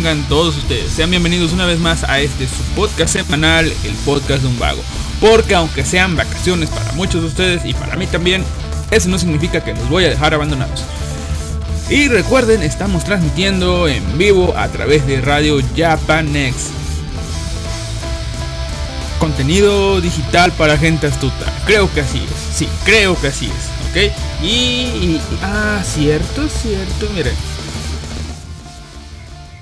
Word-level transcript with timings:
tengan 0.00 0.26
todos 0.30 0.56
ustedes. 0.56 0.90
Sean 0.92 1.10
bienvenidos 1.10 1.52
una 1.52 1.66
vez 1.66 1.78
más 1.78 2.04
a 2.04 2.20
este 2.20 2.48
su 2.48 2.62
podcast 2.74 3.12
semanal, 3.12 3.66
el 3.66 3.94
podcast 4.06 4.40
de 4.40 4.48
un 4.48 4.58
vago. 4.58 4.80
Porque 5.20 5.54
aunque 5.54 5.84
sean 5.84 6.16
vacaciones 6.16 6.70
para 6.70 6.92
muchos 6.92 7.20
de 7.20 7.28
ustedes 7.28 7.66
y 7.66 7.74
para 7.74 7.96
mí 7.96 8.06
también, 8.06 8.42
eso 8.90 9.10
no 9.10 9.18
significa 9.18 9.62
que 9.62 9.74
los 9.74 9.90
voy 9.90 10.06
a 10.06 10.08
dejar 10.08 10.32
abandonados. 10.32 10.84
Y 11.90 12.08
recuerden, 12.08 12.62
estamos 12.62 13.04
transmitiendo 13.04 13.88
en 13.88 14.16
vivo 14.16 14.54
a 14.56 14.68
través 14.68 15.06
de 15.06 15.20
Radio 15.20 15.60
Japanex. 15.76 16.68
Contenido 19.18 20.00
digital 20.00 20.50
para 20.52 20.78
gente 20.78 21.08
astuta. 21.08 21.44
Creo 21.66 21.92
que 21.92 22.00
así 22.00 22.20
es. 22.24 22.56
Sí, 22.56 22.66
creo 22.86 23.20
que 23.20 23.26
así 23.26 23.48
es. 23.48 23.90
¿Ok? 23.90 24.42
Y... 24.42 25.20
ah, 25.42 25.82
cierto, 25.84 26.48
cierto. 26.48 27.06
Miren 27.14 27.49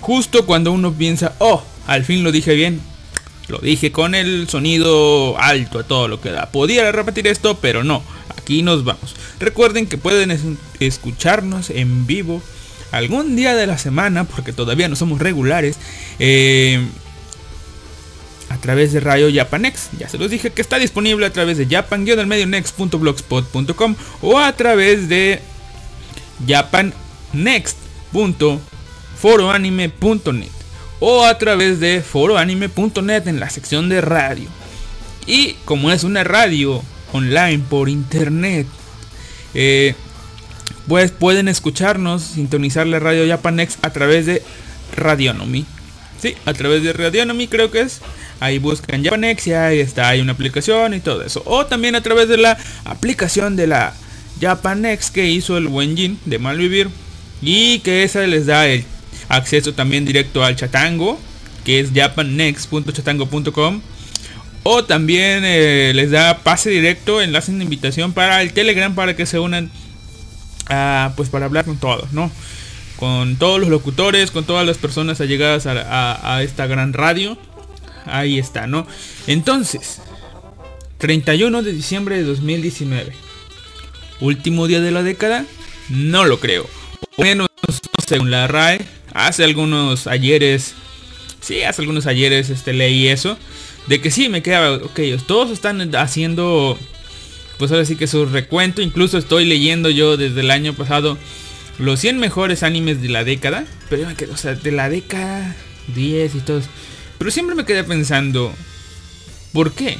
Justo 0.08 0.46
cuando 0.46 0.72
uno 0.72 0.94
piensa, 0.94 1.34
oh, 1.36 1.62
al 1.86 2.02
fin 2.02 2.24
lo 2.24 2.32
dije 2.32 2.54
bien. 2.54 2.80
Lo 3.46 3.58
dije 3.58 3.92
con 3.92 4.14
el 4.14 4.48
sonido 4.48 5.38
alto 5.38 5.80
a 5.80 5.82
todo 5.82 6.08
lo 6.08 6.18
que 6.18 6.30
da. 6.30 6.50
Podía 6.50 6.90
repetir 6.92 7.26
esto, 7.26 7.58
pero 7.60 7.84
no. 7.84 8.02
Aquí 8.34 8.62
nos 8.62 8.84
vamos. 8.84 9.14
Recuerden 9.38 9.86
que 9.86 9.98
pueden 9.98 10.58
escucharnos 10.80 11.68
en 11.68 12.06
vivo 12.06 12.40
algún 12.90 13.36
día 13.36 13.54
de 13.54 13.66
la 13.66 13.76
semana, 13.76 14.24
porque 14.24 14.54
todavía 14.54 14.88
no 14.88 14.96
somos 14.96 15.20
regulares. 15.20 15.76
Eh, 16.18 16.82
a 18.48 18.56
través 18.56 18.94
de 18.94 19.00
Radio 19.00 19.28
Japanex. 19.30 19.90
Ya 19.98 20.08
se 20.08 20.16
los 20.16 20.30
dije 20.30 20.52
que 20.52 20.62
está 20.62 20.78
disponible 20.78 21.26
a 21.26 21.32
través 21.34 21.58
de 21.58 21.66
japan-medionext.blogspot.com 21.66 23.94
o 24.22 24.38
a 24.38 24.54
través 24.54 25.10
de 25.10 25.42
japannext.com 26.46 28.77
foroanime.net 29.20 30.50
o 31.00 31.24
a 31.24 31.38
través 31.38 31.80
de 31.80 32.02
foroanime.net 32.02 33.26
en 33.26 33.40
la 33.40 33.50
sección 33.50 33.88
de 33.88 34.00
radio. 34.00 34.48
Y 35.26 35.54
como 35.64 35.90
es 35.90 36.04
una 36.04 36.24
radio 36.24 36.82
online 37.12 37.62
por 37.68 37.88
internet, 37.88 38.66
eh, 39.54 39.94
pues 40.86 41.10
pueden 41.10 41.48
escucharnos, 41.48 42.22
sintonizar 42.22 42.86
la 42.86 42.98
radio 42.98 43.26
Japanex 43.26 43.78
a 43.82 43.90
través 43.90 44.26
de 44.26 44.42
Radionomy. 44.96 45.66
Sí, 46.20 46.34
a 46.46 46.52
través 46.54 46.82
de 46.82 46.92
Radionomy 46.92 47.46
creo 47.46 47.70
que 47.70 47.82
es. 47.82 48.00
Ahí 48.40 48.58
buscan 48.58 49.04
Japanex 49.04 49.46
y 49.48 49.52
ahí 49.52 49.80
está, 49.80 50.08
hay 50.08 50.20
una 50.20 50.32
aplicación 50.32 50.94
y 50.94 51.00
todo 51.00 51.22
eso. 51.22 51.42
O 51.44 51.66
también 51.66 51.94
a 51.94 52.02
través 52.02 52.28
de 52.28 52.38
la 52.38 52.56
aplicación 52.84 53.56
de 53.56 53.66
la 53.66 53.94
Japanex 54.40 55.10
que 55.10 55.26
hizo 55.26 55.56
el 55.56 55.66
Wenjin 55.66 56.18
de 56.24 56.38
Malvivir. 56.38 56.88
Y 57.40 57.78
que 57.80 58.02
esa 58.02 58.26
les 58.26 58.46
da 58.46 58.66
el 58.66 58.84
acceso 59.28 59.74
también 59.74 60.04
directo 60.04 60.44
al 60.44 60.56
chatango, 60.56 61.18
que 61.64 61.80
es 61.80 61.90
japannext.chatango.com. 61.94 63.80
O 64.64 64.84
también 64.84 65.42
eh, 65.44 65.92
les 65.94 66.10
da 66.10 66.38
pase 66.38 66.70
directo, 66.70 67.22
enlace 67.22 67.52
de 67.52 67.62
invitación 67.62 68.12
para 68.12 68.42
el 68.42 68.52
Telegram 68.52 68.94
para 68.94 69.16
que 69.16 69.24
se 69.24 69.38
unan 69.38 69.70
pues 71.16 71.30
para 71.30 71.46
hablar 71.46 71.64
con 71.64 71.78
todos, 71.78 72.12
¿no? 72.12 72.30
Con 72.96 73.36
todos 73.36 73.58
los 73.60 73.70
locutores, 73.70 74.30
con 74.30 74.44
todas 74.44 74.66
las 74.66 74.76
personas 74.76 75.20
allegadas 75.20 75.66
a, 75.66 76.34
a 76.34 76.42
esta 76.42 76.66
gran 76.66 76.92
radio. 76.92 77.38
Ahí 78.04 78.38
está, 78.38 78.66
¿no? 78.66 78.86
Entonces, 79.26 80.02
31 80.98 81.62
de 81.62 81.72
diciembre 81.72 82.16
de 82.16 82.24
2019. 82.24 83.12
Último 84.20 84.66
día 84.66 84.80
de 84.80 84.90
la 84.90 85.02
década, 85.02 85.46
no 85.88 86.24
lo 86.24 86.40
creo. 86.40 86.68
O 87.16 87.22
menos 87.22 87.48
según 88.06 88.30
la 88.30 88.46
RAE, 88.46 88.80
hace 89.14 89.44
algunos 89.44 90.06
ayeres, 90.06 90.74
sí, 91.40 91.62
hace 91.62 91.82
algunos 91.82 92.06
ayeres 92.06 92.50
este, 92.50 92.72
leí 92.72 93.08
eso, 93.08 93.38
de 93.86 94.00
que 94.00 94.10
sí, 94.10 94.28
me 94.28 94.42
quedaba, 94.42 94.76
ok, 94.76 95.00
todos 95.26 95.50
están 95.50 95.94
haciendo, 95.96 96.78
pues 97.58 97.70
ahora 97.70 97.84
sí 97.84 97.96
que 97.96 98.06
su 98.06 98.26
recuento, 98.26 98.82
incluso 98.82 99.18
estoy 99.18 99.44
leyendo 99.44 99.90
yo 99.90 100.16
desde 100.16 100.40
el 100.40 100.50
año 100.50 100.74
pasado 100.74 101.18
los 101.78 102.00
100 102.00 102.18
mejores 102.18 102.62
animes 102.62 103.00
de 103.00 103.08
la 103.08 103.24
década, 103.24 103.64
pero 103.88 104.02
yo 104.02 104.08
me 104.08 104.14
quedé, 104.14 104.32
o 104.32 104.36
sea, 104.36 104.54
de 104.54 104.72
la 104.72 104.88
década 104.88 105.56
10 105.94 106.34
y 106.34 106.40
todo, 106.40 106.60
pero 107.18 107.30
siempre 107.30 107.54
me 107.54 107.64
quedé 107.64 107.84
pensando, 107.84 108.52
¿por 109.52 109.72
qué? 109.72 109.98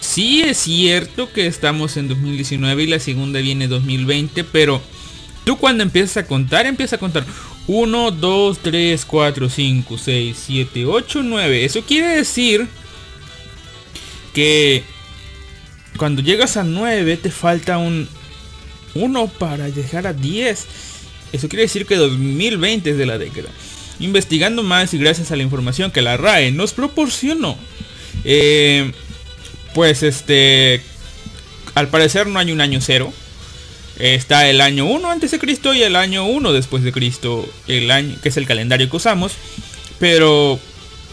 Sí 0.00 0.42
es 0.42 0.58
cierto 0.58 1.32
que 1.32 1.46
estamos 1.46 1.96
en 1.96 2.08
2019 2.08 2.82
y 2.82 2.86
la 2.88 2.98
segunda 2.98 3.40
viene 3.40 3.68
2020, 3.68 4.44
pero 4.44 4.82
Tú 5.50 5.58
cuando 5.58 5.82
empiezas 5.82 6.16
a 6.18 6.26
contar, 6.28 6.64
empiezas 6.64 6.92
a 6.92 6.98
contar 6.98 7.24
1, 7.66 8.10
2, 8.12 8.58
3, 8.62 9.04
4, 9.04 9.48
5, 9.48 9.98
6, 9.98 10.42
7, 10.46 10.86
8, 10.86 11.22
9. 11.24 11.64
Eso 11.64 11.82
quiere 11.82 12.06
decir 12.06 12.68
que 14.32 14.84
cuando 15.96 16.22
llegas 16.22 16.56
a 16.56 16.62
9 16.62 17.16
te 17.16 17.32
falta 17.32 17.78
un 17.78 18.08
1 18.94 19.26
para 19.40 19.68
llegar 19.70 20.06
a 20.06 20.12
10. 20.12 20.66
Eso 21.32 21.48
quiere 21.48 21.62
decir 21.62 21.84
que 21.84 21.96
2020 21.96 22.88
es 22.88 22.96
de 22.96 23.06
la 23.06 23.18
década. 23.18 23.48
Investigando 23.98 24.62
más 24.62 24.94
y 24.94 24.98
gracias 24.98 25.32
a 25.32 25.36
la 25.36 25.42
información 25.42 25.90
que 25.90 26.00
la 26.00 26.16
RAE 26.16 26.52
nos 26.52 26.74
proporcionó. 26.74 27.58
Eh, 28.22 28.92
pues 29.74 30.04
este... 30.04 30.80
Al 31.74 31.88
parecer 31.88 32.28
no 32.28 32.38
hay 32.38 32.52
un 32.52 32.60
año 32.60 32.80
cero 32.80 33.12
está 34.00 34.48
el 34.48 34.60
año 34.60 34.86
1 34.86 35.10
antes 35.10 35.30
de 35.30 35.38
Cristo 35.38 35.74
y 35.74 35.82
el 35.82 35.94
año 35.94 36.24
1 36.24 36.52
después 36.52 36.82
de 36.82 36.92
Cristo, 36.92 37.48
el 37.68 37.90
año 37.90 38.16
que 38.22 38.30
es 38.30 38.36
el 38.36 38.46
calendario 38.46 38.88
que 38.88 38.96
usamos, 38.96 39.34
pero 39.98 40.58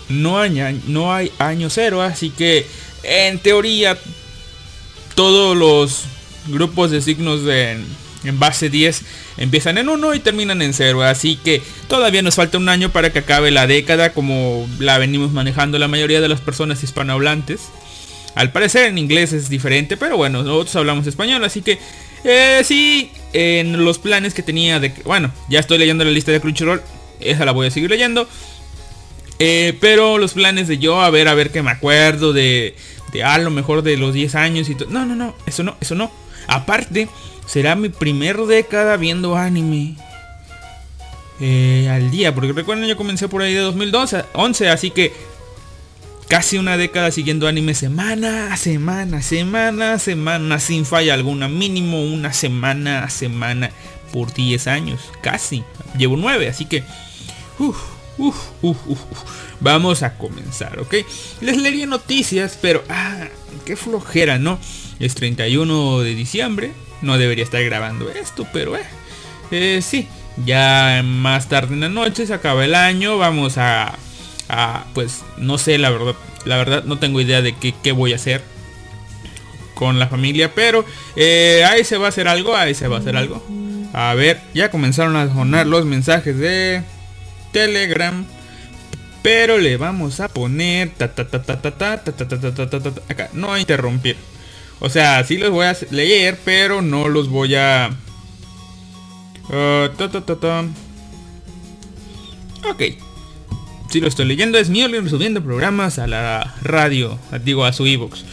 no 0.09 0.39
hay, 0.39 0.81
no 0.87 1.13
hay 1.13 1.31
año 1.37 1.69
cero, 1.69 2.01
así 2.01 2.29
que 2.29 2.65
en 3.03 3.39
teoría 3.39 3.97
todos 5.15 5.55
los 5.55 6.03
grupos 6.47 6.91
de 6.91 7.01
signos 7.01 7.43
de, 7.43 7.77
en 8.23 8.39
base 8.39 8.69
10 8.69 9.01
empiezan 9.37 9.77
en 9.77 9.89
1 9.89 10.13
y 10.15 10.19
terminan 10.19 10.61
en 10.61 10.73
0, 10.73 11.03
así 11.03 11.35
que 11.35 11.61
todavía 11.87 12.21
nos 12.21 12.35
falta 12.35 12.57
un 12.57 12.69
año 12.69 12.91
para 12.91 13.11
que 13.11 13.19
acabe 13.19 13.51
la 13.51 13.67
década 13.67 14.13
como 14.13 14.67
la 14.79 14.97
venimos 14.97 15.31
manejando 15.31 15.77
la 15.77 15.87
mayoría 15.87 16.21
de 16.21 16.29
las 16.29 16.41
personas 16.41 16.83
hispanohablantes. 16.83 17.61
Al 18.35 18.51
parecer 18.51 18.85
en 18.85 18.99
inglés 18.99 19.33
es 19.33 19.49
diferente, 19.49 19.97
pero 19.97 20.15
bueno, 20.15 20.43
nosotros 20.43 20.75
hablamos 20.75 21.07
español, 21.07 21.43
así 21.43 21.63
que 21.63 21.79
eh, 22.23 22.61
sí, 22.63 23.11
en 23.33 23.83
los 23.83 23.99
planes 23.99 24.33
que 24.33 24.43
tenía 24.43 24.79
de... 24.79 24.93
Bueno, 25.05 25.31
ya 25.49 25.59
estoy 25.59 25.77
leyendo 25.77 26.03
la 26.03 26.11
lista 26.11 26.31
de 26.31 26.41
Crunchyroll. 26.41 26.81
Esa 27.19 27.45
la 27.45 27.51
voy 27.51 27.67
a 27.67 27.71
seguir 27.71 27.89
leyendo. 27.89 28.27
Eh, 29.39 29.77
pero 29.79 30.17
los 30.17 30.33
planes 30.33 30.67
de 30.67 30.77
yo, 30.77 31.01
a 31.01 31.09
ver, 31.09 31.27
a 31.27 31.33
ver 31.33 31.51
que 31.51 31.61
me 31.61 31.71
acuerdo 31.71 32.33
de, 32.33 32.75
de 33.11 33.23
a 33.23 33.37
lo 33.37 33.51
mejor 33.51 33.83
de 33.83 33.97
los 33.97 34.13
10 34.13 34.35
años 34.35 34.69
y 34.69 34.75
todo. 34.75 34.89
No, 34.89 35.05
no, 35.05 35.15
no, 35.15 35.35
eso 35.45 35.63
no, 35.63 35.75
eso 35.79 35.95
no. 35.95 36.11
Aparte, 36.47 37.07
será 37.45 37.75
mi 37.75 37.89
primer 37.89 38.37
década 38.37 38.97
viendo 38.97 39.35
anime. 39.35 39.95
Eh, 41.39 41.87
al 41.91 42.09
día, 42.09 42.33
porque 42.33 42.51
recuerden 42.51 42.87
yo 42.87 42.97
comencé 42.97 43.27
por 43.27 43.43
ahí 43.43 43.53
de 43.53 43.59
2012, 43.59 44.25
11, 44.33 44.69
así 44.69 44.89
que 44.89 45.13
casi 46.27 46.57
una 46.57 46.77
década 46.77 47.11
siguiendo 47.11 47.47
anime 47.47 47.73
semana 47.73 48.53
a 48.53 48.57
semana, 48.57 49.21
semana 49.21 49.93
a 49.93 49.99
semana, 49.99 50.59
sin 50.59 50.85
falla 50.85 51.13
alguna, 51.13 51.47
mínimo 51.47 52.03
una 52.03 52.33
semana 52.33 53.03
a 53.03 53.09
semana 53.09 53.71
por 54.11 54.33
10 54.33 54.67
años, 54.67 54.99
casi. 55.21 55.63
Llevo 55.97 56.17
9, 56.17 56.49
así 56.49 56.65
que... 56.65 56.83
Vamos 59.59 60.03
a 60.03 60.17
comenzar, 60.17 60.79
¿ok? 60.79 60.95
Les 61.41 61.57
leería 61.57 61.85
noticias, 61.85 62.57
pero... 62.61 62.83
Ah, 62.89 63.27
qué 63.65 63.75
flojera, 63.75 64.37
¿no? 64.39 64.59
Es 64.99 65.15
31 65.15 65.99
de 65.99 66.15
diciembre. 66.15 66.71
No 67.01 67.17
debería 67.17 67.43
estar 67.43 67.63
grabando 67.63 68.09
esto, 68.09 68.47
pero... 68.53 68.75
Eh, 68.75 68.85
eh 69.51 69.81
sí, 69.81 70.07
ya 70.45 71.01
más 71.03 71.49
tarde 71.49 71.73
en 71.73 71.81
la 71.81 71.89
noche 71.89 72.25
se 72.25 72.33
acaba 72.33 72.65
el 72.65 72.75
año. 72.75 73.17
Vamos 73.17 73.57
a 73.57 73.97
pues 74.93 75.23
no 75.37 75.57
sé 75.57 75.77
la 75.77 75.89
verdad 75.89 76.15
la 76.45 76.57
verdad 76.57 76.83
no 76.85 76.97
tengo 76.97 77.19
idea 77.21 77.41
de 77.41 77.55
qué, 77.55 77.91
voy 77.91 78.13
a 78.13 78.15
hacer 78.15 78.41
con 79.73 79.99
la 79.99 80.07
familia 80.07 80.53
pero 80.55 80.85
eh, 81.15 81.63
ahí 81.69 81.83
se 81.83 81.97
va 81.97 82.07
a 82.07 82.09
hacer 82.09 82.27
algo 82.27 82.55
ahí 82.55 82.73
se 82.73 82.87
va 82.87 82.97
a 82.97 82.99
hacer 82.99 83.17
algo 83.17 83.43
a 83.93 84.13
ver 84.13 84.41
ya 84.53 84.71
comenzaron 84.71 85.15
a 85.15 85.31
sonar 85.31 85.67
los 85.67 85.85
mensajes 85.85 86.37
de 86.37 86.81
telegram 87.51 88.25
pero 89.21 89.57
le 89.57 89.77
vamos 89.77 90.19
a 90.19 90.29
poner 90.29 90.91
acá 93.09 93.29
no 93.33 93.57
interrumpir 93.57 94.15
o 94.79 94.89
sea 94.89 95.23
sí 95.23 95.37
los 95.37 95.51
voy 95.51 95.65
a 95.65 95.75
leer 95.91 96.39
pero 96.45 96.81
no 96.81 97.09
los 97.09 97.29
voy 97.29 97.55
a 97.55 97.89
ok 102.69 103.06
si 103.89 103.99
lo 103.99 104.07
estoy 104.07 104.25
leyendo 104.25 104.57
es 104.57 104.69
mío 104.69 104.87
subiendo 105.09 105.43
programas 105.43 105.99
a 105.99 106.07
la 106.07 106.55
radio, 106.61 107.17
digo 107.43 107.65
a 107.65 107.73
su 107.73 107.85
ebox 107.85 108.25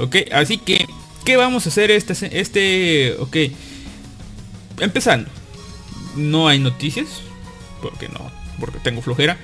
Ok, 0.00 0.16
así 0.32 0.56
que, 0.56 0.86
¿qué 1.26 1.36
vamos 1.36 1.66
a 1.66 1.68
hacer 1.68 1.90
este, 1.90 2.40
este, 2.40 3.16
ok, 3.18 3.36
empezando. 4.78 5.28
No 6.16 6.48
hay 6.48 6.58
noticias, 6.58 7.06
porque 7.82 8.08
no, 8.08 8.30
porque 8.58 8.78
tengo 8.78 9.02
flojera, 9.02 9.36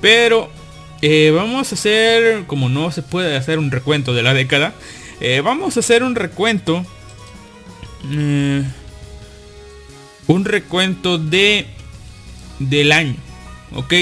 pero 0.00 0.48
eh, 1.02 1.30
vamos 1.34 1.72
a 1.72 1.74
hacer, 1.74 2.46
como 2.46 2.70
no 2.70 2.90
se 2.90 3.02
puede 3.02 3.36
hacer 3.36 3.58
un 3.58 3.70
recuento 3.70 4.14
de 4.14 4.22
la 4.22 4.32
década, 4.32 4.72
eh, 5.20 5.42
vamos 5.44 5.76
a 5.76 5.80
hacer 5.80 6.02
un 6.02 6.14
recuento, 6.14 6.86
eh, 8.10 8.64
un 10.26 10.44
recuento 10.46 11.18
de, 11.18 11.66
del 12.58 12.92
año, 12.92 13.16
ok. 13.74 13.92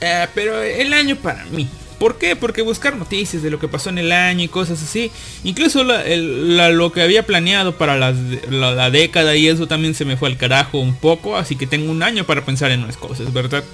Eh, 0.00 0.26
pero 0.34 0.62
el 0.62 0.92
año 0.92 1.16
para 1.16 1.44
mí. 1.46 1.68
¿Por 1.98 2.18
qué? 2.18 2.36
Porque 2.36 2.60
buscar 2.60 2.94
noticias 2.94 3.42
de 3.42 3.50
lo 3.50 3.58
que 3.58 3.68
pasó 3.68 3.88
en 3.88 3.96
el 3.96 4.12
año 4.12 4.44
y 4.44 4.48
cosas 4.48 4.82
así. 4.82 5.10
Incluso 5.44 5.82
lo 5.82 6.92
que 6.92 7.00
había 7.00 7.24
planeado 7.24 7.78
para 7.78 7.96
la, 7.96 8.90
década 8.90 9.34
y 9.34 9.48
eso 9.48 9.66
también 9.66 9.94
se 9.94 10.04
me 10.04 10.18
fue 10.18 10.28
al 10.28 10.36
carajo 10.36 10.78
un 10.78 10.94
poco. 10.94 11.36
Así 11.36 11.56
que 11.56 11.66
tengo 11.66 11.90
un 11.90 12.02
año 12.02 12.24
para 12.24 12.44
pensar 12.44 12.70
en 12.70 12.82
unas 12.82 12.98
cosas, 12.98 13.32
¿verdad? 13.32 13.64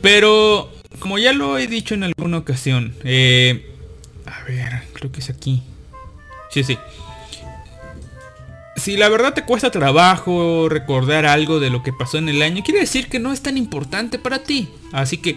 Pero, 0.00 0.72
como 0.98 1.16
ya 1.18 1.32
lo 1.32 1.58
he 1.58 1.68
dicho 1.68 1.94
en 1.94 2.02
alguna 2.02 2.38
ocasión. 2.38 2.94
Eh, 3.04 3.70
a 4.26 4.42
ver, 4.42 4.82
creo 4.92 5.12
que 5.12 5.20
es 5.20 5.30
aquí. 5.30 5.62
Sí, 6.50 6.64
sí 6.64 6.76
si 8.76 8.96
la 8.96 9.08
verdad 9.08 9.34
te 9.34 9.44
cuesta 9.44 9.70
trabajo 9.70 10.68
recordar 10.68 11.26
algo 11.26 11.60
de 11.60 11.70
lo 11.70 11.82
que 11.82 11.92
pasó 11.92 12.18
en 12.18 12.28
el 12.28 12.42
año, 12.42 12.62
quiere 12.62 12.80
decir 12.80 13.08
que 13.08 13.18
no 13.18 13.32
es 13.32 13.42
tan 13.42 13.56
importante 13.56 14.18
para 14.18 14.42
ti. 14.42 14.68
Así 14.92 15.18
que 15.18 15.36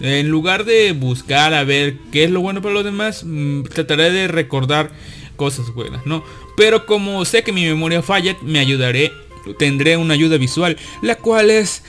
en 0.00 0.28
lugar 0.28 0.64
de 0.64 0.92
buscar 0.92 1.54
a 1.54 1.64
ver 1.64 1.98
qué 2.12 2.24
es 2.24 2.30
lo 2.30 2.40
bueno 2.40 2.60
para 2.60 2.74
los 2.74 2.84
demás, 2.84 3.22
mm, 3.24 3.62
trataré 3.64 4.10
de 4.10 4.28
recordar 4.28 4.90
cosas 5.36 5.72
buenas, 5.74 6.04
¿no? 6.06 6.24
Pero 6.56 6.86
como 6.86 7.24
sé 7.24 7.42
que 7.42 7.52
mi 7.52 7.64
memoria 7.64 8.02
falla, 8.02 8.36
me 8.42 8.58
ayudaré, 8.58 9.12
tendré 9.58 9.96
una 9.96 10.14
ayuda 10.14 10.36
visual, 10.38 10.76
la 11.02 11.16
cual 11.16 11.50
es 11.50 11.82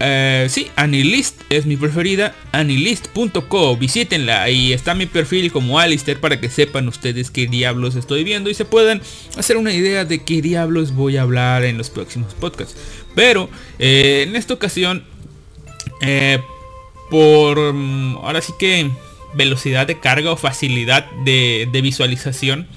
eh, 0.00 0.46
sí, 0.48 0.70
Anilist 0.76 1.40
es 1.50 1.66
mi 1.66 1.76
preferida. 1.76 2.34
Anilist.co. 2.52 3.76
Visítenla. 3.76 4.42
Ahí 4.42 4.72
está 4.72 4.94
mi 4.94 5.06
perfil 5.06 5.50
como 5.52 5.78
Alistair 5.78 6.20
para 6.20 6.40
que 6.40 6.48
sepan 6.48 6.88
ustedes 6.88 7.30
qué 7.30 7.46
diablos 7.46 7.96
estoy 7.96 8.24
viendo 8.24 8.50
y 8.50 8.54
se 8.54 8.64
puedan 8.64 9.02
hacer 9.36 9.56
una 9.56 9.72
idea 9.72 10.04
de 10.04 10.22
qué 10.22 10.40
diablos 10.42 10.92
voy 10.92 11.16
a 11.16 11.22
hablar 11.22 11.64
en 11.64 11.78
los 11.78 11.90
próximos 11.90 12.34
podcasts. 12.34 12.76
Pero 13.14 13.50
eh, 13.78 14.24
en 14.28 14.36
esta 14.36 14.54
ocasión, 14.54 15.04
eh, 16.02 16.38
por 17.10 17.72
mm, 17.72 18.18
ahora 18.18 18.40
sí 18.40 18.52
que 18.58 18.90
velocidad 19.34 19.86
de 19.86 19.98
carga 19.98 20.32
o 20.32 20.36
facilidad 20.36 21.10
de, 21.24 21.68
de 21.70 21.80
visualización, 21.82 22.68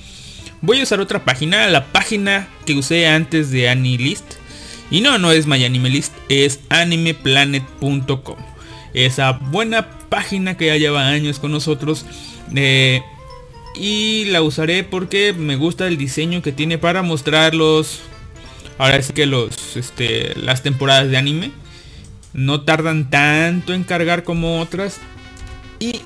voy 0.62 0.80
a 0.80 0.84
usar 0.84 1.00
otra 1.00 1.24
página, 1.24 1.68
la 1.68 1.92
página 1.92 2.48
que 2.66 2.74
usé 2.74 3.08
antes 3.08 3.52
de 3.52 3.70
Anilist 3.70 4.41
y 4.92 5.00
no, 5.00 5.18
no 5.18 5.32
es 5.32 5.48
MyAnimeList, 5.48 6.14
es 6.28 6.60
animeplanet.com. 6.70 8.38
Esa 8.94 9.32
buena 9.32 9.90
página 10.10 10.58
que 10.58 10.68
ya 10.68 10.76
lleva 10.76 11.08
años 11.08 11.40
con 11.40 11.52
nosotros. 11.52 12.06
Eh, 12.54 13.02
y 13.74 14.26
la 14.26 14.42
usaré 14.42 14.84
porque 14.84 15.32
me 15.34 15.56
gusta 15.56 15.88
el 15.88 15.98
diseño 15.98 16.42
que 16.42 16.52
tiene 16.52 16.78
para 16.78 17.02
mostrarlos. 17.02 18.02
Ahora 18.78 18.98
es 18.98 19.14
que 19.14 19.26
los, 19.26 19.78
este, 19.78 20.36
las 20.36 20.62
temporadas 20.62 21.10
de 21.10 21.18
anime 21.18 21.52
no 22.34 22.62
tardan 22.62 23.10
tanto 23.10 23.74
en 23.74 23.86
cargar 23.86 24.26
como 24.26 24.60
otras. 24.60 25.00
Y 25.80 26.02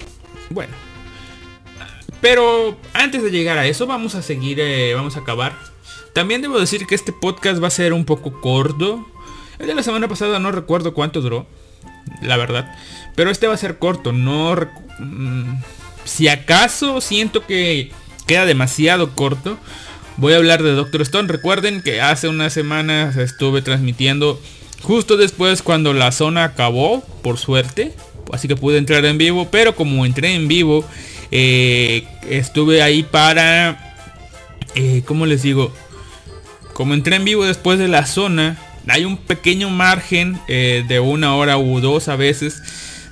bueno. 0.51 0.74
Pero 2.21 2.77
antes 2.93 3.24
de 3.24 3.31
llegar 3.31 3.57
a 3.57 3.65
eso, 3.65 3.88
vamos 3.88 4.13
a 4.13 4.21
seguir, 4.21 4.60
eh, 4.60 4.93
vamos 4.93 5.15
a 5.15 5.21
acabar 5.21 5.75
también 6.15 6.41
debo 6.41 6.57
decir 6.57 6.88
que 6.88 6.95
este 6.95 7.12
podcast 7.12 7.62
va 7.62 7.67
a 7.67 7.72
ser 7.72 7.91
un 7.91 8.05
poco 8.05 8.39
corto. 8.39 9.05
El 9.60 9.67
de 9.67 9.75
la 9.75 9.84
semana 9.84 10.07
pasada 10.07 10.39
no 10.39 10.50
recuerdo 10.53 10.93
cuánto 10.93 11.19
duró, 11.19 11.45
la 12.22 12.38
verdad. 12.38 12.74
Pero 13.15 13.29
este 13.29 13.48
va 13.48 13.53
a 13.53 13.57
ser 13.57 13.79
corto, 13.79 14.13
no... 14.13 14.55
Mm, 15.00 15.57
si 16.05 16.29
acaso 16.29 17.01
siento 17.01 17.45
que 17.45 17.91
queda 18.27 18.45
demasiado 18.45 19.12
corto, 19.13 19.57
voy 20.15 20.31
a 20.31 20.38
hablar 20.38 20.63
de 20.63 20.72
Doctor 20.72 21.01
Stone. 21.01 21.27
Recuerden 21.27 21.81
que 21.81 22.00
hace 22.00 22.29
unas 22.29 22.53
semanas 22.53 23.17
estuve 23.17 23.62
transmitiendo 23.62 24.39
justo 24.84 25.17
después 25.17 25.62
cuando 25.62 25.91
la 25.91 26.13
zona 26.13 26.45
acabó, 26.45 27.03
por 27.24 27.38
suerte. 27.38 27.93
Así 28.31 28.48
que 28.48 28.55
pude 28.55 28.77
entrar 28.77 29.03
en 29.03 29.17
vivo, 29.17 29.50
pero 29.51 29.75
como 29.75 30.05
entré 30.05 30.34
en 30.34 30.48
vivo, 30.48 30.86
eh, 31.29 32.07
estuve 32.29 32.81
ahí 32.81 33.03
para... 33.03 33.81
Eh, 34.75 35.03
¿Cómo 35.05 35.25
les 35.25 35.41
digo? 35.41 35.74
Como 36.75 36.94
entré 36.94 37.15
en 37.15 37.24
vivo 37.24 37.46
después 37.46 37.79
de 37.79 37.88
la 37.88 38.05
zona, 38.05 38.58
hay 38.89 39.05
un 39.05 39.15
pequeño 39.15 39.70
margen 39.70 40.38
eh, 40.50 40.84
de 40.86 41.00
una 41.00 41.34
hora 41.34 41.58
u 41.58 41.79
dos 41.79 42.10
a 42.10 42.17
veces 42.17 42.62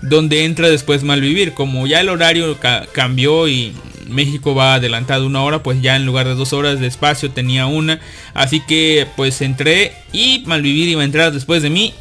donde 0.02 0.44
entra 0.44 0.70
después 0.70 1.04
Malvivir. 1.04 1.54
Como 1.54 1.88
ya 1.88 2.02
el 2.02 2.10
horario 2.10 2.58
cambió 2.92 3.48
y 3.48 3.74
México 4.10 4.54
va 4.54 4.74
adelantado 4.74 5.26
una 5.26 5.44
hora, 5.44 5.64
pues 5.64 5.82
ya 5.82 5.96
en 5.96 6.06
lugar 6.06 6.28
de 6.28 6.36
dos 6.36 6.52
horas 6.52 6.82
de 6.82 6.88
espacio 6.88 7.32
tenía 7.32 7.66
una. 7.66 8.02
Así 8.34 8.60
que 8.60 9.08
pues 9.16 9.42
entré 9.42 9.94
y 10.12 10.44
Malvivir 10.46 10.90
iba 10.90 11.02
a 11.02 11.06
entrar 11.06 11.32
después 11.32 11.64
de 11.64 11.70
mí. 11.70 11.94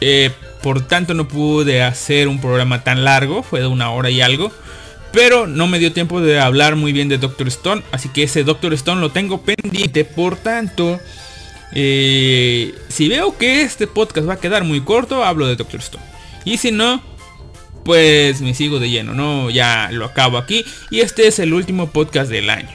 Eh, 0.00 0.30
por 0.62 0.86
tanto 0.86 1.12
no 1.12 1.26
pude 1.26 1.82
hacer 1.82 2.28
un 2.28 2.40
programa 2.40 2.84
tan 2.84 3.02
largo, 3.02 3.42
fue 3.42 3.58
de 3.58 3.66
una 3.66 3.90
hora 3.90 4.10
y 4.10 4.20
algo. 4.20 4.52
Pero 5.12 5.46
no 5.46 5.66
me 5.66 5.78
dio 5.78 5.92
tiempo 5.92 6.20
de 6.20 6.38
hablar 6.38 6.76
muy 6.76 6.92
bien 6.92 7.08
de 7.08 7.18
Doctor 7.18 7.48
Stone. 7.48 7.82
Así 7.92 8.08
que 8.10 8.24
ese 8.24 8.44
Doctor 8.44 8.74
Stone 8.74 9.00
lo 9.00 9.10
tengo 9.10 9.42
pendiente. 9.42 10.04
Por 10.04 10.36
tanto, 10.36 11.00
eh, 11.72 12.74
si 12.88 13.08
veo 13.08 13.36
que 13.36 13.62
este 13.62 13.86
podcast 13.86 14.28
va 14.28 14.34
a 14.34 14.40
quedar 14.40 14.64
muy 14.64 14.80
corto, 14.82 15.24
hablo 15.24 15.46
de 15.46 15.56
Doctor 15.56 15.80
Stone. 15.80 16.04
Y 16.44 16.58
si 16.58 16.72
no, 16.72 17.02
pues 17.84 18.40
me 18.42 18.54
sigo 18.54 18.78
de 18.78 18.90
lleno. 18.90 19.14
No, 19.14 19.50
ya 19.50 19.88
lo 19.92 20.04
acabo 20.04 20.38
aquí. 20.38 20.64
Y 20.90 21.00
este 21.00 21.26
es 21.26 21.38
el 21.38 21.54
último 21.54 21.90
podcast 21.90 22.30
del 22.30 22.50
año. 22.50 22.70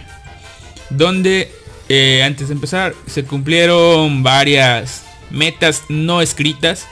Donde, 0.89 1.51
eh, 1.89 2.23
antes 2.23 2.47
de 2.47 2.55
empezar, 2.55 2.95
se 3.05 3.23
cumplieron 3.23 4.23
varias 4.23 5.03
metas 5.29 5.83
no 5.89 6.21
escritas. 6.21 6.87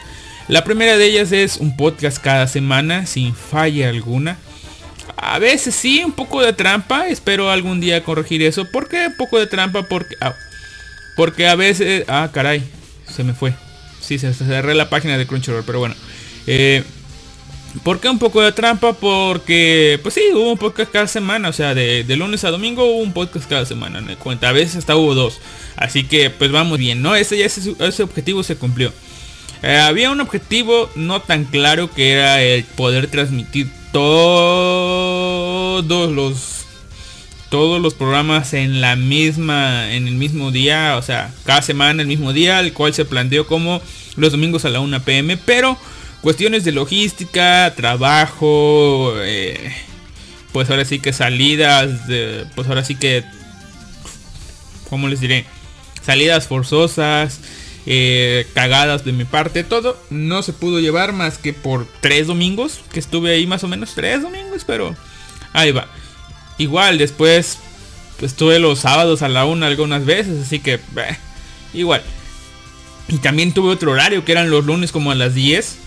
La 0.48 0.64
primera 0.64 0.98
de 0.98 1.06
ellas 1.06 1.32
es 1.32 1.58
un 1.58 1.78
podcast 1.78 2.18
cada 2.18 2.48
semana, 2.48 3.06
sin 3.06 3.34
falla 3.34 3.90
alguna. 3.90 4.38
A 5.18 5.40
veces 5.40 5.76
sí, 5.76 6.04
un 6.04 6.12
poco 6.12 6.42
de 6.42 6.54
trampa. 6.54 7.08
Espero 7.08 7.50
algún 7.50 7.80
día 7.80 8.04
corregir 8.04 8.42
eso. 8.44 8.66
¿Por 8.66 8.88
qué 8.88 9.08
un 9.08 9.18
poco 9.18 9.40
de 9.40 9.48
trampa? 9.48 9.84
Porque, 9.84 10.16
ah, 10.22 10.36
porque 11.16 11.48
a 11.48 11.56
veces... 11.56 12.06
Ah, 12.08 12.30
caray. 12.34 12.64
Se 13.08 13.24
me 13.24 13.34
fue. 13.34 13.54
Sí, 14.00 14.20
se 14.20 14.34
cerré 14.34 14.76
la 14.76 14.90
página 14.90 15.18
de 15.18 15.28
Crunchyroll. 15.28 15.64
Pero 15.66 15.80
bueno. 15.80 15.96
Eh, 16.48 16.84
¿Por 17.84 18.00
qué 18.00 18.10
un 18.10 18.20
poco 18.20 18.42
de 18.42 18.52
trampa? 18.52 18.94
Porque, 18.94 20.00
pues 20.04 20.14
sí, 20.14 20.22
hubo 20.34 20.52
un 20.52 20.58
podcast 20.58 20.92
cada 20.92 21.08
semana, 21.08 21.48
o 21.50 21.54
sea, 21.54 21.74
de, 21.74 22.04
lunes 22.18 22.44
a 22.44 22.52
domingo 22.52 22.84
hubo 22.84 23.02
un 23.02 23.14
podcast 23.14 23.50
cada 23.50 23.66
semana, 23.66 24.02
me 24.02 24.18
cuenta. 24.18 24.50
A 24.50 24.52
veces 24.52 24.76
hasta 24.76 24.98
hubo 24.98 25.16
dos. 25.16 25.40
Así 25.78 26.04
que, 26.04 26.30
pues 26.30 26.52
vamos 26.52 26.78
bien, 26.78 27.02
¿no? 27.02 27.16
Ese, 27.16 27.44
ese, 27.44 27.74
ese 27.80 28.04
objetivo 28.04 28.44
se 28.44 28.58
cumplió. 28.58 28.92
Eh, 29.64 29.78
había 29.78 30.12
un 30.12 30.20
objetivo 30.20 30.90
no 30.96 31.22
tan 31.22 31.46
claro 31.46 31.90
que 31.90 32.12
era 32.12 32.42
el 32.42 32.64
poder 32.64 33.08
transmitir 33.08 33.70
todos 33.92 35.84
los 36.12 36.66
todos 37.50 37.82
los 37.82 37.94
programas 37.94 38.54
en 38.54 38.80
la 38.80 38.96
misma 38.96 39.94
en 39.94 40.08
el 40.08 40.16
mismo 40.16 40.52
día 40.52 40.96
o 40.98 41.02
sea 41.02 41.34
cada 41.46 41.62
semana 41.62 42.02
el 42.02 42.08
mismo 42.08 42.32
día 42.32 42.60
el 42.62 42.72
cual 42.74 42.94
se 42.94 43.04
planteó 43.04 43.46
como 43.48 43.82
los 44.16 44.32
domingos 44.32 44.64
a 44.66 44.70
la 44.70 44.80
1 44.80 45.04
pm 45.04 45.36
pero 45.38 45.78
cuestiones 46.22 46.64
de 46.64 46.72
logística, 46.72 47.74
trabajo, 47.76 49.14
eh, 49.18 49.74
pues 50.52 50.70
ahora 50.70 50.86
sí 50.86 51.00
que 51.00 51.14
salidas, 51.14 51.90
pues 52.56 52.68
ahora 52.68 52.86
sí 52.86 52.96
que, 52.96 53.24
¿cómo 54.90 55.08
les 55.08 55.20
diré? 55.20 55.46
Salidas 56.04 56.48
forzosas, 56.48 57.40
eh, 57.86 58.48
cagadas 58.54 59.04
de 59.06 59.12
mi 59.12 59.26
parte, 59.26 59.64
todo 59.64 59.98
no 60.10 60.44
se 60.44 60.54
pudo 60.54 60.80
llevar 60.80 61.14
más 61.14 61.38
que 61.38 61.54
por 61.54 61.88
tres 62.02 62.28
domingos, 62.28 62.82
que 62.92 63.00
estuve 63.00 63.34
ahí 63.34 63.48
más 63.48 63.64
o 63.64 63.68
menos 63.68 63.94
tres 63.96 64.22
domingos, 64.22 64.64
pero 64.66 64.96
ahí 65.54 65.72
va. 65.72 65.88
Igual 66.58 66.98
después 66.98 67.58
estuve 68.22 68.60
los 68.60 68.80
sábados 68.80 69.22
a 69.22 69.30
la 69.30 69.46
una 69.46 69.68
algunas 69.68 70.06
veces, 70.06 70.46
así 70.46 70.60
que 70.60 70.80
igual. 71.74 72.04
Y 73.08 73.18
también 73.18 73.54
tuve 73.54 73.72
otro 73.72 73.92
horario 73.92 74.24
que 74.24 74.32
eran 74.32 74.50
los 74.50 74.66
lunes 74.66 74.92
como 74.92 75.12
a 75.12 75.16
las 75.16 75.34
10 75.34 75.78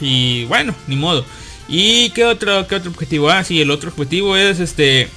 y 0.00 0.44
bueno, 0.44 0.74
ni 0.86 0.96
modo. 0.96 1.24
¿Y 1.68 2.10
qué 2.10 2.24
otro, 2.24 2.66
qué 2.66 2.76
otro 2.76 2.90
objetivo? 2.90 3.30
Ah, 3.30 3.42
sí, 3.44 3.60
el 3.60 3.70
otro 3.70 3.90
objetivo 3.90 4.36
es 4.36 4.60
este. 4.60 5.08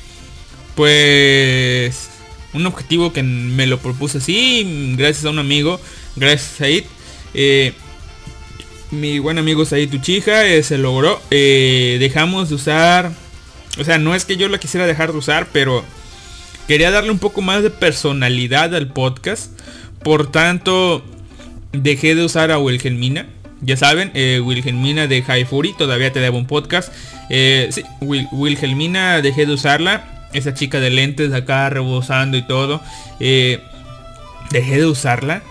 Pues. 0.75 2.09
Un 2.53 2.65
objetivo 2.65 3.11
que 3.13 3.23
me 3.23 3.67
lo 3.67 3.79
propuse 3.79 4.19
así. 4.19 4.95
Gracias 4.97 5.25
a 5.25 5.29
un 5.29 5.39
amigo. 5.39 5.79
Gracias 6.15 6.53
a 6.53 6.57
Said. 6.57 6.83
Eh, 7.33 7.73
mi 8.89 9.19
buen 9.19 9.37
amigo 9.37 9.65
Said 9.65 9.93
Uchija 9.93 10.45
eh, 10.45 10.63
se 10.63 10.77
logró. 10.77 11.21
Eh, 11.29 11.97
dejamos 11.99 12.49
de 12.49 12.55
usar. 12.55 13.11
O 13.79 13.83
sea, 13.83 13.97
no 13.97 14.15
es 14.15 14.25
que 14.25 14.37
yo 14.37 14.47
la 14.49 14.57
quisiera 14.57 14.87
dejar 14.87 15.11
de 15.11 15.17
usar, 15.17 15.49
pero 15.51 15.83
quería 16.67 16.89
darle 16.89 17.11
un 17.11 17.19
poco 17.19 17.41
más 17.41 17.63
de 17.63 17.69
personalidad 17.69 18.73
al 18.73 18.87
podcast. 18.87 19.51
Por 20.03 20.31
tanto, 20.31 21.03
dejé 21.73 22.15
de 22.15 22.23
usar 22.23 22.51
a 22.51 22.59
Wilhelmina. 22.59 23.27
Ya 23.61 23.75
saben, 23.75 24.11
Wilhelmina 24.13 25.07
de 25.07 25.21
High 25.21 25.45
Fury, 25.45 25.73
todavía 25.75 26.13
te 26.13 26.19
debo 26.19 26.37
un 26.37 26.45
podcast. 26.45 26.93
Sí, 27.29 27.83
Wilhelmina 28.01 29.21
dejé 29.21 29.45
de 29.45 29.53
usarla. 29.53 30.16
Esa 30.37 30.53
chica 30.53 30.79
de 30.79 30.89
lentes 30.89 31.33
acá 31.33 31.69
rebosando 31.69 32.37
y 32.37 32.41
todo. 32.41 32.81
Eh, 33.19 33.59
dejé 34.51 34.77
de 34.77 34.85
usarla. 34.85 35.41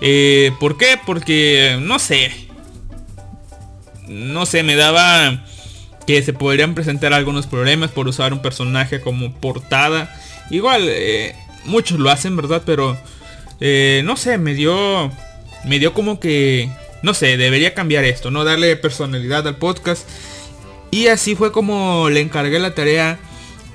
Eh, 0.00 0.52
¿Por 0.60 0.76
qué? 0.76 0.98
Porque, 1.04 1.78
no 1.80 1.98
sé. 1.98 2.30
No 4.08 4.46
sé, 4.46 4.62
me 4.62 4.74
daba 4.74 5.44
que 6.06 6.22
se 6.22 6.32
podrían 6.32 6.74
presentar 6.74 7.12
algunos 7.14 7.46
problemas 7.46 7.90
por 7.90 8.08
usar 8.08 8.32
un 8.32 8.42
personaje 8.42 9.00
como 9.00 9.32
portada. 9.32 10.14
Igual, 10.50 10.90
muchos 11.64 11.98
lo 11.98 12.10
hacen, 12.10 12.36
¿verdad? 12.36 12.62
Pero, 12.66 12.98
no 14.04 14.16
sé, 14.16 14.38
me 14.38 14.54
dio... 14.54 15.10
Me 15.64 15.78
dio 15.78 15.94
como 15.94 16.18
que 16.18 16.68
no 17.02 17.14
sé, 17.14 17.36
debería 17.36 17.74
cambiar 17.74 18.04
esto, 18.04 18.30
¿no? 18.30 18.44
Darle 18.44 18.76
personalidad 18.76 19.46
al 19.46 19.56
podcast. 19.56 20.08
Y 20.90 21.08
así 21.08 21.34
fue 21.34 21.52
como 21.52 22.08
le 22.08 22.20
encargué 22.20 22.58
la 22.58 22.74
tarea 22.74 23.18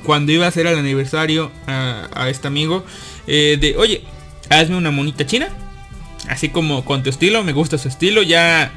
cuando 0.07 0.31
iba 0.31 0.45
a 0.45 0.47
hacer 0.47 0.65
el 0.65 0.79
aniversario 0.79 1.51
a, 1.67 2.29
este 2.29 2.47
amigo. 2.47 2.85
Eh, 3.27 3.57
de, 3.59 3.75
oye, 3.75 4.03
hazme 4.49 4.77
una 4.77 4.89
monita 4.89 5.25
china. 5.25 5.49
Así 6.29 6.47
como 6.47 6.85
con 6.85 7.03
tu 7.03 7.09
estilo, 7.09 7.43
me 7.43 7.51
gusta 7.51 7.77
su 7.77 7.89
estilo. 7.89 8.23
Ya... 8.23 8.71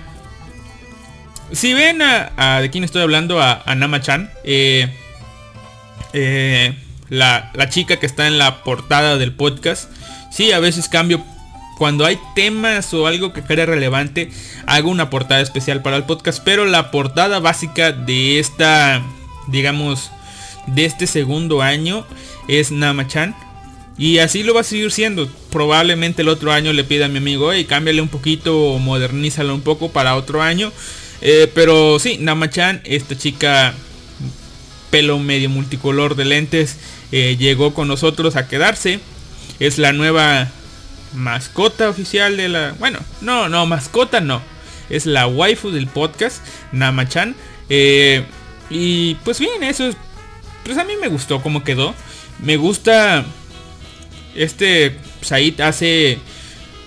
Si 1.52 1.72
ven 1.72 2.02
a, 2.02 2.60
de 2.60 2.70
quién 2.70 2.82
estoy 2.82 3.02
hablando, 3.02 3.40
a, 3.40 3.62
Nama-chan. 3.76 4.28
Eh, 4.42 4.92
eh, 6.14 6.74
la, 7.08 7.52
la 7.54 7.68
chica 7.68 7.98
que 7.98 8.06
está 8.06 8.26
en 8.26 8.36
la 8.36 8.64
portada 8.64 9.16
del 9.16 9.32
podcast. 9.32 9.88
Sí, 10.32 10.50
a 10.50 10.58
veces 10.58 10.88
cambio 10.88 11.24
cuando 11.78 12.06
hay 12.06 12.18
temas 12.34 12.92
o 12.92 13.06
algo 13.06 13.32
que 13.32 13.42
crea 13.42 13.66
relevante, 13.66 14.32
hago 14.66 14.90
una 14.90 15.10
portada 15.10 15.40
especial 15.42 15.80
para 15.80 15.96
el 15.96 16.04
podcast. 16.04 16.42
Pero 16.44 16.64
la 16.64 16.90
portada 16.90 17.38
básica 17.38 17.92
de 17.92 18.40
esta, 18.40 19.00
digamos, 19.46 20.10
de 20.66 20.84
este 20.84 21.06
segundo 21.06 21.62
año 21.62 22.06
es 22.48 22.70
Namachan. 22.70 23.34
Y 23.98 24.18
así 24.18 24.42
lo 24.42 24.54
va 24.54 24.62
a 24.62 24.64
seguir 24.64 24.92
siendo. 24.92 25.28
Probablemente 25.50 26.22
el 26.22 26.28
otro 26.28 26.52
año 26.52 26.72
le 26.72 26.84
pida 26.84 27.06
a 27.06 27.08
mi 27.08 27.18
amigo, 27.18 27.52
y 27.54 27.64
cámbiale 27.64 28.00
un 28.00 28.08
poquito 28.08 28.58
o 28.58 28.78
modernízalo 28.78 29.54
un 29.54 29.60
poco 29.60 29.90
para 29.90 30.16
otro 30.16 30.42
año. 30.42 30.72
Eh, 31.20 31.50
pero 31.54 31.98
sí, 31.98 32.16
Namachan, 32.18 32.80
esta 32.84 33.16
chica 33.16 33.74
pelo 34.90 35.18
medio 35.18 35.48
multicolor 35.50 36.16
de 36.16 36.24
lentes, 36.24 36.76
eh, 37.12 37.36
llegó 37.38 37.74
con 37.74 37.88
nosotros 37.88 38.36
a 38.36 38.48
quedarse. 38.48 39.00
Es 39.58 39.78
la 39.78 39.92
nueva 39.92 40.50
mascota 41.14 41.88
oficial 41.88 42.36
de 42.36 42.48
la... 42.48 42.74
Bueno, 42.78 42.98
no, 43.20 43.48
no, 43.48 43.66
mascota 43.66 44.20
no. 44.20 44.42
Es 44.88 45.06
la 45.06 45.26
waifu 45.26 45.70
del 45.70 45.86
podcast, 45.86 46.42
Namachan. 46.72 47.36
Eh, 47.68 48.24
y 48.68 49.14
pues 49.16 49.38
bien, 49.38 49.62
eso 49.62 49.86
es... 49.86 49.96
Pues 50.64 50.78
a 50.78 50.84
mí 50.84 50.94
me 51.00 51.08
gustó 51.08 51.42
cómo 51.42 51.64
quedó. 51.64 51.94
Me 52.40 52.56
gusta... 52.56 53.24
Este 54.34 54.96
Said 55.22 55.60
hace... 55.60 56.18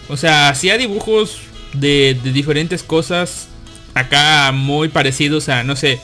O 0.10 0.18
sea, 0.18 0.50
hacía 0.50 0.78
dibujos 0.78 1.40
de, 1.74 2.18
diferentes 2.24 2.84
cosas. 2.84 3.48
Acá 3.94 4.52
muy 4.52 4.90
parecidos 4.90 5.50
a, 5.50 5.64
no 5.64 5.76
sé, 5.76 6.00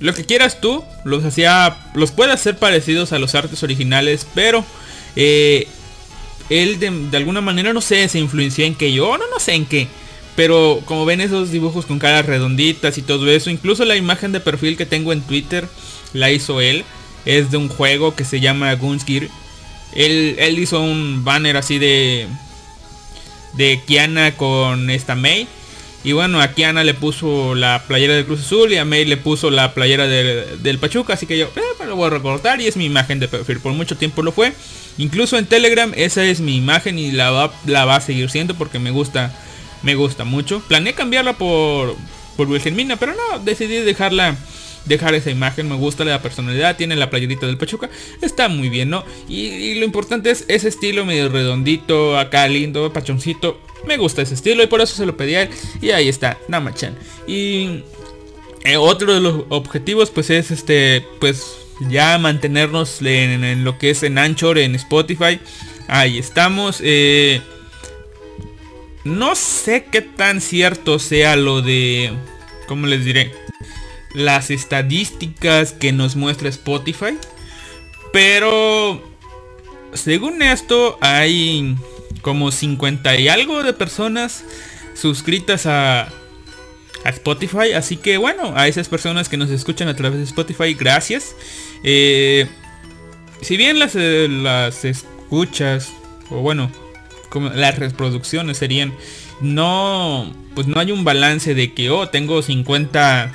lo 0.00 0.14
que 0.14 0.24
quieras 0.24 0.62
tú, 0.62 0.82
los 1.04 1.22
hacía, 1.24 1.76
los 1.94 2.10
puede 2.10 2.32
hacer 2.32 2.56
parecidos 2.56 3.12
a 3.12 3.18
los 3.18 3.34
artes 3.34 3.62
originales, 3.62 4.26
pero 4.34 4.64
eh, 5.14 5.68
él 6.48 6.80
de, 6.80 7.16
alguna 7.16 7.42
manera, 7.42 7.74
no 7.74 7.82
sé, 7.82 8.08
se 8.08 8.18
influenció 8.18 8.64
en 8.64 8.74
que 8.74 8.92
yo, 8.92 9.18
no, 9.18 9.28
no 9.28 9.38
sé 9.38 9.52
en 9.52 9.66
qué. 9.66 9.88
Pero 10.36 10.80
como 10.86 11.04
ven 11.04 11.20
esos 11.20 11.50
dibujos 11.50 11.84
con 11.84 11.98
caras 11.98 12.24
redonditas 12.24 12.96
y 12.96 13.02
todo 13.02 13.30
eso, 13.30 13.50
incluso 13.50 13.84
la 13.84 13.96
imagen 13.96 14.32
de 14.32 14.40
perfil 14.40 14.78
que 14.78 14.86
tengo 14.86 15.12
en 15.12 15.20
Twitter 15.20 15.68
la 16.12 16.30
hizo 16.30 16.60
él. 16.60 16.84
Es 17.26 17.50
de 17.50 17.56
un 17.56 17.68
juego 17.68 18.14
que 18.14 18.24
se 18.24 18.40
llama 18.40 18.74
Gunskir. 18.74 19.30
Él, 19.94 20.36
él 20.38 20.58
hizo 20.58 20.80
un 20.80 21.24
banner 21.24 21.56
así 21.56 21.78
de 21.78 22.28
de 23.52 23.80
Kiana 23.86 24.36
con 24.36 24.90
esta 24.90 25.14
May. 25.14 25.46
Y 26.02 26.12
bueno, 26.12 26.40
a 26.40 26.48
Kiana 26.48 26.82
le 26.82 26.94
puso 26.94 27.54
la 27.54 27.84
playera 27.86 28.14
del 28.14 28.24
Cruz 28.24 28.40
Azul 28.40 28.72
y 28.72 28.78
a 28.78 28.86
May 28.86 29.04
le 29.04 29.18
puso 29.18 29.50
la 29.50 29.74
playera 29.74 30.06
del, 30.06 30.78
Pachuca. 30.78 31.12
Así 31.12 31.26
que 31.26 31.36
yo 31.36 31.46
eh, 31.56 31.84
lo 31.86 31.96
voy 31.96 32.06
a 32.06 32.10
recortar 32.10 32.60
y 32.60 32.66
es 32.66 32.76
mi 32.76 32.86
imagen 32.86 33.20
de 33.20 33.28
perfil. 33.28 33.60
Por 33.60 33.72
mucho 33.72 33.96
tiempo 33.96 34.22
lo 34.22 34.32
fue. 34.32 34.54
Incluso 34.96 35.36
en 35.36 35.46
Telegram 35.46 35.92
esa 35.94 36.24
es 36.24 36.40
mi 36.40 36.56
imagen 36.56 36.98
y 36.98 37.12
la 37.12 37.30
va, 37.30 37.52
la 37.66 37.84
va 37.84 37.96
a 37.96 38.00
seguir 38.00 38.30
siendo 38.30 38.54
porque 38.54 38.78
me 38.78 38.90
gusta, 38.90 39.34
me 39.82 39.94
gusta 39.94 40.24
mucho. 40.24 40.62
Planeé 40.68 40.94
cambiarla 40.94 41.34
por, 41.34 41.96
por 42.36 42.48
Wilhelmina, 42.48 42.96
pero 42.96 43.12
no, 43.14 43.38
decidí 43.40 43.76
dejarla 43.76 44.36
dejar 44.84 45.14
esa 45.14 45.30
imagen, 45.30 45.68
me 45.68 45.76
gusta 45.76 46.04
la 46.04 46.22
personalidad, 46.22 46.76
tiene 46.76 46.96
la 46.96 47.10
playerita 47.10 47.46
del 47.46 47.58
Pachuca, 47.58 47.90
está 48.20 48.48
muy 48.48 48.68
bien, 48.68 48.90
¿no? 48.90 49.04
Y, 49.28 49.74
lo 49.74 49.84
importante 49.84 50.30
es 50.30 50.44
ese 50.48 50.68
estilo 50.68 51.04
medio 51.04 51.28
redondito, 51.28 52.18
acá 52.18 52.46
lindo, 52.48 52.92
pachoncito, 52.92 53.60
me 53.86 53.96
gusta 53.96 54.22
ese 54.22 54.34
estilo 54.34 54.62
y 54.62 54.66
por 54.66 54.80
eso 54.80 54.94
se 54.94 55.06
lo 55.06 55.16
pedí 55.16 55.34
a 55.34 55.42
él 55.42 55.50
y 55.80 55.90
ahí 55.90 56.08
está, 56.08 56.38
Namachan. 56.48 56.96
Y 57.26 57.82
eh, 58.64 58.76
otro 58.76 59.14
de 59.14 59.20
los 59.20 59.44
objetivos 59.48 60.10
pues 60.10 60.28
es 60.30 60.50
este, 60.50 61.04
pues 61.18 61.56
ya 61.88 62.18
mantenernos 62.18 63.00
en, 63.02 63.64
lo 63.64 63.78
que 63.78 63.90
es 63.90 64.02
en 64.02 64.18
Anchor, 64.18 64.58
en 64.58 64.74
Spotify. 64.74 65.40
Ahí 65.88 66.18
estamos. 66.18 66.80
Eh, 66.82 67.40
no 69.04 69.34
sé 69.34 69.86
qué 69.90 70.02
tan 70.02 70.40
cierto 70.40 70.98
sea 70.98 71.36
lo 71.36 71.62
de... 71.62 72.12
¿Cómo 72.66 72.86
les 72.86 73.04
diré? 73.04 73.32
Las 74.14 74.50
estadísticas 74.50 75.72
que 75.72 75.92
nos 75.92 76.16
muestra 76.16 76.48
Spotify. 76.48 77.18
Pero... 78.12 79.08
Según 79.92 80.40
esto 80.40 80.98
hay 81.00 81.74
como 82.22 82.52
50 82.52 83.18
y 83.18 83.28
algo 83.28 83.64
de 83.64 83.72
personas 83.72 84.44
suscritas 84.94 85.66
a, 85.66 86.02
a 86.02 87.08
Spotify. 87.08 87.72
Así 87.74 87.96
que 87.96 88.16
bueno, 88.16 88.52
a 88.56 88.68
esas 88.68 88.88
personas 88.88 89.28
que 89.28 89.36
nos 89.36 89.50
escuchan 89.50 89.88
a 89.88 89.96
través 89.96 90.18
de 90.18 90.24
Spotify, 90.24 90.74
gracias. 90.74 91.34
Eh, 91.82 92.46
si 93.40 93.56
bien 93.56 93.78
las, 93.78 93.96
eh, 93.96 94.28
las 94.28 94.84
escuchas, 94.84 95.92
o 96.30 96.36
bueno, 96.40 96.70
como 97.28 97.48
las 97.50 97.78
reproducciones 97.78 98.58
serían 98.58 98.92
no, 99.40 100.30
pues 100.54 100.66
no 100.66 100.78
hay 100.80 100.92
un 100.92 101.04
balance 101.04 101.54
de 101.54 101.72
que, 101.72 101.88
oh, 101.90 102.08
tengo 102.08 102.42
50, 102.42 103.32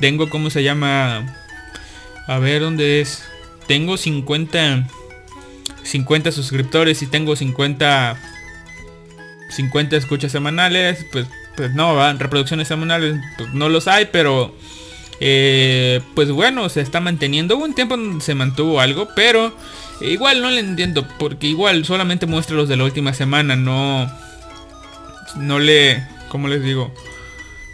tengo, 0.00 0.28
¿cómo 0.30 0.50
se 0.50 0.62
llama? 0.62 1.36
A 2.26 2.38
ver, 2.38 2.62
¿dónde 2.62 3.00
es? 3.00 3.24
Tengo 3.66 3.96
50, 3.96 4.88
50 5.82 6.32
suscriptores 6.32 7.02
y 7.02 7.06
tengo 7.06 7.36
50, 7.36 8.16
50 9.50 9.96
escuchas 9.96 10.32
semanales, 10.32 11.06
pues, 11.12 11.26
pues 11.56 11.72
no, 11.74 11.94
van 11.96 12.18
reproducciones 12.18 12.68
semanales, 12.68 13.16
pues 13.36 13.52
no 13.52 13.68
los 13.68 13.88
hay, 13.88 14.08
pero... 14.12 14.54
Eh, 15.22 16.00
pues 16.14 16.30
bueno, 16.30 16.70
se 16.70 16.80
está 16.80 16.98
manteniendo. 16.98 17.56
Hubo 17.56 17.66
un 17.66 17.74
tiempo 17.74 17.96
se 18.20 18.34
mantuvo 18.34 18.80
algo, 18.80 19.08
pero 19.14 19.54
igual 20.00 20.40
no 20.40 20.50
le 20.50 20.60
entiendo, 20.60 21.06
porque 21.18 21.46
igual 21.46 21.84
solamente 21.84 22.26
muestra 22.26 22.56
los 22.56 22.68
de 22.68 22.78
la 22.78 22.84
última 22.84 23.12
semana, 23.12 23.54
no, 23.54 24.10
no 25.36 25.58
le, 25.58 26.06
¿cómo 26.28 26.48
les 26.48 26.62
digo? 26.62 26.92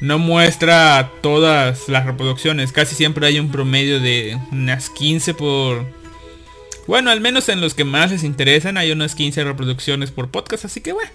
No 0.01 0.19
muestra 0.19 1.11
todas 1.23 1.89
las 1.89 2.05
reproducciones. 2.05 2.73
Casi 2.73 2.95
siempre 2.95 3.27
hay 3.27 3.39
un 3.39 3.51
promedio 3.51 4.01
de 4.01 4.39
unas 4.53 4.91
15 4.91 5.35
por... 5.35 5.87
Bueno, 6.87 7.11
al 7.11 7.21
menos 7.21 7.49
en 7.49 7.61
los 7.61 7.75
que 7.75 7.85
más 7.85 8.13
les 8.13 8.23
interesan 8.23 8.77
hay 8.77 8.93
unas 8.93 9.15
15 9.15 9.43
reproducciones 9.43 10.11
por 10.11 10.31
podcast. 10.31 10.67
Así 10.67 10.81
que 10.81 10.93
bueno, 10.93 11.11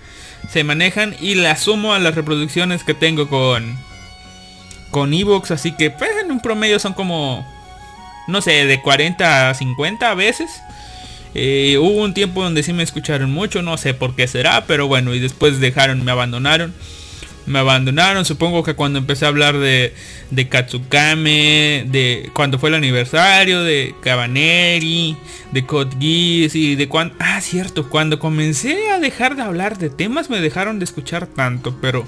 se 0.50 0.64
manejan 0.64 1.16
y 1.22 1.36
la 1.36 1.56
sumo 1.56 1.94
a 1.94 2.00
las 2.00 2.16
reproducciones 2.16 2.84
que 2.84 2.94
tengo 2.94 3.30
con... 3.30 3.78
Con 4.90 5.14
Evox. 5.14 5.52
Así 5.52 5.74
que 5.74 5.92
pues, 5.92 6.12
en 6.24 6.32
un 6.32 6.42
promedio 6.42 6.80
son 6.80 6.94
como... 6.94 7.46
No 8.28 8.42
sé, 8.42 8.66
de 8.66 8.82
40 8.82 9.50
a 9.50 9.54
50 9.54 10.10
a 10.10 10.16
veces. 10.16 10.50
Eh, 11.34 11.78
hubo 11.80 12.02
un 12.02 12.14
tiempo 12.14 12.44
donde 12.44 12.64
sí 12.64 12.74
me 12.74 12.84
escucharon 12.84 13.32
mucho, 13.32 13.62
no 13.62 13.78
sé 13.78 13.94
por 13.94 14.16
qué 14.16 14.28
será, 14.28 14.66
pero 14.66 14.88
bueno, 14.88 15.14
y 15.14 15.20
después 15.20 15.60
dejaron, 15.60 16.04
me 16.04 16.12
abandonaron. 16.12 16.74
Me 17.46 17.60
abandonaron, 17.60 18.24
supongo 18.24 18.64
que 18.64 18.76
cuando 18.76 19.00
empecé 19.00 19.26
a 19.26 19.30
hablar 19.30 19.58
de, 19.58 19.94
de 20.30 20.48
Katsukame, 20.48 21.86
de 21.88 22.30
cuando 22.34 22.60
fue 22.60 22.70
el 22.70 22.76
aniversario, 22.76 23.64
de 23.64 23.96
Cabaneri, 24.02 25.18
de 25.52 25.66
Code 25.66 25.98
Geass 26.00 26.56
y 26.56 26.76
de 26.76 26.88
cuando... 26.88 27.16
Ah, 27.20 27.42
cierto, 27.42 27.90
cuando 27.90 28.20
comencé 28.20 28.92
a 28.92 29.00
dejar 29.00 29.36
de 29.36 29.42
hablar 29.42 29.78
de 29.78 29.90
temas 29.90 30.30
me 30.30 30.40
dejaron 30.40 30.80
de 30.80 30.86
escuchar 30.86 31.28
tanto, 31.28 31.78
pero... 31.82 32.06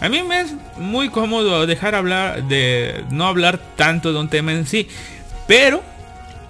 A 0.00 0.08
mí 0.08 0.22
me 0.22 0.40
es 0.40 0.54
muy 0.76 1.08
cómodo 1.08 1.66
dejar 1.66 1.96
hablar 1.96 2.46
de 2.46 3.04
no 3.10 3.26
hablar 3.26 3.60
tanto 3.76 4.12
de 4.12 4.20
un 4.20 4.28
tema 4.28 4.52
en 4.52 4.64
sí, 4.64 4.86
pero 5.48 5.82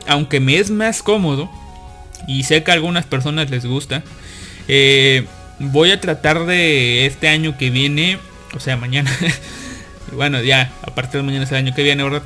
aunque 0.06 0.38
me 0.38 0.58
es 0.58 0.70
más 0.70 1.02
cómodo, 1.02 1.50
y 2.26 2.42
sé 2.44 2.62
que 2.62 2.70
a 2.70 2.74
algunas 2.74 3.06
personas 3.06 3.50
les 3.50 3.64
gusta. 3.64 4.02
Eh, 4.68 5.26
voy 5.58 5.90
a 5.90 6.00
tratar 6.00 6.46
de 6.46 7.06
este 7.06 7.28
año 7.28 7.56
que 7.58 7.70
viene, 7.70 8.18
o 8.54 8.60
sea, 8.60 8.76
mañana. 8.76 9.10
bueno, 10.12 10.42
ya, 10.42 10.72
a 10.82 10.94
partir 10.94 11.20
de 11.20 11.26
mañana 11.26 11.44
es 11.44 11.50
el 11.50 11.58
año 11.58 11.74
que 11.74 11.82
viene, 11.82 12.02
¿verdad? 12.02 12.22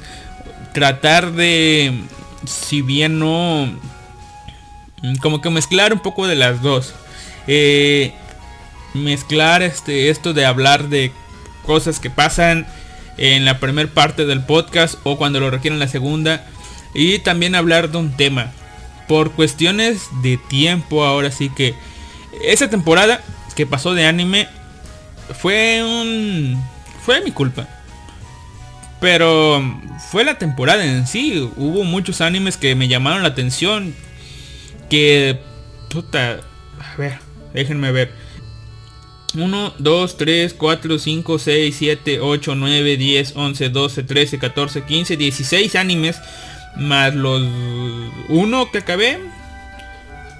Tratar 0.73 1.33
de, 1.33 1.93
si 2.47 2.83
bien 2.83 3.19
no, 3.19 3.71
como 5.21 5.41
que 5.41 5.51
mezclar 5.51 5.93
un 5.93 6.01
poco 6.01 6.27
de 6.27 6.37
las 6.37 6.63
dos. 6.63 6.95
Eh, 7.47 8.13
mezclar 8.95 9.63
este, 9.63 10.11
esto 10.11 10.33
de 10.33 10.47
hablar 10.47 10.89
de 10.89 11.13
cosas 11.65 11.99
que 11.99 12.11
pasan 12.11 12.67
en 13.19 13.45
la 13.45 13.59
primera 13.59 13.91
parte 13.91 14.27
del 14.27 14.45
podcast 14.45 14.97
o 15.05 15.17
cuando 15.17 15.41
lo 15.41 15.51
requieren 15.51 15.79
la 15.79 15.89
segunda. 15.89 16.47
Y 16.95 17.21
también 17.21 17.55
hablar 17.55 17.91
de 17.91 17.99
un 17.99 18.17
tema 18.17 18.53
por 19.09 19.33
cuestiones 19.33 20.09
de 20.23 20.37
tiempo 20.37 21.05
ahora 21.05 21.31
sí 21.31 21.51
que 21.55 21.75
esa 22.43 22.69
temporada 22.69 23.21
que 23.55 23.67
pasó 23.67 23.95
de 23.95 24.07
anime 24.07 24.49
fue 25.41 25.83
un 25.83 26.63
fue 27.05 27.21
mi 27.21 27.31
culpa 27.31 27.69
pero 29.01 29.63
fue 30.11 30.25
la 30.25 30.39
temporada 30.39 30.85
en 30.85 31.07
sí 31.07 31.51
hubo 31.57 31.85
muchos 31.85 32.21
animes 32.21 32.57
que 32.57 32.75
me 32.75 32.89
llamaron 32.89 33.23
la 33.23 33.29
atención 33.29 33.95
que 34.89 35.39
puta 35.91 36.41
a 36.81 36.97
ver 36.97 37.19
déjenme 37.53 37.93
ver 37.93 38.13
1, 39.35 39.75
2, 39.79 40.17
3, 40.19 40.55
4, 40.55 40.99
5, 40.99 41.39
6, 41.39 41.77
7, 41.79 42.21
8, 42.21 42.55
9, 42.55 42.97
10, 42.97 43.33
11, 43.35 43.69
12, 43.71 44.03
13, 44.03 44.39
14, 44.39 44.83
15, 44.83 45.17
16 45.17 45.77
animes 45.77 46.21
más 46.77 47.15
los 47.15 47.43
uno 48.29 48.71
que 48.71 48.79
acabé. 48.79 49.19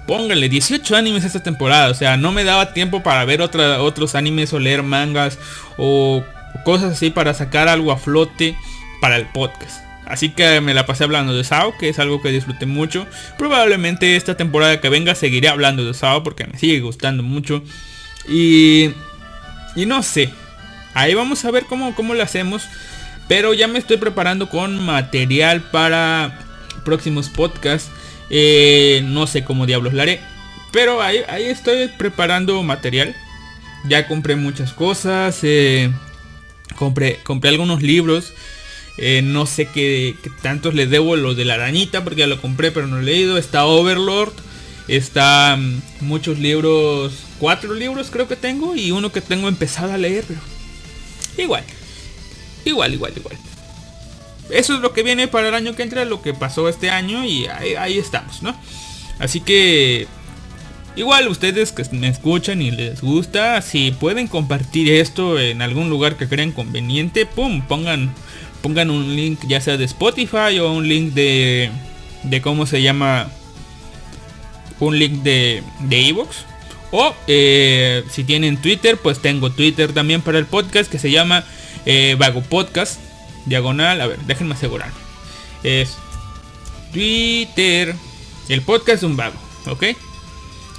Póngale 0.07 0.49
18 0.49 0.95
animes 0.95 1.23
esta 1.23 1.41
temporada. 1.41 1.89
O 1.89 1.93
sea, 1.93 2.17
no 2.17 2.31
me 2.31 2.43
daba 2.43 2.73
tiempo 2.73 3.03
para 3.03 3.23
ver 3.25 3.41
otros 3.41 4.15
animes 4.15 4.53
o 4.53 4.59
leer 4.59 4.83
mangas 4.83 5.39
o 5.77 6.23
cosas 6.65 6.93
así 6.93 7.09
para 7.09 7.33
sacar 7.33 7.67
algo 7.67 7.91
a 7.91 7.97
flote 7.97 8.55
para 9.01 9.17
el 9.17 9.27
podcast. 9.27 9.83
Así 10.05 10.29
que 10.29 10.59
me 10.61 10.73
la 10.73 10.85
pasé 10.85 11.05
hablando 11.05 11.33
de 11.33 11.43
Sao, 11.43 11.77
que 11.77 11.89
es 11.89 11.99
algo 11.99 12.21
que 12.21 12.29
disfruté 12.29 12.65
mucho. 12.65 13.07
Probablemente 13.37 14.15
esta 14.15 14.35
temporada 14.35 14.81
que 14.81 14.89
venga 14.89 15.15
seguiré 15.15 15.47
hablando 15.47 15.85
de 15.85 15.93
Sao 15.93 16.23
porque 16.23 16.45
me 16.45 16.59
sigue 16.59 16.81
gustando 16.81 17.23
mucho. 17.23 17.63
Y, 18.27 18.91
y 19.75 19.85
no 19.85 20.03
sé. 20.03 20.29
Ahí 20.93 21.13
vamos 21.13 21.43
a 21.45 21.51
ver 21.51 21.65
cómo, 21.65 21.95
cómo 21.95 22.13
lo 22.13 22.23
hacemos. 22.23 22.67
Pero 23.27 23.53
ya 23.53 23.67
me 23.67 23.79
estoy 23.79 23.97
preparando 23.97 24.49
con 24.49 24.83
material 24.85 25.61
para 25.61 26.39
próximos 26.83 27.29
podcasts. 27.29 27.89
Eh, 28.35 29.03
no 29.05 29.27
sé 29.27 29.43
cómo 29.43 29.67
diablos 29.67 29.93
lo 29.93 30.01
haré. 30.01 30.19
Pero 30.71 31.03
ahí, 31.03 31.23
estoy 31.43 31.87
preparando 31.87 32.63
material. 32.63 33.15
Ya 33.87 34.07
compré 34.07 34.35
muchas 34.35 34.73
cosas. 34.73 35.39
Eh, 35.43 35.91
compré, 36.75 37.19
compré 37.23 37.51
algunos 37.51 37.83
libros. 37.83 38.33
Eh, 38.97 39.21
no 39.23 39.45
sé 39.45 39.67
qué, 39.67 40.15
tantos 40.41 40.73
les 40.73 40.89
debo 40.89 41.15
lo 41.15 41.35
de 41.35 41.45
la 41.45 41.55
arañita 41.55 42.03
porque 42.03 42.21
ya 42.21 42.27
lo 42.27 42.41
compré 42.41 42.71
pero 42.71 42.87
no 42.87 42.99
he 42.99 43.03
leído. 43.03 43.37
Está 43.37 43.65
Overlord. 43.67 44.33
Está 44.87 45.55
mm, 45.55 45.81
muchos 46.01 46.39
libros. 46.39 47.13
Cuatro 47.37 47.75
libros 47.75 48.09
creo 48.09 48.27
que 48.27 48.35
tengo. 48.35 48.75
Y 48.75 48.89
uno 48.89 49.11
que 49.11 49.21
tengo 49.21 49.47
empezado 49.47 49.93
a 49.93 49.97
leer. 49.99 50.25
Pero 50.27 50.41
igual. 51.37 51.63
Igual, 52.65 52.95
igual, 52.95 53.13
igual. 53.15 53.37
Eso 54.49 54.75
es 54.75 54.79
lo 54.81 54.93
que 54.93 55.03
viene 55.03 55.27
para 55.27 55.49
el 55.49 55.55
año 55.55 55.75
que 55.75 55.83
entra, 55.83 56.05
lo 56.05 56.21
que 56.21 56.33
pasó 56.33 56.67
este 56.69 56.89
año 56.89 57.23
y 57.23 57.47
ahí, 57.47 57.97
estamos, 57.97 58.41
¿no? 58.41 58.55
Así 59.19 59.41
que 59.41 60.07
Igual 60.95 61.27
ustedes 61.27 61.71
que 61.71 61.83
me 61.91 62.07
escuchan 62.07 62.61
y 62.61 62.69
les 62.69 63.01
gusta, 63.01 63.59
si 63.63 63.89
pueden 63.89 64.27
compartir 64.27 64.91
esto 64.91 65.39
en 65.39 65.63
algún 65.63 65.89
lugar 65.89 66.17
que 66.17 66.27
crean 66.27 66.51
conveniente, 66.51 67.25
pum, 67.25 67.63
pongan, 67.63 68.13
pongan 68.61 68.91
un 68.91 69.15
link 69.15 69.39
ya 69.47 69.59
sea 69.59 69.77
de 69.77 69.85
Spotify 69.85 70.59
o 70.61 70.71
un 70.71 70.87
link 70.87 71.13
de, 71.13 71.71
de 72.21 72.41
cómo 72.43 72.67
se 72.67 72.83
llama, 72.83 73.31
un 74.79 74.99
link 74.99 75.23
de 75.23 75.63
de 75.79 76.09
Evox. 76.09 76.45
O 76.91 77.15
eh, 77.25 78.03
si 78.11 78.23
tienen 78.23 78.57
Twitter, 78.57 78.97
pues 78.97 79.19
tengo 79.19 79.49
Twitter 79.49 79.93
también 79.93 80.21
para 80.21 80.37
el 80.37 80.45
podcast 80.45 80.91
que 80.91 80.99
se 80.99 81.09
llama 81.09 81.43
eh, 81.87 82.15
Vago 82.19 82.43
Podcast, 82.43 82.99
diagonal, 83.45 84.01
a 84.01 84.07
ver, 84.07 84.19
déjenme 84.19 84.55
asegurar. 84.55 84.91
Es 85.63 85.97
Twitter, 86.91 87.95
el 88.49 88.61
podcast 88.61 89.01
de 89.01 89.07
un 89.07 89.17
vago, 89.17 89.35
¿ok? 89.67 89.83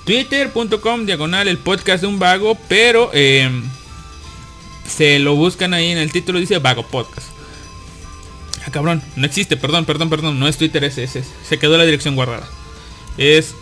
Twitter.com, 0.04 1.06
diagonal, 1.06 1.48
el 1.48 1.58
podcast 1.58 2.02
de 2.02 2.06
un 2.06 2.18
vago, 2.18 2.56
pero 2.68 3.10
eh, 3.14 3.50
se 4.86 5.18
lo 5.18 5.34
buscan 5.34 5.74
ahí 5.74 5.90
en 5.90 5.98
el 5.98 6.12
título, 6.12 6.38
dice 6.38 6.58
Vago 6.58 6.86
Podcast. 6.86 7.28
Ah, 8.66 8.70
cabrón, 8.70 9.02
no 9.16 9.26
existe, 9.26 9.56
perdón, 9.56 9.84
perdón, 9.84 10.10
perdón, 10.10 10.38
no 10.38 10.48
es 10.48 10.56
Twitter, 10.56 10.84
ese, 10.84 11.04
ese, 11.04 11.24
se 11.48 11.58
quedó 11.58 11.78
la 11.78 11.84
dirección 11.84 12.16
guardada. 12.16 12.46
Es 13.16 13.54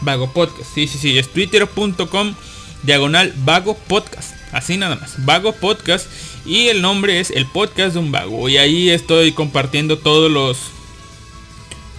Vago 0.00 0.32
Podcast, 0.32 0.72
sí, 0.74 0.86
sí, 0.86 0.98
sí, 0.98 1.18
es 1.18 1.28
twitter.com, 1.30 2.34
diagonal, 2.82 3.34
Vago 3.44 3.76
Podcast. 3.76 4.38
Así 4.52 4.76
nada 4.76 4.96
más. 4.96 5.24
Vago 5.24 5.52
Podcast. 5.52 6.06
Y 6.48 6.68
el 6.68 6.80
nombre 6.80 7.20
es 7.20 7.30
el 7.30 7.44
podcast 7.44 7.92
de 7.92 7.98
un 7.98 8.10
vago. 8.10 8.48
Y 8.48 8.56
ahí 8.56 8.88
estoy 8.88 9.32
compartiendo 9.32 9.98
todos 9.98 10.30
los. 10.30 10.58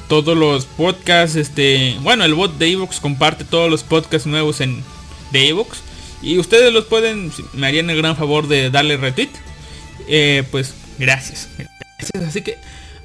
Todos 0.08 0.36
los 0.36 0.66
podcasts. 0.66 1.36
Este. 1.36 1.96
Bueno, 2.02 2.26
el 2.26 2.34
bot 2.34 2.58
de 2.58 2.72
Evox 2.72 3.00
comparte 3.00 3.46
todos 3.46 3.70
los 3.70 3.84
podcasts 3.84 4.26
nuevos 4.26 4.60
en. 4.60 4.84
De 5.32 5.50
Evox. 5.50 5.84
Y 6.24 6.40
ustedes 6.40 6.74
los 6.74 6.86
pueden. 6.86 7.32
Me 7.54 7.68
harían 7.68 7.92
el 7.92 7.98
gran 7.98 8.18
favor 8.18 8.48
de 8.48 8.72
darle 8.72 8.98
retweet. 8.98 9.30
Eh, 10.08 10.44
pues 10.50 10.74
gracias. 10.98 11.48
Gracias. 12.00 12.28
Así 12.28 12.42
que. 12.42 12.58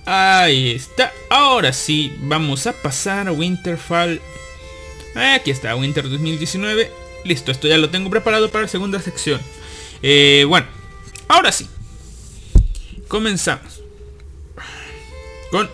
Ahí 0.06 0.70
está. 0.70 1.12
Ahora 1.28 1.74
sí. 1.74 2.10
Vamos 2.20 2.66
a 2.66 2.72
pasar 2.72 3.28
a 3.28 3.32
Winterfall. 3.32 4.18
Aquí 5.14 5.50
está. 5.50 5.76
Winter 5.76 6.08
2019. 6.08 6.90
Listo, 7.24 7.52
esto 7.52 7.68
ya 7.68 7.76
lo 7.76 7.90
tengo 7.90 8.08
preparado 8.08 8.50
para 8.50 8.62
la 8.62 8.68
segunda 8.68 8.98
sección. 9.00 9.40
Eh, 10.02 10.44
bueno, 10.48 10.66
ahora 11.28 11.52
sí. 11.52 11.68
Comenzamos. 13.08 13.80
Con 15.50 15.68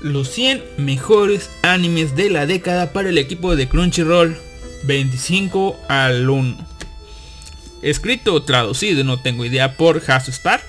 los 0.00 0.28
100 0.30 0.62
mejores 0.78 1.50
animes 1.62 2.16
de 2.16 2.30
la 2.30 2.46
década 2.46 2.92
para 2.92 3.08
el 3.08 3.18
equipo 3.18 3.56
de 3.56 3.68
Crunchyroll 3.68 4.36
25 4.84 5.78
al 5.88 6.28
1. 6.28 6.66
escrito 7.82 8.34
o 8.34 8.42
traducido, 8.42 9.04
no 9.04 9.20
tengo 9.20 9.44
idea, 9.44 9.76
por 9.76 10.02
Hasu 10.06 10.30
Stark. 10.30 10.64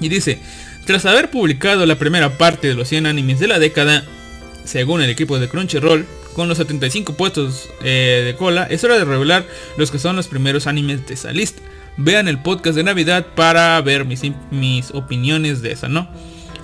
Y 0.00 0.08
dice, 0.08 0.38
tras 0.86 1.06
haber 1.06 1.30
publicado 1.30 1.86
la 1.86 1.98
primera 1.98 2.36
parte 2.36 2.68
de 2.68 2.74
los 2.74 2.88
100 2.88 3.06
animes 3.06 3.40
de 3.40 3.48
la 3.48 3.58
década, 3.58 4.04
según 4.64 5.02
el 5.02 5.10
equipo 5.10 5.38
de 5.38 5.48
Crunchyroll, 5.48 6.06
con 6.34 6.48
los 6.48 6.58
75 6.58 7.14
puestos 7.14 7.70
eh, 7.82 8.22
de 8.24 8.36
cola, 8.36 8.64
es 8.64 8.82
hora 8.84 8.98
de 8.98 9.04
revelar 9.04 9.46
los 9.76 9.90
que 9.90 9.98
son 9.98 10.16
los 10.16 10.26
primeros 10.26 10.66
animes 10.66 11.06
de 11.06 11.14
esa 11.14 11.32
lista. 11.32 11.62
Vean 11.96 12.28
el 12.28 12.40
podcast 12.40 12.76
de 12.76 12.82
Navidad 12.82 13.26
para 13.34 13.80
ver 13.80 14.04
mis, 14.04 14.22
mis 14.50 14.90
opiniones 14.90 15.62
de 15.62 15.72
esa, 15.72 15.88
¿no? 15.88 16.08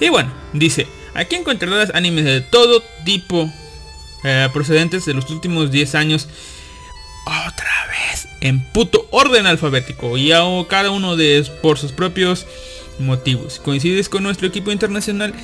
Y 0.00 0.08
bueno, 0.08 0.32
dice, 0.52 0.86
aquí 1.14 1.36
encontrarás 1.36 1.92
animes 1.94 2.24
de 2.24 2.40
todo 2.40 2.82
tipo 3.04 3.50
eh, 4.24 4.48
procedentes 4.52 5.04
de 5.06 5.14
los 5.14 5.30
últimos 5.30 5.70
10 5.70 5.94
años. 5.94 6.28
Otra 7.26 7.86
vez, 7.88 8.28
en 8.40 8.64
puto 8.72 9.06
orden 9.10 9.46
alfabético. 9.46 10.16
Y 10.16 10.32
hago 10.32 10.66
cada 10.68 10.90
uno 10.90 11.16
de 11.16 11.46
por 11.62 11.78
sus 11.78 11.92
propios 11.92 12.46
motivos. 12.98 13.60
¿Coincides 13.60 14.08
con 14.08 14.22
nuestro 14.22 14.46
equipo 14.46 14.70
internacional? 14.72 15.34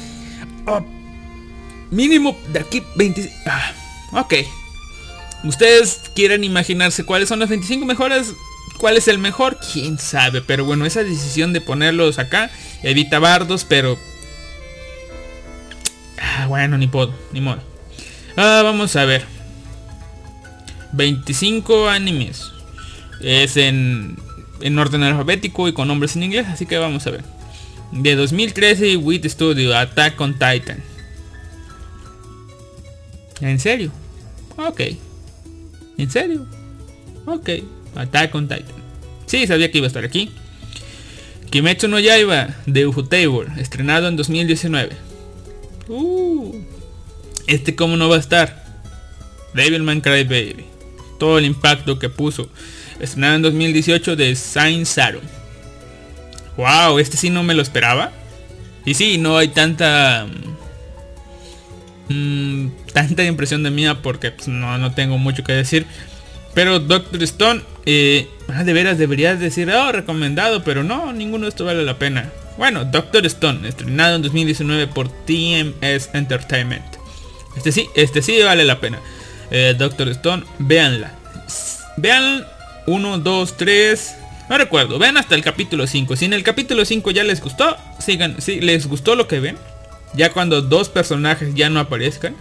Oh, 0.67 0.85
mínimo 1.91 2.37
de 2.53 2.61
aquí 2.61 2.83
20... 2.97 3.33
Ah, 3.47 3.73
ok. 4.13 4.35
Ustedes 5.45 6.11
quieren 6.15 6.45
imaginarse 6.45 7.05
cuáles 7.05 7.29
son 7.29 7.39
las 7.39 7.49
25 7.49 7.87
mejores. 7.87 8.35
¿Cuál 8.79 8.97
es 8.97 9.09
el 9.09 9.19
mejor? 9.19 9.59
Quién 9.73 9.99
sabe. 9.99 10.43
Pero 10.43 10.65
bueno, 10.65 10.87
esa 10.87 11.03
decisión 11.03 11.53
de 11.53 11.61
ponerlos 11.61 12.19
acá 12.19 12.51
evita 12.83 13.19
bardos, 13.19 13.65
pero... 13.65 13.99
Ah, 16.19 16.47
bueno, 16.47 16.79
ni 16.79 16.87
puedo, 16.87 17.15
ni 17.33 17.41
modo. 17.41 17.63
Ah, 18.37 18.61
vamos 18.63 18.97
a 18.97 19.05
ver. 19.05 19.25
25 20.93 21.89
animes. 21.89 22.53
Es 23.21 23.57
en, 23.57 24.17
en 24.61 24.79
orden 24.79 25.03
alfabético 25.03 25.69
y 25.69 25.73
con 25.73 25.89
nombres 25.89 26.17
en 26.17 26.25
inglés, 26.25 26.47
así 26.49 26.67
que 26.67 26.79
vamos 26.79 27.07
a 27.07 27.11
ver. 27.11 27.25
De 27.93 28.15
2013 28.15 28.97
Wit 28.97 29.27
Studio, 29.27 29.77
Attack 29.77 30.21
on 30.21 30.33
Titan. 30.35 30.83
¿En 33.41 33.59
serio? 33.61 33.91
Ok. 34.57 34.81
¿En 35.99 36.11
serio? 36.11 36.47
Ok. 37.27 37.51
Attack 37.97 38.35
on 38.35 38.49
Titan. 38.49 38.77
Sí, 39.27 39.47
sabía 39.47 39.71
que 39.71 39.79
iba 39.79 39.87
a 39.87 39.89
estar 39.89 40.05
aquí. 40.05 40.31
Kimetsu 41.51 41.89
no 41.89 41.99
Yaiba 41.99 42.49
de 42.67 42.87
Ufotable, 42.87 43.47
estrenado 43.59 44.09
en 44.09 44.17
2019. 44.17 44.97
Uh, 45.89 46.55
este 47.47 47.77
cómo 47.77 47.97
no 47.97 48.09
va 48.09 48.17
a 48.17 48.21
estar. 48.21 48.65
Devilman 49.55 50.01
Cry 50.01 50.25
Baby. 50.25 50.67
Todo 51.19 51.39
el 51.39 51.45
impacto 51.45 51.99
que 51.99 52.09
puso. 52.09 52.49
Estrenado 53.01 53.37
en 53.37 53.43
2018 53.43 54.17
de 54.17 54.37
Saint 54.37 54.87
Sarum. 54.87 55.23
Wow, 56.57 56.99
este 56.99 57.17
sí 57.17 57.31
no 57.31 57.43
me 57.43 57.55
lo 57.55 57.63
esperaba. 57.63 58.13
Y 58.85 58.95
sí, 58.95 59.19
no 59.19 59.37
hay 59.37 59.49
tanta... 59.49 60.27
Mmm, 62.09 62.69
tanta 62.93 63.25
impresión 63.25 63.63
de 63.63 63.71
mía 63.71 64.01
porque 64.01 64.31
pues, 64.31 64.49
no, 64.49 64.79
no 64.79 64.93
tengo 64.93 65.19
mucho 65.19 65.45
que 65.45 65.53
decir. 65.53 65.87
Pero 66.57 66.79
Doctor 66.79 67.23
Stone, 67.23 67.61
eh, 67.85 68.31
ah, 68.49 68.65
de 68.65 68.73
veras 68.73 68.97
deberías 68.97 69.39
decir, 69.39 69.71
oh, 69.71 69.93
recomendado, 69.93 70.65
pero 70.65 70.83
no, 70.83 71.13
ninguno 71.13 71.45
de 71.45 71.51
estos 71.51 71.67
vale 71.67 71.85
la 71.85 71.99
pena. 71.99 72.33
Bueno, 72.57 72.87
Doctor 72.87 73.27
Stone, 73.27 73.69
estrenado 73.69 74.17
en 74.17 74.23
2019 74.23 74.87
por 74.87 75.11
TMS 75.11 76.09
Entertainment. 76.15 76.83
Este 77.59 77.73
sí, 77.73 77.89
este 77.95 78.23
sí 78.23 78.41
vale 78.43 78.65
la 78.65 78.81
pena. 78.81 79.01
Eh, 79.51 79.75
Doctor 79.77 80.09
Stone, 80.09 80.45
véanla. 80.59 81.13
Vean 81.99 82.47
1, 82.87 83.19
2, 83.19 83.57
3. 83.59 84.15
No 84.49 84.57
recuerdo, 84.57 84.99
vean 84.99 85.19
hasta 85.19 85.35
el 85.35 85.43
capítulo 85.43 85.87
5. 85.87 86.17
Si 86.17 86.25
en 86.25 86.33
el 86.33 86.43
capítulo 86.43 86.87
5 86.87 87.11
ya 87.11 87.23
les 87.23 87.43
gustó, 87.43 87.77
sigan. 87.99 88.41
Si 88.41 88.63
les 88.63 88.87
gustó 88.87 89.15
lo 89.15 89.29
que 89.29 89.41
ven, 89.41 89.59
ya 90.15 90.33
cuando 90.33 90.63
dos 90.63 90.89
personajes 90.89 91.55
ya 91.55 91.69
no 91.69 91.81
aparezcan. 91.81 92.35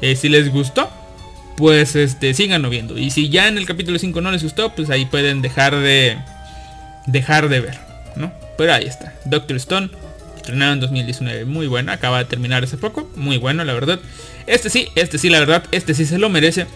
Eh, 0.00 0.16
si 0.16 0.28
les 0.28 0.50
gustó, 0.50 0.90
pues 1.56 1.96
este, 1.96 2.34
síganlo 2.34 2.70
viendo. 2.70 2.98
Y 2.98 3.10
si 3.10 3.28
ya 3.28 3.48
en 3.48 3.58
el 3.58 3.66
capítulo 3.66 3.98
5 3.98 4.20
no 4.20 4.32
les 4.32 4.42
gustó, 4.42 4.74
pues 4.74 4.90
ahí 4.90 5.06
pueden 5.06 5.42
dejar 5.42 5.76
de 5.76 6.18
dejar 7.06 7.48
de 7.48 7.60
ver, 7.60 7.78
¿no? 8.16 8.32
Pero 8.56 8.72
ahí 8.72 8.86
está. 8.86 9.14
Doctor 9.24 9.56
Stone, 9.56 9.90
estrenado 10.36 10.72
en 10.72 10.80
2019, 10.80 11.44
muy 11.44 11.66
bueno, 11.66 11.92
acaba 11.92 12.18
de 12.18 12.24
terminar 12.24 12.64
hace 12.64 12.76
poco, 12.76 13.10
muy 13.16 13.38
bueno, 13.38 13.64
la 13.64 13.72
verdad. 13.72 14.00
Este 14.46 14.70
sí, 14.70 14.88
este 14.94 15.18
sí, 15.18 15.28
la 15.30 15.40
verdad, 15.40 15.64
este 15.70 15.94
sí 15.94 16.04
se 16.06 16.18
lo 16.18 16.28
merece. 16.28 16.66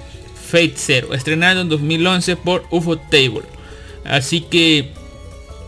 Fate 0.51 0.75
Zero, 0.77 1.13
estrenado 1.13 1.61
en 1.61 1.69
2011 1.69 2.37
por 2.37 2.65
UFO 2.71 2.97
Table. 2.97 3.43
Así 4.05 4.41
que 4.41 4.93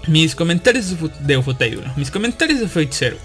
mis 0.07 0.35
comentarios 0.35 0.95
de 1.21 1.37
UFO 1.37 1.55
Table, 1.55 1.83
mis 1.97 2.11
comentarios 2.11 2.61
de 2.61 2.69
Fate 2.69 2.89
Zero. 2.93 3.17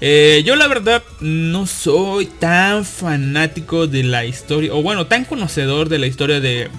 Eh, 0.00 0.42
yo 0.46 0.56
la 0.56 0.66
verdad 0.66 1.02
no 1.20 1.66
soy 1.66 2.26
tan 2.26 2.84
fanático 2.84 3.86
de 3.86 4.02
la 4.02 4.24
historia, 4.24 4.72
o 4.74 4.82
bueno, 4.82 5.06
tan 5.06 5.24
conocedor 5.24 5.88
de 5.88 5.98
la 5.98 6.06
historia 6.06 6.40
de, 6.40 6.70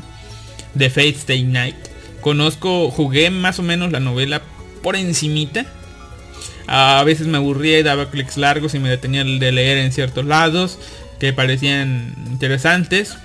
de 0.74 0.90
Fate 0.90 1.10
Stay 1.10 1.44
Night. 1.44 1.76
Conozco, 2.22 2.90
jugué 2.90 3.30
más 3.30 3.60
o 3.60 3.64
menos 3.64 3.92
la 3.92 4.00
novela 4.00 4.42
por 4.82 4.96
encimita. 4.96 5.66
A 6.68 7.04
veces 7.04 7.28
me 7.28 7.38
aburría 7.38 7.80
y 7.80 7.84
daba 7.84 8.10
clics 8.10 8.38
largos 8.38 8.74
y 8.76 8.80
me 8.80 8.90
detenía 8.90 9.24
de 9.24 9.52
leer 9.52 9.78
en 9.78 9.92
ciertos 9.92 10.26
lados 10.26 10.80
que 11.20 11.34
parecían 11.34 12.16
interesantes. 12.30 13.18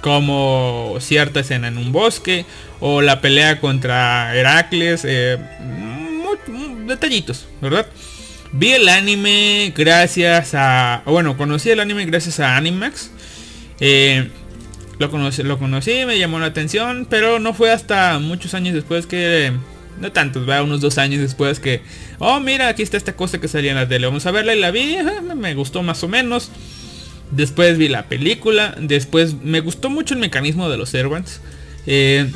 Como 0.00 0.96
cierta 1.00 1.40
escena 1.40 1.68
en 1.68 1.76
un 1.76 1.90
bosque 1.90 2.46
o 2.78 3.02
la 3.02 3.20
pelea 3.20 3.60
contra 3.60 4.34
Heracles. 4.36 5.02
Eh, 5.04 5.38
detallitos, 6.86 7.46
¿verdad? 7.60 7.86
Vi 8.52 8.72
el 8.72 8.88
anime 8.88 9.72
gracias 9.76 10.54
a... 10.54 11.02
Bueno, 11.04 11.36
conocí 11.36 11.70
el 11.70 11.80
anime 11.80 12.06
gracias 12.06 12.40
a 12.40 12.56
Animax. 12.56 13.10
Eh, 13.80 14.30
lo, 14.98 15.10
conocí, 15.10 15.42
lo 15.42 15.58
conocí, 15.58 16.04
me 16.06 16.18
llamó 16.18 16.38
la 16.38 16.46
atención, 16.46 17.06
pero 17.08 17.38
no 17.38 17.52
fue 17.52 17.70
hasta 17.70 18.18
muchos 18.18 18.54
años 18.54 18.74
después 18.74 19.06
que... 19.06 19.52
No 20.00 20.12
tantos, 20.12 20.48
va 20.48 20.62
unos 20.62 20.80
dos 20.80 20.96
años 20.96 21.20
después 21.20 21.58
que... 21.58 21.82
Oh, 22.20 22.38
mira, 22.40 22.68
aquí 22.68 22.82
está 22.82 22.96
esta 22.96 23.16
cosa 23.16 23.40
que 23.40 23.48
salía 23.48 23.72
en 23.72 23.76
la 23.76 23.88
tele. 23.88 24.06
Vamos 24.06 24.26
a 24.26 24.30
verla 24.30 24.54
y 24.54 24.60
la 24.60 24.70
vi. 24.70 24.96
Me 25.36 25.54
gustó 25.54 25.82
más 25.82 26.02
o 26.04 26.08
menos. 26.08 26.50
Después 27.32 27.76
vi 27.78 27.88
la 27.88 28.04
película. 28.04 28.76
Después 28.78 29.34
me 29.42 29.60
gustó 29.60 29.90
mucho 29.90 30.14
el 30.14 30.20
mecanismo 30.20 30.70
de 30.70 30.76
los 30.78 30.90
Servants. 30.90 31.40
Eh, 31.86 32.30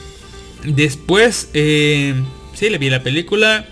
después... 0.64 1.50
Eh, 1.54 2.14
sí, 2.52 2.68
le 2.68 2.78
vi 2.78 2.90
la 2.90 3.04
película. 3.04 3.64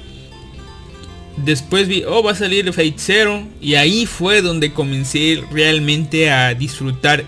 Después 1.37 1.88
vi, 1.88 2.05
oh, 2.05 2.23
va 2.23 2.33
a 2.33 2.35
salir 2.35 2.73
Fate 2.73 2.95
Zero. 2.99 3.47
Y 3.61 3.75
ahí 3.75 4.07
fue 4.07 4.43
donde 4.43 4.73
comencé 4.73 5.43
realmente 5.51 6.31
a 6.31 6.55
disfrutar 6.55 7.25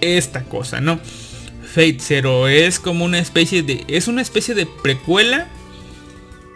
esta 0.00 0.44
cosa, 0.44 0.80
¿no? 0.80 1.00
Fate 1.64 1.98
Zero 2.00 2.48
es 2.48 2.78
como 2.78 3.04
una 3.04 3.18
especie 3.18 3.62
de... 3.62 3.84
Es 3.88 4.08
una 4.08 4.22
especie 4.22 4.54
de 4.54 4.66
precuela 4.66 5.48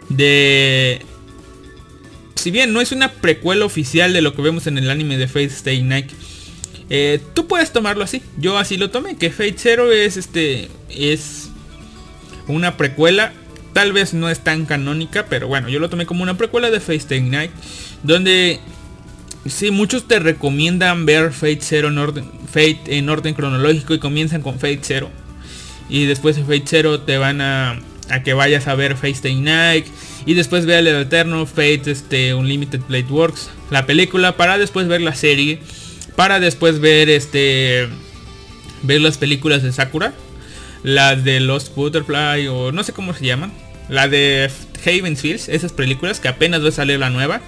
de... 0.09 1.01
Si 2.35 2.49
bien 2.49 2.73
no 2.73 2.81
es 2.81 2.91
una 2.91 3.11
precuela 3.11 3.65
oficial 3.65 4.13
de 4.13 4.21
lo 4.21 4.33
que 4.33 4.41
vemos 4.41 4.65
en 4.65 4.77
el 4.77 4.89
anime 4.89 5.17
de 5.17 5.27
Fate 5.27 5.45
Stay 5.45 5.83
Night. 5.83 6.11
Eh, 6.89 7.19
tú 7.33 7.45
puedes 7.47 7.71
tomarlo 7.71 8.03
así. 8.03 8.23
Yo 8.37 8.57
así 8.57 8.77
lo 8.77 8.89
tomé. 8.89 9.15
Que 9.17 9.29
Fate 9.29 9.55
Zero 9.57 9.91
es 9.91 10.17
este... 10.17 10.69
Es 10.89 11.49
una 12.47 12.77
precuela 12.77 13.33
Tal 13.73 13.93
vez 13.93 14.13
no 14.13 14.29
es 14.29 14.39
tan 14.39 14.65
canónica, 14.65 15.25
pero 15.29 15.47
bueno, 15.47 15.69
yo 15.69 15.79
lo 15.79 15.89
tomé 15.89 16.05
como 16.05 16.23
una 16.23 16.37
precuela 16.37 16.69
de 16.69 16.79
Fate 16.79 17.21
Night. 17.21 17.51
Donde 18.03 18.59
sí, 19.45 19.71
muchos 19.71 20.07
te 20.07 20.19
recomiendan 20.19 21.05
ver 21.05 21.31
Fate 21.31 21.61
Zero 21.61 21.87
en 21.87 21.97
orden, 21.97 22.25
Fate 22.47 22.97
en 22.97 23.09
orden 23.09 23.33
cronológico 23.33 23.93
y 23.93 23.99
comienzan 23.99 24.41
con 24.41 24.55
Fate 24.55 24.81
Zero. 24.81 25.09
Y 25.89 26.05
después 26.05 26.35
de 26.35 26.43
Fate 26.43 26.63
Zero 26.65 27.01
te 27.01 27.17
van 27.17 27.39
a, 27.41 27.79
a 28.09 28.23
que 28.23 28.33
vayas 28.33 28.67
a 28.67 28.75
ver 28.75 28.97
Fate 28.97 29.33
Night. 29.35 29.85
Y 30.25 30.33
después 30.33 30.65
ver 30.65 30.85
el 30.85 30.95
Eterno, 31.01 31.45
Fate 31.45 31.89
este, 31.91 32.33
Unlimited 32.33 32.81
Blade 32.87 33.07
Works, 33.09 33.49
la 33.71 33.85
película, 33.85 34.37
para 34.37 34.57
después 34.57 34.87
ver 34.87 35.01
la 35.01 35.15
serie. 35.15 35.59
Para 36.15 36.39
después 36.39 36.79
ver 36.79 37.09
este. 37.09 37.87
Ver 38.83 38.99
las 39.01 39.17
películas 39.17 39.63
de 39.63 39.71
Sakura 39.71 40.13
la 40.83 41.15
de 41.15 41.39
Lost 41.39 41.75
Butterfly 41.75 42.47
o 42.47 42.71
no 42.71 42.83
sé 42.83 42.93
cómo 42.93 43.13
se 43.13 43.25
llaman, 43.25 43.51
la 43.89 44.07
de 44.07 44.49
Haven's 44.85 45.21
Fields, 45.21 45.49
esas 45.49 45.71
películas 45.73 46.19
que 46.19 46.27
apenas 46.27 46.63
va 46.63 46.69
a 46.69 46.71
salir 46.71 46.99
la 46.99 47.09
nueva. 47.09 47.41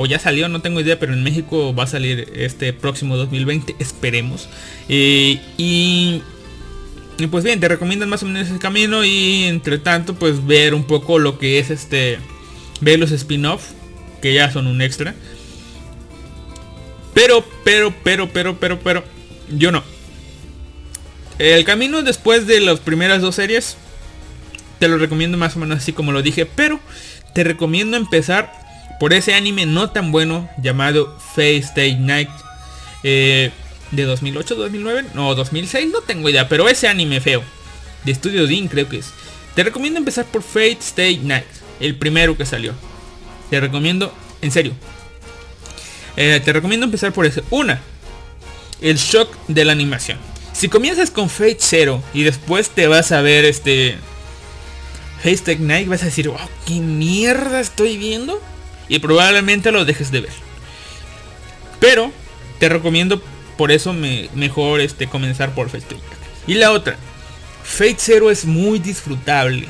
O 0.00 0.06
ya 0.06 0.20
salió, 0.20 0.48
no 0.48 0.60
tengo 0.60 0.80
idea, 0.80 1.00
pero 1.00 1.12
en 1.12 1.24
México 1.24 1.74
va 1.74 1.82
a 1.82 1.88
salir 1.88 2.30
este 2.36 2.72
próximo 2.72 3.16
2020, 3.16 3.74
esperemos. 3.80 4.48
y, 4.88 5.40
y 7.18 7.26
pues 7.26 7.42
bien, 7.42 7.58
te 7.58 7.66
recomiendan 7.66 8.08
más 8.08 8.22
o 8.22 8.26
menos 8.26 8.48
ese 8.48 8.60
camino 8.60 9.04
y 9.04 9.44
entre 9.44 9.78
tanto 9.78 10.14
pues 10.14 10.46
ver 10.46 10.72
un 10.72 10.84
poco 10.84 11.18
lo 11.18 11.38
que 11.38 11.58
es 11.58 11.70
este, 11.70 12.18
ver 12.80 13.00
los 13.00 13.10
spin-off, 13.10 13.70
que 14.22 14.32
ya 14.32 14.52
son 14.52 14.68
un 14.68 14.80
extra. 14.80 15.16
Pero, 17.14 17.44
pero, 17.64 17.92
pero, 18.04 18.28
pero, 18.32 18.56
pero, 18.60 18.78
pero, 18.78 19.04
yo 19.50 19.72
no. 19.72 19.82
El 21.38 21.64
camino 21.64 22.02
después 22.02 22.46
de 22.46 22.60
las 22.60 22.80
primeras 22.80 23.22
dos 23.22 23.36
series 23.36 23.76
te 24.78 24.88
lo 24.88 24.98
recomiendo 24.98 25.38
más 25.38 25.56
o 25.56 25.58
menos 25.58 25.78
así 25.78 25.92
como 25.92 26.12
lo 26.12 26.22
dije, 26.22 26.46
pero 26.46 26.80
te 27.34 27.44
recomiendo 27.44 27.96
empezar 27.96 28.52
por 28.98 29.12
ese 29.12 29.34
anime 29.34 29.66
no 29.66 29.90
tan 29.90 30.10
bueno 30.10 30.48
llamado 30.60 31.16
Fate 31.34 31.58
Stay 31.58 31.96
Night 31.96 32.30
eh, 33.04 33.50
de 33.90 34.04
2008, 34.04 34.54
2009, 34.56 35.08
no 35.14 35.34
2006, 35.34 35.88
no 35.92 36.00
tengo 36.00 36.28
idea, 36.28 36.48
pero 36.48 36.68
ese 36.68 36.88
anime 36.88 37.20
feo 37.20 37.42
de 38.04 38.14
Studio 38.14 38.46
Dean 38.46 38.68
creo 38.68 38.88
que 38.88 38.98
es. 38.98 39.12
Te 39.54 39.64
recomiendo 39.64 39.98
empezar 39.98 40.24
por 40.26 40.42
Fate 40.42 40.78
Stay 40.80 41.18
Night, 41.18 41.46
el 41.80 41.96
primero 41.96 42.36
que 42.36 42.46
salió. 42.46 42.74
Te 43.50 43.60
recomiendo, 43.60 44.12
en 44.42 44.50
serio. 44.50 44.72
Eh, 46.16 46.40
te 46.44 46.52
recomiendo 46.52 46.84
empezar 46.84 47.12
por 47.12 47.26
ese. 47.26 47.42
Una, 47.50 47.80
el 48.80 48.98
shock 48.98 49.34
de 49.48 49.64
la 49.64 49.72
animación. 49.72 50.18
Si 50.58 50.68
comienzas 50.68 51.12
con 51.12 51.30
Fate 51.30 51.58
Zero 51.60 52.02
y 52.12 52.24
después 52.24 52.70
te 52.70 52.88
vas 52.88 53.12
a 53.12 53.20
ver 53.20 53.44
este 53.44 53.96
Fate 55.22 55.56
Night, 55.60 55.86
vas 55.86 56.02
a 56.02 56.06
decir, 56.06 56.26
oh, 56.26 56.36
¿qué 56.66 56.80
mierda 56.80 57.60
estoy 57.60 57.96
viendo? 57.96 58.42
Y 58.88 58.98
probablemente 58.98 59.70
lo 59.70 59.84
dejes 59.84 60.10
de 60.10 60.22
ver. 60.22 60.32
Pero 61.78 62.10
te 62.58 62.68
recomiendo 62.68 63.22
por 63.56 63.70
eso 63.70 63.92
me, 63.92 64.30
mejor 64.34 64.80
este, 64.80 65.06
comenzar 65.06 65.54
por 65.54 65.70
Fate 65.70 65.94
Night. 65.94 66.02
Y 66.48 66.54
la 66.54 66.72
otra, 66.72 66.96
Fate 67.62 67.98
Zero 67.98 68.28
es 68.28 68.44
muy 68.44 68.80
disfrutable. 68.80 69.68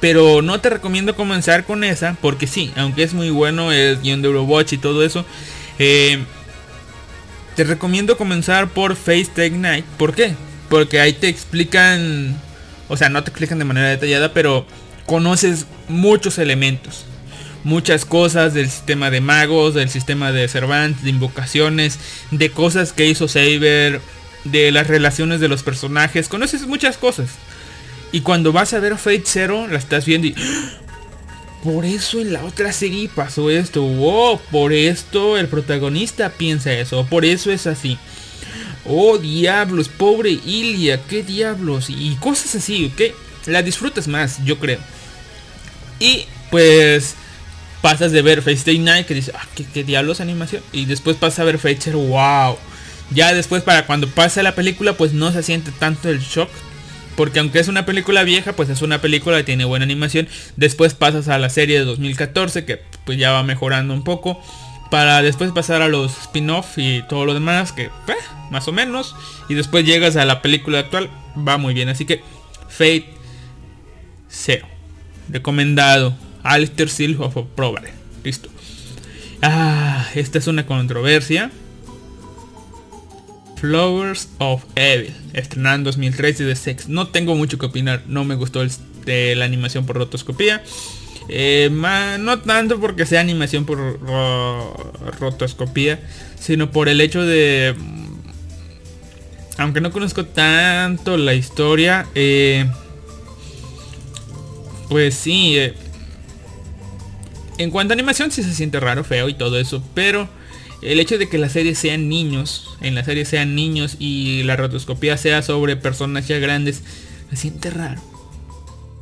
Pero 0.00 0.42
no 0.42 0.60
te 0.60 0.68
recomiendo 0.68 1.16
comenzar 1.16 1.64
con 1.64 1.82
esa. 1.82 2.14
Porque 2.20 2.46
sí, 2.46 2.72
aunque 2.76 3.04
es 3.04 3.14
muy 3.14 3.30
bueno, 3.30 3.72
es 3.72 4.02
guion 4.02 4.20
de 4.20 4.28
Overwatch 4.28 4.74
y 4.74 4.78
todo 4.78 5.02
eso. 5.02 5.24
Eh, 5.78 6.22
te 7.56 7.64
recomiendo 7.64 8.16
comenzar 8.16 8.68
por 8.68 8.96
Face 8.96 9.28
Tech 9.34 9.52
Night. 9.52 9.84
¿Por 9.96 10.14
qué? 10.14 10.34
Porque 10.68 11.00
ahí 11.00 11.12
te 11.12 11.28
explican, 11.28 12.36
o 12.88 12.96
sea, 12.96 13.08
no 13.08 13.22
te 13.22 13.30
explican 13.30 13.58
de 13.58 13.64
manera 13.64 13.88
detallada, 13.88 14.32
pero 14.32 14.66
conoces 15.06 15.66
muchos 15.88 16.38
elementos. 16.38 17.04
Muchas 17.62 18.04
cosas 18.04 18.52
del 18.52 18.68
sistema 18.68 19.10
de 19.10 19.22
magos, 19.22 19.74
del 19.74 19.88
sistema 19.88 20.32
de 20.32 20.48
Cervantes, 20.48 21.02
de 21.02 21.10
invocaciones, 21.10 21.98
de 22.30 22.50
cosas 22.50 22.92
que 22.92 23.06
hizo 23.06 23.26
Saber, 23.26 24.00
de 24.44 24.70
las 24.70 24.86
relaciones 24.86 25.40
de 25.40 25.48
los 25.48 25.62
personajes. 25.62 26.28
Conoces 26.28 26.66
muchas 26.66 26.98
cosas. 26.98 27.30
Y 28.12 28.20
cuando 28.20 28.52
vas 28.52 28.74
a 28.74 28.80
ver 28.80 28.96
Fate 28.98 29.24
Zero, 29.24 29.66
la 29.66 29.78
estás 29.78 30.04
viendo 30.04 30.28
y 30.28 30.34
por 31.64 31.86
eso 31.86 32.20
en 32.20 32.34
la 32.34 32.44
otra 32.44 32.72
serie 32.72 33.08
pasó 33.12 33.48
esto. 33.48 33.82
Oh, 33.82 34.38
por 34.52 34.74
esto 34.74 35.38
el 35.38 35.48
protagonista 35.48 36.28
piensa 36.28 36.70
eso. 36.74 37.06
Por 37.06 37.24
eso 37.24 37.50
es 37.50 37.66
así. 37.66 37.96
Oh, 38.84 39.16
diablos, 39.16 39.88
pobre 39.88 40.30
Ilia, 40.44 41.00
qué 41.08 41.22
diablos. 41.22 41.88
Y 41.88 42.16
cosas 42.20 42.54
así, 42.56 42.92
¿ok? 42.92 43.14
La 43.46 43.62
disfrutas 43.62 44.08
más, 44.08 44.44
yo 44.44 44.58
creo. 44.58 44.78
Y 45.98 46.26
pues 46.50 47.14
pasas 47.80 48.12
de 48.12 48.20
ver 48.20 48.42
Face 48.42 48.62
Day 48.66 48.78
Night 48.78 49.06
que 49.06 49.14
dice, 49.14 49.32
ah, 49.34 49.46
¿qué, 49.72 49.84
diablos 49.84 50.20
animación. 50.20 50.62
Y 50.70 50.84
después 50.84 51.16
pasas 51.16 51.38
a 51.40 51.44
ver 51.44 51.58
Fate 51.58 51.92
wow. 51.92 52.58
Ya 53.10 53.32
después 53.32 53.62
para 53.62 53.86
cuando 53.86 54.06
pasa 54.08 54.42
la 54.42 54.54
película 54.54 54.98
pues 54.98 55.14
no 55.14 55.32
se 55.32 55.42
siente 55.42 55.70
tanto 55.70 56.10
el 56.10 56.20
shock 56.20 56.50
porque 57.16 57.38
aunque 57.38 57.60
es 57.60 57.68
una 57.68 57.86
película 57.86 58.22
vieja, 58.24 58.54
pues 58.54 58.68
es 58.68 58.82
una 58.82 59.00
película 59.00 59.36
que 59.36 59.44
tiene 59.44 59.64
buena 59.64 59.84
animación. 59.84 60.28
Después 60.56 60.94
pasas 60.94 61.28
a 61.28 61.38
la 61.38 61.48
serie 61.48 61.78
de 61.78 61.84
2014, 61.84 62.64
que 62.64 62.80
pues 63.04 63.18
ya 63.18 63.32
va 63.32 63.42
mejorando 63.42 63.94
un 63.94 64.04
poco. 64.04 64.42
Para 64.90 65.22
después 65.22 65.50
pasar 65.52 65.82
a 65.82 65.88
los 65.88 66.12
spin-off 66.22 66.76
y 66.76 67.02
todo 67.08 67.24
lo 67.24 67.34
demás, 67.34 67.72
que 67.72 67.84
eh, 67.84 67.90
más 68.50 68.68
o 68.68 68.72
menos. 68.72 69.14
Y 69.48 69.54
después 69.54 69.84
llegas 69.84 70.16
a 70.16 70.24
la 70.24 70.42
película 70.42 70.80
actual, 70.80 71.10
va 71.36 71.56
muy 71.56 71.74
bien. 71.74 71.88
Así 71.88 72.04
que 72.04 72.22
Fate 72.68 73.06
0. 74.28 74.66
Recomendado. 75.30 76.16
Alistair 76.42 77.16
of 77.20 77.36
Probable. 77.54 77.92
Listo. 78.22 78.48
Ah, 79.42 80.06
esta 80.14 80.38
es 80.38 80.46
una 80.46 80.66
controversia. 80.66 81.50
Flowers 83.64 84.28
of 84.40 84.62
Evil, 84.74 85.14
estrenada 85.32 85.76
en 85.76 85.84
2013 85.84 86.44
de 86.44 86.54
Sex. 86.54 86.86
No 86.90 87.08
tengo 87.08 87.34
mucho 87.34 87.56
que 87.56 87.64
opinar, 87.64 88.02
no 88.06 88.22
me 88.22 88.34
gustó 88.34 88.62
la 89.06 89.44
animación 89.46 89.86
por 89.86 89.96
rotoscopía. 89.96 90.62
Eh, 91.30 91.70
no 91.72 92.40
tanto 92.40 92.78
porque 92.78 93.06
sea 93.06 93.22
animación 93.22 93.64
por 93.64 93.78
rotoscopía, 95.18 95.98
sino 96.38 96.70
por 96.70 96.90
el 96.90 97.00
hecho 97.00 97.22
de... 97.22 97.74
Aunque 99.56 99.80
no 99.80 99.92
conozco 99.92 100.26
tanto 100.26 101.16
la 101.16 101.32
historia, 101.32 102.06
eh, 102.14 102.66
pues 104.90 105.14
sí. 105.14 105.56
Eh, 105.56 105.74
en 107.56 107.70
cuanto 107.70 107.92
a 107.92 107.94
animación 107.94 108.30
sí 108.30 108.42
se 108.42 108.52
siente 108.52 108.78
raro, 108.78 109.04
feo 109.04 109.30
y 109.30 109.34
todo 109.34 109.58
eso, 109.58 109.82
pero 109.94 110.28
el 110.84 111.00
hecho 111.00 111.18
de 111.18 111.28
que 111.28 111.38
la 111.38 111.48
serie 111.48 111.74
sean 111.74 112.08
niños, 112.08 112.76
en 112.80 112.94
la 112.94 113.04
serie 113.04 113.24
sean 113.24 113.54
niños 113.54 113.96
y 113.98 114.42
la 114.42 114.56
rotoscopía 114.56 115.16
sea 115.16 115.42
sobre 115.42 115.76
personas 115.76 116.28
ya 116.28 116.38
grandes, 116.38 116.82
me 117.30 117.36
siente 117.36 117.70
raro. 117.70 118.00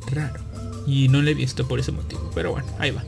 Raro. 0.09 0.41
Y 0.87 1.09
no 1.09 1.21
lo 1.21 1.29
he 1.29 1.33
visto 1.33 1.67
por 1.67 1.79
ese 1.79 1.91
motivo. 1.91 2.31
Pero 2.33 2.51
bueno, 2.51 2.67
ahí 2.79 2.91
va. 2.91 3.03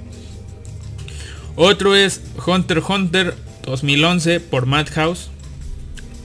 Otro 1.55 1.95
es 1.95 2.21
Hunter 2.45 2.81
Hunter 2.87 3.33
2011 3.63 4.41
por 4.41 4.65
Madhouse. 4.65 5.29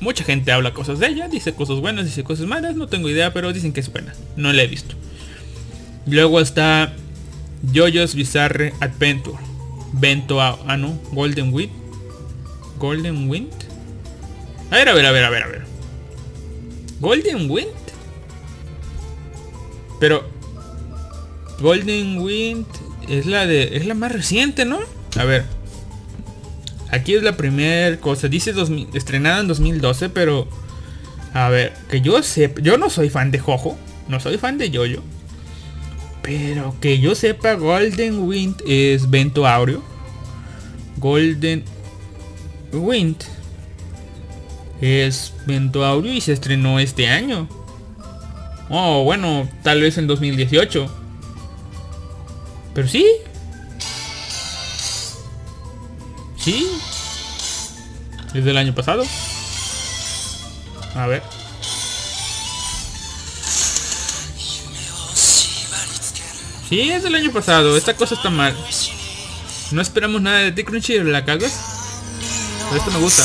Mucha 0.00 0.24
gente 0.24 0.50
habla 0.50 0.72
cosas 0.72 0.98
de 0.98 1.08
ella, 1.08 1.28
dice 1.28 1.54
cosas 1.54 1.78
buenas, 1.78 2.06
dice 2.06 2.24
cosas 2.24 2.46
malas, 2.46 2.74
no 2.74 2.88
tengo 2.88 3.08
idea, 3.08 3.32
pero 3.32 3.52
dicen 3.52 3.72
que 3.72 3.80
es 3.80 3.92
buena. 3.92 4.14
No 4.36 4.52
la 4.52 4.62
he 4.62 4.66
visto. 4.66 4.96
Luego 6.06 6.40
está 6.40 6.94
JoJo's 7.72 8.14
Bizarre 8.14 8.72
Adventure. 8.80 9.38
Bento 9.92 10.40
a, 10.40 10.58
ah 10.66 10.76
no, 10.76 10.98
Golden 11.12 11.52
Wheat. 11.52 11.79
Golden 12.80 13.28
Wind. 13.28 13.52
A 14.70 14.76
ver, 14.76 14.88
a 14.88 14.94
ver, 14.94 15.06
a 15.06 15.12
ver, 15.12 15.24
a 15.24 15.30
ver, 15.30 15.42
a 15.42 15.46
ver. 15.46 15.62
Golden 16.98 17.50
Wind. 17.50 17.68
Pero 20.00 20.24
Golden 21.60 22.22
Wind 22.22 22.66
es 23.08 23.26
la 23.26 23.46
de 23.46 23.76
es 23.76 23.86
la 23.86 23.94
más 23.94 24.10
reciente, 24.10 24.64
¿no? 24.64 24.80
A 25.16 25.24
ver. 25.24 25.44
Aquí 26.90 27.14
es 27.14 27.22
la 27.22 27.36
primera 27.36 27.96
cosa. 27.98 28.28
Dice 28.28 28.54
estrenada 28.94 29.40
en 29.40 29.48
2012, 29.48 30.08
pero 30.08 30.48
a 31.34 31.48
ver, 31.50 31.74
que 31.88 32.00
yo 32.00 32.22
sepa, 32.22 32.60
yo 32.60 32.78
no 32.78 32.90
soy 32.90 33.10
fan 33.10 33.30
de 33.30 33.38
Jojo, 33.38 33.78
no 34.08 34.18
soy 34.20 34.38
fan 34.38 34.58
de 34.58 34.70
Yoyo. 34.70 35.02
Pero 36.22 36.74
que 36.80 36.98
yo 36.98 37.14
sepa, 37.14 37.54
Golden 37.54 38.20
Wind 38.20 38.62
es 38.66 39.10
Vento 39.10 39.46
Aureo. 39.46 39.82
Golden 40.96 41.64
Wind 42.72 43.24
es 44.80 45.32
Audio 45.74 46.12
y 46.12 46.20
se 46.20 46.32
estrenó 46.32 46.78
este 46.78 47.08
año. 47.08 47.48
Oh, 48.68 49.02
bueno, 49.04 49.48
tal 49.62 49.80
vez 49.80 49.98
en 49.98 50.06
2018. 50.06 50.86
Pero 52.74 52.88
sí. 52.88 53.06
Sí. 56.36 56.66
Es 58.32 58.44
del 58.44 58.56
año 58.56 58.74
pasado. 58.74 59.04
A 60.94 61.06
ver. 61.06 61.22
Sí, 66.68 66.80
es 66.88 67.02
del 67.02 67.16
año 67.16 67.32
pasado. 67.32 67.76
Esta 67.76 67.96
cosa 67.96 68.14
está 68.14 68.30
mal. 68.30 68.56
No 69.72 69.82
esperamos 69.82 70.22
nada 70.22 70.38
de 70.38 70.52
ti, 70.52 70.62
Crunchy. 70.62 71.00
¿La 71.00 71.24
cagas? 71.24 71.69
Esto 72.76 72.90
me 72.90 72.98
gusta. 72.98 73.24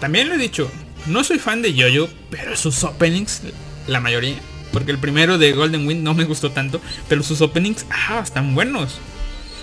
También 0.00 0.28
lo 0.28 0.34
he 0.34 0.38
dicho, 0.38 0.68
no 1.06 1.22
soy 1.22 1.38
fan 1.38 1.62
de 1.62 1.74
Yoyo, 1.74 2.08
pero 2.28 2.56
sus 2.56 2.82
openings, 2.82 3.42
la 3.86 4.00
mayoría, 4.00 4.34
porque 4.72 4.90
el 4.90 4.98
primero 4.98 5.38
de 5.38 5.52
Golden 5.52 5.86
Wind 5.86 6.02
no 6.02 6.12
me 6.12 6.24
gustó 6.24 6.50
tanto, 6.50 6.80
pero 7.08 7.22
sus 7.22 7.40
openings, 7.40 7.86
ah, 7.88 8.20
están 8.20 8.56
buenos. 8.56 8.98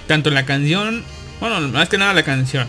Tanto 0.08 0.30
la 0.30 0.46
canción, 0.46 1.04
bueno, 1.42 1.60
más 1.68 1.90
que 1.90 1.98
nada 1.98 2.14
la 2.14 2.24
canción. 2.24 2.68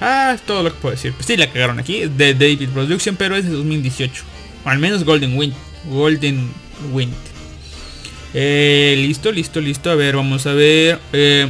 Ah, 0.00 0.32
es 0.34 0.42
todo 0.42 0.62
lo 0.62 0.72
que 0.72 0.80
puedo 0.80 0.94
decir. 0.94 1.12
Pues 1.12 1.26
sí, 1.26 1.36
la 1.36 1.50
cagaron 1.50 1.78
aquí. 1.78 2.06
De 2.06 2.34
David 2.34 2.70
Production, 2.70 3.16
pero 3.16 3.36
es 3.36 3.44
de 3.44 3.50
2018. 3.50 4.22
O 4.64 4.68
al 4.68 4.78
menos 4.78 5.04
Golden 5.04 5.36
Wind. 5.36 5.54
Golden 5.88 6.50
Wind. 6.92 7.12
Eh, 8.32 8.94
listo, 8.98 9.30
listo, 9.30 9.60
listo. 9.60 9.90
A 9.90 9.94
ver, 9.94 10.16
vamos 10.16 10.46
a 10.46 10.52
ver. 10.52 10.98
Eh, 11.12 11.48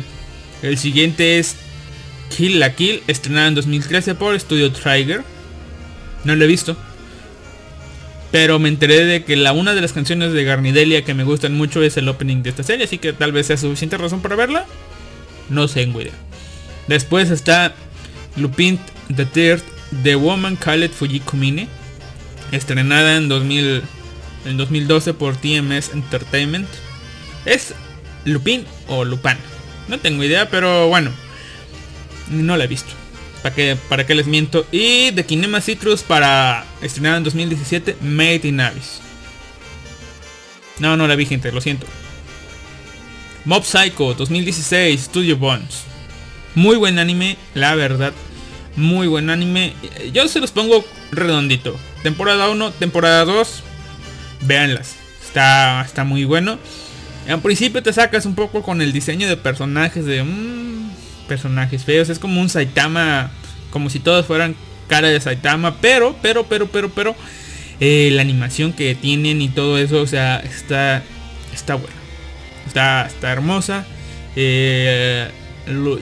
el 0.63 0.79
siguiente 0.79 1.39
es 1.39 1.57
Kill 2.37 2.59
la 2.59 2.75
Kill. 2.75 3.03
Estrenada 3.07 3.47
en 3.47 3.55
2013 3.55 4.17
por 4.17 4.39
Studio 4.39 4.73
Trigger. 4.73 5.23
No 6.25 6.35
lo 6.35 6.45
he 6.45 6.49
visto. 6.49 6.77
Pero 8.33 8.59
me 8.59 8.69
enteré 8.69 9.05
de 9.05 9.25
que 9.25 9.37
la 9.37 9.53
una 9.53 9.75
de 9.75 9.81
las 9.81 9.93
canciones 9.93 10.33
de 10.33 10.45
Garnidelia 10.45 11.05
que 11.05 11.15
me 11.15 11.25
gustan 11.25 11.55
mucho 11.55 11.83
es 11.83 11.97
el 11.97 12.09
opening 12.09 12.43
de 12.43 12.51
esta 12.51 12.63
serie, 12.63 12.85
así 12.85 12.99
que 12.99 13.13
tal 13.13 13.33
vez 13.33 13.49
sea 13.49 13.57
suficiente 13.57 13.97
razón 13.97 14.23
para 14.23 14.37
verla. 14.37 14.67
No 15.49 15.67
sé, 15.67 15.83
en. 15.83 15.95
Después 16.87 17.31
está 17.31 17.75
Lupin 18.37 18.79
the 19.15 19.27
Third, 19.27 19.63
The 20.03 20.17
Woman 20.17 20.57
Called 20.57 20.91
Fujikumine, 20.91 21.69
estrenada 22.53 23.17
en, 23.17 23.29
2000, 23.29 23.83
en 24.47 24.57
2012 24.57 25.15
por 25.15 25.37
TMS 25.37 25.91
Entertainment. 25.93 26.69
Es 27.45 27.75
Lupin 28.25 28.65
o 28.89 29.05
Lupin. 29.05 29.37
No 29.89 29.99
tengo 29.99 30.23
idea, 30.23 30.49
pero 30.49 30.89
bueno, 30.89 31.11
no 32.31 32.57
la 32.57 32.65
he 32.65 32.69
visto. 32.69 32.93
¿Para 33.43 33.55
qué, 33.55 33.77
¿Para 33.89 34.07
qué 34.07 34.15
les 34.15 34.27
miento? 34.27 34.67
Y 34.71 35.11
de 35.13 35.25
Kinema 35.25 35.61
Citrus 35.61 36.03
para 36.03 36.65
estrenar 36.83 37.17
en 37.17 37.25
2017, 37.25 37.97
Made 38.03 38.41
in 38.45 38.61
Abyss. 38.61 39.01
No, 40.79 40.97
no 40.97 41.07
la 41.07 41.17
vi 41.17 41.27
gente, 41.27 41.51
lo 41.51 41.61
siento. 41.61 41.87
Mob 43.45 43.65
Psycho 43.65 44.15
2016, 44.15 45.01
Studio 45.01 45.37
Bones. 45.37 45.90
Muy 46.55 46.77
buen 46.77 46.99
anime, 46.99 47.37
la 47.55 47.75
verdad. 47.75 48.13
Muy 48.77 49.07
buen 49.07 49.31
anime. 49.31 49.75
Yo 50.13 50.27
se 50.29 50.41
los 50.41 50.51
pongo 50.53 50.85
redondito. 51.11 51.77
Temporada 52.03 52.49
1, 52.49 52.73
temporada 52.73 53.25
2. 53.25 53.63
Véanlas. 54.43 54.97
Está, 55.23 55.83
está 55.83 56.05
muy 56.05 56.25
bueno. 56.25 56.59
Al 57.29 57.41
principio 57.41 57.83
te 57.83 57.93
sacas 57.93 58.27
un 58.27 58.35
poco 58.35 58.63
con 58.63 58.81
el 58.81 58.93
diseño 58.93 59.29
de 59.29 59.37
personajes 59.37 60.05
de... 60.05 60.23
Mmm, 60.23 60.61
personajes 61.31 61.85
feos. 61.85 62.09
Es 62.09 62.19
como 62.19 62.41
un 62.41 62.49
Saitama, 62.49 63.31
como 63.71 63.89
si 63.89 64.01
todos 64.01 64.27
fueran 64.27 64.57
cara 64.89 65.09
de 65.09 65.21
Saitama, 65.21 65.77
pero, 65.81 66.17
pero, 66.21 66.45
pero, 66.45 66.67
pero, 66.67 66.91
pero, 66.91 67.15
eh, 67.79 68.11
la 68.13 68.23
animación 68.23 68.73
que 68.73 68.97
tienen 68.97 69.41
y 69.41 69.49
todo 69.49 69.79
eso, 69.79 70.03
o 70.03 70.07
sea, 70.09 70.41
está, 70.41 71.05
está 71.55 71.77
buena. 71.77 71.97
Está, 72.67 73.07
está 73.07 73.31
hermosa. 73.31 73.87
Eh, 74.35 75.31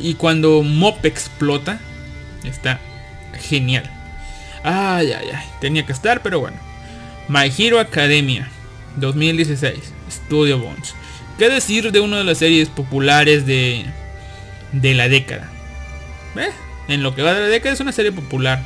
y 0.00 0.14
cuando 0.14 0.62
Mop 0.62 1.04
explota, 1.04 1.80
está 2.44 2.80
genial. 3.40 3.90
Ay, 4.64 5.12
ay, 5.12 5.28
ay, 5.34 5.46
tenía 5.60 5.86
que 5.86 5.92
estar, 5.92 6.22
pero 6.22 6.40
bueno. 6.40 6.56
My 7.28 7.52
Hero 7.56 7.78
Academia 7.78 8.48
2016, 8.96 9.74
Studio 10.10 10.58
Bones. 10.58 10.94
¿Qué 11.38 11.48
decir 11.48 11.92
de 11.92 12.00
una 12.00 12.18
de 12.18 12.24
las 12.24 12.38
series 12.38 12.68
populares 12.68 13.46
de, 13.46 13.84
de 14.72 14.94
la 14.94 15.08
década. 15.08 15.48
¿Eh? 16.36 16.50
En 16.88 17.02
lo 17.02 17.14
que 17.14 17.22
va 17.22 17.34
de 17.34 17.40
la 17.40 17.46
década 17.46 17.74
es 17.74 17.80
una 17.80 17.92
serie 17.92 18.12
popular. 18.12 18.62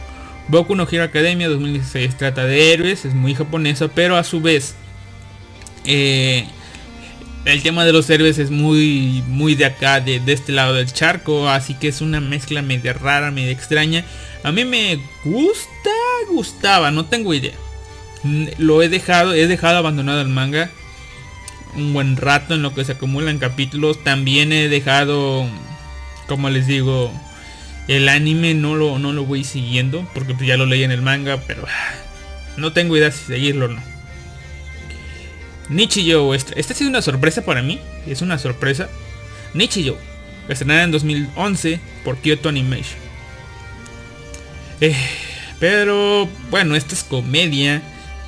Boku 0.49 0.75
no 0.75 0.87
Hero 0.91 1.05
Academia 1.05 1.49
2016 1.49 2.17
trata 2.17 2.45
de 2.45 2.73
héroes, 2.73 3.05
es 3.05 3.15
muy 3.15 3.35
japonesa, 3.35 3.89
pero 3.89 4.17
a 4.17 4.25
su 4.25 4.41
vez 4.41 4.75
eh, 5.85 6.47
el 7.45 7.63
tema 7.63 7.85
de 7.85 7.93
los 7.93 8.09
héroes 8.11 8.39
es 8.39 8.51
muy 8.51 9.23
muy 9.29 9.55
de 9.55 9.65
acá, 9.65 10.01
de, 10.01 10.21
de, 10.21 10.33
este 10.33 10.53
lado 10.53 10.75
del 10.75 10.93
charco, 10.93 11.49
así 11.49 11.75
que 11.75 11.89
es 11.89 12.01
una 12.01 12.21
mezcla 12.21 12.63
media 12.63 12.93
rara, 12.93 13.31
media 13.31 13.53
extraña. 13.53 14.05
A 14.43 14.53
mí 14.53 14.65
me 14.65 15.01
gusta, 15.25 15.91
gustaba, 16.31 16.91
no 16.91 17.07
tengo 17.07 17.35
idea. 17.35 17.55
Lo 18.59 18.83
he 18.83 18.89
dejado, 18.89 19.35
he 19.35 19.47
dejado 19.47 19.79
abandonado 19.79 20.21
el 20.21 20.29
manga 20.29 20.71
un 21.75 21.95
buen 21.95 22.17
rato 22.17 22.55
en 22.55 22.63
lo 22.63 22.75
que 22.75 22.85
se 22.85 22.93
acumulan 22.93 23.39
capítulos. 23.39 24.05
También 24.05 24.53
he 24.53 24.69
dejado 24.69 25.49
como 26.27 26.51
les 26.51 26.67
digo, 26.67 27.13
el 27.89 28.09
anime 28.09 28.55
no 28.55 28.75
lo, 28.75 28.99
no 28.99 29.13
lo 29.13 29.25
voy 29.25 29.45
siguiendo, 29.45 30.09
porque 30.15 30.35
pues 30.35 30.47
ya 30.47 30.57
lo 30.57 30.67
leí 30.67 30.83
en 30.83 30.91
el 30.91 31.03
manga, 31.03 31.43
pero 31.47 31.65
ah, 31.67 31.95
no 32.57 32.73
tengo 32.73 32.97
idea 32.97 33.11
si 33.11 33.25
seguirlo 33.25 33.67
o 33.67 33.69
no. 33.69 33.92
Nichijou, 35.69 36.35
esta, 36.35 36.55
esta 36.55 36.73
ha 36.73 36.77
sido 36.77 36.91
una 36.91 37.03
sorpresa 37.03 37.45
para 37.45 37.63
mí, 37.63 37.81
es 38.07 38.23
una 38.23 38.39
sorpresa. 38.39 38.89
Nichijou, 39.55 39.97
estrenada 40.49 40.85
en 40.85 40.91
2011 40.91 41.81
por 42.05 42.19
Kyoto 42.19 42.49
Animation. 42.49 43.01
Eh, 44.81 44.97
pero 45.61 46.29
bueno, 46.51 46.75
esta 46.75 46.95
es 46.95 47.05
comedia, 47.05 47.83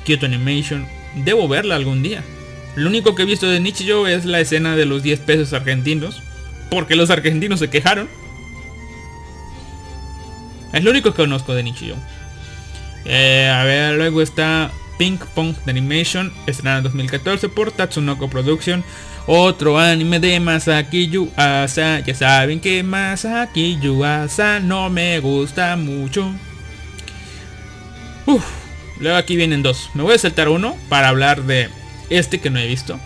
Kyoto 0.05 0.25
Animation, 0.25 0.87
debo 1.15 1.47
verla 1.47 1.75
algún 1.75 2.01
día. 2.01 2.23
Lo 2.75 2.89
único 2.89 3.15
que 3.15 3.23
he 3.23 3.25
visto 3.25 3.49
de 3.49 3.59
Nichijou 3.59 4.05
es 4.05 4.25
la 4.25 4.39
escena 4.39 4.75
de 4.75 4.85
los 4.85 5.03
10 5.03 5.19
pesos 5.21 5.53
argentinos, 5.53 6.21
porque 6.69 6.95
los 6.95 7.09
argentinos 7.09 7.59
se 7.59 7.69
quejaron. 7.69 8.09
Es 10.73 10.83
lo 10.83 10.91
único 10.91 11.11
que 11.11 11.17
conozco 11.17 11.53
de 11.53 11.63
Nichijou. 11.63 11.97
Eh, 13.05 13.49
a 13.53 13.63
ver, 13.63 13.95
luego 13.95 14.21
está 14.21 14.71
Pink 14.97 15.23
Pong 15.27 15.55
de 15.65 15.71
Animation, 15.71 16.31
estrenado 16.47 16.77
en 16.79 16.83
2014 16.85 17.49
por 17.49 17.71
Tatsunoko 17.71 18.29
Production. 18.29 18.83
Otro 19.27 19.79
anime 19.79 20.19
de 20.19 20.39
Masaki 20.39 21.09
Yuasa. 21.09 21.99
Ya 21.99 22.13
saben 22.15 22.59
que 22.59 22.83
Masaki 22.83 23.79
Yuasa 23.81 24.59
no 24.59 24.89
me 24.89 25.19
gusta 25.19 25.75
mucho. 25.75 26.31
Uf, 28.27 28.45
luego 28.99 29.17
aquí 29.17 29.35
vienen 29.35 29.63
dos. 29.63 29.89
Me 29.93 30.03
voy 30.03 30.13
a 30.13 30.19
saltar 30.19 30.49
uno 30.49 30.75
para 30.89 31.09
hablar 31.09 31.43
de 31.43 31.69
este 32.09 32.39
que 32.39 32.49
no 32.49 32.59
he 32.59 32.67
visto. 32.67 32.99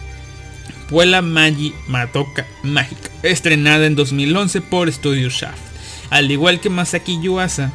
Puela 0.89 1.21
Magi 1.21 1.73
Matoka 1.87 2.47
Mágica, 2.63 3.09
estrenada 3.23 3.85
en 3.85 3.95
2011 3.95 4.61
por 4.61 4.91
Studio 4.91 5.29
Shaft. 5.29 5.59
Al 6.09 6.31
igual 6.31 6.59
que 6.59 6.69
Masaki 6.69 7.21
Yuasa, 7.21 7.71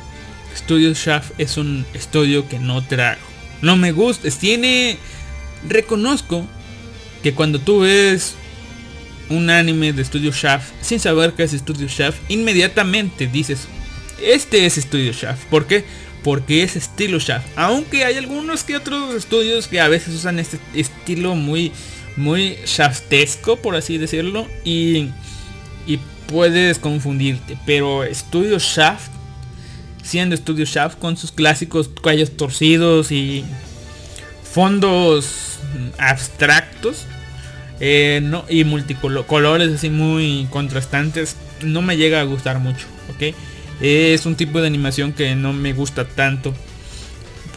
Studio 0.57 0.93
Shaft 0.95 1.33
es 1.39 1.57
un 1.57 1.87
estudio 1.95 2.49
que 2.49 2.59
no 2.59 2.85
trago. 2.85 3.34
No 3.65 3.77
me 3.77 3.93
gusta, 3.93 4.29
tiene... 4.31 4.99
Reconozco 5.69 6.47
que 7.23 7.33
cuando 7.33 7.59
tú 7.59 7.81
ves 7.81 8.35
un 9.31 9.49
anime 9.49 9.95
de 9.95 10.05
Studio 10.05 10.31
Shaft 10.31 10.71
sin 10.83 11.01
saber 11.01 11.33
que 11.33 11.45
es 11.45 11.53
Studio 11.53 11.89
Shaft, 11.89 12.19
inmediatamente 12.29 13.27
dices, 13.27 13.67
este 14.23 14.67
es 14.67 14.75
Studio 14.75 15.13
Shaft. 15.13 15.45
¿Por 15.47 15.67
qué? 15.67 15.85
Porque 16.23 16.63
es 16.63 16.77
estilo 16.77 17.19
Shaft. 17.19 17.47
Aunque 17.57 18.05
hay 18.05 18.17
algunos 18.17 18.63
que 18.65 18.77
otros 18.77 19.15
estudios 19.15 19.67
que 19.67 19.81
a 19.81 19.89
veces 19.89 20.15
usan 20.15 20.39
este 20.39 20.59
estilo 20.75 21.35
muy 21.35 21.73
muy 22.17 22.59
shaftesco, 22.67 23.57
por 23.57 23.75
así 23.77 23.99
decirlo, 23.99 24.47
y, 24.65 25.09
y 25.87 25.99
puedes 26.27 26.79
confundirte. 26.79 27.57
Pero 27.67 28.03
Studio 28.13 28.59
Shaft, 28.59 29.11
siendo 30.05 30.37
Studio 30.37 30.65
Shaft 30.65 30.99
con 30.99 31.17
sus 31.17 31.33
clásicos 31.33 31.89
cuellos 31.89 32.37
torcidos 32.37 33.11
y 33.11 33.45
fondos 34.45 35.59
abstractos 35.99 37.07
eh, 37.81 38.21
no, 38.23 38.45
y 38.49 38.65
multicolores 38.65 39.75
así 39.75 39.91
muy 39.91 40.47
contrastantes, 40.51 41.37
no 41.63 41.83
me 41.83 41.97
llega 41.97 42.21
a 42.21 42.25
gustar 42.25 42.61
mucho, 42.61 42.87
¿ok? 43.15 43.35
Es 43.81 44.27
un 44.27 44.37
tipo 44.37 44.61
de 44.61 44.69
animación 44.69 45.13
que 45.13 45.35
no 45.35 45.53
me 45.53 45.73
gusta 45.73 46.05
tanto. 46.05 46.55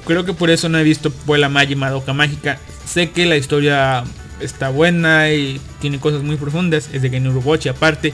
Creo 0.06 0.26
que 0.26 0.34
por 0.34 0.50
eso 0.50 0.70
no 0.70 0.80
he 0.80 0.84
visto 0.84 1.12
Puela 1.12 1.50
Magi 1.50 1.76
Madoka 1.76 2.14
Mágica. 2.14 2.58
Sé 2.86 3.12
que 3.12 3.26
la 3.26 3.38
historia 3.38 4.04
está 4.40 4.70
buena 4.70 5.32
y 5.32 5.62
tiene 5.80 6.00
cosas 6.00 6.24
muy 6.24 6.38
profundas. 6.38 6.90
Es 6.94 7.02
de 7.02 7.10
Gen 7.10 7.28
Urobochi 7.28 7.70
aparte. 7.70 8.14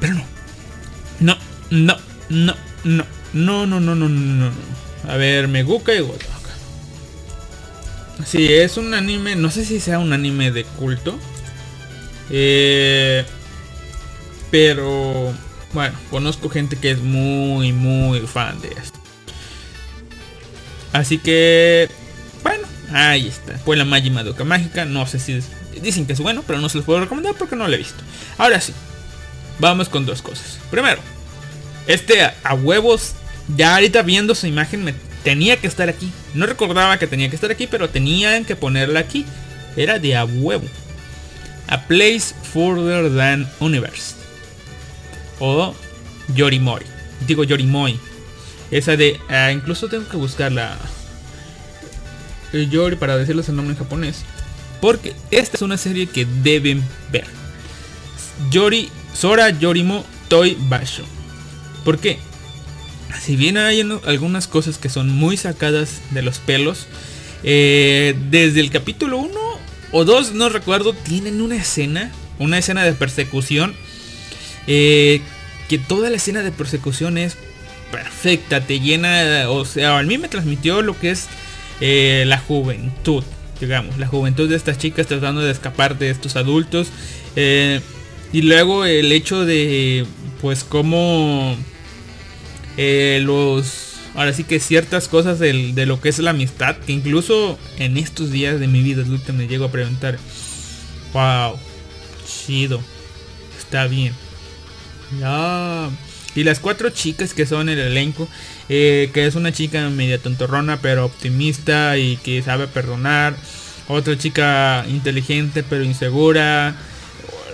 Pero 0.00 0.14
no. 0.14 0.24
No, 1.20 1.36
no, 1.70 1.96
no, 2.30 2.54
no. 2.84 3.04
No, 3.34 3.66
no, 3.66 3.80
no, 3.80 3.94
no, 3.94 4.08
no, 4.08 4.48
no. 4.48 4.52
A 5.08 5.16
ver, 5.16 5.48
Meguka 5.48 5.94
y 5.94 6.00
Gotoka. 6.00 6.32
Sí, 8.24 8.52
es 8.52 8.76
un 8.76 8.94
anime. 8.94 9.36
No 9.36 9.50
sé 9.50 9.64
si 9.64 9.80
sea 9.80 9.98
un 9.98 10.12
anime 10.12 10.50
de 10.50 10.64
culto. 10.64 11.18
Eh, 12.30 13.24
pero 14.50 15.34
bueno, 15.72 15.94
conozco 16.10 16.48
gente 16.48 16.76
que 16.76 16.92
es 16.92 17.00
muy, 17.00 17.72
muy 17.72 18.20
fan 18.20 18.60
de 18.62 18.68
esto. 18.68 18.98
Así 20.92 21.18
que, 21.18 21.90
bueno, 22.42 22.66
Ahí 22.92 23.26
está. 23.26 23.58
Fue 23.58 23.76
la 23.76 23.84
Magi 23.84 24.10
Madoka 24.10 24.44
Mágica. 24.44 24.84
No 24.84 25.06
sé 25.06 25.18
si 25.18 25.40
dicen 25.82 26.06
que 26.06 26.12
es 26.12 26.20
bueno, 26.20 26.44
pero 26.46 26.60
no 26.60 26.68
se 26.68 26.78
los 26.78 26.86
puedo 26.86 27.00
recomendar 27.00 27.34
porque 27.34 27.56
no 27.56 27.66
lo 27.66 27.74
he 27.74 27.78
visto. 27.78 28.02
Ahora 28.38 28.60
sí. 28.60 28.72
Vamos 29.58 29.88
con 29.88 30.06
dos 30.06 30.22
cosas. 30.22 30.58
Primero, 30.70 31.00
este 31.86 32.22
a, 32.22 32.54
huevos, 32.54 33.14
ya 33.48 33.74
ahorita 33.74 34.02
viendo 34.02 34.34
su 34.34 34.46
imagen 34.46 34.84
me 34.84 34.94
tenía 35.22 35.56
que 35.56 35.66
estar 35.66 35.88
aquí. 35.88 36.10
No 36.34 36.46
recordaba 36.46 36.98
que 36.98 37.06
tenía 37.06 37.28
que 37.28 37.34
estar 37.34 37.50
aquí, 37.50 37.66
pero 37.66 37.90
tenían 37.90 38.44
que 38.44 38.56
ponerla 38.56 39.00
aquí. 39.00 39.24
Era 39.76 39.98
de 39.98 40.16
a 40.16 40.24
huevo. 40.24 40.66
A 41.68 41.82
Place 41.82 42.34
Further 42.52 43.14
Than 43.14 43.50
Universe. 43.60 44.14
O 45.40 45.74
Yorimori. 46.34 46.86
Digo 47.26 47.44
Yorimoi. 47.44 47.98
Esa 48.70 48.96
de... 48.96 49.20
Ah, 49.28 49.50
incluso 49.52 49.88
tengo 49.88 50.08
que 50.08 50.16
buscarla 50.16 50.78
Yori 52.52 52.96
para 52.96 53.16
decirles 53.16 53.48
el 53.48 53.56
nombre 53.56 53.74
en 53.74 53.78
japonés. 53.78 54.24
Porque 54.80 55.14
esta 55.30 55.56
es 55.56 55.62
una 55.62 55.78
serie 55.78 56.06
que 56.06 56.26
deben 56.42 56.82
ver. 57.10 57.26
Yori, 58.50 58.90
Sora 59.14 59.50
Yorimo 59.50 60.04
Toy 60.28 60.56
Basho. 60.68 61.04
¿Por 61.84 61.98
qué? 61.98 62.18
Si 63.20 63.36
bien 63.36 63.56
hay 63.56 63.80
algunas 64.06 64.48
cosas 64.48 64.78
que 64.78 64.88
son 64.88 65.08
muy 65.10 65.36
sacadas 65.36 66.00
de 66.10 66.22
los 66.22 66.38
pelos, 66.38 66.86
Eh, 67.46 68.14
desde 68.30 68.60
el 68.60 68.70
capítulo 68.70 69.18
1 69.18 69.38
o 69.92 70.04
2, 70.06 70.32
no 70.32 70.48
recuerdo, 70.48 70.94
tienen 70.94 71.42
una 71.42 71.56
escena, 71.56 72.10
una 72.38 72.56
escena 72.56 72.84
de 72.84 72.94
persecución. 72.94 73.74
Eh, 74.66 75.20
que 75.68 75.78
toda 75.78 76.08
la 76.08 76.16
escena 76.16 76.42
de 76.42 76.52
persecución 76.52 77.18
es 77.18 77.36
perfecta, 77.92 78.62
te 78.62 78.80
llena, 78.80 79.50
o 79.50 79.66
sea, 79.66 79.98
a 79.98 80.02
mí 80.02 80.16
me 80.16 80.28
transmitió 80.28 80.80
lo 80.80 80.98
que 80.98 81.10
es 81.10 81.26
eh, 81.82 82.24
la 82.26 82.38
juventud, 82.38 83.24
digamos, 83.60 83.98
la 83.98 84.06
juventud 84.06 84.48
de 84.48 84.56
estas 84.56 84.78
chicas 84.78 85.06
tratando 85.06 85.42
de 85.42 85.52
escapar 85.52 85.98
de 85.98 86.08
estos 86.10 86.36
adultos. 86.36 86.88
y 88.32 88.40
luego 88.42 88.84
el 88.86 89.12
hecho 89.12 89.44
de, 89.44 90.06
pues, 90.40 90.64
cómo 90.64 91.56
los 92.76 93.94
ahora 94.14 94.32
sí 94.32 94.44
que 94.44 94.60
ciertas 94.60 95.08
cosas 95.08 95.38
de, 95.38 95.86
lo 95.86 96.00
que 96.00 96.08
es 96.08 96.18
la 96.18 96.30
amistad, 96.30 96.76
que 96.76 96.92
incluso 96.92 97.58
en 97.78 97.96
estos 97.96 98.30
días 98.30 98.60
de 98.60 98.68
mi 98.68 98.82
vida 98.82 99.02
adulta 99.02 99.32
me 99.32 99.46
llego 99.46 99.66
a 99.66 99.72
preguntar, 99.72 100.18
wow, 101.12 101.58
chido, 102.26 102.80
está 103.58 103.86
bien. 103.86 104.14
Y 106.34 106.44
las 106.44 106.58
cuatro 106.58 106.90
chicas 106.90 107.34
que 107.34 107.46
son 107.46 107.68
el 107.68 107.78
elenco, 107.78 108.28
eh, 108.68 109.10
que 109.12 109.26
es 109.26 109.34
una 109.34 109.52
chica 109.52 109.88
media 109.90 110.18
tontorrona 110.18 110.78
pero 110.80 111.04
optimista 111.04 111.96
y 111.98 112.16
que 112.16 112.42
sabe 112.42 112.66
perdonar. 112.66 113.36
Otra 113.86 114.16
chica 114.16 114.84
inteligente 114.88 115.62
pero 115.62 115.84
insegura. 115.84 116.74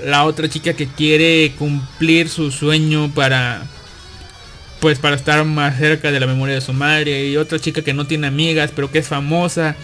La 0.04 0.24
otra 0.24 0.48
chica 0.48 0.72
que 0.72 0.86
quiere 0.86 1.52
cumplir 1.58 2.30
su 2.30 2.50
sueño 2.50 3.10
para 3.14 3.66
pues 4.80 4.98
para 4.98 5.14
estar 5.14 5.44
más 5.44 5.78
cerca 5.78 6.10
de 6.10 6.20
la 6.20 6.26
memoria 6.26 6.54
de 6.54 6.60
su 6.60 6.72
madre. 6.72 7.26
Y 7.26 7.36
otra 7.36 7.58
chica 7.58 7.82
que 7.82 7.94
no 7.94 8.06
tiene 8.06 8.26
amigas, 8.26 8.72
pero 8.74 8.90
que 8.90 8.98
es 8.98 9.08
famosa. 9.08 9.76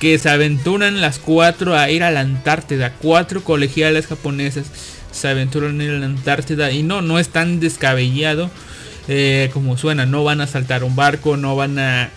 Que 0.00 0.18
se 0.18 0.28
aventuran 0.28 1.00
las 1.00 1.18
cuatro 1.18 1.76
a 1.76 1.90
ir 1.90 2.02
a 2.02 2.10
la 2.10 2.20
Antártida. 2.20 2.92
Cuatro 3.00 3.42
colegiales 3.44 4.06
japonesas 4.06 4.66
se 5.10 5.28
aventuran 5.28 5.80
a 5.80 5.84
ir 5.84 5.90
a 5.90 5.98
la 5.98 6.06
Antártida. 6.06 6.70
Y 6.70 6.82
no, 6.82 7.02
no 7.02 7.18
es 7.18 7.28
tan 7.28 7.60
descabellado 7.60 8.50
eh, 9.08 9.50
como 9.52 9.76
suena. 9.76 10.06
No 10.06 10.24
van 10.24 10.40
a 10.40 10.46
saltar 10.46 10.84
un 10.84 10.96
barco, 10.96 11.36
no 11.36 11.54
van 11.56 11.78
a 11.78 12.10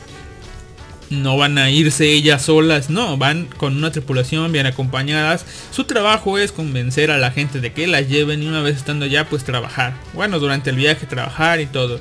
no 1.10 1.38
van 1.38 1.58
a 1.58 1.72
irse 1.72 2.12
ellas 2.12 2.44
solas, 2.44 2.90
no, 2.90 3.18
van 3.18 3.46
con 3.46 3.76
una 3.76 3.92
tripulación 3.92 4.52
bien 4.52 4.66
acompañadas. 4.66 5.46
Su 5.72 5.86
trabajo 5.86 6.38
es 6.38 6.52
convencer 6.52 7.12
a 7.12 7.18
la 7.18 7.32
gente 7.32 7.60
de 7.60 7.74
que 7.74 7.88
las 7.88 8.08
lleven 8.08 8.44
y 8.44 8.48
una 8.48 8.62
vez 8.62 8.78
estando 8.78 9.06
allá 9.06 9.28
pues 9.28 9.44
trabajar. 9.44 9.94
Bueno, 10.14 10.40
durante 10.40 10.70
el 10.70 10.76
viaje 10.76 11.06
trabajar 11.06 11.62
y 11.62 11.66
todo. 11.66 12.00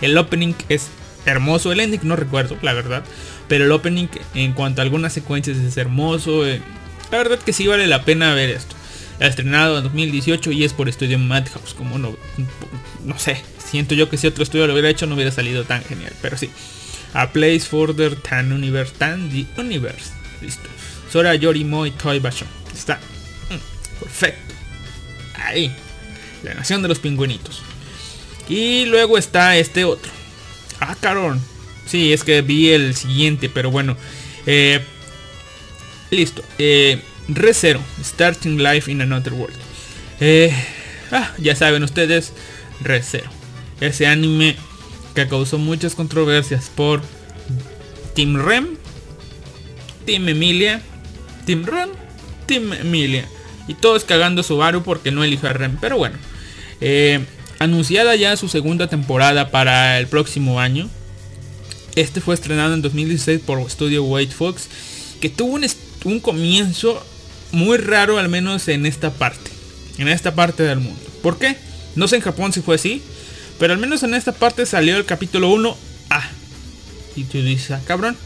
El 0.00 0.16
opening 0.18 0.54
es 0.68 0.88
hermoso, 1.24 1.72
el 1.72 1.80
ending 1.80 2.00
no 2.02 2.16
recuerdo, 2.16 2.56
la 2.62 2.72
verdad. 2.72 3.04
Pero 3.48 3.64
el 3.64 3.72
opening 3.72 4.08
en 4.34 4.52
cuanto 4.52 4.80
a 4.80 4.84
algunas 4.84 5.12
secuencias 5.12 5.56
es 5.56 5.76
hermoso. 5.76 6.46
Eh, 6.46 6.60
la 7.10 7.18
verdad 7.18 7.38
que 7.38 7.52
sí 7.52 7.66
vale 7.66 7.86
la 7.86 8.04
pena 8.04 8.34
ver 8.34 8.50
esto. 8.50 8.74
Estrenado 9.20 9.78
en 9.78 9.84
2018 9.84 10.52
y 10.52 10.64
es 10.64 10.72
por 10.72 10.88
estudio 10.88 11.18
Madhouse. 11.18 11.74
Como 11.74 11.98
no, 11.98 12.16
no 13.04 13.18
sé, 13.18 13.42
siento 13.58 13.94
yo 13.94 14.08
que 14.08 14.16
si 14.16 14.26
otro 14.26 14.42
estudio 14.42 14.66
lo 14.66 14.72
hubiera 14.74 14.90
hecho 14.90 15.06
no 15.06 15.14
hubiera 15.14 15.30
salido 15.30 15.64
tan 15.64 15.82
genial. 15.82 16.12
Pero 16.20 16.36
sí. 16.36 16.50
A 17.14 17.30
Place 17.32 17.60
Further 17.60 18.16
Tan 18.16 18.52
Universe 18.52 18.92
Tan 18.98 19.30
The 19.30 19.46
Universe. 19.60 20.12
Listo. 20.40 20.68
Sora 21.10 21.34
Yorimo 21.34 21.86
y 21.86 21.90
Toy 21.90 22.18
Basho. 22.18 22.46
Está. 22.74 22.96
Mm, 23.50 24.00
perfecto. 24.00 24.54
Ahí. 25.34 25.74
La 26.42 26.54
nación 26.54 26.82
de 26.82 26.88
los 26.88 26.98
pingüinitos. 26.98 27.62
Y 28.48 28.86
luego 28.86 29.18
está 29.18 29.56
este 29.56 29.84
otro. 29.84 30.10
Ah, 30.80 30.96
carón. 31.00 31.40
Sí, 31.86 32.12
es 32.12 32.22
que 32.24 32.42
vi 32.42 32.70
el 32.70 32.94
siguiente, 32.94 33.48
pero 33.48 33.70
bueno. 33.70 33.96
Eh, 34.46 34.80
listo. 36.10 36.42
Eh, 36.58 37.00
Starting 38.02 38.58
Life 38.62 38.90
in 38.90 39.02
Another 39.02 39.32
World. 39.32 39.56
Eh, 40.20 40.52
ah, 41.12 41.32
ya 41.38 41.54
saben 41.54 41.82
ustedes. 41.82 42.32
Re 42.80 43.02
Ese 43.80 44.06
anime 44.06 44.56
que 45.24 45.28
causó 45.28 45.58
muchas 45.58 45.94
controversias 45.96 46.70
por 46.74 47.02
Team 48.14 48.36
Rem, 48.36 48.76
Team 50.06 50.28
Emilia, 50.28 50.80
Team 51.44 51.64
Rem, 51.64 51.90
Team 52.46 52.72
Emilia. 52.72 53.28
Y 53.66 53.74
todos 53.74 54.04
cagando 54.04 54.42
su 54.42 54.54
Subaru 54.54 54.82
porque 54.82 55.10
no 55.10 55.24
eligió 55.24 55.48
a 55.48 55.52
Rem. 55.52 55.76
Pero 55.80 55.98
bueno. 55.98 56.16
Eh, 56.80 57.20
anunciada 57.58 58.14
ya 58.14 58.36
su 58.36 58.48
segunda 58.48 58.86
temporada 58.86 59.50
para 59.50 59.98
el 59.98 60.06
próximo 60.06 60.60
año. 60.60 60.88
Este 61.96 62.20
fue 62.20 62.34
estrenado 62.34 62.74
en 62.74 62.82
2016 62.82 63.40
por 63.44 63.68
Studio 63.68 64.04
White 64.04 64.34
Fox. 64.34 64.68
Que 65.20 65.28
tuvo 65.28 65.54
un, 65.54 65.66
un 66.04 66.20
comienzo 66.20 67.04
muy 67.50 67.76
raro 67.78 68.18
al 68.18 68.28
menos 68.28 68.68
en 68.68 68.86
esta 68.86 69.10
parte. 69.10 69.50
En 69.98 70.06
esta 70.06 70.34
parte 70.34 70.62
del 70.62 70.78
mundo. 70.78 71.00
¿Por 71.22 71.38
qué? 71.38 71.56
No 71.96 72.06
sé 72.06 72.16
en 72.16 72.22
Japón 72.22 72.52
si 72.52 72.60
fue 72.62 72.76
así. 72.76 73.02
Pero 73.58 73.72
al 73.72 73.78
menos 73.78 74.02
en 74.02 74.14
esta 74.14 74.32
parte 74.32 74.66
salió 74.66 74.96
el 74.96 75.04
capítulo 75.04 75.50
1 75.50 75.76
A. 76.10 76.30
Y 77.16 77.24
tú 77.24 77.42
dices, 77.42 77.72
ah, 77.72 77.80
cabrón. 77.84 78.16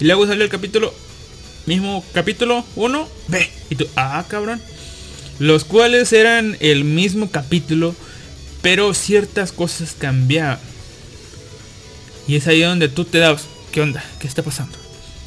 Y 0.00 0.04
luego 0.04 0.26
salió 0.26 0.44
el 0.44 0.50
capítulo, 0.50 0.94
mismo 1.66 2.04
capítulo 2.12 2.64
1 2.76 3.08
B. 3.28 3.50
Y 3.70 3.74
tú, 3.74 3.86
ah, 3.96 4.24
cabrón. 4.28 4.62
Los 5.38 5.64
cuales 5.64 6.12
eran 6.12 6.56
el 6.60 6.84
mismo 6.84 7.30
capítulo, 7.30 7.94
pero 8.62 8.94
ciertas 8.94 9.52
cosas 9.52 9.94
cambiaban. 9.98 10.60
Y 12.28 12.36
es 12.36 12.46
ahí 12.46 12.60
donde 12.60 12.88
tú 12.88 13.04
te 13.04 13.18
das, 13.18 13.44
¿qué 13.72 13.80
onda? 13.80 14.04
¿Qué 14.20 14.26
está 14.26 14.42
pasando? 14.42 14.76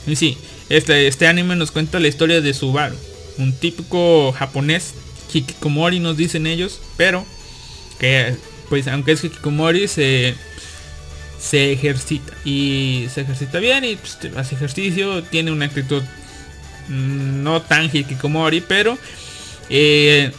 Y 0.07 0.15
sí, 0.15 0.37
este, 0.69 1.07
este 1.07 1.27
anime 1.27 1.55
nos 1.55 1.71
cuenta 1.71 1.99
la 1.99 2.07
historia 2.07 2.41
de 2.41 2.53
Subaru. 2.53 2.95
Un 3.37 3.53
típico 3.53 4.31
japonés, 4.33 4.93
Hikikomori 5.33 5.99
nos 5.99 6.17
dicen 6.17 6.47
ellos, 6.47 6.79
pero 6.97 7.25
que 7.99 8.35
pues 8.71 8.87
aunque 8.87 9.11
es 9.11 9.23
Hikikomori 9.25 9.89
se, 9.89 10.33
se 11.37 11.73
ejercita 11.73 12.31
y 12.45 13.07
se 13.13 13.19
ejercita 13.19 13.59
bien 13.59 13.83
y 13.83 13.97
pues, 13.97 14.17
hace 14.37 14.55
ejercicio, 14.55 15.23
tiene 15.23 15.51
una 15.51 15.65
actitud 15.65 16.01
mm, 16.87 17.43
no 17.43 17.61
tan 17.61 17.93
Hikikomori, 17.93 18.61
pero 18.61 18.97
eh, 19.69 20.31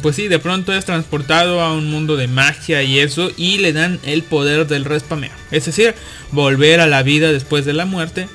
pues 0.00 0.16
sí, 0.16 0.28
de 0.28 0.38
pronto 0.38 0.72
es 0.72 0.86
transportado 0.86 1.60
a 1.60 1.74
un 1.74 1.90
mundo 1.90 2.16
de 2.16 2.28
magia 2.28 2.82
y 2.82 2.98
eso 2.98 3.30
y 3.36 3.58
le 3.58 3.74
dan 3.74 4.00
el 4.02 4.22
poder 4.22 4.66
del 4.66 4.86
respameo, 4.86 5.32
es 5.50 5.66
decir, 5.66 5.94
volver 6.32 6.80
a 6.80 6.86
la 6.86 7.02
vida 7.02 7.30
después 7.30 7.66
de 7.66 7.74
la 7.74 7.84
muerte 7.84 8.26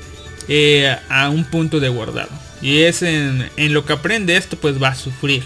eh, 0.49 0.95
a 1.09 1.29
un 1.29 1.45
punto 1.45 1.79
de 1.79 1.89
guardado. 1.89 2.29
Y 2.61 2.83
es 2.83 3.01
en, 3.01 3.49
en 3.57 3.73
lo 3.73 3.85
que 3.85 3.93
aprende 3.93 4.37
esto, 4.37 4.55
pues 4.55 4.79
va 4.79 4.89
a 4.89 4.95
sufrir. 4.95 5.41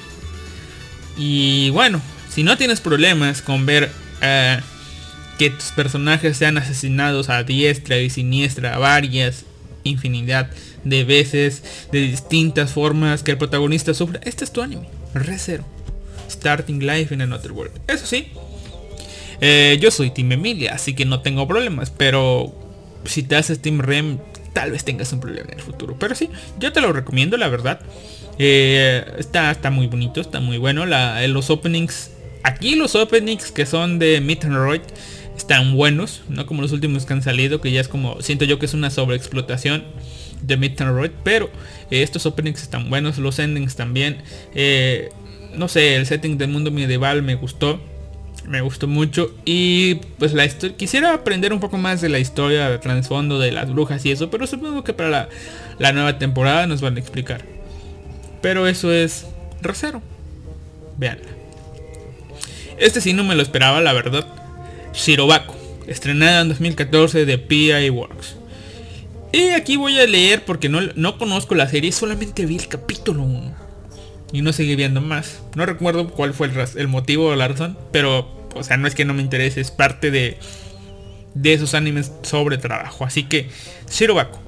Y 1.16 1.70
bueno, 1.70 2.02
si 2.36 2.44
no 2.44 2.58
tienes 2.58 2.82
problemas 2.82 3.42
con 3.42 3.66
ver 3.66 3.90
eh, 4.22 4.60
que 5.40 5.52
tus 5.52 5.72
personajes 5.72 6.36
sean 6.36 6.58
asesinados 6.58 7.30
a 7.30 7.44
diestra 7.44 7.98
y 8.00 8.10
siniestra 8.10 8.78
varias 8.78 9.46
infinidad 9.84 10.50
de 10.84 11.06
veces, 11.06 11.64
de 11.94 12.02
distintas 12.02 12.74
formas, 12.74 13.24
que 13.24 13.32
el 13.32 13.38
protagonista 13.38 13.94
sufra, 13.94 14.20
este 14.26 14.44
es 14.44 14.52
tu 14.52 14.62
anime, 14.62 14.86
Re 15.14 15.38
Starting 16.30 16.86
Life 16.86 17.14
in 17.14 17.22
Another 17.22 17.54
World. 17.54 17.72
Eso 17.88 18.06
sí, 18.06 18.28
eh, 19.40 19.78
yo 19.80 19.90
soy 19.90 20.12
Team 20.12 20.34
Emilia, 20.34 20.74
así 20.74 20.94
que 20.94 21.06
no 21.06 21.22
tengo 21.22 21.48
problemas, 21.48 21.90
pero 21.90 22.54
si 23.06 23.24
te 23.24 23.38
haces 23.38 23.62
Team 23.62 23.80
Rem, 23.80 24.18
tal 24.52 24.72
vez 24.72 24.84
tengas 24.84 25.14
un 25.14 25.22
problema 25.22 25.52
en 25.54 25.60
el 25.60 25.64
futuro. 25.64 25.96
Pero 25.98 26.16
sí, 26.16 26.30
yo 26.60 26.74
te 26.74 26.82
lo 26.82 26.92
recomiendo, 26.92 27.38
la 27.38 27.48
verdad. 27.48 27.80
Eh, 28.40 29.06
está, 29.18 29.52
está 29.52 29.70
muy 29.70 29.88
bonito, 29.88 30.20
está 30.20 30.42
muy 30.42 30.58
bueno. 30.58 30.86
Los 30.86 31.50
openings 31.50 32.12
Aquí 32.46 32.76
los 32.76 32.94
openings 32.94 33.52
que 33.52 33.66
son 33.66 33.98
de 33.98 34.22
Meet 34.22 34.46
están 35.36 35.76
buenos, 35.76 36.22
no 36.30 36.46
como 36.46 36.62
los 36.62 36.72
últimos 36.74 37.08
que 37.08 37.14
han 37.14 37.24
salido, 37.24 37.60
que 37.60 37.72
ya 37.72 37.82
es 37.82 37.88
como, 37.88 38.22
siento 38.22 38.46
yo 38.46 38.60
que 38.60 38.68
es 38.68 38.76
una 38.76 38.92
sobreexplotación 38.92 39.84
de 40.44 40.56
Meet 40.56 40.80
pero 41.24 41.50
eh, 41.90 42.04
estos 42.04 42.28
openings 42.28 42.62
están 42.62 42.92
buenos, 42.92 43.18
los 43.18 43.40
endings 43.40 43.76
también. 43.76 44.22
Eh, 44.54 45.10
no 45.56 45.68
sé, 45.68 45.96
el 45.96 46.06
setting 46.06 46.38
del 46.38 46.50
mundo 46.50 46.70
medieval 46.70 47.24
me 47.24 47.34
gustó, 47.34 47.82
me 48.48 48.62
gustó 48.62 48.88
mucho 48.88 49.34
y 49.44 49.96
pues 50.20 50.34
la 50.34 50.46
historia, 50.46 50.78
quisiera 50.78 51.16
aprender 51.16 51.52
un 51.52 51.60
poco 51.60 51.80
más 51.80 52.00
de 52.00 52.10
la 52.10 52.20
historia, 52.20 52.70
de 52.70 52.78
trasfondo 52.78 53.40
de 53.40 53.54
las 53.54 53.74
brujas 53.74 54.06
y 54.06 54.12
eso, 54.12 54.30
pero 54.30 54.46
supongo 54.46 54.84
que 54.84 54.94
para 54.94 55.10
la, 55.10 55.30
la 55.80 55.94
nueva 55.94 56.20
temporada 56.20 56.68
nos 56.68 56.82
van 56.82 56.96
a 56.98 57.00
explicar. 57.00 57.44
Pero 58.44 58.68
eso 58.68 58.94
es 58.94 59.26
Rosero. 59.64 60.04
Veanla. 61.00 61.35
Este 62.78 63.02
sí 63.02 63.14
no 63.14 63.24
me 63.24 63.36
lo 63.36 63.42
esperaba, 63.42 63.82
la 63.82 63.94
verdad. 63.94 64.28
Shirobako, 64.94 65.56
estrenada 65.88 66.42
en 66.42 66.50
2014 66.50 67.26
de 67.26 67.38
PI 67.38 67.90
Works. 67.90 68.38
Y 69.32 69.50
aquí 69.50 69.76
voy 69.76 70.00
a 70.00 70.08
leer 70.08 70.46
porque 70.46 70.70
no, 70.70 70.80
no 70.96 71.18
conozco 71.18 71.56
la 71.56 71.68
serie, 71.68 71.92
solamente 71.92 72.46
vi 72.46 72.58
el 72.58 72.68
capítulo 72.68 73.24
1. 73.24 73.54
Y 74.32 74.42
no 74.42 74.54
seguí 74.54 74.76
viendo 74.76 75.02
más. 75.02 75.42
No 75.56 75.66
recuerdo 75.66 76.10
cuál 76.10 76.34
fue 76.34 76.48
el, 76.48 76.54
el 76.76 76.88
motivo 76.88 77.28
o 77.28 77.36
la 77.36 77.48
razón, 77.48 77.78
pero, 77.92 78.50
o 78.56 78.64
sea, 78.64 78.78
no 78.78 78.88
es 78.88 78.96
que 78.96 79.06
no 79.06 79.14
me 79.14 79.22
interese, 79.22 79.62
es 79.62 79.72
parte 79.72 80.12
de, 80.12 80.38
de 81.34 81.54
esos 81.54 81.74
animes 81.74 82.12
sobre 82.22 82.58
trabajo. 82.58 83.06
Así 83.06 83.24
que, 83.24 83.50
Shirobako, 83.90 84.46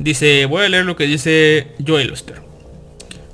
Dice, 0.00 0.46
voy 0.46 0.64
a 0.64 0.68
leer 0.70 0.86
lo 0.86 0.96
que 0.96 1.04
dice 1.04 1.66
Joel 1.86 2.10
Oster. 2.10 2.40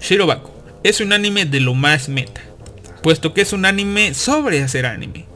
Shirobako 0.01 0.53
es 0.83 1.01
un 1.01 1.13
anime 1.13 1.45
de 1.45 1.61
lo 1.61 1.75
más 1.75 2.09
meta, 2.09 2.41
puesto 3.07 3.33
que 3.35 3.43
es 3.43 3.53
un 3.53 3.65
anime 3.67 4.15
sobre 4.15 4.61
hacer 4.65 4.85
anime. 4.85 5.27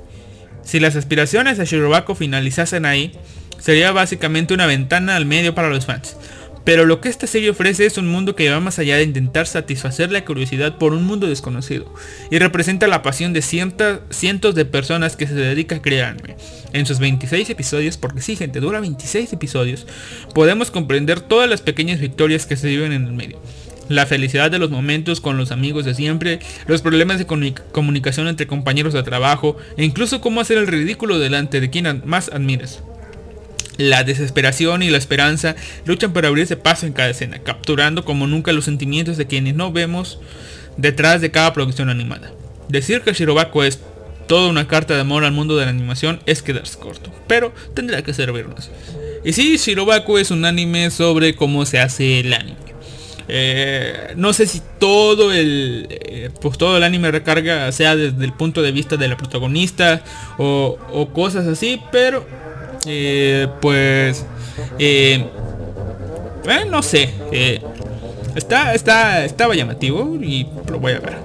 Si 0.65 0.81
las 0.81 0.97
aspiraciones 0.97 1.57
de 1.57 1.67
Shirobako 1.67 2.17
finalizasen 2.17 2.85
ahí, 2.85 3.13
sería 3.61 3.93
básicamente 3.93 4.55
una 4.55 4.67
ventana 4.67 5.15
al 5.15 5.25
medio 5.25 5.55
para 5.55 5.69
los 5.69 5.87
fans. 5.87 6.17
Pero 6.65 6.85
lo 6.85 7.01
que 7.01 7.09
esta 7.09 7.29
serie 7.29 7.51
ofrece 7.51 7.87
es 7.87 7.97
un 7.97 8.09
mundo 8.09 8.35
que 8.35 8.51
va 8.51 8.59
más 8.59 8.81
allá 8.81 8.97
de 8.97 9.05
intentar 9.05 9.47
satisfacer 9.47 10.11
la 10.11 10.25
curiosidad 10.25 10.79
por 10.79 10.95
un 10.95 11.05
mundo 11.05 11.29
desconocido 11.29 11.95
y 12.29 12.41
representa 12.41 12.89
la 12.89 13.03
pasión 13.03 13.33
de 13.33 13.41
cientos 13.41 14.55
de 14.57 14.65
personas 14.65 15.15
que 15.15 15.29
se 15.29 15.35
dedican 15.35 15.79
a 15.79 15.83
crear 15.83 16.09
anime. 16.11 16.35
En 16.73 16.87
sus 16.87 16.99
26 16.99 17.51
episodios, 17.51 17.97
porque 17.99 18.21
sí 18.21 18.35
gente, 18.35 18.59
dura 18.59 18.81
26 18.81 19.33
episodios, 19.33 19.87
podemos 20.35 20.73
comprender 20.73 21.21
todas 21.21 21.49
las 21.49 21.61
pequeñas 21.61 22.01
victorias 22.01 22.47
que 22.47 22.57
se 22.57 22.67
viven 22.67 22.91
en 22.91 23.07
el 23.07 23.13
medio. 23.13 23.41
La 23.91 24.07
felicidad 24.07 24.53
de 24.53 24.61
los 24.61 24.71
momentos 24.71 25.21
con 25.21 25.37
los 25.37 25.51
amigos 25.51 25.85
de 25.85 25.97
siempre, 25.97 26.39
los 26.69 26.81
problemas 26.81 27.19
de 27.19 27.27
comunicación 27.73 28.29
entre 28.29 28.47
compañeros 28.47 28.93
de 28.93 29.03
trabajo 29.03 29.57
e 29.77 29.85
incluso 29.85 30.21
cómo 30.21 30.41
hacer 30.41 30.59
el 30.59 30.69
ridículo 30.69 31.19
delante 31.19 31.61
de 31.61 31.71
quien 31.71 32.01
más 32.05 32.29
admiras. 32.29 32.85
La 33.79 34.05
desesperación 34.05 34.85
y 34.85 34.91
la 34.91 34.99
esperanza 34.99 35.57
luchan 35.87 36.13
por 36.13 36.25
abrirse 36.25 36.57
paso 36.57 36.87
en 36.87 36.93
cada 36.93 37.11
escena, 37.11 37.41
capturando 37.41 38.05
como 38.05 38.29
nunca 38.29 38.53
los 38.53 38.67
sentimientos 38.67 39.17
de 39.17 39.27
quienes 39.27 39.57
no 39.57 39.73
vemos 39.73 40.21
detrás 40.77 41.21
de 41.21 41.33
cada 41.33 41.53
producción 41.53 41.91
animada. 41.91 42.31
Decir 42.69 43.01
que 43.01 43.13
Shirobako 43.13 43.65
es 43.65 43.81
toda 44.29 44.51
una 44.51 44.69
carta 44.69 44.95
de 44.95 45.01
amor 45.01 45.25
al 45.25 45.33
mundo 45.33 45.57
de 45.57 45.65
la 45.65 45.73
animación 45.73 46.21
es 46.27 46.43
quedarse 46.43 46.79
corto, 46.79 47.13
pero 47.27 47.53
tendrá 47.75 48.03
que 48.03 48.15
servirnos. 48.15 48.71
Y 49.25 49.33
sí, 49.33 49.57
Shirobako 49.57 50.21
es 50.21 50.31
un 50.31 50.45
anime 50.45 50.93
sobre 50.93 51.35
cómo 51.35 51.67
se 51.67 51.81
hace 51.81 52.21
el 52.21 52.33
anime. 52.33 52.70
Eh, 53.33 54.15
no 54.17 54.33
sé 54.33 54.45
si 54.49 54.61
todo 54.81 55.33
el 55.33 55.87
eh, 55.89 56.31
pues 56.41 56.59
todo 56.59 56.77
el 56.77 56.83
anime 56.83 57.13
recarga 57.13 57.71
sea 57.71 57.95
desde 57.95 58.25
el 58.25 58.33
punto 58.33 58.61
de 58.61 58.73
vista 58.73 58.97
de 58.97 59.07
la 59.07 59.17
protagonista 59.17 60.03
o, 60.37 60.77
cosas 61.15 61.47
así 61.47 61.81
pero 61.93 62.27
eh, 62.87 63.47
pues 63.61 64.27
no 66.69 66.83
sé 66.83 67.15
está 68.35 68.75
está 68.75 69.25
estaba 69.25 69.55
llamativo 69.55 70.19
y 70.21 70.49
lo 70.69 70.81
voy 70.81 70.93
a 70.95 70.99
ver. 70.99 71.19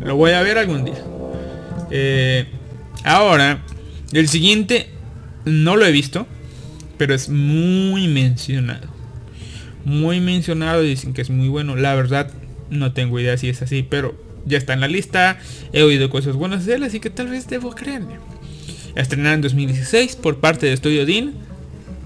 Lo 0.00 0.16
voy 0.16 0.30
a 0.30 0.40
ver 0.40 0.56
algún 0.56 0.86
día. 0.86 2.46
Ahora 3.04 3.62
el 4.12 4.28
siguiente 4.28 4.88
no 5.44 5.76
lo 5.76 5.84
he 5.84 5.92
visto 5.92 6.26
pero 6.96 7.14
es 7.14 7.28
muy 7.28 8.08
mencionado 8.08 8.87
muy 9.84 10.20
mencionado 10.20 10.82
dicen 10.82 11.14
que 11.14 11.22
es 11.22 11.30
muy 11.30 11.48
bueno 11.48 11.76
la 11.76 11.94
verdad 11.94 12.30
no 12.70 12.92
tengo 12.92 13.18
idea 13.18 13.36
si 13.36 13.48
es 13.48 13.62
así 13.62 13.82
pero 13.88 14.14
ya 14.44 14.58
está 14.58 14.72
en 14.72 14.80
la 14.80 14.88
lista 14.88 15.38
he 15.72 15.82
oído 15.82 16.10
cosas 16.10 16.36
buenas 16.36 16.66
de 16.66 16.74
él 16.74 16.82
así 16.82 17.00
que 17.00 17.10
tal 17.10 17.28
vez 17.28 17.48
debo 17.48 17.74
creerle 17.74 18.16
estrenada 18.94 19.34
en 19.34 19.42
2016 19.42 20.16
por 20.16 20.40
parte 20.40 20.66
de 20.66 20.76
Studio 20.76 21.06
Dean, 21.06 21.34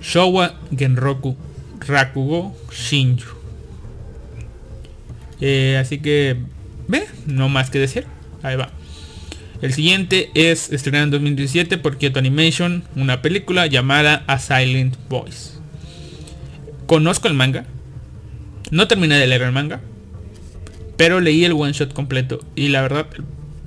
Showa 0.03 0.61
Genroku 0.77 1.37
Rakugo 1.87 2.57
Shinju. 2.71 3.31
Eh, 5.41 5.79
así 5.81 5.99
que, 5.99 6.37
ve, 6.87 7.05
no 7.27 7.49
más 7.49 7.71
que 7.71 7.79
decir. 7.79 8.07
Ahí 8.43 8.57
va. 8.57 8.71
El 9.61 9.73
siguiente 9.73 10.31
es 10.35 10.73
estrenado 10.73 11.05
en 11.05 11.11
2017 11.13 11.79
por 11.79 11.97
Kyoto 11.97 12.19
Animation, 12.19 12.85
una 12.95 13.23
película 13.23 13.67
llamada 13.67 14.25
A 14.27 14.39
Silent 14.39 14.97
Voice. 15.09 15.62
Conozco 16.93 17.27
el 17.27 17.33
manga. 17.33 17.65
No 18.71 18.87
terminé 18.87 19.17
de 19.17 19.27
leer 19.27 19.41
el 19.41 19.53
manga. 19.53 19.81
Pero 20.99 21.21
leí 21.21 21.43
el 21.43 21.53
one 21.53 21.73
shot 21.73 21.95
completo. 21.95 22.41
Y 22.55 22.69
la 22.69 22.83
verdad, 22.83 23.07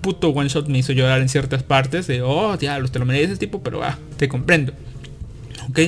puto 0.01 0.29
one 0.29 0.47
shot 0.47 0.67
me 0.67 0.77
hizo 0.77 0.93
llorar 0.93 1.21
en 1.21 1.27
ciertas 1.27 1.63
partes 1.63 2.05
de, 2.05 2.21
oh, 2.21 2.55
diablos, 2.55 2.91
te 2.91 2.99
lo 2.99 3.05
mereces 3.05 3.39
tipo, 3.39 3.63
pero 3.63 3.83
ah, 3.83 3.97
te 4.17 4.29
comprendo. 4.29 4.73
Ok, 5.67 5.79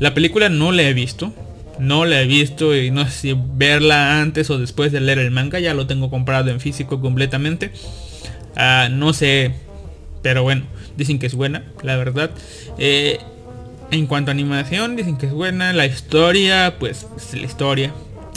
la 0.00 0.14
película 0.14 0.48
no 0.48 0.72
la 0.72 0.82
he 0.82 0.92
visto. 0.92 1.32
No 1.78 2.06
la 2.06 2.22
he 2.22 2.26
visto 2.26 2.74
y 2.74 2.90
no 2.90 3.04
sé 3.04 3.10
si 3.12 3.36
verla 3.54 4.20
antes 4.20 4.50
o 4.50 4.58
después 4.58 4.90
de 4.90 4.98
leer 4.98 5.20
el 5.20 5.30
manga. 5.30 5.60
Ya 5.60 5.74
lo 5.74 5.86
tengo 5.86 6.10
comprado 6.10 6.50
en 6.50 6.58
físico 6.58 7.00
completamente. 7.00 7.70
Ah, 8.56 8.88
no 8.90 9.12
sé. 9.12 9.54
Pero 10.22 10.42
bueno, 10.42 10.64
dicen 10.96 11.20
que 11.20 11.26
es 11.26 11.36
buena, 11.36 11.62
la 11.84 11.94
verdad. 11.94 12.32
Eh, 12.78 13.20
en 13.90 14.06
cuanto 14.06 14.30
a 14.30 14.34
animación, 14.34 14.96
dicen 14.96 15.16
que 15.16 15.26
es 15.26 15.32
buena. 15.32 15.72
La 15.72 15.86
historia, 15.86 16.76
pues 16.78 17.06
es 17.16 17.34
la 17.34 17.46
historia. 17.46 17.92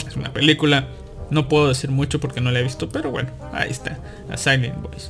Es 0.06 0.16
una 0.16 0.32
película. 0.32 0.88
No 1.30 1.48
puedo 1.48 1.68
decir 1.68 1.90
mucho 1.90 2.20
porque 2.20 2.40
no 2.40 2.50
la 2.50 2.60
he 2.60 2.62
visto, 2.62 2.88
pero 2.88 3.10
bueno, 3.10 3.30
ahí 3.52 3.70
está. 3.70 3.98
A 4.30 4.36
Silent 4.36 4.80
Voice. 4.82 5.08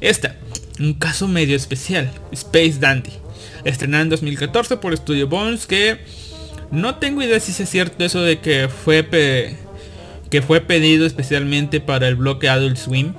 Esta, 0.00 0.36
un 0.78 0.94
caso 0.94 1.28
medio 1.28 1.56
especial. 1.56 2.10
Space 2.32 2.76
Dandy. 2.78 3.12
Estrenada 3.64 4.02
en 4.02 4.10
2014 4.10 4.76
por 4.76 4.96
Studio 4.96 5.26
Bones 5.28 5.66
que 5.66 5.98
no 6.70 6.96
tengo 6.96 7.22
idea 7.22 7.40
si 7.40 7.60
es 7.60 7.68
cierto 7.68 8.04
eso 8.04 8.22
de 8.22 8.38
que 8.38 8.68
fue 8.68 9.04
que 10.30 10.42
fue 10.42 10.60
pedido 10.60 11.06
especialmente 11.06 11.80
para 11.80 12.08
el 12.08 12.16
bloque 12.16 12.48
Adult 12.48 12.76
Swim. 12.76 13.14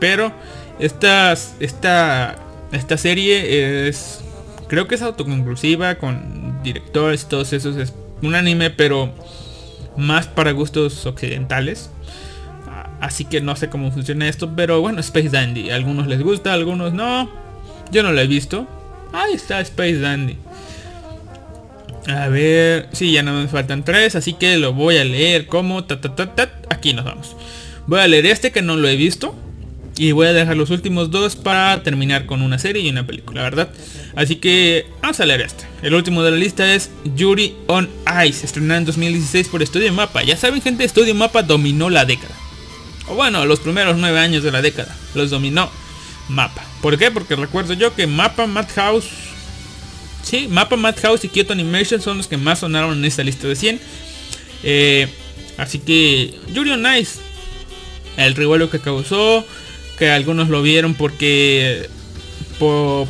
Pero 0.00 0.32
esta, 0.80 1.32
esta, 1.32 2.38
esta 2.72 2.96
serie 2.96 3.88
es 3.88 4.21
creo 4.72 4.88
que 4.88 4.94
es 4.94 5.02
autoconclusiva 5.02 5.96
con 5.96 6.62
directores 6.62 7.26
todos 7.26 7.52
esos. 7.52 7.76
Es 7.76 7.92
un 8.22 8.34
anime 8.34 8.70
pero 8.70 9.12
más 9.98 10.26
para 10.26 10.52
gustos 10.52 11.04
occidentales. 11.04 11.90
Así 12.98 13.26
que 13.26 13.42
no 13.42 13.54
sé 13.54 13.68
cómo 13.68 13.92
funciona 13.92 14.26
esto, 14.30 14.56
pero 14.56 14.80
bueno, 14.80 15.00
Space 15.00 15.28
Dandy. 15.28 15.68
A 15.68 15.74
algunos 15.74 16.06
les 16.06 16.22
gusta, 16.22 16.52
a 16.52 16.54
algunos 16.54 16.94
no. 16.94 17.30
Yo 17.90 18.02
no 18.02 18.12
lo 18.12 18.20
he 18.22 18.26
visto. 18.26 18.66
Ahí 19.12 19.34
está 19.34 19.60
Space 19.60 19.98
Dandy. 19.98 20.38
A 22.08 22.28
ver, 22.28 22.88
sí, 22.92 23.12
ya 23.12 23.22
no 23.22 23.34
me 23.34 23.48
faltan 23.48 23.84
tres, 23.84 24.16
así 24.16 24.32
que 24.32 24.56
lo 24.56 24.72
voy 24.72 24.96
a 24.96 25.04
leer 25.04 25.48
como 25.48 25.84
ta, 25.84 26.00
ta, 26.00 26.14
ta, 26.14 26.50
Aquí 26.70 26.94
nos 26.94 27.04
vamos. 27.04 27.36
Voy 27.86 28.00
a 28.00 28.08
leer 28.08 28.24
este 28.24 28.52
que 28.52 28.62
no 28.62 28.76
lo 28.76 28.88
he 28.88 28.96
visto. 28.96 29.34
Y 29.96 30.12
voy 30.12 30.26
a 30.26 30.32
dejar 30.32 30.56
los 30.56 30.70
últimos 30.70 31.10
dos 31.10 31.36
para 31.36 31.82
terminar 31.82 32.24
con 32.24 32.40
una 32.40 32.58
serie 32.58 32.82
y 32.82 32.88
una 32.88 33.06
película, 33.06 33.42
¿verdad? 33.42 33.70
Así 34.16 34.36
que 34.36 34.86
vamos 35.02 35.20
a 35.20 35.26
leer 35.26 35.42
este. 35.42 35.64
El 35.82 35.94
último 35.94 36.22
de 36.22 36.30
la 36.30 36.36
lista 36.36 36.74
es 36.74 36.90
Yuri 37.14 37.54
on 37.66 37.90
Ice, 38.26 38.44
estrenado 38.46 38.78
en 38.78 38.86
2016 38.86 39.48
por 39.48 39.64
Studio 39.66 39.92
Mapa. 39.92 40.22
Ya 40.22 40.36
saben 40.36 40.62
gente, 40.62 40.88
Studio 40.88 41.14
Mapa 41.14 41.42
dominó 41.42 41.90
la 41.90 42.04
década. 42.04 42.34
O 43.08 43.14
bueno, 43.14 43.44
los 43.44 43.60
primeros 43.60 43.98
nueve 43.98 44.18
años 44.18 44.42
de 44.42 44.50
la 44.50 44.62
década. 44.62 44.96
Los 45.14 45.30
dominó 45.30 45.70
Mapa. 46.28 46.64
¿Por 46.80 46.98
qué? 46.98 47.10
Porque 47.10 47.36
recuerdo 47.36 47.74
yo 47.74 47.94
que 47.94 48.06
Mapa, 48.06 48.46
Madhouse... 48.46 49.08
Sí, 50.22 50.46
Mapa, 50.48 50.76
Madhouse 50.76 51.24
y 51.24 51.28
Kyoto 51.28 51.52
Animation 51.52 52.00
son 52.00 52.16
los 52.16 52.28
que 52.28 52.36
más 52.36 52.60
sonaron 52.60 52.96
en 52.96 53.04
esta 53.04 53.24
lista 53.24 53.48
de 53.48 53.56
100. 53.56 53.80
Eh, 54.62 55.08
así 55.58 55.80
que 55.80 56.34
Yuri 56.54 56.70
on 56.70 56.86
Ice. 56.96 57.18
El 58.16 58.34
revuelo 58.34 58.70
que 58.70 58.78
causó 58.78 59.44
que 59.98 60.10
algunos 60.10 60.48
lo 60.48 60.62
vieron 60.62 60.94
porque 60.94 61.88
por, 62.58 63.08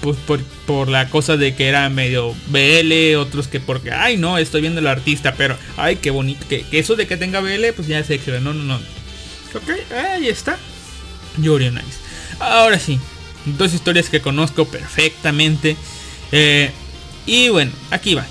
pues, 0.00 0.42
por, 0.66 0.88
la 0.88 1.08
cosa 1.08 1.36
de 1.36 1.54
que 1.54 1.68
era 1.68 1.88
medio 1.88 2.34
BL, 2.48 3.16
otros 3.16 3.48
que 3.48 3.60
porque, 3.60 3.92
ay 3.92 4.16
no, 4.16 4.38
estoy 4.38 4.60
viendo 4.60 4.80
el 4.80 4.86
artista, 4.86 5.34
pero, 5.36 5.56
ay, 5.76 5.96
qué 5.96 6.10
bonito, 6.10 6.46
que, 6.48 6.64
eso 6.72 6.96
de 6.96 7.06
que 7.06 7.16
tenga 7.16 7.40
BL, 7.40 7.72
pues 7.74 7.88
ya 7.88 7.98
es 7.98 8.10
extra, 8.10 8.40
no, 8.40 8.54
no, 8.54 8.62
no. 8.62 8.76
Ok, 8.76 9.92
ahí 9.92 10.28
está. 10.28 10.58
Yuri 11.38 11.70
Nice. 11.70 11.98
Ahora 12.38 12.78
sí, 12.78 13.00
dos 13.44 13.74
historias 13.74 14.08
que 14.08 14.20
conozco 14.20 14.66
perfectamente. 14.66 15.76
Eh, 16.30 16.70
y 17.26 17.48
bueno, 17.48 17.72
aquí 17.90 18.14
va. 18.14 18.26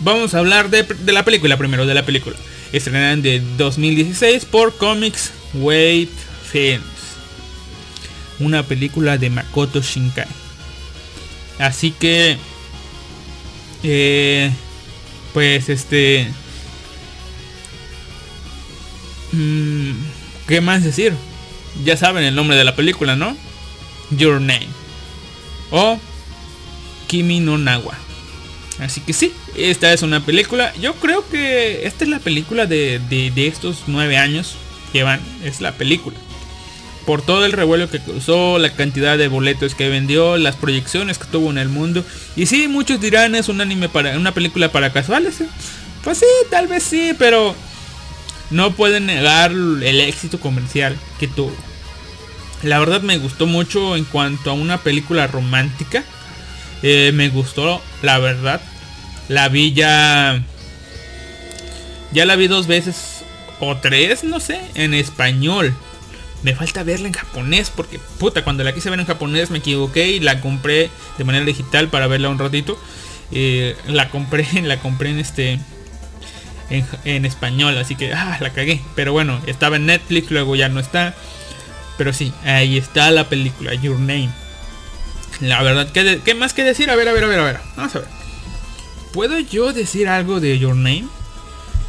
Vamos 0.00 0.34
a 0.34 0.38
hablar 0.38 0.70
de, 0.70 0.84
de, 0.84 1.12
la 1.12 1.24
película 1.24 1.56
primero, 1.58 1.86
de 1.86 1.94
la 1.94 2.06
película. 2.06 2.36
Estrenada 2.72 3.16
de 3.16 3.42
2016 3.58 4.44
por 4.46 4.76
Comics 4.76 5.32
Wave 5.54 6.08
Films 6.50 6.97
una 8.40 8.62
película 8.62 9.18
de 9.18 9.30
Makoto 9.30 9.80
Shinkai. 9.80 10.26
Así 11.58 11.90
que, 11.90 12.36
eh, 13.82 14.50
pues 15.34 15.68
este, 15.68 16.28
mm, 19.32 19.92
¿qué 20.46 20.60
más 20.60 20.84
decir? 20.84 21.12
Ya 21.84 21.96
saben 21.96 22.24
el 22.24 22.34
nombre 22.34 22.56
de 22.56 22.64
la 22.64 22.76
película, 22.76 23.16
¿no? 23.16 23.36
Your 24.10 24.40
Name 24.40 24.68
o 25.70 25.98
Kimi 27.06 27.40
no 27.40 27.58
Nawa. 27.58 27.98
Así 28.78 29.00
que 29.00 29.12
sí, 29.12 29.32
esta 29.56 29.92
es 29.92 30.02
una 30.02 30.24
película. 30.24 30.72
Yo 30.76 30.94
creo 30.94 31.28
que 31.28 31.86
esta 31.86 32.04
es 32.04 32.10
la 32.10 32.20
película 32.20 32.66
de, 32.66 33.00
de, 33.10 33.32
de 33.32 33.46
estos 33.48 33.84
nueve 33.88 34.16
años 34.16 34.54
que 34.92 35.02
van. 35.02 35.20
Es 35.42 35.60
la 35.60 35.72
película 35.72 36.16
por 37.08 37.22
todo 37.22 37.46
el 37.46 37.52
revuelo 37.52 37.88
que 37.88 38.00
causó, 38.00 38.58
la 38.58 38.70
cantidad 38.74 39.16
de 39.16 39.28
boletos 39.28 39.74
que 39.74 39.88
vendió, 39.88 40.36
las 40.36 40.56
proyecciones 40.56 41.16
que 41.16 41.24
tuvo 41.24 41.48
en 41.48 41.56
el 41.56 41.70
mundo. 41.70 42.04
Y 42.36 42.44
sí, 42.44 42.68
muchos 42.68 43.00
dirán 43.00 43.34
es 43.34 43.48
un 43.48 43.62
anime 43.62 43.88
para 43.88 44.14
una 44.18 44.32
película 44.32 44.70
para 44.70 44.92
casuales. 44.92 45.40
¿eh? 45.40 45.48
Pues 46.04 46.18
sí, 46.18 46.26
tal 46.50 46.66
vez 46.66 46.82
sí, 46.82 47.14
pero 47.18 47.54
no 48.50 48.72
pueden 48.72 49.06
negar 49.06 49.52
el 49.52 50.00
éxito 50.00 50.38
comercial 50.38 50.98
que 51.18 51.28
tuvo. 51.28 51.56
La 52.62 52.78
verdad 52.78 53.00
me 53.00 53.16
gustó 53.16 53.46
mucho 53.46 53.96
en 53.96 54.04
cuanto 54.04 54.50
a 54.50 54.52
una 54.52 54.76
película 54.76 55.26
romántica. 55.26 56.04
Eh, 56.82 57.12
me 57.14 57.30
gustó, 57.30 57.80
la 58.02 58.18
verdad. 58.18 58.60
La 59.30 59.48
vi 59.48 59.72
ya... 59.72 60.42
Ya 62.12 62.26
la 62.26 62.36
vi 62.36 62.48
dos 62.48 62.66
veces 62.66 63.24
o 63.60 63.78
tres, 63.78 64.24
no 64.24 64.40
sé, 64.40 64.60
en 64.74 64.92
español. 64.92 65.74
Me 66.42 66.54
falta 66.54 66.82
verla 66.84 67.08
en 67.08 67.14
japonés 67.14 67.70
porque, 67.74 67.98
puta, 68.18 68.44
cuando 68.44 68.62
la 68.62 68.72
quise 68.72 68.90
ver 68.90 69.00
en 69.00 69.06
japonés 69.06 69.50
me 69.50 69.58
equivoqué 69.58 70.08
y 70.08 70.20
la 70.20 70.40
compré 70.40 70.90
de 71.16 71.24
manera 71.24 71.44
digital 71.44 71.88
para 71.88 72.06
verla 72.06 72.28
un 72.28 72.38
ratito. 72.38 72.78
Eh, 73.32 73.76
la 73.86 74.08
compré, 74.10 74.46
la 74.62 74.78
compré 74.80 75.10
en 75.10 75.18
este... 75.18 75.60
En, 77.04 77.24
español, 77.24 77.78
así 77.78 77.96
que 77.96 78.12
ah, 78.12 78.36
la 78.40 78.50
cagué. 78.50 78.82
Pero 78.94 79.12
bueno, 79.12 79.40
estaba 79.46 79.76
en 79.76 79.86
Netflix, 79.86 80.30
luego 80.30 80.54
ya 80.54 80.68
no 80.68 80.80
está. 80.80 81.14
Pero 81.96 82.12
sí, 82.12 82.30
ahí 82.44 82.76
está 82.76 83.10
la 83.10 83.28
película, 83.30 83.72
Your 83.72 83.98
Name. 83.98 84.30
La 85.40 85.62
verdad, 85.62 85.90
¿qué, 85.92 86.20
¿qué, 86.22 86.34
más 86.34 86.52
que 86.52 86.64
decir? 86.64 86.90
A 86.90 86.94
ver, 86.94 87.08
a 87.08 87.12
ver, 87.14 87.24
a 87.24 87.26
ver, 87.26 87.40
a 87.40 87.44
ver. 87.44 87.58
Vamos 87.74 87.96
a 87.96 88.00
ver. 88.00 88.08
¿Puedo 89.14 89.38
yo 89.38 89.72
decir 89.72 90.08
algo 90.08 90.40
de 90.40 90.58
Your 90.58 90.76
Name? 90.76 91.06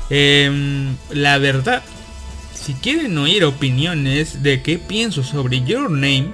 Em, 0.09 0.95
la 1.11 1.37
verdad, 1.37 1.83
si 2.69 2.75
quieren 2.75 3.17
oír 3.17 3.43
opiniones 3.45 4.43
de 4.43 4.61
qué 4.61 4.77
pienso 4.77 5.23
sobre 5.23 5.63
Your 5.63 5.89
Name, 5.89 6.31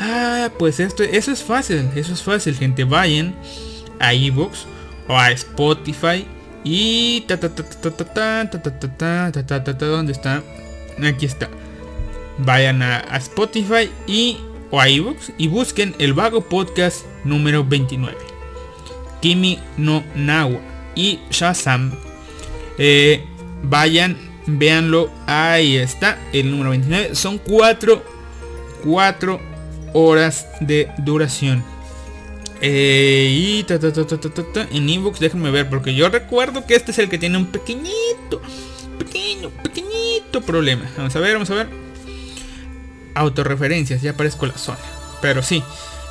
ah, 0.00 0.48
pues 0.58 0.80
esto, 0.80 1.02
eso 1.02 1.30
es 1.32 1.42
fácil, 1.42 1.86
eso 1.94 2.14
es 2.14 2.22
fácil, 2.22 2.56
gente. 2.56 2.84
Vayan 2.84 3.34
a 3.98 4.14
Evox 4.14 4.64
o 5.06 5.18
a 5.18 5.30
Spotify 5.32 6.24
y 6.64 7.20
ta 7.28 7.38
ta 7.38 7.54
ta 7.54 7.62
ta 7.62 7.90
ta 7.90 7.90
ta 7.90 8.50
ta 8.50 8.62
ta 8.62 9.32
ta 9.32 9.46
ta 9.46 9.64
ta 9.64 9.76
ta 9.76 9.86
¿dónde 9.86 10.12
está? 10.12 10.42
Aquí 11.06 11.26
está. 11.26 11.50
Vayan 12.38 12.80
a, 12.80 13.00
Spotify 13.18 13.90
y 14.06 14.38
o 14.70 14.80
a 14.80 14.88
Evox 14.88 15.30
y 15.36 15.48
busquen 15.48 15.94
el 15.98 16.14
vago 16.14 16.40
podcast 16.40 17.04
número 17.22 17.66
29. 17.66 18.16
Kimi 19.20 19.58
no 19.76 20.02
Nawa 20.14 20.58
y 20.94 21.18
Shazam. 21.30 21.92
Eh, 22.78 23.26
vayan, 23.62 24.29
véanlo. 24.58 25.10
Ahí 25.26 25.76
está, 25.76 26.18
el 26.32 26.50
número 26.50 26.70
29. 26.70 27.14
Son 27.14 27.38
4 27.38 28.20
4 28.84 29.40
horas 29.92 30.46
de 30.60 30.88
duración. 30.98 31.64
Eh, 32.62 33.30
y 33.32 33.62
ta, 33.64 33.78
ta, 33.78 33.92
ta, 33.92 34.68
en 34.70 34.88
inbox 34.88 35.18
déjenme 35.18 35.50
ver 35.50 35.70
porque 35.70 35.94
yo 35.94 36.10
recuerdo 36.10 36.66
que 36.66 36.74
este 36.74 36.90
es 36.90 36.98
el 36.98 37.08
que 37.08 37.16
tiene 37.16 37.38
un 37.38 37.46
pequeñito, 37.46 38.42
pequeño, 38.98 39.50
pequeñito 39.62 40.42
problema. 40.42 40.90
Vamos 40.96 41.16
a 41.16 41.20
ver, 41.20 41.34
vamos 41.34 41.50
a 41.50 41.54
ver. 41.54 41.68
Autorreferencias, 43.14 44.02
ya 44.02 44.10
aparezco 44.12 44.46
la 44.46 44.58
zona. 44.58 44.78
Pero 45.22 45.42
sí. 45.42 45.62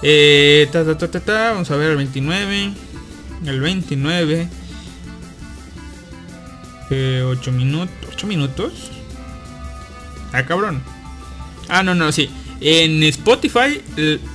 Eh, 0.01 0.67
vamos 0.71 1.71
a 1.71 1.75
ver 1.75 1.91
el 1.91 1.97
29. 1.97 2.71
El 3.45 3.61
29. 3.61 4.47
8 6.91 7.51
minutos. 7.51 7.98
8 8.19 8.27
minutos. 8.27 8.73
Ah, 10.33 10.43
cabrón. 10.43 10.81
Ah, 11.69 11.83
no, 11.83 11.95
no, 11.95 12.11
sí. 12.11 12.29
En 12.59 13.01
Spotify 13.03 13.81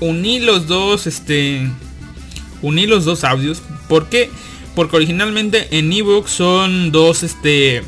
uní 0.00 0.40
los 0.40 0.66
dos, 0.66 1.06
este... 1.06 1.70
Uní 2.62 2.86
los 2.86 3.04
dos 3.04 3.24
audios. 3.24 3.62
¿Por 3.86 4.08
qué? 4.08 4.30
Porque 4.74 4.96
originalmente 4.96 5.68
en 5.76 5.92
ebook 5.92 6.28
son 6.28 6.92
dos, 6.92 7.22
este... 7.22 7.82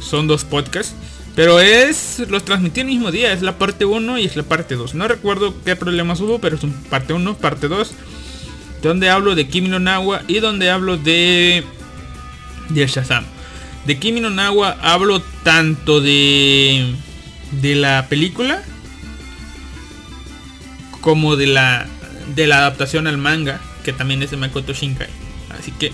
Son 0.00 0.26
dos 0.26 0.44
podcasts. 0.44 0.94
Pero 1.36 1.60
es... 1.60 2.24
Los 2.28 2.44
transmití 2.44 2.80
el 2.80 2.88
mismo 2.88 3.12
día. 3.12 3.32
Es 3.32 3.42
la 3.42 3.56
parte 3.56 3.84
1 3.84 4.18
y 4.18 4.24
es 4.24 4.34
la 4.34 4.42
parte 4.42 4.74
2. 4.74 4.96
No 4.96 5.06
recuerdo 5.06 5.54
qué 5.64 5.76
problemas 5.76 6.20
hubo, 6.20 6.40
pero 6.40 6.58
son 6.58 6.72
parte 6.72 7.12
1, 7.12 7.36
parte 7.36 7.68
2. 7.68 7.92
Donde 8.82 9.10
hablo 9.10 9.36
de 9.36 9.46
Kimi 9.46 9.68
no 9.68 9.78
y 10.26 10.40
donde 10.40 10.70
hablo 10.70 10.96
de... 10.96 11.62
De 12.68 12.86
Shazam. 12.88 13.35
De 13.86 13.98
Kimi 13.98 14.20
no 14.20 14.30
Nawa 14.30 14.76
hablo 14.82 15.20
tanto 15.42 16.00
de 16.00 16.94
de 17.60 17.74
la 17.76 18.06
película 18.08 18.62
como 21.00 21.36
de 21.36 21.46
la 21.46 21.86
de 22.34 22.46
la 22.46 22.58
adaptación 22.58 23.06
al 23.06 23.18
manga, 23.18 23.60
que 23.84 23.92
también 23.92 24.22
es 24.22 24.32
de 24.32 24.36
Makoto 24.36 24.72
Shinkai. 24.72 25.08
Así 25.56 25.70
que 25.70 25.92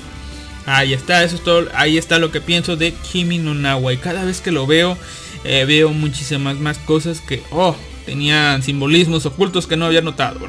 ahí 0.65 0.95
está, 0.95 1.23
eso 1.23 1.37
es 1.37 1.45
todo, 1.45 1.69
ahí 1.75 1.99
está 1.99 2.19
lo 2.19 2.33
que 2.33 2.41
pienso 2.41 2.77
de 2.77 2.93
Kimi 2.95 3.39
no 3.39 3.55
Nawa 3.55 3.93
y 3.93 3.99
cada 3.99 4.25
vez 4.25 4.41
que 4.41 4.51
lo 4.51 4.67
veo 4.67 4.97
eh, 5.45 5.65
veo 5.67 5.91
muchísimas 5.91 6.57
más 6.57 6.79
cosas 6.79 7.21
que 7.21 7.43
oh, 7.51 7.77
tenían 8.07 8.63
simbolismos 8.63 9.27
ocultos 9.27 9.67
que 9.67 9.77
no 9.77 9.85
había 9.85 10.01
notado. 10.01 10.41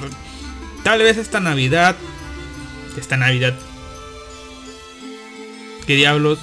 Tal 0.84 1.00
vez 1.00 1.18
esta 1.18 1.40
Navidad, 1.40 1.96
esta 2.98 3.18
Navidad 3.18 3.54
¿Qué 5.86 5.96
diablos? 5.96 6.40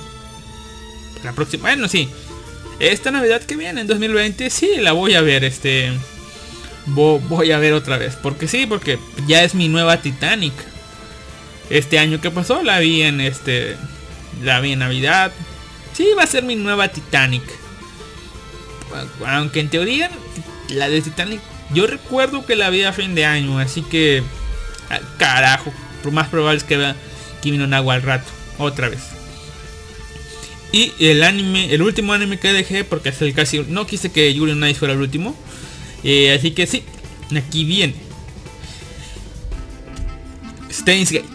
La 1.25 1.33
próxima, 1.33 1.63
bueno, 1.63 1.89
sí. 1.89 2.09
Esta 2.79 3.11
Navidad 3.11 3.43
que 3.43 3.57
viene 3.57 3.83
en 3.83 3.87
2020, 3.87 4.49
sí, 4.49 4.77
la 4.79 4.93
voy 4.93 5.15
a 5.15 5.21
ver, 5.21 5.45
este... 5.45 5.93
Voy 6.87 7.53
a 7.53 7.59
ver 7.59 7.75
otra 7.75 7.99
vez. 7.99 8.17
Porque 8.17 8.49
sí, 8.49 8.67
porque 8.67 8.99
ya 9.27 9.45
es 9.45 9.55
mi 9.55 9.69
nueva 9.69 10.01
Titanic. 10.01 10.55
Este 11.69 11.99
año 11.99 12.21
que 12.21 12.31
pasó 12.31 12.63
la 12.63 12.79
vi 12.79 13.03
en 13.03 13.21
este... 13.21 13.77
La 14.43 14.61
vi 14.61 14.73
en 14.73 14.79
Navidad. 14.81 15.31
Sí, 15.93 16.09
va 16.17 16.23
a 16.23 16.27
ser 16.27 16.43
mi 16.43 16.57
nueva 16.57 16.89
Titanic. 16.89 17.43
Aunque 19.27 19.61
en 19.61 19.69
teoría, 19.69 20.11
la 20.71 20.89
de 20.89 21.03
Titanic, 21.03 21.41
yo 21.73 21.87
recuerdo 21.87 22.47
que 22.47 22.57
la 22.57 22.71
vi 22.71 22.83
a 22.83 22.93
fin 22.93 23.15
de 23.15 23.27
año. 23.27 23.59
Así 23.59 23.83
que... 23.83 24.23
Carajo. 25.19 25.73
Lo 26.03 26.11
más 26.13 26.29
probable 26.29 26.59
es 26.59 26.65
que 26.65 26.79
vea 26.79 26.97
Kimi 27.43 27.59
no 27.59 27.91
al 27.91 28.03
rato. 28.03 28.27
Otra 28.59 28.89
vez. 28.89 29.20
Y 30.73 30.93
el 31.01 31.23
anime, 31.23 31.75
el 31.75 31.83
último 31.83 32.13
anime 32.13 32.39
que 32.39 32.53
dejé, 32.53 32.85
porque 32.85 33.09
es 33.09 33.21
el 33.23 33.35
casi, 33.35 33.65
no 33.69 33.87
quise 33.87 34.13
que 34.13 34.33
Yuri 34.33 34.53
on 34.53 34.65
Ice 34.69 34.79
fuera 34.79 34.95
el 34.95 35.01
último. 35.01 35.35
Eh, 36.05 36.33
así 36.33 36.53
que 36.53 36.67
sí, 36.67 36.85
aquí 37.37 37.65
viene. 37.65 37.95
Steins 40.71 41.11
Gate. 41.11 41.27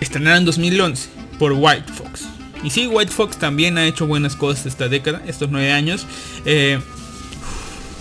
Estrenada 0.00 0.36
en 0.36 0.44
2011 0.44 1.08
por 1.38 1.52
White 1.52 1.92
Fox. 1.92 2.24
Y 2.62 2.70
sí, 2.70 2.86
White 2.86 3.12
Fox 3.12 3.36
también 3.36 3.76
ha 3.78 3.86
hecho 3.86 4.06
buenas 4.06 4.36
cosas 4.36 4.66
esta 4.66 4.88
década, 4.88 5.22
estos 5.26 5.50
nueve 5.50 5.72
años. 5.72 6.06
Eh, 6.44 6.78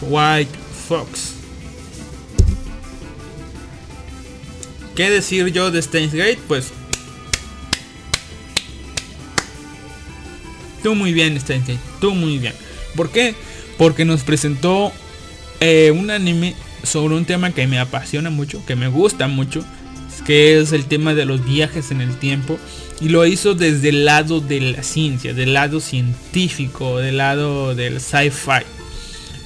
White 0.01 0.51
Fox. 0.87 1.33
¿Qué 4.95 5.09
decir 5.09 5.47
yo 5.47 5.71
de 5.71 5.81
Steins 5.81 6.13
Gate? 6.13 6.39
Pues 6.47 6.71
Tú 10.83 10.95
muy 10.95 11.13
bien, 11.13 11.39
Steins 11.39 11.65
Tú 11.99 12.13
muy 12.15 12.37
bien. 12.37 12.53
¿Por 12.95 13.11
qué? 13.11 13.35
Porque 13.77 14.05
nos 14.05 14.23
presentó 14.23 14.91
eh, 15.59 15.91
un 15.91 16.09
anime 16.09 16.55
sobre 16.83 17.15
un 17.15 17.25
tema 17.25 17.51
que 17.51 17.67
me 17.67 17.79
apasiona 17.79 18.29
mucho, 18.29 18.65
que 18.65 18.75
me 18.75 18.87
gusta 18.87 19.27
mucho, 19.27 19.63
que 20.25 20.59
es 20.59 20.71
el 20.71 20.85
tema 20.85 21.13
de 21.13 21.25
los 21.25 21.45
viajes 21.45 21.91
en 21.91 22.01
el 22.01 22.17
tiempo. 22.17 22.59
Y 22.99 23.09
lo 23.09 23.25
hizo 23.25 23.55
desde 23.55 23.89
el 23.89 24.05
lado 24.05 24.41
de 24.41 24.61
la 24.61 24.83
ciencia, 24.83 25.33
del 25.33 25.53
lado 25.53 25.79
científico, 25.79 26.99
del 26.99 27.17
lado 27.17 27.73
del 27.73 27.99
sci-fi. 27.99 28.63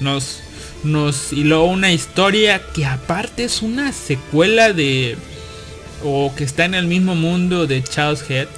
Nos, 0.00 0.40
nos 0.84 1.32
hiló 1.32 1.64
una 1.64 1.92
historia 1.92 2.60
que 2.74 2.84
aparte 2.84 3.44
es 3.44 3.62
una 3.62 3.92
secuela 3.92 4.72
de... 4.74 5.16
o 6.04 6.34
que 6.36 6.44
está 6.44 6.66
en 6.66 6.74
el 6.74 6.86
mismo 6.86 7.14
mundo 7.14 7.66
de 7.66 7.82
Charles 7.82 8.24
Head 8.28 8.48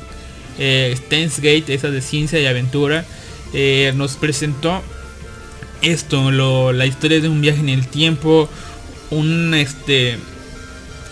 eh, 0.58 0.96
Gate, 1.08 1.74
esa 1.74 1.90
de 1.90 2.02
ciencia 2.02 2.40
y 2.40 2.46
aventura, 2.46 3.04
eh, 3.52 3.92
nos 3.96 4.16
presentó 4.16 4.82
esto, 5.82 6.30
la 6.72 6.86
historia 6.86 7.20
de 7.20 7.28
un 7.28 7.40
viaje 7.40 7.60
en 7.60 7.68
el 7.68 7.86
tiempo, 7.86 8.48
un 9.10 9.54
este 9.54 10.18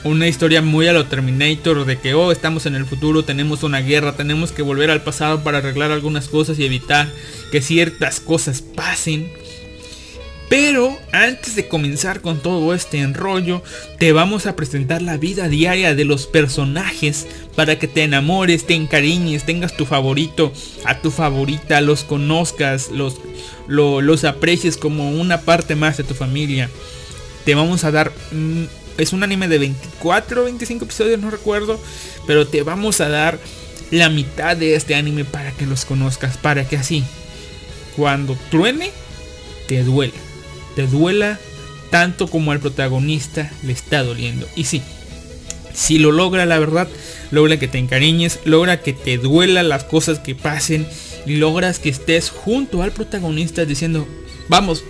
una 0.04 0.28
historia 0.28 0.62
muy 0.62 0.86
a 0.86 0.92
lo 0.92 1.06
Terminator 1.06 1.84
de 1.84 1.98
que 1.98 2.14
oh 2.14 2.30
estamos 2.30 2.66
en 2.66 2.76
el 2.76 2.86
futuro, 2.86 3.24
tenemos 3.24 3.64
una 3.64 3.80
guerra, 3.80 4.12
tenemos 4.16 4.52
que 4.52 4.62
volver 4.62 4.90
al 4.90 5.02
pasado 5.02 5.42
para 5.42 5.58
arreglar 5.58 5.90
algunas 5.90 6.28
cosas 6.28 6.58
y 6.58 6.64
evitar 6.64 7.08
que 7.50 7.60
ciertas 7.60 8.20
cosas 8.20 8.62
pasen. 8.62 9.30
Pero 10.48 10.96
antes 11.10 11.56
de 11.56 11.66
comenzar 11.66 12.20
con 12.20 12.40
todo 12.40 12.72
este 12.72 12.98
enrollo, 12.98 13.62
te 13.98 14.12
vamos 14.12 14.46
a 14.46 14.54
presentar 14.54 15.02
la 15.02 15.16
vida 15.16 15.48
diaria 15.48 15.96
de 15.96 16.04
los 16.04 16.26
personajes 16.26 17.26
para 17.56 17.78
que 17.78 17.88
te 17.88 18.04
enamores, 18.04 18.64
te 18.64 18.74
encariñes, 18.74 19.44
tengas 19.44 19.76
tu 19.76 19.86
favorito, 19.86 20.52
a 20.84 21.00
tu 21.00 21.10
favorita, 21.10 21.80
los 21.80 22.04
conozcas, 22.04 22.90
los, 22.90 23.16
los 23.66 24.24
aprecies 24.24 24.76
como 24.76 25.10
una 25.10 25.40
parte 25.40 25.74
más 25.74 25.96
de 25.96 26.04
tu 26.04 26.14
familia. 26.14 26.70
Te 27.44 27.56
vamos 27.56 27.82
a 27.82 27.90
dar... 27.90 28.12
es 28.98 29.12
un 29.12 29.24
anime 29.24 29.48
de 29.48 29.58
24 29.58 30.44
25 30.44 30.84
episodios, 30.84 31.18
no 31.18 31.30
recuerdo. 31.30 31.80
Pero 32.26 32.46
te 32.46 32.62
vamos 32.62 33.00
a 33.00 33.08
dar 33.08 33.40
la 33.90 34.10
mitad 34.10 34.56
de 34.56 34.76
este 34.76 34.94
anime 34.94 35.24
para 35.24 35.50
que 35.52 35.66
los 35.66 35.84
conozcas, 35.84 36.36
para 36.36 36.68
que 36.68 36.76
así, 36.76 37.04
cuando 37.96 38.36
truene, 38.50 38.90
te 39.66 39.82
duele. 39.82 40.25
Te 40.76 40.86
duela 40.86 41.40
tanto 41.90 42.28
como 42.28 42.52
al 42.52 42.60
protagonista 42.60 43.50
le 43.64 43.72
está 43.72 44.04
doliendo. 44.04 44.46
Y 44.54 44.64
sí, 44.64 44.82
si 45.74 45.98
lo 45.98 46.12
logra, 46.12 46.46
la 46.46 46.58
verdad, 46.58 46.88
logra 47.30 47.58
que 47.58 47.68
te 47.68 47.78
encariñes, 47.78 48.40
logra 48.44 48.80
que 48.80 48.92
te 48.92 49.18
duela 49.18 49.62
las 49.62 49.84
cosas 49.84 50.18
que 50.18 50.34
pasen 50.34 50.86
y 51.26 51.36
logras 51.36 51.78
que 51.78 51.88
estés 51.88 52.30
junto 52.30 52.82
al 52.82 52.92
protagonista 52.92 53.64
diciendo, 53.64 54.06
vamos, 54.48 54.84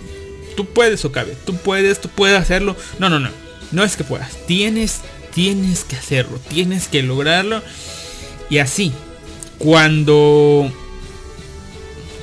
tú 0.55 0.65
puedes, 0.65 1.03
Okabe, 1.03 1.35
tú 1.45 1.55
puedes, 1.55 1.99
tú 1.99 2.09
puedes 2.09 2.39
hacerlo. 2.39 2.75
No, 2.99 3.09
no, 3.09 3.19
no, 3.19 3.29
no 3.71 3.83
es 3.83 3.95
que 3.95 4.03
puedas, 4.03 4.37
tienes, 4.45 5.01
tienes 5.33 5.83
que 5.83 5.95
hacerlo, 5.95 6.39
tienes 6.47 6.87
que 6.87 7.03
lograrlo. 7.03 7.61
Y 8.49 8.59
así, 8.59 8.93
cuando, 9.57 10.71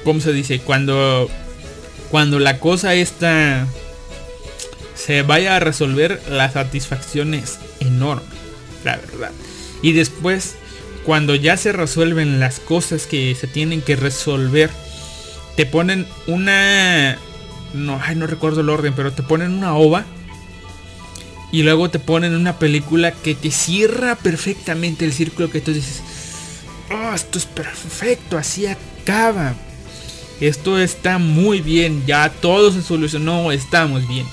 ¿cómo 0.05 0.21
se 0.21 0.33
dice? 0.33 0.61
Cuando, 0.61 1.29
cuando 2.15 2.39
la 2.39 2.61
cosa 2.61 2.95
esta 2.95 3.67
se 4.95 5.23
vaya 5.23 5.57
a 5.57 5.59
resolver, 5.59 6.23
la 6.31 6.49
satisfacción 6.49 7.35
es 7.35 7.59
enorme, 7.81 8.23
la 8.85 8.99
verdad. 8.99 9.33
Y 9.83 9.95
después, 9.95 10.55
cuando 11.05 11.35
ya 11.35 11.57
se 11.57 11.73
resuelven 11.73 12.39
las 12.39 12.61
cosas 12.61 13.09
que 13.09 13.35
se 13.35 13.49
tienen 13.49 13.83
que 13.83 13.97
resolver, 13.97 14.71
te 15.57 15.67
ponen 15.67 16.07
una... 16.29 17.19
No, 17.73 18.01
no 18.15 18.27
recuerdo 18.29 18.61
el 18.61 18.69
orden, 18.69 18.93
pero 18.95 19.12
te 19.12 19.25
ponen 19.25 19.53
una 19.53 19.75
ova. 19.75 20.05
Y 21.51 21.65
luego 21.65 21.91
te 21.91 21.99
ponen 21.99 22.37
una 22.37 22.61
película 22.61 23.11
que 23.11 23.35
te 23.35 23.51
cierra 23.51 24.15
perfectamente 24.15 25.05
el 25.05 25.12
círculo 25.12 25.51
que 25.51 25.61
tú 25.61 25.73
dices, 25.73 26.01
oh, 26.93 27.12
esto 27.12 27.39
es 27.39 27.47
perfecto, 27.47 28.39
así 28.39 28.69
acaba. 28.69 29.57
Esto 30.47 30.78
está 30.78 31.18
muy 31.18 31.61
bien, 31.61 32.05
ya 32.07 32.28
todo 32.28 32.70
se 32.70 32.82
solucionó, 32.82 33.51
estamos 33.51 34.07
bien. 34.07 34.26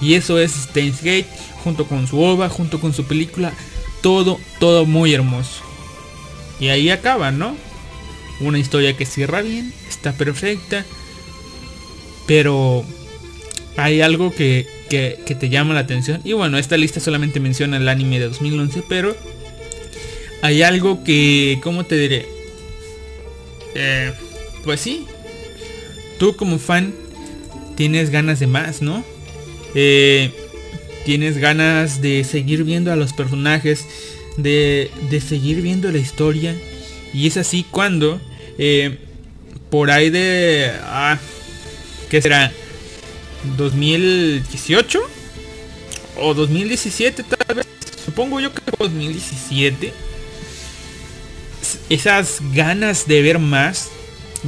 Y 0.00 0.14
eso 0.14 0.38
es 0.40 0.52
Steins 0.52 0.98
Gate, 0.98 1.28
junto 1.62 1.86
con 1.86 2.08
su 2.08 2.20
ova, 2.20 2.48
junto 2.48 2.80
con 2.80 2.92
su 2.92 3.04
película, 3.04 3.52
todo, 4.00 4.40
todo 4.58 4.86
muy 4.86 5.14
hermoso. 5.14 5.62
Y 6.58 6.68
ahí 6.68 6.90
acaba, 6.90 7.30
¿no? 7.30 7.56
Una 8.40 8.58
historia 8.58 8.96
que 8.96 9.06
cierra 9.06 9.40
bien, 9.40 9.72
está 9.88 10.12
perfecta. 10.12 10.84
Pero 12.26 12.84
hay 13.76 14.00
algo 14.00 14.32
que, 14.32 14.66
que, 14.88 15.34
te 15.34 15.48
llama 15.48 15.74
la 15.74 15.80
atención. 15.80 16.20
Y 16.24 16.32
bueno, 16.32 16.58
esta 16.58 16.76
lista 16.76 16.98
solamente 16.98 17.38
menciona 17.38 17.76
el 17.76 17.88
anime 17.88 18.18
de 18.18 18.26
2011, 18.26 18.82
pero 18.88 19.16
hay 20.42 20.62
algo 20.62 21.04
que, 21.04 21.60
¿cómo 21.62 21.86
te 21.86 21.96
diré? 21.96 22.26
Eh, 23.76 24.12
pues 24.64 24.80
sí, 24.80 25.06
tú 26.22 26.36
como 26.36 26.60
fan 26.60 26.94
tienes 27.74 28.10
ganas 28.10 28.38
de 28.38 28.46
más, 28.46 28.80
¿no? 28.80 29.02
Eh, 29.74 30.30
tienes 31.04 31.36
ganas 31.36 32.00
de 32.00 32.22
seguir 32.22 32.62
viendo 32.62 32.92
a 32.92 32.96
los 32.96 33.12
personajes, 33.12 33.84
de, 34.36 34.88
seguir 35.26 35.62
viendo 35.62 35.90
la 35.90 35.98
historia. 35.98 36.54
Y 37.12 37.26
es 37.26 37.36
así 37.38 37.66
cuando, 37.68 38.20
eh, 38.56 38.98
por 39.68 39.90
ahí 39.90 40.10
de... 40.10 40.70
Ah, 40.84 41.18
¿Qué 42.08 42.22
será? 42.22 42.52
¿2018? 43.58 45.00
¿O 46.20 46.34
2017 46.34 47.24
tal 47.24 47.56
vez? 47.56 47.66
Supongo 48.04 48.38
yo 48.38 48.54
que 48.54 48.62
2017. 48.78 49.92
Esas 51.90 52.38
ganas 52.54 53.08
de 53.08 53.22
ver 53.22 53.40
más 53.40 53.90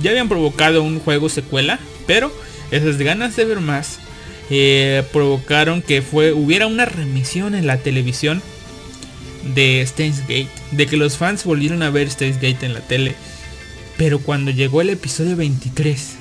ya 0.01 0.11
habían 0.11 0.29
provocado 0.29 0.83
un 0.83 1.01
juego 1.01 1.29
secuela, 1.29 1.79
pero 2.07 2.33
esas 2.71 2.99
ganas 2.99 3.37
de 3.37 3.45
ver 3.45 3.61
más 3.61 3.99
eh, 4.51 5.03
provocaron 5.13 5.83
que 5.83 6.03
fue, 6.03 6.33
hubiera 6.33 6.67
una 6.67 6.85
remisión 6.85 7.55
en 7.55 7.67
la 7.67 7.79
televisión 7.79 8.43
de 9.55 9.85
Steins 9.87 10.21
Gate, 10.23 10.49
de 10.71 10.87
que 10.87 10.97
los 10.97 11.17
fans 11.17 11.45
volvieron 11.45 11.83
a 11.83 11.91
ver 11.91 12.11
Steins 12.11 12.37
Gate 12.37 12.67
en 12.67 12.75
la 12.75 12.81
tele. 12.81 13.15
Pero 13.97 14.19
cuando 14.19 14.51
llegó 14.51 14.81
el 14.81 14.91
episodio 14.91 15.37
23, 15.37 16.17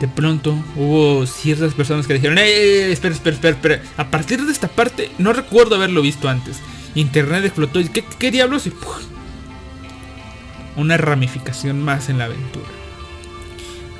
de 0.00 0.08
pronto 0.08 0.64
hubo 0.76 1.26
ciertas 1.26 1.74
personas 1.74 2.06
que 2.06 2.14
dijeron, 2.14 2.38
¡Eh, 2.38 2.90
espera, 2.90 3.14
espera, 3.14 3.34
espera, 3.34 3.54
espera! 3.54 3.82
A 3.96 4.10
partir 4.10 4.44
de 4.44 4.52
esta 4.52 4.68
parte, 4.68 5.10
no 5.18 5.32
recuerdo 5.32 5.76
haberlo 5.76 6.00
visto 6.00 6.28
antes. 6.28 6.56
Internet 6.94 7.44
explotó 7.44 7.80
y 7.80 7.88
¿qué, 7.88 8.04
qué 8.18 8.30
diablos? 8.30 8.66
Y 8.66 8.72
una 10.80 10.96
ramificación 10.96 11.80
más 11.82 12.08
en 12.08 12.18
la 12.18 12.24
aventura. 12.24 12.68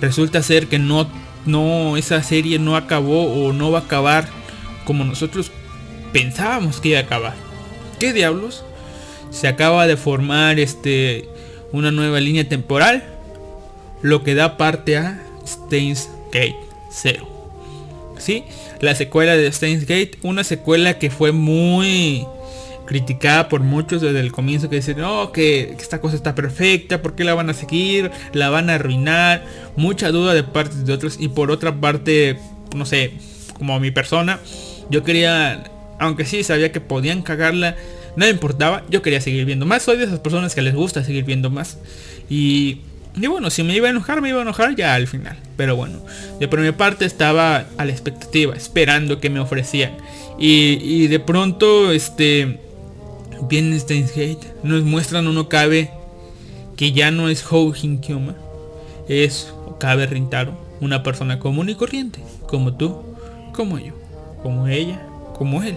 Resulta 0.00 0.42
ser 0.42 0.66
que 0.66 0.78
no 0.78 1.08
no, 1.46 1.96
esa 1.96 2.22
serie 2.22 2.58
no 2.58 2.76
acabó 2.76 3.32
o 3.32 3.52
no 3.52 3.70
va 3.70 3.80
a 3.80 3.82
acabar 3.82 4.28
como 4.84 5.04
nosotros 5.04 5.50
pensábamos 6.12 6.80
que 6.80 6.90
iba 6.90 6.98
a 6.98 7.02
acabar. 7.02 7.34
¿Qué 7.98 8.12
diablos? 8.12 8.64
Se 9.30 9.48
acaba 9.48 9.86
de 9.86 9.96
formar 9.96 10.58
este 10.58 11.28
una 11.72 11.92
nueva 11.92 12.20
línea 12.20 12.48
temporal, 12.48 13.04
lo 14.02 14.24
que 14.24 14.34
da 14.34 14.56
parte 14.56 14.96
a 14.96 15.22
Steins 15.46 16.10
Gate 16.32 16.56
0. 16.90 17.28
¿Sí? 18.18 18.44
La 18.80 18.94
secuela 18.94 19.36
de 19.36 19.50
Steins 19.52 19.82
Gate, 19.82 20.18
una 20.22 20.44
secuela 20.44 20.98
que 20.98 21.10
fue 21.10 21.32
muy 21.32 22.26
criticada 22.90 23.48
por 23.48 23.60
muchos 23.60 24.02
desde 24.02 24.18
el 24.18 24.32
comienzo 24.32 24.68
que 24.68 24.74
dicen, 24.74 24.98
no, 24.98 25.30
que, 25.30 25.76
esta 25.78 26.00
cosa 26.00 26.16
está 26.16 26.34
perfecta, 26.34 27.00
¿por 27.00 27.14
qué 27.14 27.22
la 27.22 27.34
van 27.34 27.48
a 27.48 27.54
seguir? 27.54 28.10
La 28.32 28.50
van 28.50 28.68
a 28.68 28.74
arruinar. 28.74 29.44
Mucha 29.76 30.10
duda 30.10 30.34
de 30.34 30.42
parte 30.42 30.74
de 30.74 30.92
otros. 30.92 31.16
Y 31.20 31.28
por 31.28 31.52
otra 31.52 31.80
parte, 31.80 32.36
no 32.74 32.84
sé, 32.84 33.12
como 33.54 33.78
mi 33.78 33.92
persona, 33.92 34.40
yo 34.90 35.04
quería, 35.04 35.70
aunque 36.00 36.24
sí 36.24 36.42
sabía 36.42 36.72
que 36.72 36.80
podían 36.80 37.22
cagarla, 37.22 37.76
no 38.16 38.24
me 38.24 38.30
importaba, 38.32 38.82
yo 38.90 39.02
quería 39.02 39.20
seguir 39.20 39.44
viendo 39.44 39.66
más. 39.66 39.84
Soy 39.84 39.96
de 39.96 40.06
esas 40.06 40.18
personas 40.18 40.56
que 40.56 40.62
les 40.62 40.74
gusta 40.74 41.04
seguir 41.04 41.22
viendo 41.22 41.48
más. 41.48 41.78
Y, 42.28 42.80
y 43.14 43.28
bueno, 43.28 43.50
si 43.50 43.62
me 43.62 43.72
iba 43.76 43.86
a 43.86 43.90
enojar, 43.90 44.20
me 44.20 44.30
iba 44.30 44.40
a 44.40 44.42
enojar 44.42 44.74
ya 44.74 44.96
al 44.96 45.06
final. 45.06 45.36
Pero 45.56 45.76
bueno, 45.76 46.04
de 46.40 46.48
por 46.48 46.58
mi 46.58 46.72
parte 46.72 47.04
estaba 47.04 47.66
a 47.78 47.84
la 47.84 47.92
expectativa, 47.92 48.56
esperando 48.56 49.20
que 49.20 49.30
me 49.30 49.38
ofrecían. 49.38 49.92
Y, 50.40 50.80
y 50.82 51.06
de 51.06 51.20
pronto, 51.20 51.92
este 51.92 52.58
Steins 53.78 54.10
Gate 54.10 54.54
nos 54.62 54.82
muestran 54.82 55.26
un 55.26 55.38
Okabe 55.38 55.90
que 56.76 56.92
ya 56.92 57.10
no 57.10 57.28
es 57.28 57.42
Houhin 57.42 58.00
Kyoma, 58.00 58.34
es 59.08 59.52
Okabe 59.66 60.06
Rintaro, 60.06 60.52
una 60.80 61.02
persona 61.02 61.38
común 61.38 61.68
y 61.68 61.74
corriente, 61.74 62.20
como 62.46 62.74
tú, 62.74 63.02
como 63.52 63.78
yo, 63.78 63.92
como 64.42 64.66
ella, 64.66 65.00
como 65.36 65.62
él. 65.62 65.76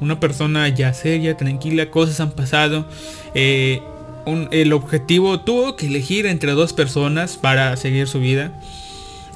Una 0.00 0.18
persona 0.18 0.68
ya 0.68 0.94
seria, 0.94 1.36
tranquila, 1.36 1.90
cosas 1.90 2.20
han 2.20 2.32
pasado. 2.32 2.86
Eh, 3.34 3.80
el 4.50 4.72
objetivo 4.72 5.40
tuvo 5.40 5.76
que 5.76 5.86
elegir 5.86 6.26
entre 6.26 6.52
dos 6.52 6.72
personas 6.72 7.36
para 7.36 7.76
seguir 7.76 8.08
su 8.08 8.18
vida. 8.18 8.60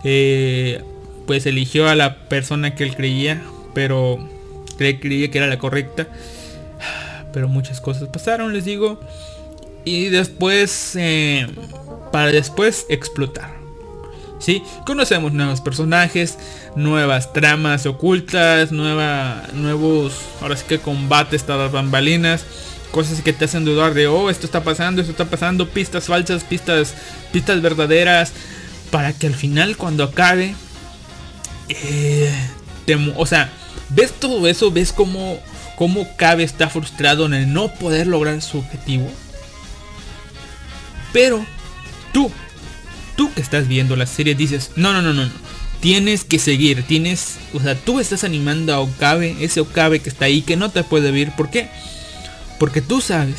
Eh, 0.04 0.82
pues 1.26 1.46
eligió 1.46 1.88
a 1.88 1.94
la 1.94 2.28
persona 2.28 2.74
que 2.74 2.84
él 2.84 2.96
creía, 2.96 3.42
pero 3.74 4.18
creía 4.78 5.30
que 5.30 5.38
era 5.38 5.46
la 5.46 5.58
correcta 5.58 6.08
pero 7.36 7.48
muchas 7.48 7.82
cosas 7.82 8.08
pasaron, 8.08 8.54
les 8.54 8.64
digo. 8.64 8.98
Y 9.84 10.06
después, 10.06 10.92
eh, 10.96 11.46
para 12.10 12.32
después 12.32 12.86
explotar. 12.88 13.58
¿Sí? 14.38 14.62
Conocemos 14.86 15.34
nuevos 15.34 15.60
personajes, 15.60 16.38
nuevas 16.76 17.34
tramas 17.34 17.84
ocultas, 17.84 18.72
nueva, 18.72 19.42
nuevos, 19.52 20.14
ahora 20.40 20.56
sí 20.56 20.64
que 20.66 20.78
combates, 20.78 21.46
las 21.46 21.70
bambalinas, 21.70 22.46
cosas 22.90 23.20
que 23.20 23.34
te 23.34 23.44
hacen 23.44 23.66
dudar 23.66 23.92
de, 23.92 24.06
oh, 24.06 24.30
esto 24.30 24.46
está 24.46 24.64
pasando, 24.64 25.02
esto 25.02 25.10
está 25.10 25.26
pasando, 25.26 25.68
pistas 25.68 26.06
falsas, 26.06 26.42
pistas, 26.42 26.94
pistas 27.34 27.60
verdaderas, 27.60 28.32
para 28.90 29.12
que 29.12 29.26
al 29.26 29.34
final 29.34 29.76
cuando 29.76 30.04
acabe, 30.04 30.54
eh, 31.68 32.32
o 33.14 33.26
sea, 33.26 33.52
ves 33.90 34.12
todo 34.12 34.46
eso, 34.48 34.70
ves 34.70 34.90
como 34.90 35.38
cómo 35.76 36.08
Cabe 36.16 36.42
está 36.42 36.68
frustrado 36.68 37.26
en 37.26 37.34
el 37.34 37.52
no 37.52 37.72
poder 37.74 38.06
lograr 38.06 38.42
su 38.42 38.58
objetivo. 38.58 39.08
Pero 41.12 41.46
tú, 42.12 42.30
tú 43.16 43.32
que 43.32 43.40
estás 43.40 43.68
viendo 43.68 43.94
la 43.94 44.06
serie 44.06 44.34
dices, 44.34 44.72
no, 44.76 44.92
no, 44.92 45.02
no, 45.02 45.12
no, 45.12 45.26
no. 45.26 45.46
Tienes 45.80 46.24
que 46.24 46.38
seguir, 46.38 46.82
tienes, 46.82 47.36
o 47.52 47.60
sea, 47.60 47.74
tú 47.74 48.00
estás 48.00 48.24
animando 48.24 48.74
a 48.74 48.80
Okabe, 48.80 49.36
ese 49.40 49.60
Okabe 49.60 50.00
que 50.00 50.08
está 50.08 50.24
ahí, 50.24 50.42
que 50.42 50.56
no 50.56 50.70
te 50.70 50.82
puede 50.82 51.10
ver. 51.10 51.32
¿Por 51.36 51.50
qué? 51.50 51.68
Porque 52.58 52.80
tú 52.80 53.00
sabes 53.00 53.36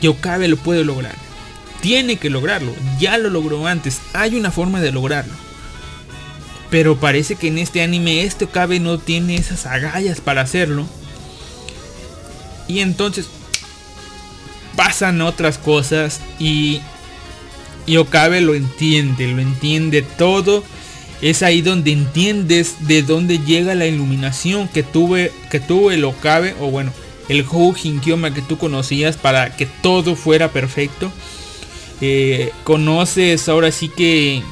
que 0.00 0.08
Okabe 0.08 0.48
lo 0.48 0.56
puede 0.56 0.84
lograr. 0.84 1.14
Tiene 1.80 2.16
que 2.16 2.30
lograrlo, 2.30 2.72
ya 3.00 3.18
lo 3.18 3.28
logró 3.28 3.66
antes, 3.66 4.00
hay 4.12 4.36
una 4.36 4.52
forma 4.52 4.80
de 4.80 4.92
lograrlo. 4.92 5.34
Pero 6.70 6.98
parece 6.98 7.34
que 7.34 7.48
en 7.48 7.58
este 7.58 7.82
anime 7.82 8.22
este 8.22 8.44
Okabe 8.44 8.78
no 8.78 8.98
tiene 8.98 9.34
esas 9.34 9.66
agallas 9.66 10.20
para 10.20 10.42
hacerlo. 10.42 10.88
Y 12.68 12.80
entonces, 12.80 13.28
pasan 14.76 15.20
otras 15.20 15.58
cosas 15.58 16.20
y, 16.38 16.80
y 17.86 17.96
Okabe 17.96 18.40
lo 18.40 18.54
entiende, 18.54 19.28
lo 19.28 19.40
entiende 19.40 20.02
todo. 20.02 20.64
Es 21.20 21.42
ahí 21.42 21.62
donde 21.62 21.92
entiendes 21.92 22.88
de 22.88 23.02
dónde 23.02 23.38
llega 23.38 23.74
la 23.74 23.86
iluminación 23.86 24.66
que 24.66 24.82
tuve 24.82 25.32
que 25.50 25.60
tuvo 25.60 25.92
el 25.92 26.04
Okabe 26.04 26.56
o 26.60 26.68
bueno, 26.68 26.92
el 27.28 27.46
Hou 27.48 27.76
Hinkyoma 27.80 28.34
que 28.34 28.42
tú 28.42 28.58
conocías 28.58 29.16
para 29.16 29.56
que 29.56 29.66
todo 29.66 30.16
fuera 30.16 30.50
perfecto. 30.50 31.12
Eh, 32.00 32.50
conoces 32.64 33.48
ahora 33.48 33.70
sí 33.70 33.88
que, 33.88 34.42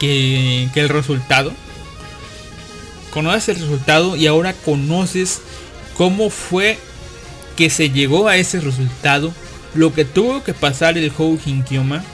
que, 0.00 0.68
que 0.74 0.80
el 0.80 0.88
resultado. 0.88 1.52
Conoces 3.12 3.48
el 3.50 3.62
resultado 3.62 4.16
y 4.16 4.26
ahora 4.26 4.52
conoces 4.52 5.40
cómo 5.98 6.30
fue 6.30 6.78
que 7.56 7.68
se 7.68 7.90
llegó 7.90 8.28
a 8.28 8.36
ese 8.36 8.60
resultado, 8.60 9.34
lo 9.74 9.92
que 9.92 10.04
tuvo 10.04 10.44
que 10.44 10.54
pasar 10.54 10.96
el 10.96 11.12
Hou 11.18 11.38
Hinkyoma 11.44 12.04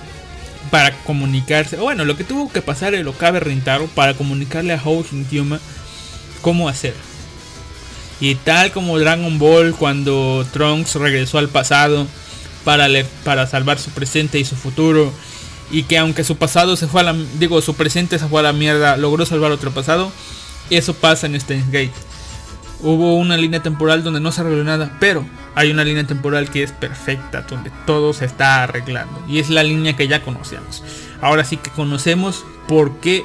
para 0.70 0.96
comunicarse, 1.04 1.76
bueno, 1.76 2.06
lo 2.06 2.16
que 2.16 2.24
tuvo 2.24 2.50
que 2.50 2.62
pasar 2.62 2.94
el 2.94 3.06
Okabe 3.06 3.40
Rintaro 3.40 3.86
para 3.88 4.14
comunicarle 4.14 4.72
a 4.72 4.82
Hou 4.82 5.04
Hinkyoma 5.08 5.60
cómo 6.40 6.68
hacer. 6.68 6.94
Y 8.20 8.36
tal 8.36 8.72
como 8.72 8.98
Dragon 8.98 9.38
Ball 9.38 9.74
cuando 9.74 10.46
Trunks 10.52 10.94
regresó 10.94 11.36
al 11.36 11.50
pasado 11.50 12.06
para, 12.64 12.88
para 13.22 13.46
salvar 13.46 13.78
su 13.78 13.90
presente 13.90 14.38
y 14.38 14.44
su 14.44 14.56
futuro. 14.56 15.12
Y 15.70 15.82
que 15.82 15.98
aunque 15.98 16.24
su 16.24 16.36
pasado 16.36 16.76
se 16.76 16.86
fue 16.86 17.00
a 17.00 17.04
la... 17.04 17.16
Digo, 17.38 17.60
su 17.60 17.74
presente 17.74 18.18
se 18.18 18.28
fue 18.28 18.40
a 18.40 18.44
la 18.44 18.52
mierda, 18.52 18.96
logró 18.96 19.26
salvar 19.26 19.50
otro 19.50 19.72
pasado. 19.72 20.12
Eso 20.70 20.94
pasa 20.94 21.26
en 21.26 21.38
Steins 21.38 21.66
Gate. 21.66 21.92
Hubo 22.84 23.16
una 23.16 23.38
línea 23.38 23.62
temporal 23.62 24.04
donde 24.04 24.20
no 24.20 24.30
se 24.30 24.42
arregló 24.42 24.62
nada, 24.62 24.94
pero 25.00 25.26
hay 25.54 25.70
una 25.70 25.84
línea 25.84 26.04
temporal 26.04 26.50
que 26.50 26.62
es 26.62 26.70
perfecta, 26.70 27.40
donde 27.48 27.72
todo 27.86 28.12
se 28.12 28.26
está 28.26 28.62
arreglando. 28.62 29.24
Y 29.26 29.38
es 29.38 29.48
la 29.48 29.62
línea 29.62 29.96
que 29.96 30.06
ya 30.06 30.22
conocemos. 30.22 30.82
Ahora 31.22 31.44
sí 31.44 31.56
que 31.56 31.70
conocemos 31.70 32.44
por 32.68 33.00
qué 33.00 33.24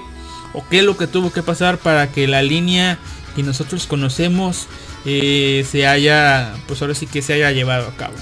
o 0.54 0.64
qué 0.70 0.80
es 0.80 0.86
lo 0.86 0.96
que 0.96 1.08
tuvo 1.08 1.34
que 1.34 1.44
pasar 1.44 1.78
para 1.78 2.10
que 2.10 2.26
la 2.26 2.42
línea 2.42 2.98
que 3.36 3.44
nosotros 3.44 3.86
conocemos 3.86 4.68
eh, 5.06 5.66
se 5.70 5.86
haya, 5.86 6.54
pues 6.66 6.82
ahora 6.82 6.96
sí 6.96 7.06
que 7.06 7.22
se 7.22 7.34
haya 7.34 7.52
llevado 7.52 7.88
a 7.88 7.96
cabo. 7.98 8.16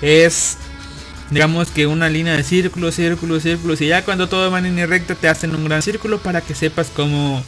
Es, 0.00 0.58
digamos 1.30 1.72
que 1.72 1.88
una 1.88 2.08
línea 2.08 2.36
de 2.36 2.44
círculos, 2.44 2.94
círculos, 2.94 3.42
círculos. 3.42 3.80
Y 3.80 3.88
ya 3.88 4.04
cuando 4.04 4.28
todo 4.28 4.48
va 4.48 4.58
en 4.58 4.64
línea 4.66 4.86
recta 4.86 5.16
te 5.16 5.28
hacen 5.28 5.54
un 5.56 5.64
gran 5.64 5.82
círculo 5.82 6.18
para 6.18 6.40
que 6.40 6.54
sepas 6.54 6.90
cómo 6.94 7.42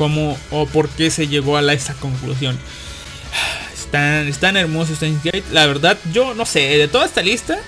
cómo 0.00 0.38
o 0.50 0.64
por 0.64 0.88
qué 0.88 1.10
se 1.10 1.28
llegó 1.28 1.58
a 1.58 1.62
la, 1.62 1.74
esa 1.74 1.92
conclusión. 1.92 2.58
Están, 3.74 4.28
están 4.28 4.56
hermosos 4.56 4.96
Steins 4.96 5.22
Gate. 5.22 5.44
La 5.52 5.66
verdad, 5.66 5.98
yo 6.12 6.32
no 6.32 6.46
sé, 6.46 6.60
de 6.60 6.88
toda 6.88 7.04
esta 7.04 7.22
lista, 7.22 7.58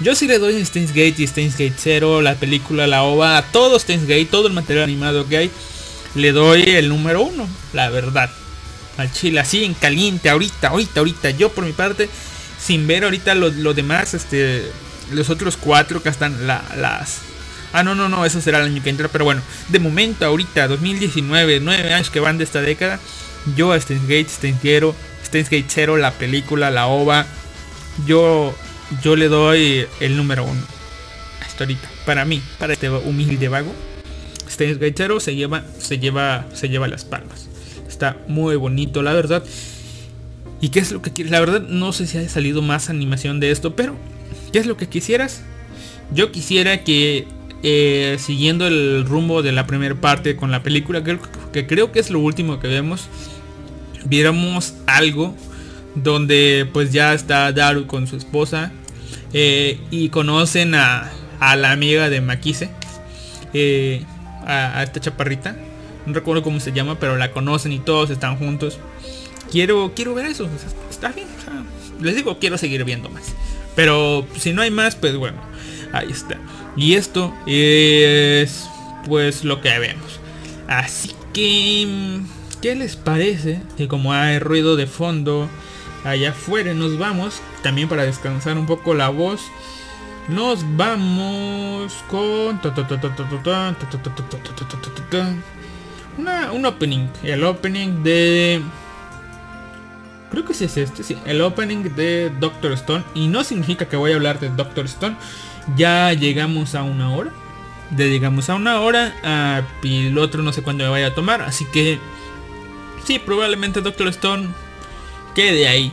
yo 0.00 0.14
sí 0.14 0.26
le 0.26 0.38
doy 0.38 0.62
Steins 0.64 0.90
Gate 0.90 1.14
y 1.18 1.26
Steins 1.26 1.52
Gate 1.54 1.76
0, 1.78 2.20
la 2.20 2.34
película, 2.34 2.86
la 2.86 3.04
OVA, 3.04 3.38
a 3.38 3.42
todo 3.42 3.78
Steins 3.78 4.02
Gate, 4.02 4.26
todo 4.26 4.48
el 4.48 4.52
material 4.52 4.84
animado 4.84 5.26
que 5.26 5.36
hay, 5.38 5.50
le 6.14 6.32
doy 6.32 6.62
el 6.62 6.90
número 6.90 7.22
uno, 7.22 7.48
la 7.72 7.88
verdad. 7.88 8.28
Al 8.98 9.10
chile, 9.10 9.40
así 9.40 9.64
en 9.64 9.74
caliente, 9.74 10.28
ahorita, 10.28 10.68
ahorita, 10.68 11.00
ahorita. 11.00 11.30
Yo 11.30 11.52
por 11.52 11.64
mi 11.64 11.72
parte, 11.72 12.10
sin 12.60 12.86
ver 12.86 13.04
ahorita 13.04 13.34
los 13.34 13.76
demás, 13.76 14.12
este, 14.12 14.70
los 15.12 15.30
otros 15.30 15.56
cuatro 15.56 16.02
que 16.02 16.10
están 16.10 16.46
las 16.46 17.20
Ah, 17.74 17.82
no, 17.82 17.96
no, 17.96 18.08
no, 18.08 18.24
eso 18.24 18.40
será 18.40 18.60
el 18.60 18.66
año 18.66 18.82
que 18.84 18.88
entra. 18.88 19.08
Pero 19.08 19.24
bueno, 19.24 19.42
de 19.68 19.80
momento, 19.80 20.24
ahorita, 20.24 20.68
2019, 20.68 21.58
9 21.58 21.92
años 21.92 22.08
que 22.08 22.20
van 22.20 22.38
de 22.38 22.44
esta 22.44 22.62
década. 22.62 23.00
Yo 23.56 23.72
a 23.72 23.80
Steins 23.80 24.04
Gate, 24.04 24.28
Steins 24.28 25.50
Gate 25.50 25.64
0, 25.66 25.96
la 25.96 26.12
película, 26.12 26.70
la 26.70 26.86
OVA. 26.86 27.26
Yo, 28.06 28.54
yo 29.02 29.16
le 29.16 29.26
doy 29.26 29.86
el 29.98 30.16
número 30.16 30.44
uno. 30.44 30.62
Hasta 31.44 31.64
ahorita. 31.64 31.90
Para 32.06 32.24
mí, 32.24 32.40
para 32.60 32.74
este 32.74 32.88
humilde 32.88 33.48
vago. 33.48 33.74
Steins 34.48 34.78
Gate 34.78 34.94
0 34.96 35.18
se 35.18 35.34
lleva, 35.34 35.64
se 35.80 35.98
lleva, 35.98 36.46
se 36.54 36.68
lleva 36.68 36.86
las 36.86 37.04
palmas. 37.04 37.48
Está 37.88 38.18
muy 38.28 38.54
bonito, 38.54 39.02
la 39.02 39.14
verdad. 39.14 39.42
¿Y 40.60 40.68
qué 40.68 40.78
es 40.78 40.92
lo 40.92 41.02
que 41.02 41.12
quieres? 41.12 41.32
La 41.32 41.40
verdad, 41.40 41.60
no 41.60 41.92
sé 41.92 42.06
si 42.06 42.18
ha 42.18 42.28
salido 42.28 42.62
más 42.62 42.88
animación 42.88 43.40
de 43.40 43.50
esto, 43.50 43.74
pero 43.74 43.96
¿qué 44.52 44.60
es 44.60 44.66
lo 44.66 44.76
que 44.76 44.88
quisieras? 44.88 45.42
Yo 46.12 46.30
quisiera 46.30 46.84
que 46.84 47.26
eh, 47.66 48.18
siguiendo 48.18 48.66
el 48.66 49.06
rumbo 49.06 49.42
de 49.42 49.50
la 49.50 49.66
primera 49.66 49.94
parte 49.94 50.36
con 50.36 50.50
la 50.50 50.62
película, 50.62 51.02
que, 51.02 51.66
creo 51.66 51.92
que 51.92 51.98
es 51.98 52.10
lo 52.10 52.18
último 52.18 52.60
que 52.60 52.68
vemos, 52.68 53.08
viéramos 54.04 54.74
algo 54.86 55.34
donde 55.94 56.68
pues 56.74 56.92
ya 56.92 57.14
está 57.14 57.50
Daru 57.52 57.86
con 57.86 58.06
su 58.06 58.16
esposa 58.16 58.70
eh, 59.32 59.80
y 59.90 60.10
conocen 60.10 60.74
a, 60.74 61.10
la 61.40 61.72
amiga 61.72 62.10
de 62.10 62.20
Makise, 62.20 62.68
eh, 63.54 64.04
a, 64.46 64.82
esta 64.82 65.00
chaparrita, 65.00 65.56
no 66.04 66.12
recuerdo 66.12 66.42
cómo 66.42 66.60
se 66.60 66.70
llama, 66.72 66.98
pero 67.00 67.16
la 67.16 67.30
conocen 67.30 67.72
y 67.72 67.78
todos 67.78 68.10
están 68.10 68.36
juntos. 68.36 68.78
Quiero, 69.50 69.92
quiero 69.96 70.12
ver 70.12 70.26
eso, 70.26 70.50
está 70.90 71.12
bien, 71.12 71.28
les 71.98 72.14
digo, 72.14 72.38
quiero 72.38 72.58
seguir 72.58 72.84
viendo 72.84 73.08
más. 73.08 73.34
Pero 73.74 74.26
si 74.36 74.52
no 74.52 74.60
hay 74.60 74.70
más, 74.70 74.96
pues 74.96 75.16
bueno, 75.16 75.38
ahí 75.94 76.10
está. 76.10 76.38
Y 76.76 76.94
esto 76.94 77.32
es 77.46 78.68
pues 79.06 79.44
lo 79.44 79.60
que 79.60 79.78
vemos. 79.78 80.20
Así 80.66 81.14
que, 81.32 82.20
¿qué 82.60 82.74
les 82.74 82.96
parece? 82.96 83.60
Que 83.76 83.88
como 83.88 84.12
hay 84.12 84.38
ruido 84.38 84.76
de 84.76 84.86
fondo 84.86 85.48
allá 86.04 86.30
afuera, 86.30 86.74
nos 86.74 86.98
vamos. 86.98 87.40
También 87.62 87.88
para 87.88 88.04
descansar 88.04 88.58
un 88.58 88.66
poco 88.66 88.94
la 88.94 89.08
voz. 89.08 89.42
Nos 90.28 90.64
vamos 90.76 91.92
con 92.10 92.60
una, 96.16 96.52
un 96.52 96.66
opening. 96.66 97.08
El 97.22 97.44
opening 97.44 98.02
de... 98.02 98.62
Creo 100.30 100.44
que 100.44 100.54
sí 100.54 100.64
es 100.64 100.76
este, 100.76 101.04
sí. 101.04 101.16
El 101.26 101.40
opening 101.42 101.94
de 101.94 102.32
Doctor 102.40 102.72
Stone. 102.72 103.04
Y 103.14 103.28
no 103.28 103.44
significa 103.44 103.86
que 103.86 103.96
voy 103.96 104.12
a 104.12 104.14
hablar 104.16 104.40
de 104.40 104.48
Doctor 104.48 104.86
Stone 104.86 105.16
ya 105.76 106.12
llegamos 106.12 106.74
a 106.74 106.82
una 106.82 107.14
hora. 107.14 107.32
Ya 107.96 108.06
llegamos 108.06 108.48
a 108.50 108.54
una 108.54 108.80
hora. 108.80 109.64
y 109.82 110.06
el 110.06 110.18
otro 110.18 110.42
no 110.42 110.52
sé 110.52 110.62
cuándo 110.62 110.84
me 110.84 110.90
vaya 110.90 111.08
a 111.08 111.14
tomar. 111.14 111.42
Así 111.42 111.64
que... 111.66 111.98
Sí, 113.04 113.18
probablemente 113.18 113.82
Doctor 113.82 114.08
Stone 114.08 114.48
quede 115.34 115.68
ahí. 115.68 115.92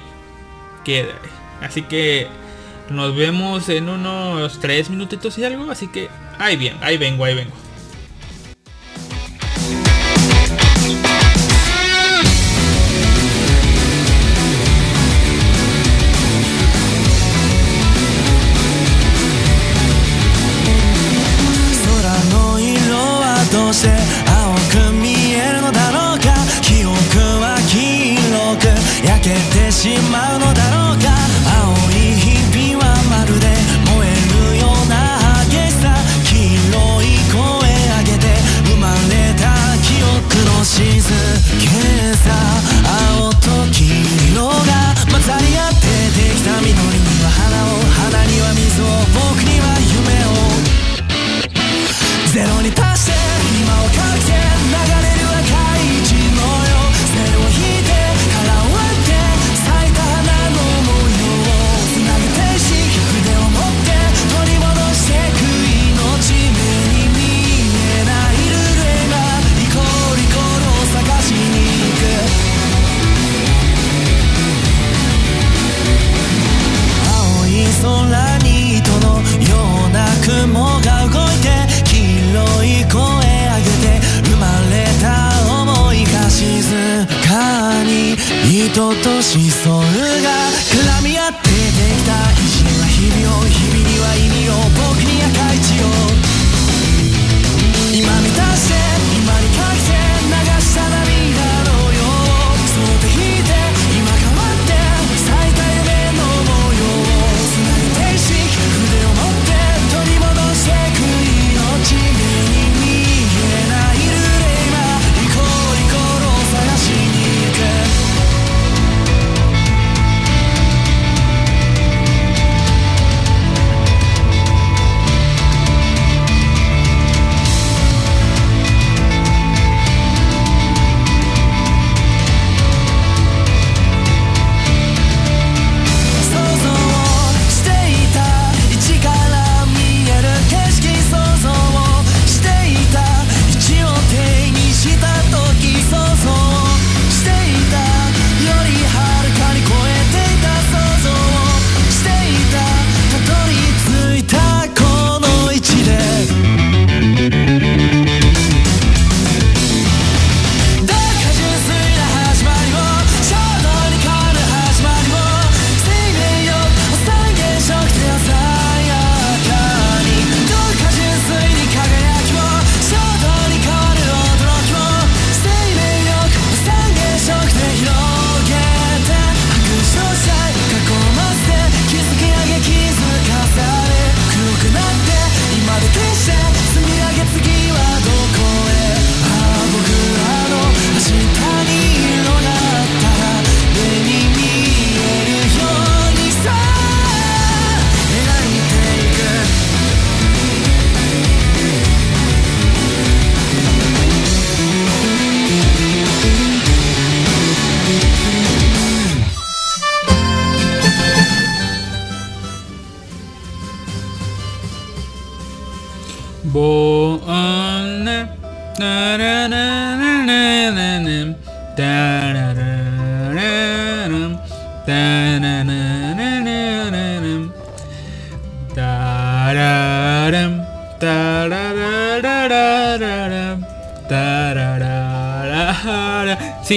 Quede 0.85 1.11
ahí. 1.11 1.29
Así 1.61 1.83
que 1.83 2.27
nos 2.89 3.15
vemos 3.15 3.69
en 3.69 3.89
unos 3.89 4.59
3 4.59 4.89
minutitos 4.89 5.37
y 5.37 5.43
algo. 5.43 5.69
Así 5.69 5.87
que 5.87 6.09
ahí 6.39 6.55
bien, 6.55 6.77
ahí 6.81 6.97
vengo, 6.97 7.25
ahí 7.25 7.35
vengo. 7.35 7.53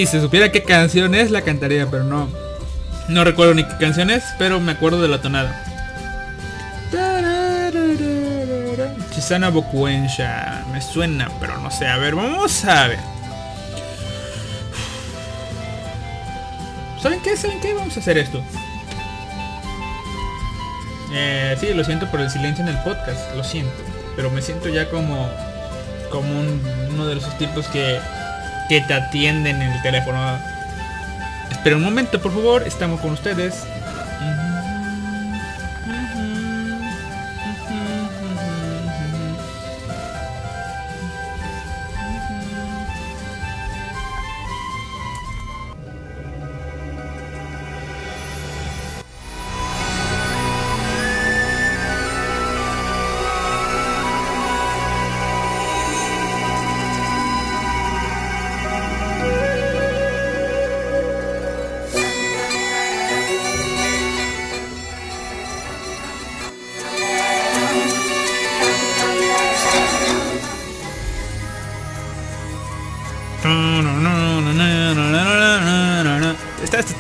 Si 0.05 0.11
se 0.11 0.21
supiera 0.21 0.53
qué 0.53 0.63
canción 0.65 1.15
es, 1.15 1.31
la 1.31 1.41
cantaría, 1.41 1.87
pero 1.91 2.05
no. 2.05 2.29
No 3.09 3.25
recuerdo 3.25 3.55
ni 3.55 3.65
qué 3.65 3.75
canción 3.81 4.11
es, 4.11 4.23
pero 4.39 4.61
me 4.61 4.73
acuerdo 4.73 5.01
de 5.01 5.09
la 5.09 5.23
tonada. 5.23 5.65
Chisana 9.15 9.49
Bokuensha. 9.49 10.63
Me 10.73 10.83
suena, 10.83 11.31
pero 11.41 11.57
no 11.59 11.71
sé. 11.71 11.87
A 11.87 11.97
ver, 11.97 12.15
vamos 12.17 12.67
a 12.67 12.89
ver. 12.89 12.99
¿Saben 17.03 17.21
qué? 17.23 17.35
¿Saben 17.35 17.59
qué? 17.63 17.73
Vamos 17.73 17.97
a 17.97 18.01
hacer 18.01 18.19
esto. 18.19 18.43
Eh, 21.15 21.57
sí, 21.59 21.73
lo 21.73 21.83
siento 21.83 22.11
por 22.11 22.21
el 22.21 22.29
silencio 22.29 22.63
en 22.63 22.69
el 22.77 22.83
podcast. 22.83 23.35
Lo 23.35 23.43
siento. 23.43 23.73
Pero 24.17 24.31
me 24.31 24.43
siento 24.43 24.69
ya 24.69 24.91
como. 24.91 25.31
Como 26.11 26.29
un- 26.39 26.61
uno 26.91 27.07
de 27.07 27.17
esos 27.17 27.39
tipos 27.39 27.67
que. 27.69 27.99
Que 28.69 28.81
te 28.81 28.95
atienden 28.95 29.63
en 29.63 29.73
el 29.73 29.83
teléfono. 29.83 30.39
Espera 31.51 31.77
un 31.77 31.83
momento, 31.83 32.21
por 32.21 32.33
favor. 32.33 32.63
Estamos 32.67 33.01
con 33.01 33.13
ustedes. 33.13 33.67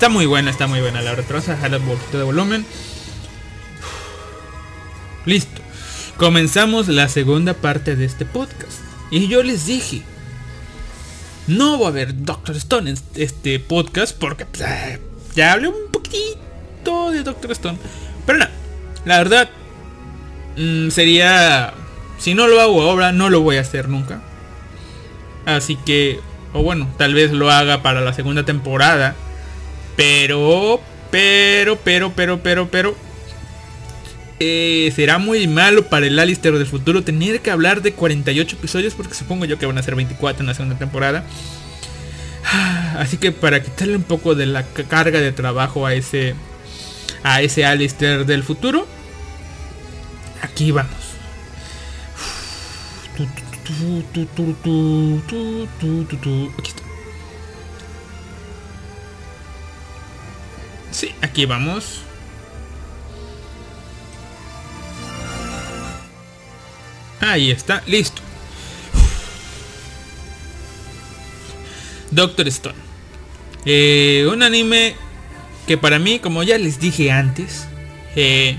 Está, 0.04 0.12
muy 0.12 0.26
buena, 0.26 0.50
está 0.50 0.66
muy 0.66 0.82
buena. 0.82 1.00
La 1.00 1.12
verdad, 1.12 1.24
vamos 1.30 1.48
a 1.48 1.54
bajarle 1.54 1.78
un 1.78 1.86
poquito 1.86 2.18
de 2.18 2.24
volumen. 2.24 2.66
Listo. 5.24 5.62
Comenzamos 6.18 6.88
la 6.88 7.08
segunda 7.08 7.54
parte 7.54 7.96
de 7.96 8.04
este 8.04 8.26
podcast. 8.26 8.80
Y 9.10 9.28
yo 9.28 9.42
les 9.42 9.64
dije, 9.64 10.02
no 11.46 11.80
va 11.80 11.86
a 11.86 11.88
haber 11.88 12.22
Doctor 12.22 12.54
Stone 12.56 12.90
en 12.90 12.98
este 13.14 13.58
podcast 13.60 14.14
porque 14.14 14.44
pues, 14.44 14.60
ah, 14.60 14.98
ya 15.34 15.54
hablé 15.54 15.68
un 15.68 15.90
poquitito 15.90 17.10
de 17.10 17.22
Doctor 17.22 17.52
Stone. 17.52 17.78
Pero 18.26 18.40
no, 18.40 18.46
la 19.06 19.16
verdad 19.16 19.48
mm, 20.58 20.90
sería, 20.90 21.72
si 22.18 22.34
no 22.34 22.46
lo 22.46 22.60
hago 22.60 22.82
ahora, 22.82 23.12
no 23.12 23.30
lo 23.30 23.40
voy 23.40 23.56
a 23.56 23.62
hacer 23.62 23.88
nunca. 23.88 24.20
Así 25.46 25.76
que, 25.76 26.20
o 26.52 26.62
bueno, 26.62 26.92
tal 26.98 27.14
vez 27.14 27.32
lo 27.32 27.50
haga 27.50 27.80
para 27.80 28.02
la 28.02 28.12
segunda 28.12 28.44
temporada. 28.44 29.16
Pero, 29.96 30.80
pero, 31.10 31.76
pero, 31.76 32.12
pero, 32.14 32.42
pero, 32.42 32.68
pero. 32.70 32.96
Eh, 34.40 34.92
será 34.94 35.18
muy 35.18 35.46
malo 35.46 35.88
para 35.88 36.06
el 36.06 36.18
Alistair 36.18 36.58
del 36.58 36.66
futuro 36.66 37.04
tener 37.04 37.40
que 37.40 37.52
hablar 37.52 37.82
de 37.82 37.92
48 37.92 38.56
episodios 38.56 38.94
porque 38.94 39.14
supongo 39.14 39.44
yo 39.44 39.58
que 39.58 39.66
van 39.66 39.78
a 39.78 39.82
ser 39.82 39.94
24 39.94 40.42
en 40.42 40.46
la 40.48 40.54
segunda 40.54 40.76
temporada. 40.76 41.24
Así 42.98 43.16
que 43.16 43.32
para 43.32 43.62
quitarle 43.62 43.96
un 43.96 44.02
poco 44.02 44.34
de 44.34 44.46
la 44.46 44.64
carga 44.64 45.20
de 45.20 45.32
trabajo 45.32 45.86
a 45.86 45.94
ese 45.94 46.34
a 47.22 47.40
ese 47.42 47.64
Alistair 47.64 48.26
del 48.26 48.42
futuro, 48.42 48.86
aquí 50.42 50.72
vamos. 50.72 50.92
Aquí 56.58 56.68
está. 56.70 56.83
Sí, 60.94 61.10
aquí 61.20 61.44
vamos. 61.44 62.02
Ahí 67.20 67.50
está, 67.50 67.82
listo. 67.88 68.22
Doctor 72.12 72.46
Stone. 72.46 72.76
Eh, 73.64 74.28
un 74.32 74.44
anime 74.44 74.94
que 75.66 75.76
para 75.76 75.98
mí, 75.98 76.20
como 76.20 76.44
ya 76.44 76.58
les 76.58 76.78
dije 76.78 77.10
antes, 77.10 77.66
eh, 78.14 78.56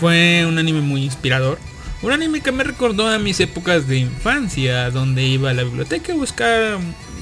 fue 0.00 0.46
un 0.46 0.56
anime 0.56 0.80
muy 0.80 1.04
inspirador. 1.04 1.58
Un 2.00 2.12
anime 2.12 2.40
que 2.40 2.50
me 2.50 2.64
recordó 2.64 3.06
a 3.08 3.18
mis 3.18 3.40
épocas 3.40 3.86
de 3.86 3.98
infancia, 3.98 4.90
donde 4.90 5.22
iba 5.24 5.50
a 5.50 5.54
la 5.54 5.64
biblioteca 5.64 6.14
a 6.14 6.16
buscar 6.16 6.78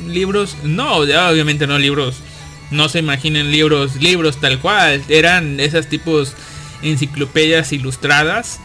libros. 0.07 0.57
No, 0.63 0.99
obviamente 0.99 1.67
no 1.67 1.81
libros. 1.81 2.23
No 2.71 2.89
se 2.89 3.01
imaginen 3.01 3.51
libros, 3.51 3.97
libros 3.97 4.41
tal 4.41 4.61
cual. 4.61 5.03
Eran 5.09 5.61
esas 5.61 5.89
tipos 5.89 6.35
enciclopedias 6.83 7.73
ilustradas. 7.73 8.61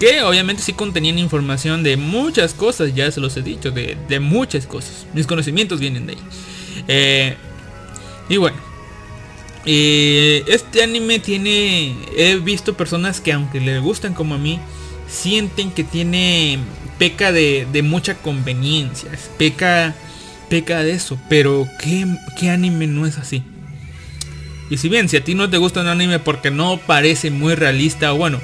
Que 0.00 0.22
obviamente 0.22 0.62
sí 0.62 0.72
contenían 0.72 1.18
información 1.18 1.84
de 1.84 1.96
muchas 1.96 2.54
cosas, 2.54 2.92
ya 2.92 3.08
se 3.12 3.20
los 3.20 3.36
he 3.36 3.42
dicho, 3.42 3.70
de, 3.70 3.96
de 4.08 4.18
muchas 4.18 4.66
cosas. 4.66 5.06
Mis 5.14 5.28
conocimientos 5.28 5.78
vienen 5.78 6.06
de 6.06 6.14
ahí. 6.14 6.18
Eh, 6.88 7.36
y 8.28 8.36
bueno, 8.36 8.56
eh, 9.64 10.42
este 10.48 10.82
anime 10.82 11.20
tiene. 11.20 11.94
He 12.16 12.36
visto 12.36 12.76
personas 12.76 13.20
que, 13.20 13.32
aunque 13.32 13.60
les 13.60 13.80
gustan 13.80 14.14
como 14.14 14.34
a 14.34 14.38
mí, 14.38 14.58
sienten 15.08 15.70
que 15.70 15.84
tiene. 15.84 16.58
Peca 16.98 17.30
de, 17.30 17.66
de 17.72 17.82
mucha 17.82 18.14
conveniencia. 18.14 19.10
Peca. 19.38 19.94
Peca 20.52 20.82
de 20.82 20.92
eso. 20.92 21.18
Pero, 21.30 21.66
¿qué, 21.78 22.06
¿qué 22.38 22.50
anime 22.50 22.86
no 22.86 23.06
es 23.06 23.16
así? 23.16 23.42
Y 24.68 24.76
si 24.76 24.90
bien, 24.90 25.08
si 25.08 25.16
a 25.16 25.24
ti 25.24 25.34
no 25.34 25.48
te 25.48 25.56
gusta 25.56 25.80
un 25.80 25.86
anime 25.86 26.18
porque 26.18 26.50
no 26.50 26.76
parece 26.76 27.30
muy 27.30 27.54
realista, 27.54 28.12
o 28.12 28.18
bueno, 28.18 28.38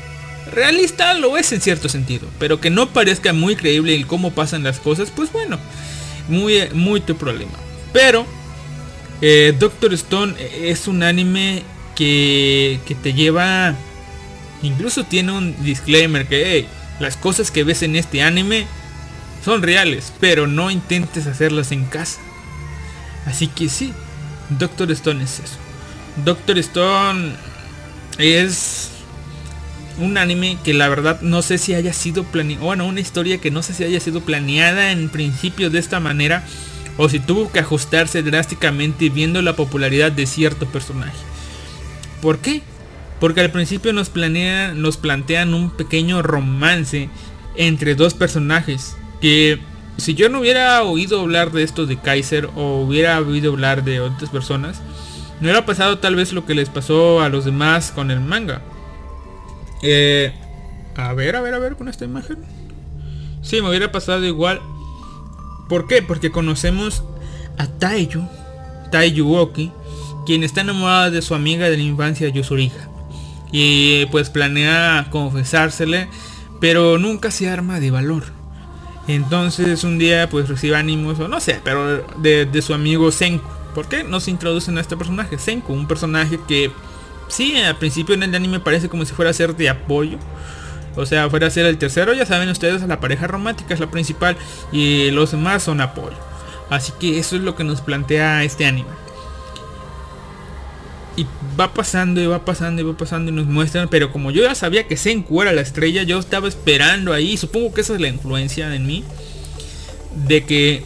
realista 0.51 1.13
lo 1.13 1.37
es 1.37 1.53
en 1.53 1.61
cierto 1.61 1.91
sentido, 1.91 2.27
pero 2.39 2.63
que 2.63 2.71
no 2.71 2.89
parezca 2.89 3.35
muy 3.35 3.57
creíble 3.57 3.95
el 3.95 4.07
cómo 4.07 4.31
pasan 4.31 4.63
las 4.63 4.81
cosas, 4.81 5.13
pues 5.15 5.31
bueno, 5.33 5.59
muy, 6.29 6.71
muy 6.73 7.03
tu 7.03 7.15
problema. 7.15 7.53
Pero 7.93 8.25
eh, 9.21 9.55
Doctor 9.59 9.93
Stone 9.93 10.35
es 10.63 10.89
un 10.89 11.03
anime 11.03 11.63
que, 11.95 12.81
que 12.87 12.95
te 12.95 13.13
lleva, 13.13 13.75
incluso 14.63 15.05
tiene 15.05 15.33
un 15.33 15.63
disclaimer 15.63 16.27
que 16.27 16.65
las 17.01 17.19
cosas 17.19 17.51
que 17.51 17.65
ves 17.65 17.83
en 17.83 17.97
este 17.97 18.23
anime 18.23 18.67
son 19.45 19.63
reales, 19.63 20.13
pero 20.21 20.47
no 20.47 20.71
intentes 20.71 21.27
hacerlas 21.27 21.73
en 21.73 21.85
casa. 21.85 22.21
Así 23.27 23.47
que 23.49 23.69
sí, 23.69 23.93
Doctor 24.59 24.91
Stone 24.93 25.25
es 25.25 25.41
eso. 25.41 25.57
Doctor 26.25 26.59
Stone 26.59 27.33
es 28.19 28.91
un 29.99 30.17
anime 30.17 30.59
que 30.65 30.75
la 30.75 30.89
verdad 30.89 31.21
no 31.21 31.43
sé 31.43 31.59
si 31.59 31.75
haya 31.75 31.93
sido 31.93 32.25
planeado. 32.25 32.65
Bueno, 32.65 32.87
una 32.87 33.01
historia 33.01 33.39
que 33.39 33.51
no 33.51 33.63
sé 33.63 33.75
si 33.75 33.85
haya 33.85 34.01
sido 34.01 34.21
planeada 34.21 34.93
en 34.93 35.09
principio 35.09 35.71
de 35.71 35.79
esta 35.79 36.01
manera. 36.01 36.45
O 36.97 37.09
si 37.09 37.21
tuvo 37.21 37.53
que 37.53 37.61
ajustarse 37.61 38.25
drásticamente 38.25 39.09
viendo 39.09 39.41
la 39.41 39.55
popularidad 39.55 40.11
de 40.11 40.27
cierto 40.27 40.67
personaje. 40.67 41.17
¿Por 42.21 42.39
qué? 42.39 42.63
Porque 43.21 43.41
al 43.41 43.53
principio 43.53 43.93
nos, 43.93 44.11
planean, 44.11 44.83
nos 44.83 44.97
plantean 44.97 45.55
un 45.55 45.71
pequeño 45.71 46.23
romance 46.23 47.09
entre 47.55 47.95
dos 47.95 48.15
personajes. 48.15 48.97
Que 49.21 49.61
si 49.97 50.15
yo 50.15 50.29
no 50.29 50.41
hubiera 50.41 50.83
oído 50.83 51.21
hablar 51.21 51.53
de 51.53 51.63
esto 51.63 51.87
de 51.87 51.97
Kaiser 51.97 52.49
o 52.57 52.83
hubiera 52.83 53.19
oído 53.21 53.53
hablar 53.53 53.85
de 53.85 54.01
otras 54.01 54.31
personas, 54.31 54.81
no 55.41 55.47
hubiera 55.47 55.67
pasado 55.67 55.99
tal 55.99 56.17
vez 56.17 56.33
lo 56.33 56.47
que 56.47 56.55
les 56.55 56.69
pasó 56.69 57.21
a 57.21 57.29
los 57.29 57.45
demás 57.45 57.93
con 57.93 58.11
el 58.11 58.21
manga. 58.21 58.63
Eh, 59.83 60.33
a 60.97 61.13
ver, 61.15 61.37
a 61.37 61.41
ver, 61.41 61.55
a 61.55 61.59
ver 61.59 61.77
con 61.77 61.89
esta 61.89 62.05
imagen. 62.05 62.39
Sí, 63.43 63.63
me 63.63 63.69
hubiera 63.69 63.93
pasado 63.93 64.25
igual. 64.25 64.61
¿Por 65.69 65.87
qué? 65.87 66.03
Porque 66.03 66.31
conocemos 66.31 67.05
a 67.57 67.67
Taiyu, 67.67 68.27
Taiyu 68.91 69.35
Oki, 69.35 69.73
quien 70.27 70.43
está 70.43 70.63
enamorada 70.63 71.11
de 71.11 71.23
su 71.23 71.35
amiga 71.35 71.69
de 71.69 71.77
la 71.77 71.83
infancia 71.83 72.29
Yusuriha. 72.29 72.89
Y 73.53 74.07
pues 74.07 74.31
planea 74.31 75.07
confesársele 75.11 76.09
pero 76.61 76.99
nunca 76.99 77.31
se 77.31 77.49
arma 77.49 77.81
de 77.81 77.91
valor. 77.91 78.25
Entonces 79.09 79.85
un 79.85 79.99
día 79.99 80.29
pues 80.29 80.49
recibe 80.49 80.77
ánimos, 80.77 81.19
o 81.19 81.29
no 81.29 81.41
sé, 81.41 81.61
pero 81.65 82.05
de, 82.19 82.63
su 82.63 82.75
amigo 82.75 83.11
Senku. 83.11 83.49
¿Por 83.75 83.89
qué 83.89 84.05
nos 84.05 84.29
introducen 84.29 84.77
a 84.77 84.81
este 84.81 84.97
personaje? 84.97 85.39
Senku, 85.39 85.73
un 85.73 85.89
personaje 85.89 86.39
que 86.47 86.71
sí, 87.29 87.57
al 87.57 87.77
principio 87.77 88.15
en 88.15 88.23
el 88.23 88.35
anime 88.35 88.61
parece 88.61 88.89
como 88.89 89.05
si 89.05 89.15
fuera 89.15 89.31
a 89.31 89.35
ser 89.35 89.57
de 89.57 89.71
apoyo. 89.71 90.19
O 90.95 91.07
sea, 91.07 91.31
fuera 91.31 91.47
a 91.47 91.51
ser 91.51 91.65
el 91.67 91.79
tercero, 91.79 92.13
ya 92.13 92.27
saben 92.27 92.49
ustedes, 92.49 92.83
la 92.83 93.01
pareja 93.01 93.27
romántica 93.27 93.73
es 93.73 93.81
la 93.81 93.91
principal 93.91 94.37
y 94.73 95.11
los 95.11 95.31
demás 95.31 95.63
son 95.63 95.81
apoyo. 95.81 96.17
Así 96.71 96.93
que 97.01 97.19
eso 97.19 97.37
es 97.37 97.43
lo 97.43 97.57
que 97.57 97.65
nos 97.65 97.81
plantea 97.81 98.45
este 98.45 98.67
anime. 98.67 98.91
Y 101.19 101.27
va 101.59 101.75
pasando 101.75 102.21
y 102.21 102.27
va 102.27 102.45
pasando 102.45 102.81
y 102.81 102.85
va 102.85 102.97
pasando 102.97 103.33
y 103.33 103.35
nos 103.35 103.47
muestran. 103.47 103.89
Pero 103.89 104.13
como 104.13 104.31
yo 104.31 104.45
ya 104.45 104.55
sabía 104.55 104.87
que 104.87 104.97
Senku 104.97 105.43
era 105.43 105.53
la 105.53 105.63
estrella, 105.63 106.05
yo 106.05 106.19
estaba 106.19 106.47
esperando 106.47 107.13
ahí. 107.13 107.37
Supongo 107.37 107.75
que 107.75 107.81
esa 107.81 107.95
es 107.95 108.01
la 108.01 108.07
influencia 108.07 108.73
en 108.73 108.87
mí. 108.87 109.03
De 110.15 110.45
que, 110.45 110.85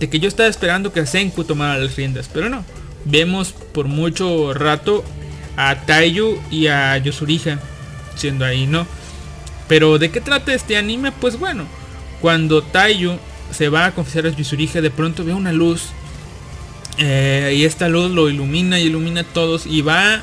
de 0.00 0.08
que 0.08 0.20
yo 0.20 0.28
estaba 0.28 0.48
esperando 0.48 0.90
que 0.90 1.04
Senku 1.04 1.44
tomara 1.44 1.78
las 1.78 1.96
riendas. 1.96 2.30
Pero 2.32 2.48
no. 2.48 2.64
Vemos 3.04 3.52
por 3.52 3.88
mucho 3.88 4.54
rato 4.54 5.04
a 5.56 5.82
Taiyu 5.84 6.38
y 6.50 6.68
a 6.68 6.96
Yosurija 6.96 7.58
siendo 8.14 8.46
ahí, 8.46 8.66
¿no? 8.66 8.86
Pero 9.68 9.98
¿de 9.98 10.10
qué 10.10 10.20
trata 10.22 10.54
este 10.54 10.78
anime? 10.78 11.12
Pues 11.12 11.38
bueno, 11.38 11.66
cuando 12.20 12.62
Taiyu 12.62 13.18
se 13.50 13.68
va 13.68 13.86
a 13.86 13.94
confesar 13.94 14.26
a 14.26 14.30
Yosurija, 14.30 14.80
de 14.80 14.90
pronto 14.90 15.24
ve 15.24 15.34
una 15.34 15.52
luz 15.52 15.90
eh, 16.98 17.54
y 17.56 17.64
esta 17.64 17.88
luz 17.88 18.10
lo 18.10 18.28
ilumina 18.28 18.80
y 18.80 18.86
ilumina 18.86 19.20
a 19.20 19.24
todos 19.24 19.66
y 19.66 19.82
va 19.82 20.20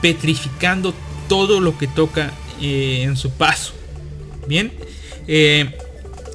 petrificando 0.00 0.92
todo 1.28 1.60
lo 1.60 1.78
que 1.78 1.86
toca 1.86 2.32
eh, 2.60 3.02
en 3.02 3.16
su 3.16 3.30
paso. 3.30 3.72
Bien. 4.48 4.72
Eh, 5.28 5.70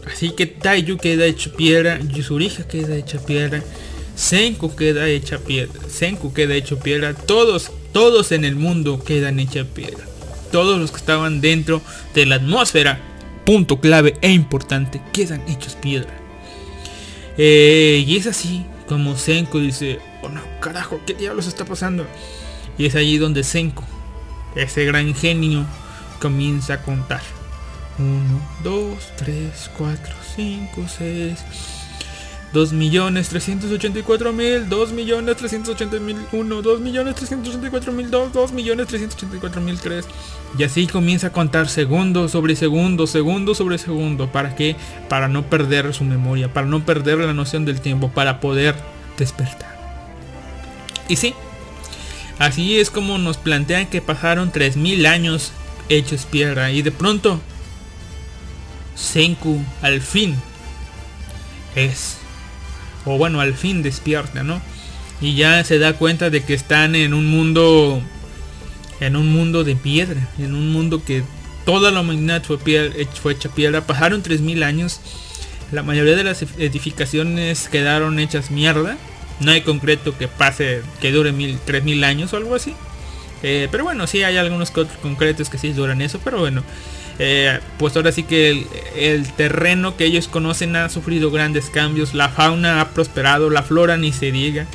así 0.05 0.31
que 0.31 0.45
Taiyu 0.45 0.97
queda 0.97 1.25
hecho 1.25 1.53
piedra. 1.53 1.99
Yusurija 1.99 2.65
queda 2.65 2.95
hecha 2.95 3.19
piedra. 3.19 3.61
Senku 4.15 4.73
queda 4.73 5.09
hecha 5.09 5.37
piedra. 5.39 5.81
Senku 5.89 6.33
queda 6.33 6.55
hecho 6.55 6.79
piedra. 6.79 7.13
Todos, 7.13 7.71
todos 7.91 8.31
en 8.31 8.45
el 8.45 8.55
mundo 8.55 9.03
quedan 9.03 9.39
hecha 9.39 9.65
piedra. 9.65 10.05
Todos 10.51 10.79
los 10.79 10.91
que 10.91 10.97
estaban 10.97 11.41
dentro 11.41 11.81
de 12.15 12.25
la 12.25 12.35
atmósfera, 12.35 13.01
punto 13.45 13.81
clave 13.81 14.13
e 14.21 14.31
importante, 14.31 15.01
quedan 15.11 15.43
hechos 15.49 15.75
piedra. 15.75 16.09
y 17.37 18.15
es 18.15 18.27
así 18.27 18.65
como 18.87 19.15
Senko 19.15 19.59
dice, 19.59 19.99
oh 20.21 20.29
no, 20.29 20.41
carajo, 20.59 20.99
¿qué 21.05 21.13
diablos 21.13 21.47
está 21.47 21.65
pasando? 21.65 22.05
Y 22.77 22.85
es 22.85 22.95
allí 22.95 23.17
donde 23.17 23.43
Senko, 23.43 23.83
ese 24.55 24.85
gran 24.85 25.13
genio, 25.13 25.65
comienza 26.19 26.75
a 26.75 26.81
contar. 26.81 27.21
1, 27.99 28.41
2, 28.63 28.97
3, 29.17 29.71
4, 29.77 30.15
5, 30.35 30.85
6, 30.97 31.39
2 32.53 32.73
millones 32.73 33.29
384 33.29 34.33
mil, 34.33 34.69
2 34.69 34.91
millones 34.93 35.37
380 35.37 35.99
mil 35.99 36.17
1, 36.31 36.61
2 36.61 36.79
millones 36.79 37.15
384 37.15 37.91
mil 37.91 38.09
2, 38.09 38.33
2 38.33 38.51
millones 38.53 38.87
384 38.87 39.61
mil 39.61 39.77
3. 39.77 40.05
Y 40.57 40.63
así 40.63 40.87
comienza 40.87 41.27
a 41.27 41.31
contar 41.31 41.69
segundo 41.69 42.29
sobre 42.29 42.55
segundo, 42.55 43.05
segundo 43.05 43.53
sobre 43.53 43.77
segundo. 43.77 44.31
¿Para 44.31 44.55
qué? 44.55 44.75
Para 45.07 45.27
no 45.27 45.43
perder 45.43 45.93
su 45.93 46.03
memoria, 46.03 46.51
para 46.51 46.67
no 46.67 46.85
perder 46.85 47.19
la 47.19 47.33
noción 47.33 47.65
del 47.65 47.79
tiempo, 47.79 48.09
para 48.09 48.39
poder 48.39 48.75
despertar. 49.17 49.77
Y 51.07 51.15
sí, 51.17 51.35
así 52.39 52.79
es 52.79 52.89
como 52.89 53.17
nos 53.17 53.37
plantean 53.37 53.87
que 53.87 54.01
pasaron 54.01 54.51
3000 54.51 55.05
años 55.05 55.51
hechos 55.89 56.25
piedra 56.25 56.71
y 56.71 56.81
de 56.81 56.91
pronto 56.91 57.39
Senku 58.95 59.63
al 59.81 60.01
fin 60.01 60.35
es 61.75 62.17
o 63.05 63.17
bueno, 63.17 63.39
al 63.39 63.53
fin 63.53 63.83
despierta, 63.83 64.43
¿no? 64.43 64.61
Y 65.21 65.35
ya 65.35 65.63
se 65.63 65.79
da 65.79 65.93
cuenta 65.93 66.29
de 66.29 66.43
que 66.43 66.53
están 66.53 66.93
en 66.93 67.13
un 67.13 67.25
mundo, 67.25 68.01
en 68.99 69.15
un 69.15 69.31
mundo 69.31 69.63
de 69.63 69.75
piedra, 69.75 70.29
en 70.39 70.55
un 70.55 70.71
mundo 70.71 71.03
que 71.03 71.23
toda 71.65 71.91
la 71.91 72.01
humanidad 72.01 72.43
fue, 72.43 72.57
fue 73.21 73.33
hecha 73.33 73.49
piedra. 73.49 73.81
Pasaron 73.81 74.23
3.000 74.23 74.63
años, 74.63 75.01
la 75.71 75.83
mayoría 75.83 76.15
de 76.15 76.23
las 76.23 76.41
edificaciones 76.41 77.67
quedaron 77.69 78.19
hechas 78.19 78.51
mierda. 78.51 78.97
No 79.39 79.51
hay 79.51 79.61
concreto 79.61 80.17
que 80.17 80.27
pase, 80.27 80.81
que 80.99 81.11
dure 81.11 81.31
mil, 81.31 81.59
3.000 81.67 82.03
años 82.05 82.33
o 82.33 82.37
algo 82.37 82.55
así. 82.55 82.73
Eh, 83.43 83.67
pero 83.69 83.83
bueno, 83.83 84.07
sí 84.07 84.23
hay 84.23 84.37
algunos 84.37 84.71
concretos 84.71 85.49
que 85.49 85.57
sí 85.57 85.73
duran 85.73 86.01
eso, 86.01 86.19
pero 86.23 86.39
bueno. 86.39 86.63
Eh, 87.19 87.59
pues 87.79 87.95
ahora 87.95 88.11
sí 88.11 88.23
que 88.23 88.65
el, 88.95 89.33
terreno 89.33 89.97
que 89.97 90.05
ellos 90.05 90.27
conocen 90.27 90.75
ha 90.75 90.87
sufrido 90.89 91.31
grandes 91.31 91.69
cambios, 91.69 92.13
la 92.13 92.29
fauna 92.29 92.79
ha 92.79 92.89
prosperado, 92.89 93.49
la 93.49 93.63
flora 93.63 93.97
ni 93.97 94.13
se 94.13 94.31
diga. 94.31 94.67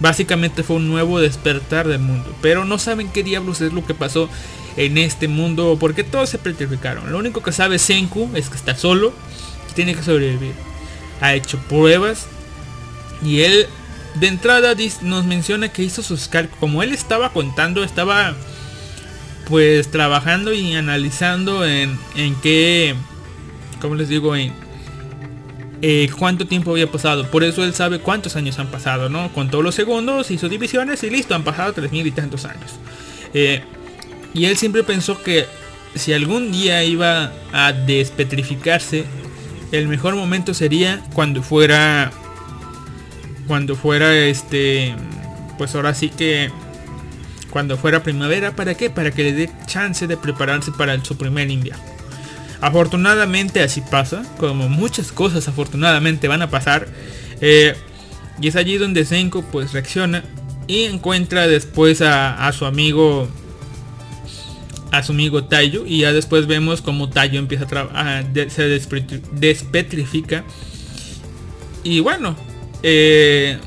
Básicamente 0.00 0.62
fue 0.62 0.76
un 0.76 0.88
nuevo 0.88 1.18
despertar 1.18 1.88
del 1.88 1.98
mundo, 1.98 2.34
pero 2.40 2.64
no 2.64 2.78
saben 2.78 3.08
qué 3.08 3.22
diablos 3.24 3.60
es 3.60 3.72
lo 3.72 3.84
que 3.84 3.94
pasó 3.94 4.28
en 4.76 4.96
este 4.96 5.26
mundo 5.26 5.76
porque 5.80 6.04
todos 6.04 6.30
se 6.30 6.38
petrificaron. 6.38 7.10
Lo 7.10 7.18
único 7.18 7.42
que 7.42 7.50
sabe 7.50 7.78
Senku 7.78 8.30
es 8.34 8.48
que 8.48 8.56
está 8.56 8.76
solo, 8.76 9.12
tiene 9.74 9.94
que 9.94 10.02
sobrevivir. 10.02 10.54
Ha 11.20 11.34
hecho 11.34 11.58
pruebas 11.68 12.26
y 13.22 13.40
él 13.40 13.66
de 14.14 14.28
entrada 14.28 14.74
nos 15.02 15.24
menciona 15.24 15.68
que 15.68 15.82
hizo 15.82 16.02
sus 16.02 16.28
cálculos. 16.28 16.60
Como 16.60 16.82
él 16.82 16.92
estaba 16.92 17.32
contando, 17.32 17.82
estaba 17.82 18.34
pues 19.48 19.90
trabajando 19.90 20.52
y 20.52 20.74
analizando 20.74 21.66
en, 21.66 21.98
en 22.14 22.34
qué, 22.36 22.94
como 23.80 23.94
les 23.94 24.08
digo, 24.08 24.36
en 24.36 24.52
eh, 25.82 26.10
cuánto 26.18 26.46
tiempo 26.46 26.72
había 26.72 26.90
pasado. 26.90 27.30
Por 27.30 27.44
eso 27.44 27.64
él 27.64 27.74
sabe 27.74 28.00
cuántos 28.00 28.36
años 28.36 28.58
han 28.58 28.68
pasado, 28.68 29.08
¿no? 29.08 29.32
Con 29.32 29.50
todos 29.50 29.64
los 29.64 29.74
segundos, 29.74 30.30
hizo 30.30 30.48
divisiones 30.48 31.02
y 31.04 31.10
listo, 31.10 31.34
han 31.34 31.44
pasado 31.44 31.72
tres 31.72 31.92
mil 31.92 32.06
y 32.06 32.10
tantos 32.10 32.44
años. 32.44 32.72
Eh, 33.34 33.62
y 34.34 34.46
él 34.46 34.56
siempre 34.56 34.82
pensó 34.82 35.22
que 35.22 35.46
si 35.94 36.12
algún 36.12 36.52
día 36.52 36.82
iba 36.84 37.32
a 37.52 37.72
despetrificarse, 37.72 39.04
el 39.72 39.88
mejor 39.88 40.14
momento 40.16 40.54
sería 40.54 41.04
cuando 41.14 41.42
fuera, 41.42 42.10
cuando 43.46 43.76
fuera 43.76 44.14
este, 44.14 44.94
pues 45.58 45.74
ahora 45.74 45.94
sí 45.94 46.08
que 46.08 46.50
cuando 47.50 47.76
fuera 47.76 48.02
primavera. 48.02 48.52
¿Para 48.52 48.74
qué? 48.74 48.90
Para 48.90 49.10
que 49.10 49.24
le 49.24 49.32
dé 49.32 49.50
chance 49.66 50.06
de 50.06 50.16
prepararse 50.16 50.72
para 50.72 51.02
su 51.04 51.16
primer 51.16 51.50
invierno. 51.50 51.97
Afortunadamente 52.60 53.62
así 53.62 53.80
pasa, 53.80 54.24
como 54.38 54.68
muchas 54.68 55.12
cosas 55.12 55.46
afortunadamente 55.48 56.28
van 56.28 56.42
a 56.42 56.50
pasar. 56.50 56.88
Eh, 57.40 57.74
y 58.40 58.48
es 58.48 58.56
allí 58.56 58.78
donde 58.78 59.04
Senko 59.04 59.42
pues 59.42 59.72
reacciona 59.72 60.24
y 60.66 60.84
encuentra 60.84 61.46
después 61.46 62.02
a, 62.02 62.50
su 62.52 62.66
amigo 62.66 63.28
a 64.90 65.02
su 65.02 65.12
amigo 65.12 65.44
Tayo 65.44 65.84
y 65.86 66.00
ya 66.00 66.12
después 66.12 66.46
vemos 66.46 66.82
como 66.82 67.10
Tayo 67.10 67.38
empieza 67.38 67.66
a, 67.94 68.22
se 68.48 68.80
despetrifica 69.32 70.44
y 71.82 72.00
bueno 72.00 72.36
eh, 72.82 73.58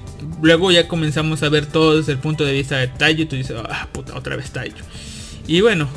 luego 0.42 0.72
ya 0.72 0.88
comenzamos 0.88 1.44
a 1.44 1.50
ver 1.50 1.66
todo 1.66 1.98
desde 1.98 2.14
el 2.14 2.20
punto 2.20 2.46
de 2.46 2.54
vista 2.54 2.78
de 2.78 2.88
Taiyo. 2.88 3.24
Y 3.24 3.28
tú 3.28 3.36
dices, 3.36 3.58
ah, 3.70 3.88
puta, 3.92 4.16
otra 4.16 4.36
vez 4.36 4.52
Taiyo. 4.52 4.84
Y 5.48 5.62
bueno, 5.62 5.88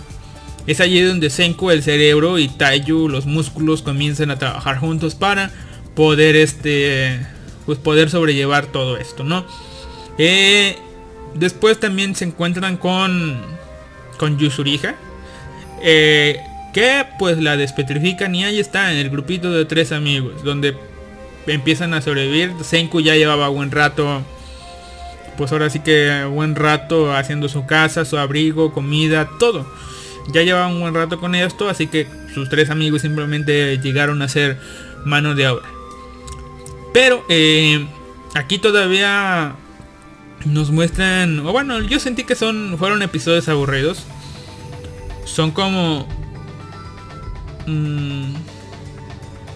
es 0.67 0.81
allí 0.81 1.01
donde 1.01 1.31
Senko, 1.31 1.71
el 1.71 1.83
cerebro, 1.83 2.39
y 2.39 2.49
Taiyu, 2.49 3.09
los 3.09 3.27
músculos, 3.27 3.83
comienzan 3.83 4.31
a 4.31 4.39
trabajar 4.39 4.79
juntos 4.79 5.15
para 5.15 5.51
poder 5.95 6.37
este 6.37 7.21
pues 7.67 7.79
poder 7.79 8.11
sobrellevar 8.11 8.67
todo 8.67 8.99
esto, 8.99 9.25
¿no? 9.25 9.47
Eh, 10.19 10.77
después 11.35 11.81
también 11.81 12.15
se 12.15 12.25
encuentran 12.25 12.77
con 12.77 13.41
con 14.19 14.39
Yusurija. 14.39 14.95
Eh, 15.83 16.41
que 16.75 17.07
pues 17.19 17.39
la 17.39 17.57
despetrifican 17.57 18.35
y 18.35 18.45
ahí 18.45 18.59
está 18.59 18.93
en 18.93 18.99
el 18.99 19.09
grupito 19.09 19.53
de 19.53 19.65
tres 19.65 19.93
amigos 19.93 20.43
donde 20.43 20.77
empiezan 21.47 21.95
a 21.95 22.03
sobrevivir. 22.03 22.53
Senku 22.63 23.01
ya 23.01 23.15
llevaba 23.15 23.49
buen 23.49 23.71
rato, 23.71 24.23
pues 25.39 25.53
ahora 25.53 25.71
sí 25.71 25.79
que 25.79 26.25
buen 26.25 26.57
rato 26.57 27.15
haciendo 27.15 27.49
su 27.49 27.65
casa, 27.65 28.05
su 28.05 28.19
abrigo, 28.19 28.73
comida, 28.73 29.31
todo. 29.39 29.67
Ya 30.29 30.43
llevaba 30.43 30.69
un 30.69 30.81
buen 30.81 30.95
rato 30.95 31.21
con 31.21 31.35
esto, 31.35 31.69
así 31.69 31.87
que 31.87 32.07
sus 32.33 32.49
tres 32.49 32.71
amigos 32.71 33.03
simplemente 33.03 33.79
llegaron 33.79 34.23
a 34.23 34.29
ser 34.29 34.59
mano 35.05 35.35
de 35.35 35.49
obra. 35.49 35.69
Pero 36.93 37.25
eh, 37.29 37.87
aquí 38.35 38.59
todavía 38.59 39.55
nos 40.45 40.71
muestran, 40.71 41.41
o 41.41 41.53
bueno, 41.53 41.81
yo 41.81 42.01
sentí 42.01 42.25
que 42.25 42.35
son 42.35 42.77
fueron 42.79 43.03
episodios 43.03 43.49
aburridos. 43.49 44.05
Son 45.25 45.51
como 45.51 46.07
mmm, 47.67 48.35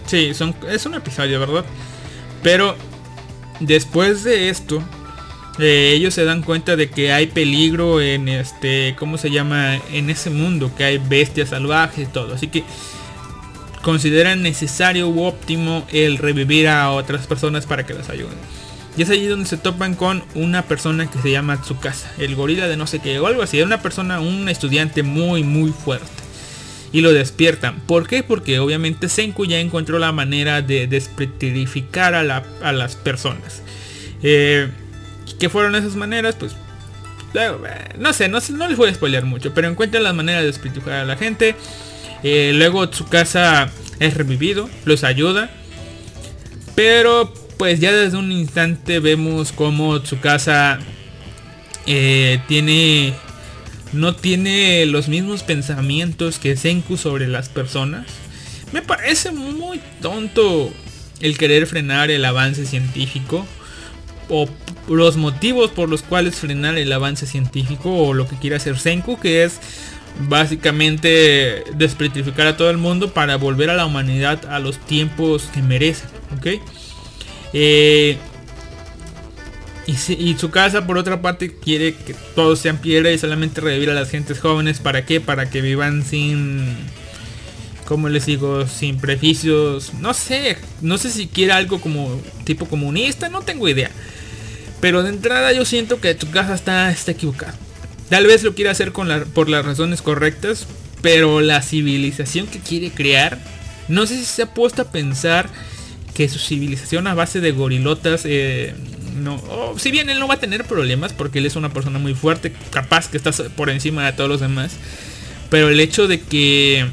Sí, 0.09 0.33
son, 0.33 0.55
es 0.67 0.87
un 0.87 0.95
episodio, 0.95 1.39
¿verdad? 1.39 1.63
Pero 2.41 2.75
después 3.59 4.23
de 4.23 4.49
esto, 4.49 4.81
eh, 5.59 5.91
ellos 5.93 6.13
se 6.13 6.23
dan 6.23 6.41
cuenta 6.41 6.75
de 6.75 6.89
que 6.89 7.11
hay 7.11 7.27
peligro 7.27 8.01
en 8.01 8.29
este, 8.29 8.95
¿cómo 8.97 9.17
se 9.17 9.29
llama? 9.29 9.75
En 9.91 10.09
ese 10.09 10.29
mundo, 10.29 10.71
que 10.75 10.85
hay 10.85 10.97
bestias 10.97 11.49
salvajes 11.49 12.07
y 12.07 12.11
todo. 12.11 12.33
Así 12.33 12.47
que 12.47 12.63
consideran 13.81 14.41
necesario 14.41 15.09
u 15.09 15.23
óptimo 15.23 15.85
el 15.91 16.17
revivir 16.17 16.67
a 16.67 16.91
otras 16.91 17.27
personas 17.27 17.65
para 17.65 17.85
que 17.85 17.93
las 17.93 18.09
ayuden. 18.09 18.37
Y 18.97 19.03
es 19.03 19.09
allí 19.09 19.27
donde 19.27 19.47
se 19.47 19.57
topan 19.57 19.95
con 19.95 20.23
una 20.35 20.63
persona 20.63 21.09
que 21.09 21.19
se 21.19 21.31
llama 21.31 21.61
Tsukasa, 21.61 22.11
el 22.17 22.35
gorila 22.35 22.67
de 22.67 22.75
no 22.75 22.87
sé 22.87 22.99
qué, 22.99 23.19
o 23.19 23.27
algo 23.27 23.41
así. 23.41 23.61
Una 23.61 23.81
persona, 23.81 24.19
un 24.19 24.49
estudiante 24.49 25.03
muy, 25.03 25.43
muy 25.43 25.71
fuerte. 25.71 26.07
Y 26.91 27.01
lo 27.01 27.13
despiertan. 27.13 27.79
¿Por 27.81 28.07
qué? 28.07 28.23
Porque 28.23 28.59
obviamente 28.59 29.09
Senku 29.09 29.45
ya 29.45 29.59
encontró 29.59 29.99
la 29.99 30.11
manera 30.11 30.61
de 30.61 30.87
despetrificar 30.87 32.15
a, 32.15 32.23
las 32.23 32.95
personas. 32.95 33.61
Eh, 34.23 34.69
¿Qué 35.37 35.49
fueron 35.49 35.75
esas 35.75 35.95
maneras? 35.95 36.35
Pues 36.35 36.55
eh, 37.33 37.51
no 37.97 38.13
sé, 38.13 38.27
no, 38.27 38.39
les 38.39 38.77
voy 38.77 38.89
a 38.89 38.93
spoiler 38.93 39.25
mucho, 39.25 39.53
pero 39.53 39.67
encuentran 39.67 40.03
las 40.03 40.15
maneras 40.15 40.41
de 40.41 40.47
despetrificar 40.47 41.01
a 41.01 41.05
la 41.05 41.17
gente. 41.17 41.55
Eh, 42.23 42.51
luego 42.55 42.89
Tsukasa 42.89 43.69
es 43.99 44.13
revivido, 44.15 44.69
los 44.85 45.03
ayuda. 45.03 45.49
Pero 46.75 47.33
pues 47.57 47.79
ya 47.79 47.91
desde 47.91 48.17
un 48.17 48.31
instante 48.31 48.99
vemos 48.99 49.51
como 49.51 50.01
Tsukasa 50.01 50.79
eh, 51.85 52.41
tiene 52.47 53.13
no 53.91 54.15
tiene 54.15 54.85
los 54.85 55.09
mismos 55.09 55.43
pensamientos 55.43 56.39
que 56.39 56.55
Senku 56.55 56.95
sobre 56.95 57.27
las 57.27 57.49
personas. 57.49 58.05
Me 58.71 58.81
parece 58.81 59.31
muy 59.31 59.81
tonto 60.01 60.71
el 61.21 61.37
querer 61.37 61.65
frenar 61.65 62.11
el 62.11 62.23
avance 62.23 62.65
científico 62.65 63.45
o 64.29 64.47
los 64.87 65.17
motivos 65.17 65.71
por 65.71 65.89
los 65.89 66.01
cuales 66.01 66.35
frenar 66.35 66.77
el 66.77 66.91
avance 66.91 67.25
científico 67.25 67.91
o 67.91 68.13
lo 68.13 68.27
que 68.27 68.37
quiere 68.37 68.55
hacer 68.55 68.77
Senku, 68.77 69.19
que 69.19 69.43
es 69.43 69.59
básicamente 70.27 71.63
despetrificar 71.75 72.47
a 72.47 72.57
todo 72.57 72.69
el 72.69 72.77
mundo 72.77 73.13
para 73.13 73.37
volver 73.37 73.69
a 73.69 73.75
la 73.75 73.85
humanidad 73.85 74.45
a 74.49 74.59
los 74.59 74.77
tiempos 74.77 75.49
que 75.53 75.61
merece. 75.61 76.05
¿ok? 76.37 76.61
Eh, 77.53 78.17
y, 79.87 80.35
su 80.37 80.51
casa 80.51 80.85
por 80.85 80.99
otra 80.99 81.19
parte 81.19 81.55
quiere 81.55 81.95
que 81.95 82.13
todos 82.35 82.59
sean 82.59 82.77
piedra 82.77 83.11
y 83.11 83.17
solamente 83.17 83.59
revivir 83.59 83.89
a 83.89 83.95
las 83.95 84.11
gentes 84.11 84.39
jóvenes. 84.39 84.79
¿Para 84.79 85.03
qué? 85.05 85.19
Para 85.19 85.49
que 85.49 85.61
vivan 85.61 86.05
sin... 86.05 86.75
Como 87.85 88.07
les 88.07 88.27
digo? 88.27 88.67
Sin 88.67 88.99
prejuicios. 88.99 89.95
No 89.95 90.13
sé. 90.13 90.57
No 90.81 90.99
sé 90.99 91.09
si 91.09 91.25
quiere 91.25 91.53
algo 91.53 91.81
como 91.81 92.21
tipo 92.43 92.67
comunista. 92.67 93.29
No 93.29 93.41
tengo 93.41 93.67
idea. 93.67 93.89
Pero 94.79 95.03
de 95.03 95.09
entrada 95.09 95.51
yo 95.53 95.65
siento 95.65 95.99
que 95.99 96.15
tu 96.15 96.29
casa 96.31 96.55
está, 96.55 96.91
está 96.91 97.11
equivocado. 97.11 97.57
Tal 98.09 98.25
vez 98.25 98.43
lo 98.43 98.55
quiere 98.55 98.69
hacer 98.69 98.91
por 98.91 99.49
las 99.49 99.65
razones 99.65 100.01
correctas. 100.01 100.67
Pero 101.01 101.41
la 101.41 101.61
civilización 101.61 102.47
que 102.47 102.59
quiere 102.59 102.91
crear. 102.91 103.39
No 103.87 104.05
sé 104.05 104.17
si 104.17 104.25
se 104.25 104.43
ha 104.43 104.53
puesto 104.53 104.81
a 104.81 104.91
pensar 104.91 105.49
que 106.13 106.27
su 106.27 106.39
civilización 106.39 107.07
a 107.07 107.13
base 107.13 107.39
de 107.39 107.51
gorilotas, 107.51 108.23
eh, 108.25 108.75
no, 109.15 109.41
si 109.77 109.89
bien 109.89 110.09
él 110.09 110.19
no 110.19 110.27
va 110.27 110.33
a 110.33 110.39
tener 110.39 110.65
problemas 110.65 111.13
porque 111.13 111.39
él 111.39 111.45
es 111.45 111.55
una 111.55 111.71
persona 111.71 111.97
muy 111.97 112.13
fuerte, 112.13 112.53
capaz 112.71 113.07
que 113.07 113.15
está 113.15 113.31
por 113.55 113.69
encima 113.69 114.05
de 114.05 114.13
todos 114.13 114.29
los 114.29 114.41
demás, 114.41 114.73
pero 115.49 115.69
el 115.69 115.79
hecho 115.79 116.07
de 116.07 116.19
que 116.19 116.85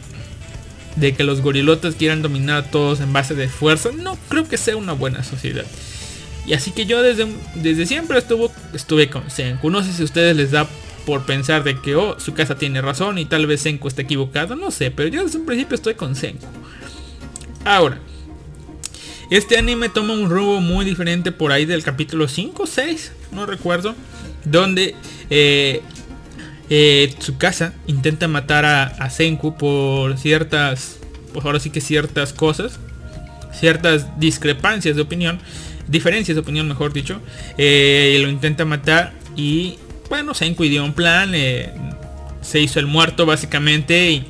de 0.94 1.14
que 1.14 1.24
los 1.24 1.42
gorilotas 1.42 1.96
quieran 1.96 2.22
dominar 2.22 2.56
a 2.56 2.70
todos 2.70 3.00
en 3.00 3.12
base 3.12 3.34
de 3.34 3.48
fuerza, 3.48 3.90
no 3.92 4.16
creo 4.28 4.48
que 4.48 4.56
sea 4.56 4.76
una 4.76 4.92
buena 4.92 5.24
sociedad. 5.24 5.66
Y 6.46 6.54
así 6.54 6.70
que 6.70 6.86
yo 6.86 7.02
desde, 7.02 7.26
desde 7.56 7.86
siempre 7.86 8.18
estuvo, 8.18 8.52
estuve 8.72 9.10
con 9.10 9.28
Senku. 9.30 9.70
No 9.70 9.82
sé 9.82 9.92
si 9.92 10.02
a 10.02 10.04
ustedes 10.04 10.36
les 10.36 10.52
da 10.52 10.68
por 11.04 11.24
pensar 11.24 11.64
de 11.64 11.80
que 11.80 11.96
oh, 11.96 12.18
su 12.18 12.34
casa 12.34 12.56
tiene 12.56 12.82
razón 12.82 13.18
y 13.18 13.24
tal 13.24 13.46
vez 13.46 13.62
Senku 13.62 13.88
está 13.88 14.02
equivocado, 14.02 14.56
no 14.56 14.70
sé, 14.70 14.90
pero 14.90 15.08
yo 15.08 15.24
desde 15.24 15.38
un 15.38 15.46
principio 15.46 15.76
estoy 15.76 15.94
con 15.94 16.16
Senku. 16.16 16.46
Ahora, 17.64 17.98
este 19.30 19.56
anime 19.56 19.88
toma 19.88 20.14
un 20.14 20.30
rumbo 20.30 20.60
muy 20.60 20.84
diferente 20.84 21.32
por 21.32 21.50
ahí 21.50 21.64
del 21.64 21.82
capítulo 21.82 22.28
5 22.28 22.62
o 22.62 22.66
6, 22.66 23.12
no 23.32 23.46
recuerdo, 23.46 23.94
donde 24.44 24.94
eh, 25.30 25.80
eh, 26.70 27.14
Tsukasa 27.18 27.72
intenta 27.86 28.28
matar 28.28 28.64
a, 28.64 29.10
Senku 29.10 29.56
por 29.56 30.16
ciertas, 30.18 30.98
pues 31.32 31.44
ahora 31.44 31.60
sí 31.60 31.70
que 31.70 31.80
ciertas 31.80 32.32
cosas, 32.32 32.78
ciertas 33.52 34.18
discrepancias 34.18 34.96
de 34.96 35.02
opinión, 35.02 35.40
diferencias 35.88 36.34
de 36.34 36.40
opinión 36.40 36.68
mejor 36.68 36.92
dicho, 36.92 37.20
eh, 37.58 38.18
lo 38.20 38.28
intenta 38.28 38.64
matar 38.64 39.12
y 39.36 39.78
bueno, 40.08 40.34
Senku 40.34 40.64
dio 40.64 40.84
un 40.84 40.92
plan, 40.92 41.32
se 42.40 42.60
hizo 42.60 42.78
el 42.78 42.86
muerto 42.86 43.26
básicamente 43.26 44.24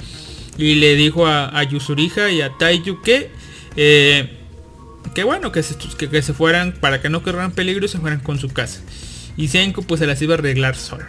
y, 0.58 0.74
le 0.74 0.94
dijo 0.94 1.26
a, 1.26 1.56
a 1.58 1.64
y 1.64 2.40
a 2.40 2.50
Taiyu 2.58 3.02
que 3.02 3.30
que 5.16 5.24
bueno, 5.24 5.50
que 5.50 5.62
se, 5.62 5.76
que, 5.76 6.22
se 6.22 6.34
fueran 6.34 6.72
para 6.72 7.00
que 7.00 7.08
no 7.08 7.22
corran 7.22 7.52
peligro 7.52 7.88
se 7.88 7.98
fueran 7.98 8.20
con 8.20 8.38
su 8.38 8.50
casa. 8.50 8.82
Y 9.36 9.48
Senko 9.48 9.80
pues 9.80 10.00
se 10.00 10.06
las 10.06 10.20
iba 10.20 10.34
a 10.34 10.38
arreglar 10.38 10.76
solo. 10.76 11.06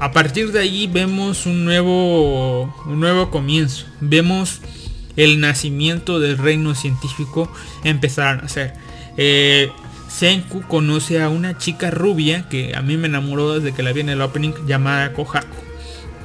A 0.00 0.12
partir 0.12 0.50
de 0.50 0.60
ahí 0.60 0.86
vemos 0.86 1.44
un 1.44 1.66
nuevo, 1.66 2.74
un 2.86 3.00
nuevo 3.00 3.30
comienzo. 3.30 3.84
Vemos 4.00 4.60
el 5.16 5.40
nacimiento 5.40 6.20
del 6.20 6.38
reino 6.38 6.74
científico 6.74 7.52
empezar 7.84 8.38
a 8.38 8.42
nacer. 8.42 8.72
Eh, 9.16 9.70
Senku 10.08 10.62
conoce 10.62 11.20
a 11.20 11.28
una 11.28 11.58
chica 11.58 11.90
rubia 11.90 12.48
que 12.48 12.74
a 12.74 12.82
mí 12.82 12.96
me 12.96 13.08
enamoró 13.08 13.58
desde 13.58 13.74
que 13.74 13.82
la 13.82 13.92
vi 13.92 14.00
en 14.00 14.08
el 14.08 14.22
opening 14.22 14.52
llamada 14.66 15.12
Kohaku. 15.12 15.56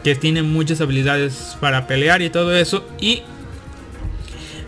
Que 0.03 0.15
tiene 0.15 0.43
muchas 0.43 0.81
habilidades 0.81 1.57
para 1.59 1.87
pelear 1.87 2.21
y 2.21 2.29
todo 2.29 2.55
eso. 2.55 2.87
Y 2.99 3.21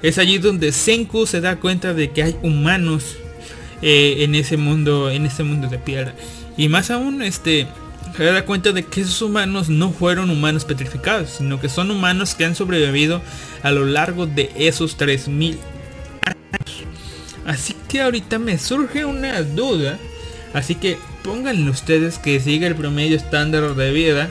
es 0.02 0.18
allí 0.18 0.38
donde 0.38 0.72
Senku 0.72 1.26
se 1.26 1.42
da 1.42 1.56
cuenta 1.58 1.94
de 1.94 2.12
que 2.12 2.24
hay 2.24 2.36
humanos 2.44 3.16
eh, 3.82 4.18
en 4.20 4.36
ese 4.36 4.58
mundo, 4.58 5.10
en 5.10 5.26
ese 5.26 5.44
mundo 5.44 5.68
de 5.70 5.78
piedra. 5.80 6.14
Y 6.58 6.68
más 6.68 6.92
aún, 6.92 7.22
este, 7.22 7.68
se 8.16 8.24
da 8.26 8.46
cuenta 8.46 8.72
de 8.72 8.84
que 8.84 9.02
esos 9.02 9.22
humanos 9.22 9.70
no 9.70 9.92
fueron 9.92 10.30
humanos 10.30 10.66
petrificados, 10.66 11.30
sino 11.38 11.60
que 11.60 11.70
son 11.70 11.90
humanos 11.90 12.36
que 12.36 12.46
han 12.46 12.56
sobrevivido 12.56 13.22
a 13.64 13.72
lo 13.72 13.86
largo 13.86 14.28
de 14.28 14.52
esos 14.56 14.98
3000 14.98 15.54
años. 15.54 15.73
Así 17.46 17.76
que 17.88 18.02
ahorita 18.02 18.40
me 18.40 18.58
surge 18.58 19.06
una 19.06 19.42
duda. 19.42 19.98
Así 20.54 20.76
que 20.76 20.98
pónganle 21.24 21.70
ustedes 21.70 22.20
que 22.20 22.40
sigue 22.40 22.68
el 22.68 22.76
promedio 22.76 23.18
estándar 23.18 23.76
de 23.76 23.92
vida, 23.92 24.30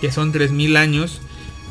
que 0.00 0.10
son 0.10 0.32
3000 0.32 0.76
años. 0.76 1.20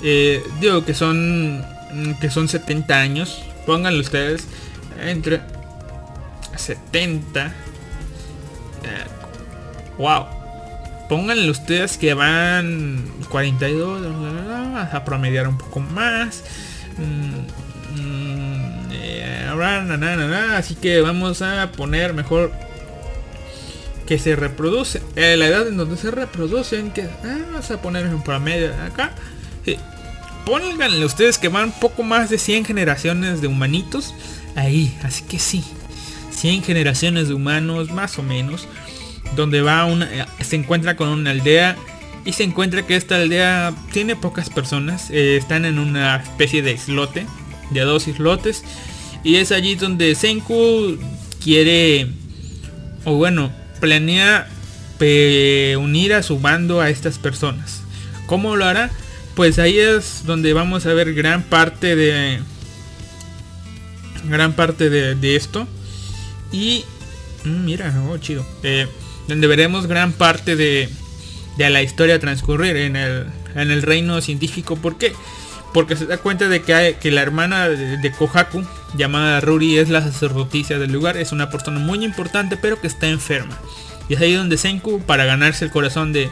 Eh, 0.01 0.43
digo 0.61 0.85
que 0.85 0.93
son 0.93 1.65
Mm, 1.91 2.13
que 2.13 2.29
son 2.29 2.47
70 2.47 2.99
años. 2.99 3.43
Pónganlo 3.65 3.99
ustedes 4.01 4.47
entre 5.01 5.41
70. 6.55 7.47
Eh, 7.47 7.51
wow. 9.97 10.25
Pónganle 11.07 11.49
ustedes 11.49 11.97
que 11.97 12.13
van 12.13 13.03
42 13.29 14.05
a 14.93 15.03
promediar 15.03 15.47
un 15.47 15.57
poco 15.57 15.79
más. 15.79 16.43
Mm, 16.97 17.95
mm, 17.99 18.28
así 19.61 20.75
que 20.75 21.01
vamos 21.01 21.41
a 21.41 21.71
poner 21.71 22.13
mejor 22.13 22.51
que 24.05 24.17
se 24.17 24.35
reproduce. 24.35 25.01
Eh, 25.15 25.35
la 25.37 25.47
edad 25.47 25.67
en 25.67 25.77
donde 25.77 25.95
se 25.95 26.09
reproducen. 26.09 26.91
Que 26.91 27.03
ah, 27.03 27.37
vamos 27.51 27.69
a 27.69 27.81
poner 27.81 28.07
un 28.07 28.23
promedio 28.23 28.73
acá. 28.83 29.13
Pónganle 30.45 31.05
ustedes 31.05 31.37
que 31.37 31.47
van 31.47 31.71
poco 31.71 32.01
más 32.01 32.31
de 32.31 32.39
100 32.39 32.65
generaciones 32.65 33.39
de 33.39 33.47
humanitos 33.47 34.15
ahí. 34.55 34.97
Así 35.03 35.23
que 35.23 35.37
sí, 35.37 35.63
100 36.31 36.63
generaciones 36.63 37.27
de 37.27 37.35
humanos 37.35 37.91
más 37.91 38.17
o 38.17 38.23
menos. 38.23 38.67
Donde 39.35 39.61
va 39.61 39.85
una, 39.85 40.05
eh, 40.11 40.25
se 40.41 40.55
encuentra 40.55 40.95
con 40.95 41.09
una 41.09 41.29
aldea 41.29 41.75
y 42.25 42.33
se 42.33 42.43
encuentra 42.43 42.85
que 42.87 42.95
esta 42.95 43.17
aldea 43.17 43.73
tiene 43.91 44.15
pocas 44.15 44.49
personas. 44.49 45.11
Eh, 45.11 45.37
están 45.37 45.65
en 45.65 45.77
una 45.77 46.15
especie 46.15 46.63
de 46.63 46.71
islote, 46.71 47.27
de 47.69 47.81
dos 47.81 48.07
islotes. 48.07 48.63
Y 49.23 49.35
es 49.35 49.51
allí 49.51 49.75
donde 49.75 50.15
Senku 50.15 50.97
quiere, 51.43 52.07
o 53.05 53.15
bueno, 53.15 53.51
planea 53.79 54.49
unir 55.77 56.13
a 56.13 56.23
su 56.23 56.39
bando 56.39 56.81
a 56.81 56.89
estas 56.89 57.17
personas. 57.17 57.81
¿Cómo 58.27 58.55
lo 58.55 58.65
hará? 58.65 58.91
pues 59.39 59.57
ahí 59.57 59.79
es 59.79 60.23
donde 60.25 60.51
vamos 60.51 60.85
a 60.85 60.93
ver 60.93 61.13
gran 61.13 61.43
parte 61.43 61.95
de 61.95 62.39
gran 64.25 64.51
parte 64.51 64.89
de, 64.89 65.35
esto 65.37 65.65
y 66.51 66.83
mm, 67.45 67.63
mira 67.63 68.03
oh, 68.09 68.17
chido 68.17 68.45
eh, 68.63 68.85
donde 69.29 69.47
veremos 69.47 69.87
gran 69.87 70.11
parte 70.11 70.57
de, 70.57 70.89
de 71.55 71.69
la 71.69 71.81
historia 71.81 72.19
transcurrir 72.19 72.75
en 72.75 72.97
el, 72.97 73.27
en 73.55 73.71
el 73.71 73.81
reino 73.81 74.19
científico 74.19 74.75
¿por 74.75 74.97
qué? 74.97 75.13
Porque 75.73 75.95
se 75.95 76.05
da 76.05 76.17
cuenta 76.17 76.47
de 76.47 76.61
que, 76.61 77.11
la 77.11 77.21
hermana 77.21 77.69
de, 77.69 78.11
Kohaku 78.11 78.63
llamada 78.95 79.39
Ruri 79.39 79.77
es 79.77 79.89
la 79.89 80.01
sacerdotisa 80.01 80.79
del 80.79 80.91
lugar 80.91 81.17
es 81.17 81.31
una 81.31 81.49
persona 81.49 81.79
muy 81.79 82.03
importante 82.03 82.57
pero 82.57 82.81
que 82.81 82.87
está 82.87 83.07
enferma 83.07 83.57
y 84.07 84.15
es 84.15 84.21
ahí 84.21 84.33
donde 84.33 84.57
Senku 84.57 85.01
para 85.01 85.25
ganarse 85.25 85.65
el 85.65 85.71
corazón 85.71 86.13
de 86.13 86.31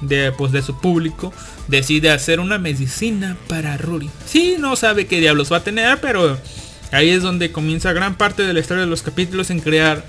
de, 0.00 0.32
pues, 0.32 0.52
de 0.52 0.62
su 0.62 0.78
público, 0.78 1.32
decide 1.68 2.10
hacer 2.10 2.40
una 2.40 2.58
medicina 2.58 3.36
para 3.48 3.76
Ruri. 3.76 4.10
Sí, 4.26 4.56
no 4.58 4.76
sabe 4.76 5.06
qué 5.06 5.20
diablos 5.20 5.52
va 5.52 5.58
a 5.58 5.64
tener, 5.64 6.00
pero 6.00 6.38
ahí 6.92 7.10
es 7.10 7.22
donde 7.22 7.52
comienza 7.52 7.92
gran 7.92 8.16
parte 8.16 8.42
de 8.42 8.52
la 8.52 8.60
historia 8.60 8.84
de 8.84 8.90
los 8.90 9.02
capítulos 9.02 9.50
en 9.50 9.60
crear 9.60 10.04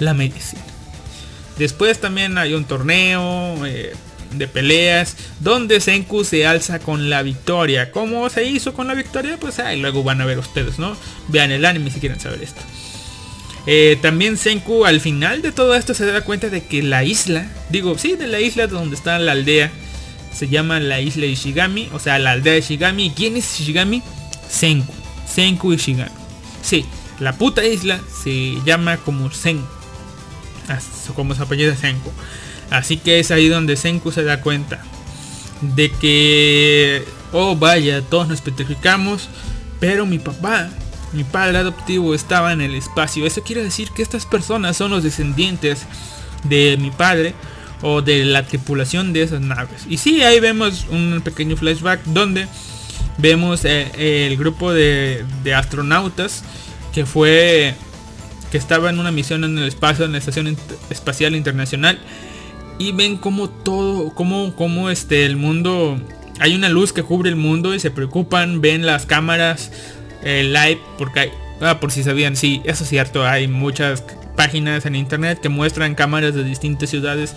la 0.00 0.14
medicina. 0.14 0.62
Después 1.58 2.00
también 2.00 2.38
hay 2.38 2.54
un 2.54 2.64
torneo 2.64 3.66
eh, 3.66 3.94
de 4.34 4.48
peleas 4.48 5.16
donde 5.40 5.80
Senku 5.80 6.24
se 6.24 6.46
alza 6.46 6.78
con 6.78 7.10
la 7.10 7.22
victoria. 7.22 7.90
¿Cómo 7.90 8.28
se 8.30 8.44
hizo 8.44 8.74
con 8.74 8.86
la 8.86 8.94
victoria? 8.94 9.38
Pues 9.38 9.58
ahí 9.58 9.80
luego 9.80 10.02
van 10.02 10.20
a 10.20 10.24
ver 10.24 10.38
ustedes, 10.38 10.78
¿no? 10.78 10.96
Vean 11.28 11.50
el 11.50 11.64
anime 11.64 11.90
si 11.90 12.00
quieren 12.00 12.20
saber 12.20 12.42
esto. 12.42 12.60
Eh, 13.66 13.96
también 14.02 14.36
Senku 14.36 14.84
al 14.84 15.00
final 15.00 15.40
de 15.40 15.52
todo 15.52 15.74
esto 15.74 15.94
se 15.94 16.06
da 16.06 16.22
cuenta 16.22 16.48
de 16.48 16.64
que 16.64 16.82
la 16.82 17.04
isla, 17.04 17.46
digo, 17.70 17.96
sí, 17.96 18.16
de 18.16 18.26
la 18.26 18.40
isla 18.40 18.66
donde 18.66 18.96
está 18.96 19.18
la 19.18 19.32
aldea, 19.32 19.70
se 20.34 20.48
llama 20.48 20.80
la 20.80 21.00
isla 21.00 21.26
Ishigami, 21.26 21.88
o 21.92 21.98
sea, 21.98 22.18
la 22.18 22.32
aldea 22.32 22.54
de 22.54 22.58
Ishigami. 22.60 23.06
¿Y 23.06 23.10
quién 23.10 23.36
es 23.36 23.60
Ishigami? 23.60 24.02
Senku. 24.48 24.92
Senku 25.32 25.72
Ishigami. 25.72 26.10
Sí, 26.62 26.84
la 27.20 27.36
puta 27.36 27.64
isla 27.64 28.00
se 28.22 28.56
llama 28.64 28.96
como 28.96 29.30
Senku. 29.30 29.66
Como 31.14 31.34
su 31.34 31.42
apellido 31.42 31.76
Senku. 31.76 32.10
Así 32.72 32.96
que 32.96 33.20
es 33.20 33.30
ahí 33.30 33.48
donde 33.48 33.76
Senku 33.76 34.12
se 34.12 34.24
da 34.24 34.40
cuenta 34.40 34.82
de 35.60 35.90
que, 35.90 37.04
oh 37.32 37.54
vaya, 37.56 38.02
todos 38.02 38.28
nos 38.28 38.40
petrificamos, 38.40 39.28
pero 39.78 40.06
mi 40.06 40.18
papá 40.18 40.70
mi 41.12 41.24
padre 41.24 41.58
adoptivo 41.58 42.14
estaba 42.14 42.52
en 42.52 42.60
el 42.60 42.74
espacio. 42.74 43.26
Eso 43.26 43.42
quiere 43.42 43.62
decir 43.62 43.90
que 43.90 44.02
estas 44.02 44.26
personas 44.26 44.76
son 44.76 44.90
los 44.90 45.02
descendientes 45.02 45.86
de 46.44 46.76
mi 46.80 46.90
padre 46.90 47.34
o 47.82 48.00
de 48.00 48.24
la 48.24 48.46
tripulación 48.46 49.12
de 49.12 49.22
esas 49.22 49.40
naves. 49.40 49.84
Y 49.88 49.98
sí, 49.98 50.22
ahí 50.22 50.40
vemos 50.40 50.86
un 50.90 51.20
pequeño 51.22 51.56
flashback 51.56 52.02
donde 52.04 52.46
vemos 53.18 53.64
eh, 53.64 54.26
el 54.26 54.36
grupo 54.36 54.72
de, 54.72 55.24
astronautas 55.54 56.44
que 56.94 57.04
fue 57.04 57.74
que 58.50 58.58
estaba 58.58 58.90
en 58.90 58.98
una 58.98 59.10
misión 59.10 59.44
en 59.44 59.58
el 59.58 59.66
espacio 59.66 60.04
en 60.04 60.12
la 60.12 60.18
estación 60.18 60.58
espacial 60.90 61.34
internacional 61.34 61.98
y 62.82 62.92
ven 62.92 63.16
como 63.16 63.48
todo 63.48 64.10
como 64.14 64.90
este 64.90 65.24
el 65.24 65.36
mundo 65.36 66.00
hay 66.40 66.54
una 66.54 66.68
luz 66.68 66.92
que 66.92 67.02
cubre 67.02 67.30
el 67.30 67.36
mundo 67.36 67.74
y 67.74 67.80
se 67.80 67.90
preocupan 67.90 68.60
ven 68.60 68.84
las 68.84 69.06
cámaras 69.06 69.70
live, 70.24 70.80
porque 70.98 71.20
hay, 71.20 71.30
ah, 71.60 71.80
por 71.80 71.92
si 71.92 72.02
sabían, 72.02 72.36
sí, 72.36 72.60
eso 72.64 72.84
es 72.84 72.90
cierto, 72.90 73.26
hay 73.26 73.48
muchas 73.48 74.04
páginas 74.36 74.86
en 74.86 74.96
internet 74.96 75.40
que 75.40 75.48
muestran 75.48 75.94
cámaras 75.94 76.34
de 76.34 76.42
distintas 76.42 76.90
ciudades 76.90 77.34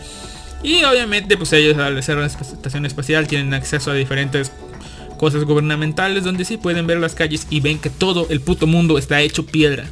y 0.63 0.83
obviamente 0.83 1.37
pues 1.37 1.53
ellos 1.53 1.77
al 1.77 2.01
ser 2.01 2.17
una 2.17 2.27
estación 2.27 2.85
espacial 2.85 3.27
tienen 3.27 3.53
acceso 3.53 3.91
a 3.91 3.93
diferentes 3.93 4.51
cosas 5.17 5.43
gubernamentales 5.43 6.23
donde 6.23 6.45
sí 6.45 6.57
pueden 6.57 6.87
ver 6.87 6.97
las 6.97 7.13
calles 7.13 7.45
y 7.49 7.59
ven 7.59 7.77
que 7.77 7.89
todo 7.89 8.27
el 8.29 8.41
puto 8.41 8.65
mundo 8.65 8.97
está 8.97 9.21
hecho 9.21 9.45
piedra. 9.45 9.85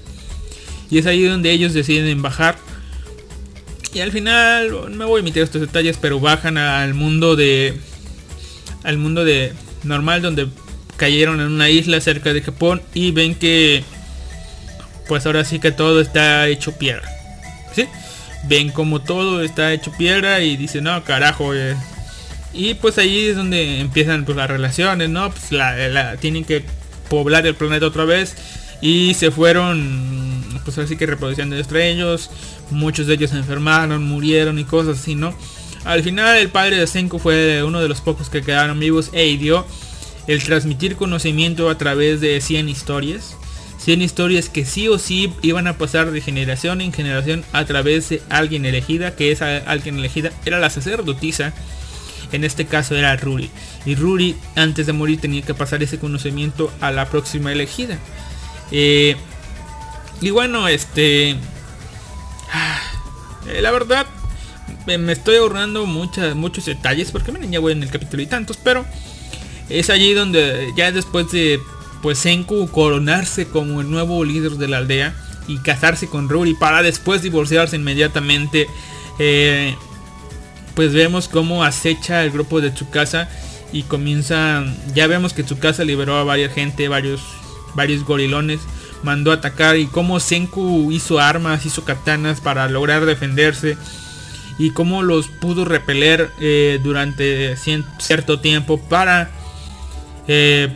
Y 0.89 0.97
es 0.97 1.05
ahí 1.05 1.23
donde 1.23 1.51
ellos 1.51 1.73
deciden 1.73 2.21
bajar. 2.21 2.57
Y 3.91 3.99
al 3.99 4.11
final, 4.11 4.71
no 4.71 4.89
me 4.89 5.05
voy 5.05 5.19
a 5.19 5.21
emitir 5.21 5.43
estos 5.43 5.61
detalles, 5.61 5.97
pero 5.99 6.19
bajan 6.19 6.57
al 6.57 6.93
mundo 6.93 7.35
de... 7.35 7.77
Al 8.83 8.97
mundo 8.97 9.23
de 9.23 9.53
normal 9.83 10.21
donde 10.21 10.47
cayeron 10.97 11.39
en 11.39 11.47
una 11.47 11.69
isla 11.69 11.99
cerca 12.01 12.33
de 12.33 12.41
Japón 12.41 12.81
y 12.93 13.11
ven 13.11 13.35
que 13.35 13.83
pues 15.07 15.25
ahora 15.25 15.43
sí 15.43 15.59
que 15.59 15.71
todo 15.71 16.01
está 16.01 16.47
hecho 16.47 16.73
piedra. 16.77 17.03
¿Sí? 17.75 17.87
Ven 18.45 18.69
como 18.69 19.01
todo 19.01 19.41
está 19.41 19.73
hecho 19.73 19.91
piedra 19.97 20.41
y 20.41 20.57
dicen, 20.57 20.85
no, 20.85 21.03
carajo. 21.03 21.53
Eh". 21.53 21.75
Y 22.53 22.75
pues 22.75 22.97
ahí 22.97 23.27
es 23.27 23.35
donde 23.35 23.79
empiezan 23.79 24.25
pues, 24.25 24.37
las 24.37 24.49
relaciones, 24.49 25.09
¿no? 25.09 25.31
Pues 25.31 25.51
la, 25.51 26.17
tienen 26.17 26.45
que 26.45 26.63
poblar 27.09 27.45
el 27.47 27.55
planeta 27.55 27.87
otra 27.87 28.05
vez. 28.05 28.35
Y 28.81 29.13
se 29.13 29.31
fueron, 29.31 30.32
pues 30.63 30.77
así 30.77 30.95
que 30.97 31.05
reproduciendo 31.05 31.55
entre 31.55 31.89
ellos. 31.89 32.29
Muchos 32.71 33.07
de 33.07 33.15
ellos 33.15 33.31
se 33.31 33.37
enfermaron, 33.37 34.03
murieron 34.03 34.59
y 34.59 34.63
cosas 34.65 34.99
así, 34.99 35.15
¿no? 35.15 35.33
Al 35.85 36.01
final 36.03 36.37
el 36.37 36.49
padre 36.49 36.77
de 36.77 36.87
Senko 36.87 37.19
fue 37.19 37.63
uno 37.63 37.81
de 37.81 37.89
los 37.89 38.01
pocos 38.01 38.29
que 38.29 38.41
quedaron 38.41 38.79
vivos 38.79 39.09
e 39.13 39.37
dio 39.37 39.65
el 40.27 40.41
transmitir 40.43 40.95
conocimiento 40.95 41.69
a 41.69 41.77
través 41.77 42.21
de 42.21 42.39
100 42.39 42.69
historias. 42.69 43.35
100 43.79 44.01
historias 44.01 44.47
que 44.47 44.63
sí 44.63 44.87
o 44.87 44.97
sí 44.97 45.33
iban 45.41 45.67
a 45.67 45.77
pasar 45.77 46.11
de 46.11 46.21
generación 46.21 46.79
en 46.79 46.93
generación 46.93 47.43
a 47.51 47.65
través 47.65 48.07
de 48.07 48.21
alguien 48.29 48.65
elegida, 48.65 49.15
que 49.15 49.31
esa 49.33 49.57
alguien 49.57 49.99
elegida 49.99 50.31
era 50.45 50.59
la 50.59 50.69
sacerdotisa. 50.69 51.53
En 52.31 52.45
este 52.45 52.65
caso 52.65 52.95
era 52.95 53.15
Ruri. 53.17 53.49
Y 53.85 53.95
Ruri 53.95 54.37
antes 54.55 54.87
de 54.87 54.93
morir 54.93 55.19
tenía 55.19 55.41
que 55.41 55.53
pasar 55.53 55.83
ese 55.83 55.99
conocimiento 55.99 56.71
a 56.79 56.91
la 56.91 57.09
próxima 57.09 57.51
elegida. 57.51 57.99
Eh, 58.71 59.17
y 60.23 60.31
bueno, 60.31 60.67
este... 60.67 61.35
Ah, 62.51 62.79
la 63.61 63.71
verdad, 63.71 64.05
me 64.85 65.11
estoy 65.11 65.37
ahorrando 65.37 65.85
muchos 65.85 66.65
detalles 66.65 67.11
porque 67.11 67.31
me 67.31 67.49
ya 67.49 67.59
voy 67.59 67.73
en 67.73 67.83
el 67.83 67.89
capítulo 67.89 68.23
y 68.23 68.27
tantos, 68.27 68.57
pero 68.57 68.85
es 69.69 69.89
allí 69.89 70.13
donde 70.13 70.71
ya 70.75 70.91
después 70.91 71.31
de 71.31 71.59
pues 72.01 72.19
Senku 72.19 72.69
coronarse 72.69 73.47
como 73.47 73.81
el 73.81 73.89
nuevo 73.89 74.23
líder 74.23 74.53
de 74.53 74.67
la 74.67 74.77
aldea 74.77 75.15
y 75.47 75.57
casarse 75.59 76.07
con 76.07 76.29
Ruri 76.29 76.53
para 76.53 76.83
después 76.83 77.21
divorciarse 77.21 77.75
inmediatamente. 77.75 78.67
Eh, 79.19 79.75
pues 80.75 80.93
vemos 80.93 81.27
cómo 81.27 81.63
acecha 81.63 82.23
el 82.23 82.31
grupo 82.31 82.61
de 82.61 82.71
Tsukasa 82.71 83.29
y 83.71 83.83
comienza. 83.83 84.63
Ya 84.93 85.07
vemos 85.07 85.33
que 85.33 85.43
Tsukasa 85.43 85.83
liberó 85.83 86.17
a 86.17 86.23
varias 86.23 86.53
gente, 86.53 86.87
varios, 86.87 87.21
varios 87.73 88.03
gorilones, 88.03 88.59
mandó 89.03 89.31
atacar 89.31 89.77
y 89.77 89.87
cómo 89.87 90.19
Senku 90.19 90.91
hizo 90.91 91.19
armas, 91.19 91.65
hizo 91.65 91.85
katanas 91.85 92.41
para 92.41 92.67
lograr 92.69 93.05
defenderse 93.05 93.77
y 94.57 94.71
cómo 94.71 95.03
los 95.03 95.27
pudo 95.27 95.65
repeler 95.65 96.29
eh, 96.39 96.79
durante 96.83 97.55
cierto 97.57 98.39
tiempo 98.39 98.79
para 98.79 99.29
eh, 100.27 100.69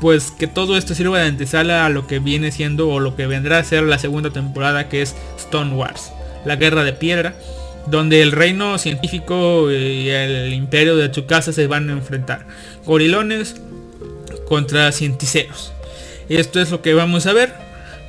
pues 0.00 0.30
que 0.30 0.46
todo 0.46 0.76
esto 0.76 0.94
sirva 0.94 1.18
de 1.20 1.28
antesala 1.28 1.86
a 1.86 1.88
lo 1.88 2.06
que 2.06 2.18
viene 2.18 2.52
siendo 2.52 2.88
o 2.88 3.00
lo 3.00 3.16
que 3.16 3.26
vendrá 3.26 3.58
a 3.58 3.64
ser 3.64 3.82
la 3.84 3.98
segunda 3.98 4.30
temporada 4.30 4.88
que 4.88 5.02
es 5.02 5.14
Stone 5.38 5.74
Wars, 5.74 6.12
la 6.44 6.56
guerra 6.56 6.84
de 6.84 6.92
piedra, 6.92 7.34
donde 7.86 8.20
el 8.22 8.32
reino 8.32 8.78
científico 8.78 9.70
y 9.70 10.10
el 10.10 10.52
imperio 10.52 10.96
de 10.96 11.08
Tsukasa 11.08 11.52
se 11.52 11.66
van 11.66 11.88
a 11.88 11.92
enfrentar. 11.92 12.46
Gorilones 12.84 13.56
contra 14.48 14.92
cienticeros. 14.92 15.72
Esto 16.28 16.60
es 16.60 16.70
lo 16.70 16.82
que 16.82 16.94
vamos 16.94 17.26
a 17.26 17.32
ver. 17.32 17.52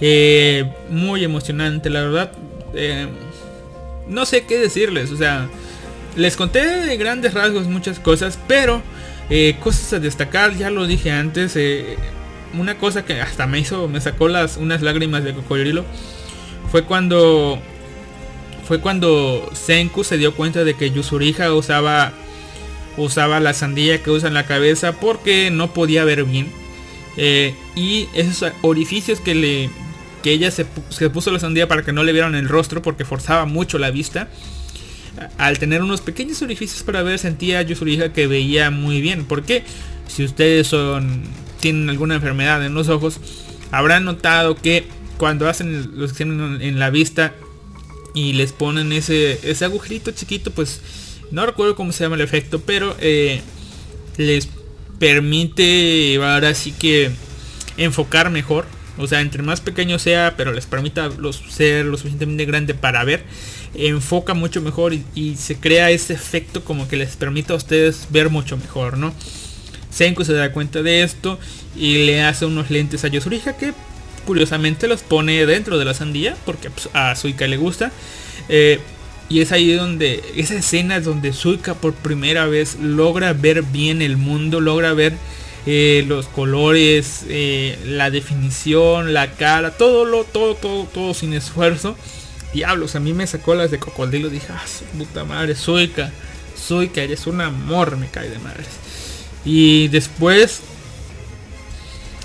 Eh, 0.02 0.72
muy 0.90 1.24
emocionante, 1.24 1.90
la 1.90 2.02
verdad. 2.02 2.32
Eh, 2.74 3.08
no 4.08 4.26
sé 4.26 4.46
qué 4.46 4.58
decirles, 4.58 5.12
o 5.12 5.18
sea, 5.18 5.48
les 6.16 6.36
conté 6.36 6.66
de 6.66 6.98
grandes 6.98 7.34
rasgos 7.34 7.68
muchas 7.68 8.00
cosas, 8.00 8.40
pero 8.48 8.82
eh, 9.30 9.56
cosas 9.60 9.94
a 9.94 10.00
destacar, 10.00 10.56
ya 10.56 10.70
lo 10.70 10.88
dije 10.88 11.12
antes. 11.12 11.58
Una 12.58 12.78
cosa 12.78 13.06
que 13.06 13.22
hasta 13.22 13.46
me 13.46 13.60
hizo, 13.60 13.88
me 13.88 14.00
sacó 14.00 14.28
las 14.28 14.58
unas 14.58 14.82
lágrimas 14.82 15.24
de 15.24 15.34
cocodrilo. 15.34 15.84
Fue 16.72 16.84
cuando 16.84 17.60
fue 18.68 18.82
cuando 18.82 19.50
Senku 19.54 20.04
se 20.04 20.18
dio 20.18 20.36
cuenta 20.36 20.66
de 20.66 20.74
que 20.74 20.92
Yusuriha 20.92 21.54
usaba 21.54 22.12
usaba 22.98 23.40
la 23.40 23.54
sandía 23.54 24.02
que 24.04 24.12
usa 24.12 24.28
en 24.28 24.34
la 24.34 24.46
cabeza 24.46 24.94
porque 24.94 25.52
no 25.52 25.74
podía 25.74 26.04
ver 26.04 26.24
bien. 26.26 26.52
Eh, 27.18 27.56
y 27.76 28.08
esos 28.14 28.52
orificios 28.62 29.20
que 29.20 29.36
le 29.36 29.70
que 30.24 30.32
ella 30.32 30.52
se, 30.52 30.66
se, 30.90 31.10
puso 31.10 31.32
la 31.32 31.40
sandía 31.40 31.68
para 31.68 31.84
que 31.84 31.94
no 31.94 32.04
le 32.04 32.12
vieran 32.12 32.36
el 32.36 32.50
rostro 32.50 32.82
porque 32.82 33.06
forzaba 33.06 33.46
mucho 33.46 33.78
la 33.78 33.92
vista 33.92 34.30
al 35.38 35.60
tener 35.60 35.82
unos 35.82 36.02
pequeños 36.02 36.42
orificios 36.42 36.84
para 36.84 37.04
ver, 37.04 37.20
sentía 37.20 37.62
yo 37.62 37.76
su 37.76 37.88
hija 37.88 38.14
que 38.14 38.28
veía 38.28 38.72
muy 38.72 39.02
bien. 39.02 39.26
Porque 39.26 39.64
si 40.08 40.24
ustedes 40.24 40.68
son 40.68 41.24
tienen 41.60 41.90
alguna 41.90 42.16
enfermedad 42.16 42.64
en 42.66 42.74
los 42.74 42.88
ojos, 42.90 43.20
habrán 43.72 44.06
notado 44.06 44.56
que 44.56 44.86
cuando 45.18 45.50
hacen 45.50 45.98
los 45.98 46.12
exámenes 46.12 46.62
en 46.62 46.80
la 46.80 46.90
vista 46.92 47.34
y 48.14 48.34
les 48.34 48.52
ponen 48.52 48.92
ese, 48.92 49.40
ese 49.44 49.66
agujerito 49.66 50.12
chiquito, 50.12 50.52
pues 50.52 50.82
no 51.32 51.46
recuerdo 51.46 51.76
cómo 51.76 51.92
se 51.92 52.04
llama 52.04 52.16
el 52.16 52.22
efecto, 52.22 52.62
pero 52.62 52.96
eh, 53.00 53.42
les 54.18 54.48
permite 55.00 56.18
ahora 56.24 56.54
sí 56.54 56.72
que 56.72 57.12
enfocar 57.78 58.30
mejor. 58.30 58.66
O 59.00 59.06
sea, 59.06 59.22
entre 59.22 59.44
más 59.44 59.62
pequeño 59.62 60.00
sea, 60.00 60.34
pero 60.38 60.54
les 60.54 60.66
permita 60.66 61.10
ser 61.50 61.86
lo 61.86 61.98
suficientemente 61.98 62.46
grande 62.46 62.74
para 62.74 63.04
ver 63.04 63.24
enfoca 63.78 64.34
mucho 64.34 64.62
mejor 64.62 64.94
y, 64.94 65.36
se 65.36 65.58
crea 65.58 65.92
ese 65.92 66.14
efecto 66.14 66.64
como 66.64 66.88
que 66.88 66.98
les 66.98 67.16
permite 67.16 67.54
a 67.54 67.56
ustedes 67.56 68.08
ver 68.10 68.30
mucho 68.30 68.58
mejor, 68.58 68.98
¿no? 68.98 69.14
Senku 69.90 70.24
se 70.24 70.34
da 70.34 70.52
cuenta 70.52 70.82
de 70.82 71.04
esto 71.04 71.40
y 71.76 72.06
le 72.06 72.22
hace 72.24 72.46
unos 72.46 72.70
lentes 72.70 73.04
a 73.04 73.08
Yosurija 73.08 73.58
que 73.58 73.74
curiosamente 74.26 74.88
los 74.88 75.02
pone 75.02 75.46
dentro 75.46 75.78
de 75.78 75.86
la 75.86 75.94
sandía 75.94 76.36
porque 76.46 76.70
pues, 76.70 76.90
a 76.94 77.16
Suika 77.16 77.48
le 77.48 77.58
gusta. 77.58 77.92
Eh, 78.50 78.80
Y 79.30 79.42
es 79.42 79.52
ahí 79.52 79.74
donde, 79.74 80.24
esa 80.36 80.56
escena 80.56 80.98
es 80.98 81.06
donde 81.06 81.34
Suika 81.34 81.74
por 81.74 81.94
primera 81.94 82.46
vez 82.46 82.78
logra 82.82 83.34
ver 83.34 83.62
bien 83.64 84.02
el 84.02 84.16
mundo, 84.16 84.62
logra 84.62 84.94
ver 84.94 85.14
eh, 85.66 86.06
los 86.08 86.28
colores, 86.28 87.26
eh, 87.28 87.78
la 87.86 88.10
definición, 88.10 89.14
la 89.14 89.32
cara, 89.32 89.72
todo 89.72 90.06
lo, 90.06 90.24
todo, 90.24 90.56
todo, 90.56 90.86
todo 90.86 91.14
sin 91.14 91.34
esfuerzo. 91.34 91.98
Diablos, 92.54 92.96
a 92.96 93.02
mí 93.02 93.14
me 93.14 93.28
sacó 93.28 93.54
las 93.54 93.70
de 93.70 93.80
cocodrilo, 93.80 94.30
dije, 94.30 94.48
ah, 94.50 94.64
puta 94.98 95.26
madre, 95.26 95.56
Suika, 95.56 96.12
Suika, 96.56 97.02
eres 97.02 97.28
un 97.28 97.42
amor, 97.42 97.98
me 97.98 98.08
cae 98.08 98.30
de 98.30 98.40
madres. 98.40 98.68
Y 99.44 99.90
después, 99.90 100.62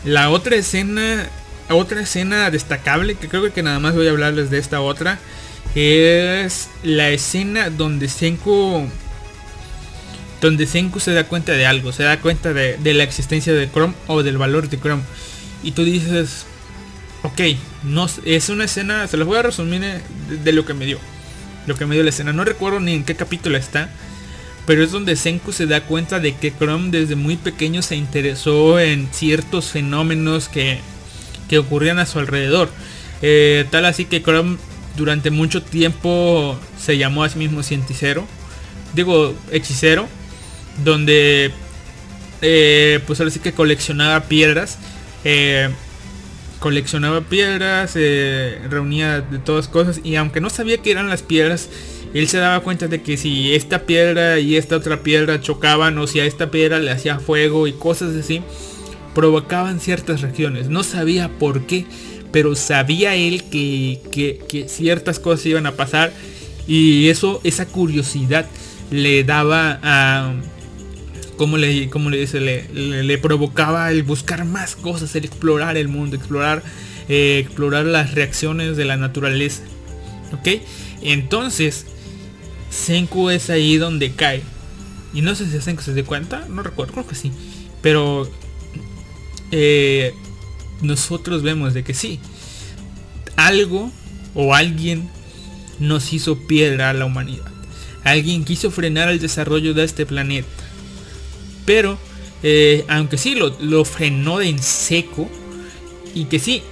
la 0.05 0.31
otra 0.31 0.55
escena, 0.55 1.29
otra 1.69 2.01
escena 2.01 2.49
destacable, 2.51 3.17
que 3.17 3.29
creo 3.29 3.53
que 3.53 3.63
nada 3.65 3.81
más 3.81 3.97
voy 3.97 4.07
a 4.07 4.11
hablarles 4.11 4.51
de 4.51 4.59
esta 4.59 4.81
otra, 4.81 5.19
es 5.75 6.69
la 6.83 7.11
escena 7.11 7.71
donde 7.71 8.09
Senku 8.09 8.89
donde 10.43 10.67
Senku 10.67 10.99
se 10.99 11.13
da 11.13 11.25
cuenta 11.25 11.53
de 11.53 11.67
algo, 11.67 11.93
se 11.93 12.03
da 12.03 12.19
cuenta 12.19 12.53
de, 12.53 12.95
la 12.95 13.05
existencia 13.05 13.55
de 13.55 13.71
Chrome 13.71 13.95
o 14.09 14.25
del 14.25 14.39
valor 14.39 14.69
de 14.69 14.79
Chrome. 14.79 15.05
Y 15.63 15.71
tú 15.71 15.85
dices, 15.85 16.47
ok, 17.23 17.41
no, 17.85 18.09
es 18.25 18.49
una 18.49 18.65
escena, 18.65 19.07
se 19.07 19.17
los 19.17 19.29
voy 19.29 19.39
a 19.39 19.43
resumir 19.43 19.83
de, 20.29 20.53
lo 20.53 20.67
que 20.67 20.75
me 20.75 20.85
dio. 20.85 20.99
Lo 21.69 21.77
que 21.77 21.87
me 21.87 21.95
dio 21.95 22.03
la 22.03 22.11
escena. 22.11 22.33
No 22.33 22.45
recuerdo 22.45 22.81
ni 22.81 22.93
en 22.93 23.05
qué 23.05 23.15
capítulo 23.15 23.57
está. 23.57 23.89
Pero 24.67 24.83
es 24.83 24.91
donde 24.91 25.15
Senku 25.15 25.53
se 25.53 25.67
da 25.67 25.85
cuenta 25.85 26.19
de 26.19 26.35
que 26.35 26.53
Chrome 26.53 26.91
desde 26.91 27.15
muy 27.15 27.37
pequeño 27.37 27.83
se 27.83 27.95
interesó 27.95 28.81
en 28.81 29.09
ciertos 29.13 29.67
fenómenos 29.67 30.49
que, 30.49 30.81
que 31.49 31.59
ocurrían 31.59 32.01
a 32.01 32.07
su 32.07 32.19
alrededor. 32.19 32.69
Eh, 33.23 33.65
tal 33.71 33.85
así 33.87 34.07
que 34.07 34.23
Chrome 34.23 34.59
durante 34.97 35.31
mucho 35.31 35.63
tiempo 35.63 36.59
se 36.79 36.99
llamó 36.99 37.25
a 37.25 37.29
sí 37.29 37.39
mismo 37.39 37.63
cienticero. 37.63 38.27
Digo, 38.95 39.35
hechicero 39.51 40.09
donde 40.85 41.51
eh, 42.41 43.01
pues 43.07 43.21
ahora 43.21 43.31
sí 43.31 43.41
que 43.41 43.53
coleccionaba 43.53 44.25
piedras. 44.25 44.79
Eh, 45.25 45.71
coleccionaba 46.63 47.23
piedras, 47.23 47.93
eh, 47.97 48.61
reunía 48.71 49.21
de 49.21 49.39
todas 49.39 49.67
cosas 49.67 50.01
y 50.05 50.15
aunque 50.15 50.41
no 50.41 50.49
sabía 50.49 50.79
que 50.79 50.93
eran 50.93 51.09
las 51.09 51.23
piedras, 51.23 51.69
él 52.15 52.29
se 52.29 52.39
daba 52.39 52.61
cuenta 52.61 52.87
de 52.87 53.03
que 53.03 53.17
si 53.17 53.53
esta 53.53 53.81
piedra 53.81 54.39
y 54.39 54.57
esta 54.57 54.77
otra 54.77 55.03
piedra 55.03 55.41
chocaban 55.41 55.99
o 55.99 56.07
si 56.07 56.21
a 56.21 56.25
esta 56.25 56.53
piedra 56.53 56.79
le 56.79 56.93
hacía 56.93 57.19
fuego 57.19 57.67
y 57.67 57.73
cosas 57.73 58.15
así, 58.15 58.43
provocaban 59.13 59.81
ciertas 59.81 60.21
reacciones. 60.21 60.69
No 60.69 60.85
sabía 60.85 61.29
por 61.29 61.67
qué, 61.67 61.85
pero 62.33 62.55
sabía 62.57 63.15
él 63.15 63.45
que, 63.45 64.01
que 64.49 64.69
ciertas 64.69 65.19
cosas 65.19 65.47
iban 65.47 65.67
a 65.67 65.73
pasar 65.73 66.13
y 66.67 67.09
eso, 67.09 67.41
esa 67.45 67.67
curiosidad 67.67 68.47
le 68.91 69.25
daba 69.25 69.79
a 69.83 70.35
como 71.37 71.57
le, 71.57 71.91
como 71.91 72.09
le 72.09 72.19
dice, 72.19 72.41
le, 72.41 73.19
provocaba 73.19 73.91
el 73.91 74.05
buscar 74.05 74.45
más 74.45 74.77
cosas, 74.77 75.17
el 75.17 75.25
explorar 75.25 75.77
el 75.77 75.89
mundo, 75.89 76.15
explorar, 76.15 76.63
eh, 77.09 77.39
explorar 77.45 77.85
las 77.85 78.15
reacciones 78.15 78.77
de 78.77 78.85
la 78.85 78.97
naturaleza. 78.97 79.63
¿Ok? 80.33 80.63
Entonces, 81.03 81.87
Senku 82.71 83.31
es 83.31 83.51
ahí 83.51 83.77
donde 83.77 84.13
cae. 84.13 84.43
Y 85.13 85.23
no 85.23 85.35
sé 85.35 85.51
si 85.51 85.61
Senku 85.61 85.83
se 85.83 85.95
da 85.95 86.05
cuenta, 86.05 86.47
no 86.49 86.63
recuerdo, 86.63 86.93
creo 86.93 87.07
que 87.09 87.17
sí. 87.17 87.33
Pero 87.81 88.31
eh, 89.51 90.15
nosotros 90.83 91.43
vemos 91.43 91.75
de 91.75 91.85
que 91.85 91.95
sí. 91.95 92.21
Algo 93.37 93.91
o 94.35 94.55
alguien 94.55 95.09
nos 95.79 96.13
hizo 96.13 96.39
piedra 96.47 96.91
a 96.91 96.95
la 96.95 97.07
humanidad. 97.07 97.51
Alguien 98.05 98.45
quiso 98.45 98.71
frenar 98.71 99.09
el 99.09 99.21
desarrollo 99.21 99.75
de 99.75 99.85
este 99.85 100.07
planeta 100.07 100.49
pero, 101.65 101.99
eh, 102.43 102.85
aunque 102.89 103.19
sí, 103.19 103.35
lo, 103.35 103.85
frenó 103.85 104.41
en 104.41 104.63
seco. 104.63 105.31
Y 106.15 106.25
que 106.25 106.39
sí, 106.39 106.63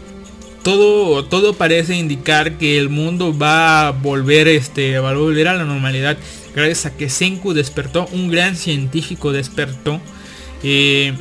todo, 0.63 1.25
todo 1.25 1.55
parece 1.55 1.97
indicar 1.97 2.59
que 2.59 2.79
el 2.79 2.91
mundo 2.91 3.37
va 3.37 3.89
a 3.89 3.91
volver, 3.93 4.49
este, 4.49 4.99
va 4.99 5.11
a 5.11 5.15
volver 5.15 5.49
a 5.49 5.55
la 5.55 5.65
normalidad. 5.65 6.19
Gracias 6.55 6.87
a 6.87 6.97
que 6.97 7.09
Senku 7.09 7.55
despertó, 7.55 8.07
un 8.13 8.31
gran 8.31 8.57
científico 8.57 9.33
despertó. 9.33 10.01
Eh, 10.63 11.15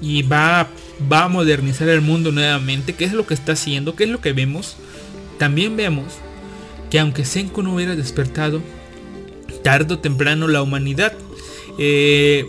y 0.00 0.22
va, 0.22 0.68
va 1.12 1.24
a 1.24 1.28
modernizar 1.28 1.88
el 1.88 2.00
mundo 2.00 2.32
nuevamente. 2.32 2.94
¿Qué 2.94 3.04
es 3.04 3.12
lo 3.12 3.26
que 3.26 3.34
está 3.34 3.52
haciendo? 3.52 3.96
¿Qué 3.96 4.04
es 4.04 4.10
lo 4.10 4.20
que 4.20 4.32
vemos? 4.32 4.76
También 5.38 5.76
vemos 5.76 6.14
que 6.90 7.00
aunque 7.00 7.24
Senku 7.24 7.62
no 7.62 7.74
hubiera 7.74 7.96
despertado, 7.96 8.62
tarde 9.62 9.94
o 9.94 9.98
temprano 9.98 10.46
la 10.46 10.62
humanidad 10.62 11.12
eh, 11.78 12.46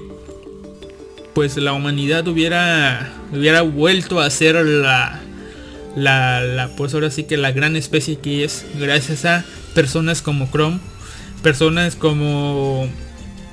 pues 1.33 1.57
la 1.57 1.73
humanidad 1.73 2.27
hubiera, 2.27 3.11
hubiera 3.33 3.61
vuelto 3.61 4.21
a 4.21 4.29
ser 4.29 4.55
la, 4.55 5.21
la, 5.95 6.41
la, 6.41 6.69
pues 6.75 6.93
ahora 6.93 7.11
sí 7.11 7.23
que 7.23 7.35
la 7.35 7.51
gran 7.51 7.75
especie 7.75 8.19
que 8.19 8.45
es, 8.45 8.65
gracias 8.79 9.25
a 9.25 9.43
personas 9.73 10.21
como 10.21 10.49
Chrome, 10.49 10.79
personas 11.43 11.95
como, 11.95 12.87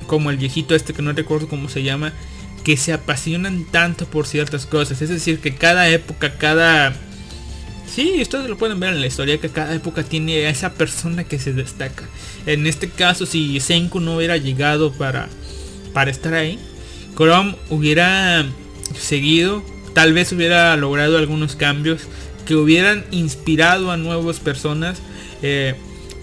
como 0.07 0.29
el 0.29 0.37
viejito 0.37 0.75
este 0.75 0.93
que 0.93 1.01
no 1.01 1.11
recuerdo 1.11 1.49
cómo 1.49 1.67
se 1.67 1.83
llama, 1.83 2.13
que 2.63 2.77
se 2.77 2.93
apasionan 2.93 3.65
tanto 3.65 4.05
por 4.05 4.25
ciertas 4.25 4.65
cosas. 4.65 5.01
Es 5.01 5.09
decir, 5.09 5.39
que 5.39 5.55
cada 5.55 5.89
época, 5.89 6.37
cada... 6.37 6.93
Sí, 7.93 8.19
ustedes 8.21 8.49
lo 8.49 8.57
pueden 8.57 8.79
ver 8.79 8.93
en 8.93 9.01
la 9.01 9.07
historia, 9.07 9.37
que 9.37 9.49
cada 9.49 9.75
época 9.75 10.03
tiene 10.03 10.45
a 10.45 10.49
esa 10.49 10.73
persona 10.73 11.25
que 11.25 11.37
se 11.37 11.53
destaca. 11.53 12.05
En 12.45 12.65
este 12.65 12.89
caso, 12.89 13.25
si 13.25 13.59
Senku 13.59 13.99
no 13.99 14.15
hubiera 14.15 14.37
llegado 14.37 14.91
para, 14.93 15.29
para 15.93 16.09
estar 16.09 16.33
ahí, 16.33 16.57
Chrome 17.15 17.55
hubiera 17.69 18.45
seguido, 18.97 19.63
tal 19.93 20.13
vez 20.13 20.31
hubiera 20.31 20.75
logrado 20.75 21.17
algunos 21.17 21.55
cambios 21.55 22.01
que 22.47 22.55
hubieran 22.55 23.05
inspirado 23.11 23.91
a 23.91 23.97
nuevas 23.97 24.39
personas 24.39 24.99
eh, 25.41 25.75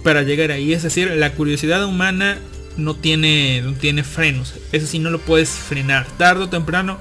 para 0.03 0.23
llegar 0.23 0.51
ahí. 0.51 0.73
Es 0.73 0.83
decir, 0.83 1.11
la 1.11 1.33
curiosidad 1.35 1.85
humana 1.85 2.39
no 2.81 2.95
tiene, 2.95 3.63
no 3.63 3.75
tiene 3.75 4.05
frenos. 4.05 4.55
Eso 4.73 4.87
sí, 4.87 4.99
no 4.99 5.11
lo 5.11 5.21
puedes 5.21 5.51
frenar. 5.51 6.07
Tardo 6.17 6.45
o 6.45 6.49
temprano 6.49 6.99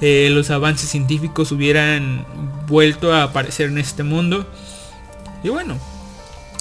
eh, 0.00 0.28
los 0.30 0.50
avances 0.50 0.90
científicos 0.90 1.52
hubieran 1.52 2.26
vuelto 2.66 3.12
a 3.12 3.22
aparecer 3.22 3.68
en 3.68 3.78
este 3.78 4.02
mundo. 4.02 4.46
Y 5.42 5.48
bueno, 5.48 5.78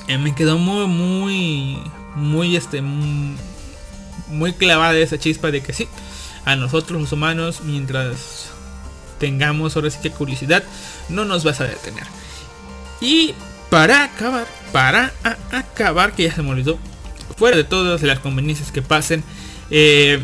eh, 0.07 0.17
me 0.17 0.35
quedó 0.35 0.57
muy, 0.57 0.87
muy, 0.87 1.77
muy, 2.15 2.55
este, 2.55 2.81
muy 2.81 4.53
clavada 4.53 4.97
esa 4.97 5.19
chispa 5.19 5.51
de 5.51 5.61
que 5.61 5.73
sí 5.73 5.87
a 6.45 6.55
nosotros 6.55 6.99
los 6.99 7.11
humanos 7.11 7.61
mientras 7.63 8.49
tengamos 9.19 9.75
ahora 9.75 9.89
sí 9.89 9.99
que 10.01 10.11
curiosidad 10.11 10.63
no 11.09 11.25
nos 11.25 11.43
vas 11.43 11.61
a 11.61 11.65
detener 11.65 12.03
y 12.99 13.33
para 13.69 14.03
acabar 14.03 14.47
para 14.71 15.13
acabar 15.51 16.13
que 16.13 16.23
ya 16.23 16.33
se 16.33 16.41
me 16.41 16.49
olvidó 16.49 16.79
fuera 17.41 17.57
de 17.57 17.63
todas 17.63 18.03
las 18.03 18.19
conveniencias 18.19 18.71
que 18.71 18.83
pasen 18.83 19.23
eh, 19.71 20.21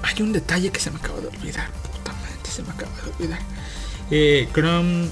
hay 0.00 0.22
un 0.22 0.32
detalle 0.32 0.70
que 0.70 0.78
se 0.78 0.92
me 0.92 0.98
acaba 0.98 1.18
de 1.18 1.26
olvidar 1.26 1.68
puta 1.90 2.14
se 2.48 2.62
me 2.62 2.70
acaba 2.70 2.92
de 3.02 3.10
olvidar 3.10 3.40
eh, 4.12 4.48
Chrome 4.54 5.08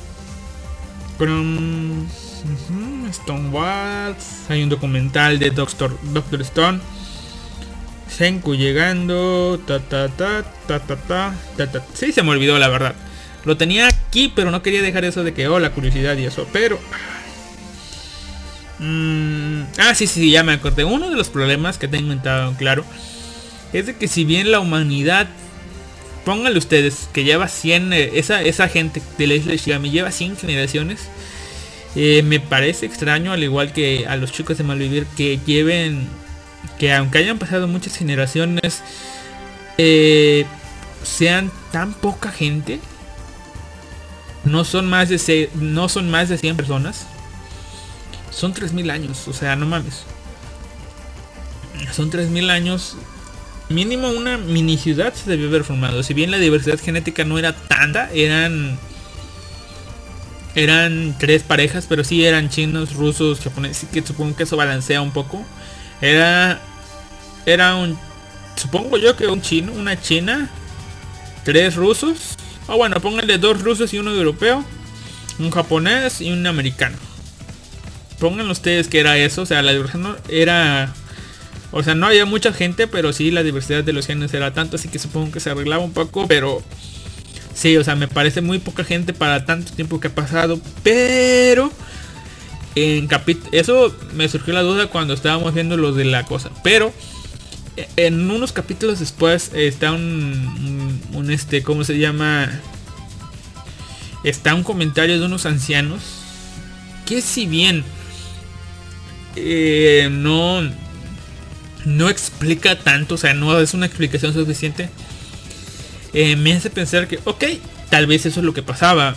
Chrome 1.18 2.06
hay 4.48 4.62
un 4.62 4.68
documental 4.68 5.40
de 5.40 5.50
Doctor, 5.50 5.98
Doctor 6.12 6.40
Stone 6.42 6.80
Senku 8.08 8.54
llegando. 8.54 9.58
Ta 9.66 9.80
ta 9.80 10.06
ta 10.08 10.44
ta 10.68 10.78
ta 10.78 10.96
ta 10.96 11.34
ta 11.56 11.66
ta. 11.72 11.82
Sí, 11.94 12.12
se 12.12 12.22
me 12.22 12.30
olvidó 12.30 12.58
la 12.58 12.68
verdad. 12.68 12.94
Lo 13.44 13.56
tenía 13.56 13.88
aquí, 13.88 14.30
pero 14.36 14.50
no 14.50 14.62
quería 14.62 14.82
dejar 14.82 15.04
eso 15.06 15.24
de 15.24 15.32
que, 15.32 15.48
oh, 15.48 15.58
la 15.58 15.70
curiosidad 15.70 16.16
y 16.18 16.26
eso. 16.26 16.46
Pero... 16.52 16.78
Mm, 18.82 19.62
ah, 19.78 19.94
sí, 19.94 20.06
sí, 20.06 20.30
ya 20.30 20.42
me 20.42 20.52
acordé. 20.52 20.84
Uno 20.84 21.08
de 21.08 21.16
los 21.16 21.28
problemas 21.28 21.78
que 21.78 21.88
tengo 21.88 22.02
inventado, 22.02 22.52
claro, 22.58 22.84
es 23.72 23.86
de 23.86 23.96
que 23.96 24.08
si 24.08 24.24
bien 24.24 24.50
la 24.50 24.60
humanidad, 24.60 25.28
pónganle 26.24 26.58
ustedes, 26.58 27.08
que 27.12 27.24
lleva 27.24 27.48
100, 27.48 27.92
eh, 27.92 28.10
esa, 28.14 28.42
esa 28.42 28.68
gente 28.68 29.00
de 29.18 29.26
la 29.28 29.34
isla 29.34 29.52
de 29.52 29.58
Shigami 29.58 29.90
lleva 29.90 30.10
100 30.10 30.36
generaciones, 30.36 31.08
eh, 31.94 32.22
me 32.24 32.40
parece 32.40 32.86
extraño, 32.86 33.32
al 33.32 33.42
igual 33.44 33.72
que 33.72 34.06
a 34.08 34.16
los 34.16 34.32
chicos 34.32 34.58
de 34.58 34.64
Malvivir, 34.64 35.06
que 35.16 35.38
lleven 35.46 36.08
que 36.78 36.92
aunque 36.92 37.18
hayan 37.18 37.38
pasado 37.38 37.68
muchas 37.68 37.96
generaciones, 37.96 38.82
eh, 39.78 40.46
sean 41.04 41.50
tan 41.70 41.94
poca 41.94 42.30
gente. 42.30 42.80
No 44.44 44.64
son 44.64 44.86
más 44.86 45.08
de 45.08 45.50
no 45.54 45.88
son 45.88 46.10
más 46.10 46.28
de 46.28 46.38
100 46.38 46.56
personas. 46.56 47.06
Son 48.34 48.52
3000 48.52 48.90
años, 48.90 49.28
o 49.28 49.32
sea, 49.32 49.56
no 49.56 49.66
mames. 49.66 50.04
Son 51.92 52.10
3000 52.10 52.50
años. 52.50 52.96
Mínimo 53.68 54.10
una 54.10 54.38
mini 54.38 54.76
ciudad 54.76 55.14
se 55.14 55.30
debió 55.30 55.48
haber 55.48 55.64
formado. 55.64 56.02
Si 56.02 56.14
bien 56.14 56.30
la 56.30 56.38
diversidad 56.38 56.78
genética 56.78 57.24
no 57.24 57.38
era 57.38 57.54
tanta, 57.54 58.10
eran 58.12 58.78
eran 60.54 61.16
tres 61.18 61.42
parejas, 61.42 61.86
pero 61.88 62.04
sí 62.04 62.24
eran 62.26 62.50
chinos, 62.50 62.94
rusos, 62.94 63.40
japoneses, 63.40 63.88
que 63.90 64.02
supongo 64.02 64.36
que 64.36 64.42
eso 64.42 64.56
balancea 64.56 65.00
un 65.00 65.12
poco. 65.12 65.44
Era. 66.00 66.60
Era 67.46 67.74
un. 67.76 67.98
Supongo 68.56 68.98
yo 68.98 69.16
que 69.16 69.26
un 69.26 69.40
chino, 69.40 69.72
una 69.72 70.00
china. 70.00 70.50
Tres 71.44 71.74
rusos. 71.74 72.36
O 72.68 72.76
bueno, 72.76 73.00
pónganle 73.00 73.38
dos 73.38 73.62
rusos 73.62 73.92
y 73.94 73.98
uno 73.98 74.10
europeo. 74.12 74.64
Un 75.38 75.50
japonés 75.50 76.20
y 76.20 76.30
un 76.30 76.46
americano. 76.46 76.96
Pongan 78.22 78.48
ustedes 78.48 78.86
que 78.86 79.00
era 79.00 79.18
eso. 79.18 79.42
O 79.42 79.46
sea, 79.46 79.62
la 79.62 79.72
diversidad 79.72 80.16
era. 80.28 80.94
O 81.72 81.82
sea, 81.82 81.96
no 81.96 82.06
había 82.06 82.24
mucha 82.24 82.52
gente, 82.52 82.86
pero 82.86 83.12
sí 83.12 83.32
la 83.32 83.42
diversidad 83.42 83.82
de 83.82 83.92
los 83.92 84.06
genes 84.06 84.32
era 84.32 84.54
tanto, 84.54 84.76
así 84.76 84.88
que 84.88 85.00
supongo 85.00 85.32
que 85.32 85.40
se 85.40 85.50
arreglaba 85.50 85.82
un 85.82 85.92
poco, 85.92 86.28
pero 86.28 86.62
sí, 87.52 87.76
o 87.78 87.82
sea, 87.82 87.96
me 87.96 88.06
parece 88.06 88.42
muy 88.42 88.60
poca 88.60 88.84
gente 88.84 89.12
para 89.12 89.44
tanto 89.44 89.72
tiempo 89.72 89.98
que 89.98 90.06
ha 90.06 90.14
pasado, 90.14 90.60
pero 90.82 91.72
en 92.74 93.08
eso 93.50 93.96
me 94.14 94.28
surgió 94.28 94.52
la 94.52 94.60
duda 94.60 94.86
cuando 94.88 95.14
estábamos 95.14 95.54
viendo 95.54 95.78
lo 95.78 95.92
de 95.92 96.04
la 96.04 96.26
cosa, 96.26 96.50
pero 96.62 96.92
en 97.96 98.30
unos 98.30 98.52
capítulos 98.52 99.00
después 99.00 99.50
está 99.54 99.92
un, 99.92 101.00
un, 101.14 101.30
este, 101.30 101.62
¿cómo 101.62 101.84
se 101.84 101.98
llama? 101.98 102.60
Está 104.24 104.54
un 104.54 104.62
comentario 104.62 105.18
de 105.18 105.24
unos 105.24 105.46
ancianos 105.46 106.02
que 107.06 107.22
si 107.22 107.46
bien 107.46 107.82
eh, 109.36 110.08
no 110.10 110.62
no 111.84 112.08
explica 112.08 112.78
tanto, 112.78 113.16
o 113.16 113.18
sea, 113.18 113.34
no 113.34 113.58
es 113.58 113.74
una 113.74 113.86
explicación 113.86 114.32
suficiente, 114.32 114.88
eh, 116.12 116.36
me 116.36 116.52
hace 116.52 116.70
pensar 116.70 117.08
que, 117.08 117.18
ok, 117.24 117.44
tal 117.90 118.06
vez 118.06 118.24
eso 118.24 118.38
es 118.38 118.46
lo 118.46 118.54
que 118.54 118.62
pasaba 118.62 119.16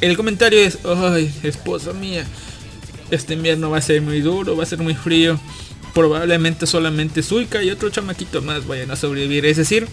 el 0.00 0.16
comentario 0.16 0.58
es, 0.58 0.78
ay, 0.84 1.32
esposa 1.42 1.92
mía, 1.92 2.24
este 3.10 3.34
invierno 3.34 3.70
va 3.70 3.78
a 3.78 3.82
ser 3.82 4.02
muy 4.02 4.20
duro, 4.20 4.56
va 4.56 4.62
a 4.62 4.66
ser 4.66 4.78
muy 4.78 4.94
frío. 4.94 5.38
Probablemente 5.94 6.66
solamente 6.66 7.22
Suika 7.22 7.62
y 7.62 7.70
otro 7.70 7.90
chamaquito 7.90 8.42
más 8.42 8.66
vayan 8.66 8.90
a 8.90 8.96
sobrevivir. 8.96 9.46
Es 9.46 9.56
decir, 9.56 9.88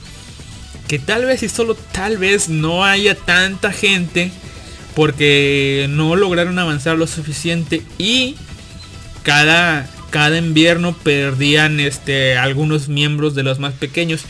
que 0.88 1.00
tal 1.00 1.26
vez 1.26 1.42
y 1.44 1.50
solo 1.50 1.76
tal 1.76 2.18
vez 2.18 2.50
no 2.50 2.84
haya 2.84 3.16
tanta 3.16 3.72
gente 3.72 4.32
porque 4.96 5.88
no 5.90 6.16
lograron 6.16 6.60
avanzar 6.60 6.98
lo 6.98 7.08
suficiente 7.08 7.82
y 7.98 8.36
cada 9.26 9.90
cada 10.12 10.38
invierno 10.38 10.96
perdían 10.96 11.82
este 11.82 12.38
algunos 12.38 12.88
miembros 12.88 13.36
de 13.36 13.44
los 13.44 13.60
más 13.60 13.74
pequeños 13.74 14.22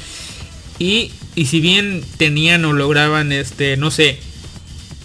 y, 0.80 1.12
y 1.36 1.46
si 1.46 1.60
bien 1.60 2.04
tenían 2.18 2.66
o 2.66 2.74
lograban 2.74 3.32
este 3.32 3.78
no 3.78 3.92
sé 3.92 4.18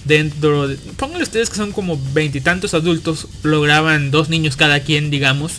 dentro 0.04 0.68
de... 0.68 0.76
Pónganle 0.96 1.22
ustedes 1.22 1.50
que 1.50 1.56
son 1.56 1.72
como 1.72 2.00
veintitantos 2.12 2.74
adultos, 2.74 3.28
lograban 3.42 4.10
dos 4.10 4.28
niños 4.28 4.56
cada 4.56 4.80
quien, 4.80 5.10
digamos. 5.10 5.58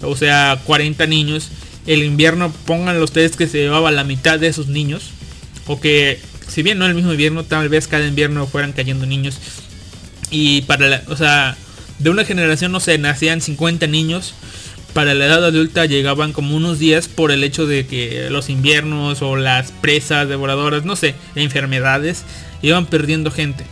O 0.00 0.16
sea, 0.16 0.60
40 0.64 1.06
niños. 1.06 1.50
El 1.86 2.02
invierno, 2.02 2.52
pónganle 2.66 3.02
ustedes 3.02 3.36
que 3.36 3.46
se 3.46 3.58
llevaba 3.58 3.90
la 3.90 4.04
mitad 4.04 4.38
de 4.38 4.48
esos 4.48 4.68
niños. 4.68 5.10
O 5.66 5.80
que, 5.80 6.18
si 6.48 6.62
bien 6.62 6.78
no 6.78 6.86
el 6.86 6.94
mismo 6.94 7.12
invierno, 7.12 7.44
tal 7.44 7.68
vez 7.68 7.88
cada 7.88 8.06
invierno 8.06 8.46
fueran 8.46 8.72
cayendo 8.72 9.06
niños. 9.06 9.36
Y 10.30 10.62
para 10.62 10.88
la... 10.88 11.02
O 11.08 11.16
sea, 11.16 11.56
de 12.02 12.10
una 12.10 12.24
generación, 12.24 12.72
no 12.72 12.80
sé, 12.80 12.98
nacían 12.98 13.40
50 13.40 13.86
niños. 13.86 14.34
Para 14.92 15.14
la 15.14 15.24
edad 15.24 15.44
adulta 15.44 15.86
llegaban 15.86 16.32
como 16.32 16.54
unos 16.54 16.78
días 16.78 17.08
por 17.08 17.30
el 17.30 17.44
hecho 17.44 17.66
de 17.66 17.86
que 17.86 18.28
los 18.30 18.50
inviernos 18.50 19.22
o 19.22 19.36
las 19.36 19.72
presas 19.72 20.28
devoradoras, 20.28 20.84
no 20.84 20.96
sé, 20.96 21.14
enfermedades, 21.34 22.24
iban 22.60 22.86
perdiendo 22.86 23.30
gente. 23.30 23.64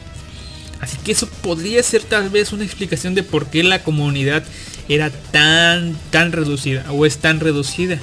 Así 0.81 0.97
que 1.05 1.13
eso 1.13 1.29
podría 1.43 1.83
ser 1.83 2.03
tal 2.03 2.31
vez 2.31 2.53
una 2.53 2.65
explicación 2.65 3.15
de 3.15 3.23
por 3.23 3.51
qué 3.51 3.63
la 3.63 3.83
comunidad 3.83 4.45
era 4.89 5.11
tan, 5.11 5.95
tan 6.11 6.33
reducida 6.33 6.91
o 6.91 7.05
es 7.05 7.19
tan 7.19 7.39
reducida. 7.39 7.99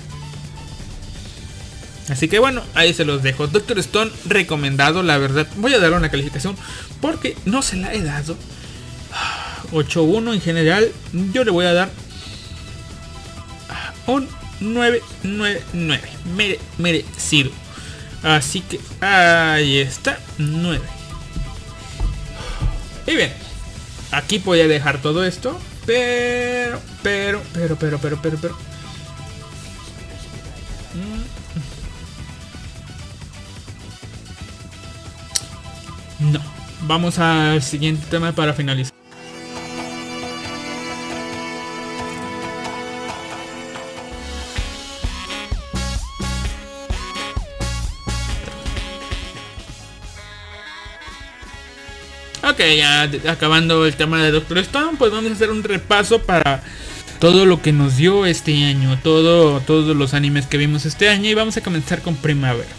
Así 2.10 2.28
que 2.28 2.40
bueno, 2.40 2.62
ahí 2.76 2.94
se 2.94 3.04
los 3.04 3.24
dejo. 3.24 3.48
Doctor 3.48 3.80
Stone 3.80 4.12
recomendado, 4.26 5.02
la 5.04 5.18
verdad. 5.18 5.48
Voy 5.58 5.74
a 5.74 5.80
dar 5.80 5.94
una 5.94 6.10
calificación 6.10 6.56
porque 7.02 7.36
no 7.46 7.62
se 7.62 7.78
la 7.78 7.94
he 7.94 8.02
dado. 8.02 8.38
8-1 9.72 10.34
en 10.34 10.42
general. 10.42 10.92
Yo 11.34 11.44
le 11.44 11.52
voy 11.52 11.66
a 11.66 11.74
dar 11.74 11.90
un 14.08 14.28
9-9-9. 14.62 16.60
merecido. 16.78 17.52
Así 18.24 18.62
que 18.62 18.80
ahí 19.02 19.78
está. 19.78 20.20
9. 20.38 20.82
Y 23.06 23.16
bien, 23.16 23.32
aquí 24.12 24.40
voy 24.40 24.60
a 24.62 24.68
dejar 24.68 25.02
todo 25.02 25.24
esto, 25.24 25.58
pero, 25.86 26.82
pero, 27.04 27.42
pero, 27.54 27.78
pero, 27.78 28.00
pero, 28.00 28.20
pero, 28.22 28.38
pero. 28.38 28.58
Mm. 36.20 36.32
No, 36.34 36.42
vamos 36.82 37.20
al 37.20 37.62
siguiente 37.62 38.06
tema 38.10 38.32
para 38.32 38.54
finalizar. 38.54 38.97
Ok, 52.58 52.64
ya 52.76 53.04
acabando 53.32 53.86
el 53.86 53.96
tema 53.96 54.24
de 54.24 54.32
Doctor 54.32 54.58
Stone, 54.58 54.98
pues 54.98 55.12
vamos 55.12 55.30
a 55.30 55.36
hacer 55.36 55.52
un 55.52 55.62
repaso 55.62 56.24
para 56.24 56.64
todo 57.20 57.46
lo 57.46 57.62
que 57.62 57.72
nos 57.72 57.98
dio 57.98 58.26
este 58.26 58.66
año, 58.66 58.98
todo, 59.04 59.60
todos 59.60 59.96
los 59.96 60.16
animes 60.16 60.48
que 60.48 60.58
vimos 60.58 60.88
este 60.88 61.08
año 61.08 61.30
y 61.30 61.36
vamos 61.36 61.56
a 61.58 61.62
comenzar 61.62 62.02
con 62.02 62.16
primavera. 62.16 62.72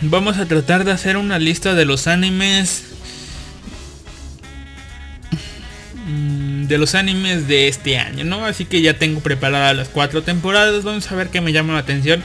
Vamos 0.00 0.38
a 0.38 0.46
tratar 0.46 0.86
de 0.86 0.92
hacer 0.92 1.18
una 1.18 1.38
lista 1.38 1.74
de 1.74 1.84
los 1.84 2.06
animes 2.06 2.84
mm, 6.06 6.64
de 6.64 6.78
los 6.78 6.94
animes 6.94 7.46
de 7.46 7.68
este 7.68 7.98
año, 7.98 8.24
¿no? 8.24 8.46
Así 8.46 8.64
que 8.64 8.80
ya 8.80 8.96
tengo 8.96 9.20
preparadas 9.20 9.76
las 9.76 9.90
cuatro 9.90 10.22
temporadas, 10.22 10.82
vamos 10.82 11.12
a 11.12 11.14
ver 11.14 11.28
qué 11.28 11.42
me 11.42 11.52
llama 11.52 11.74
la 11.74 11.80
atención 11.80 12.22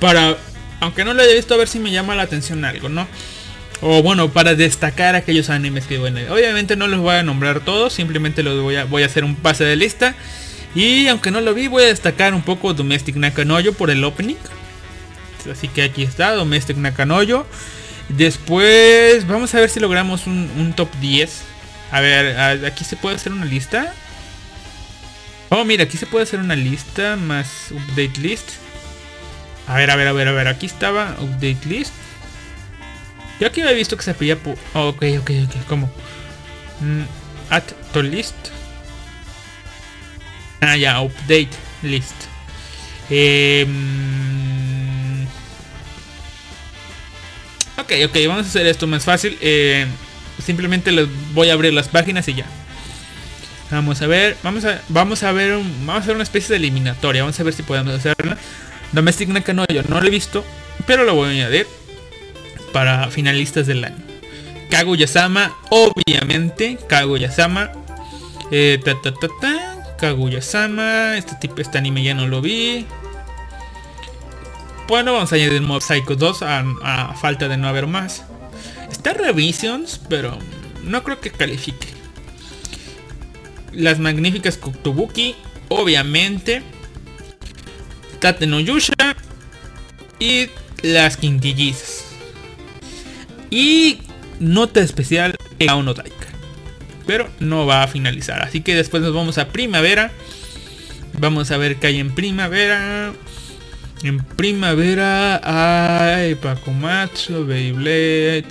para 0.00 0.38
aunque 0.80 1.04
no 1.04 1.12
lo 1.12 1.22
haya 1.22 1.34
visto 1.34 1.52
a 1.52 1.58
ver 1.58 1.68
si 1.68 1.78
me 1.78 1.90
llama 1.90 2.14
la 2.14 2.22
atención 2.22 2.64
algo, 2.64 2.88
¿no? 2.88 3.06
O 3.80 4.02
bueno, 4.02 4.30
para 4.30 4.54
destacar 4.54 5.14
aquellos 5.14 5.50
animes 5.50 5.86
que 5.86 5.98
bueno, 5.98 6.20
obviamente 6.32 6.76
no 6.76 6.86
los 6.86 7.00
voy 7.00 7.16
a 7.16 7.22
nombrar 7.22 7.60
todos, 7.60 7.92
simplemente 7.92 8.42
los 8.42 8.62
voy 8.62 8.76
a, 8.76 8.84
voy 8.84 9.02
a 9.02 9.06
hacer 9.06 9.24
un 9.24 9.34
pase 9.34 9.64
de 9.64 9.76
lista. 9.76 10.14
Y 10.74 11.06
aunque 11.08 11.30
no 11.30 11.40
lo 11.40 11.54
vi, 11.54 11.68
voy 11.68 11.84
a 11.84 11.86
destacar 11.86 12.34
un 12.34 12.42
poco 12.42 12.74
Domestic 12.74 13.16
Nakanoyo 13.16 13.74
por 13.74 13.90
el 13.90 14.02
opening. 14.02 14.36
Así 15.50 15.68
que 15.68 15.82
aquí 15.82 16.02
está, 16.02 16.32
Domestic 16.32 16.76
Nakanoyo. 16.76 17.46
Después, 18.08 19.26
vamos 19.26 19.54
a 19.54 19.60
ver 19.60 19.70
si 19.70 19.80
logramos 19.80 20.26
un, 20.26 20.72
top 20.76 20.88
10. 21.00 21.42
A 21.90 22.00
ver, 22.00 22.64
aquí 22.66 22.84
se 22.84 22.96
puede 22.96 23.16
hacer 23.16 23.32
una 23.32 23.44
lista. 23.44 23.94
Oh, 25.50 25.64
mira, 25.64 25.84
aquí 25.84 25.96
se 25.96 26.06
puede 26.06 26.24
hacer 26.24 26.40
una 26.40 26.56
lista 26.56 27.16
más 27.16 27.70
update 27.70 28.20
list. 28.20 28.48
A 29.66 29.76
ver, 29.76 29.90
a 29.90 29.96
ver, 29.96 30.08
a 30.08 30.12
ver, 30.12 30.28
a 30.28 30.32
ver, 30.32 30.48
aquí 30.48 30.66
estaba 30.66 31.16
update 31.20 31.66
list. 31.66 31.92
Yo 33.40 33.46
aquí 33.46 33.60
había 33.60 33.72
visto 33.72 33.96
que 33.96 34.02
se 34.02 34.14
pedía. 34.14 34.38
Oh, 34.74 34.88
ok, 34.88 35.04
ok, 35.20 35.30
ok. 35.44 35.66
¿Cómo? 35.68 35.90
Mm, 36.80 37.02
add 37.50 37.64
to 37.92 38.02
list. 38.02 38.34
Ah, 40.60 40.76
ya, 40.76 41.00
update 41.00 41.50
list. 41.82 42.14
Eh, 43.10 43.66
ok, 47.76 47.92
ok, 48.06 48.16
vamos 48.28 48.46
a 48.46 48.48
hacer 48.48 48.66
esto 48.66 48.86
más 48.86 49.04
fácil. 49.04 49.36
Eh, 49.40 49.86
simplemente 50.42 50.92
les 50.92 51.06
voy 51.34 51.50
a 51.50 51.54
abrir 51.54 51.74
las 51.74 51.88
páginas 51.88 52.28
y 52.28 52.34
ya. 52.34 52.46
Vamos 53.70 54.00
a 54.02 54.06
ver, 54.06 54.36
vamos 54.42 54.64
a, 54.64 54.80
vamos 54.88 55.22
a 55.22 55.32
ver, 55.32 55.58
vamos 55.80 55.96
a 55.96 55.98
hacer 55.98 56.14
una 56.14 56.22
especie 56.22 56.50
de 56.50 56.56
eliminatoria. 56.56 57.22
Vamos 57.22 57.38
a 57.40 57.42
ver 57.42 57.52
si 57.52 57.62
podemos 57.62 57.94
hacerla. 57.94 58.38
Domestic 58.92 59.28
yo 59.28 59.82
no 59.88 60.00
lo 60.00 60.06
he 60.06 60.10
visto, 60.10 60.44
pero 60.86 61.02
lo 61.02 61.14
voy 61.14 61.28
a 61.28 61.32
añadir 61.32 61.66
para 62.74 63.08
finalistas 63.08 63.68
del 63.68 63.84
año. 63.84 64.04
Kaguya-sama, 64.68 65.56
obviamente, 65.70 66.76
Kaguya-sama. 66.88 67.70
Eh, 68.50 68.80
ta, 68.84 69.00
ta, 69.00 69.14
ta, 69.14 69.28
ta, 69.40 69.94
Kaguya-sama, 69.96 71.16
este 71.16 71.36
tipo, 71.36 71.60
este 71.60 71.78
anime 71.78 72.02
ya 72.02 72.14
no 72.14 72.26
lo 72.26 72.40
vi. 72.42 72.84
Bueno, 74.88 75.12
vamos 75.12 75.32
a 75.32 75.36
añadir 75.36 75.62
Mob 75.62 75.80
Psycho 75.80 76.16
2 76.16 76.42
a, 76.42 77.14
falta 77.14 77.46
de 77.46 77.56
no 77.56 77.68
haber 77.68 77.86
más. 77.86 78.24
Está 78.90 79.12
Revisions, 79.12 80.00
pero 80.08 80.36
no 80.82 81.04
creo 81.04 81.20
que 81.20 81.30
califique. 81.30 81.86
Las 83.72 84.00
magníficas 84.00 84.56
Koktobuki, 84.56 85.36
obviamente. 85.68 86.64
Tate 88.18 88.48
no 88.48 88.58
Yusha 88.58 89.14
y 90.18 90.48
las 90.82 91.16
quintillizas. 91.16 92.03
Y 93.54 94.00
nota 94.40 94.80
especial 94.80 95.36
en 95.60 95.84
no 95.84 95.94
Daika. 95.94 96.26
Pero 97.06 97.30
no 97.38 97.66
va 97.66 97.84
a 97.84 97.86
finalizar. 97.86 98.42
Así 98.42 98.62
que 98.62 98.74
después 98.74 99.00
nos 99.00 99.14
vamos 99.14 99.38
a 99.38 99.50
primavera. 99.50 100.10
Vamos 101.20 101.52
a 101.52 101.56
ver 101.56 101.76
qué 101.76 101.86
hay 101.86 102.00
en 102.00 102.12
primavera. 102.16 103.12
En 104.02 104.18
primavera 104.18 106.16
hay 106.16 106.34
Pacomacho, 106.34 107.46
Beyblade, 107.46 108.44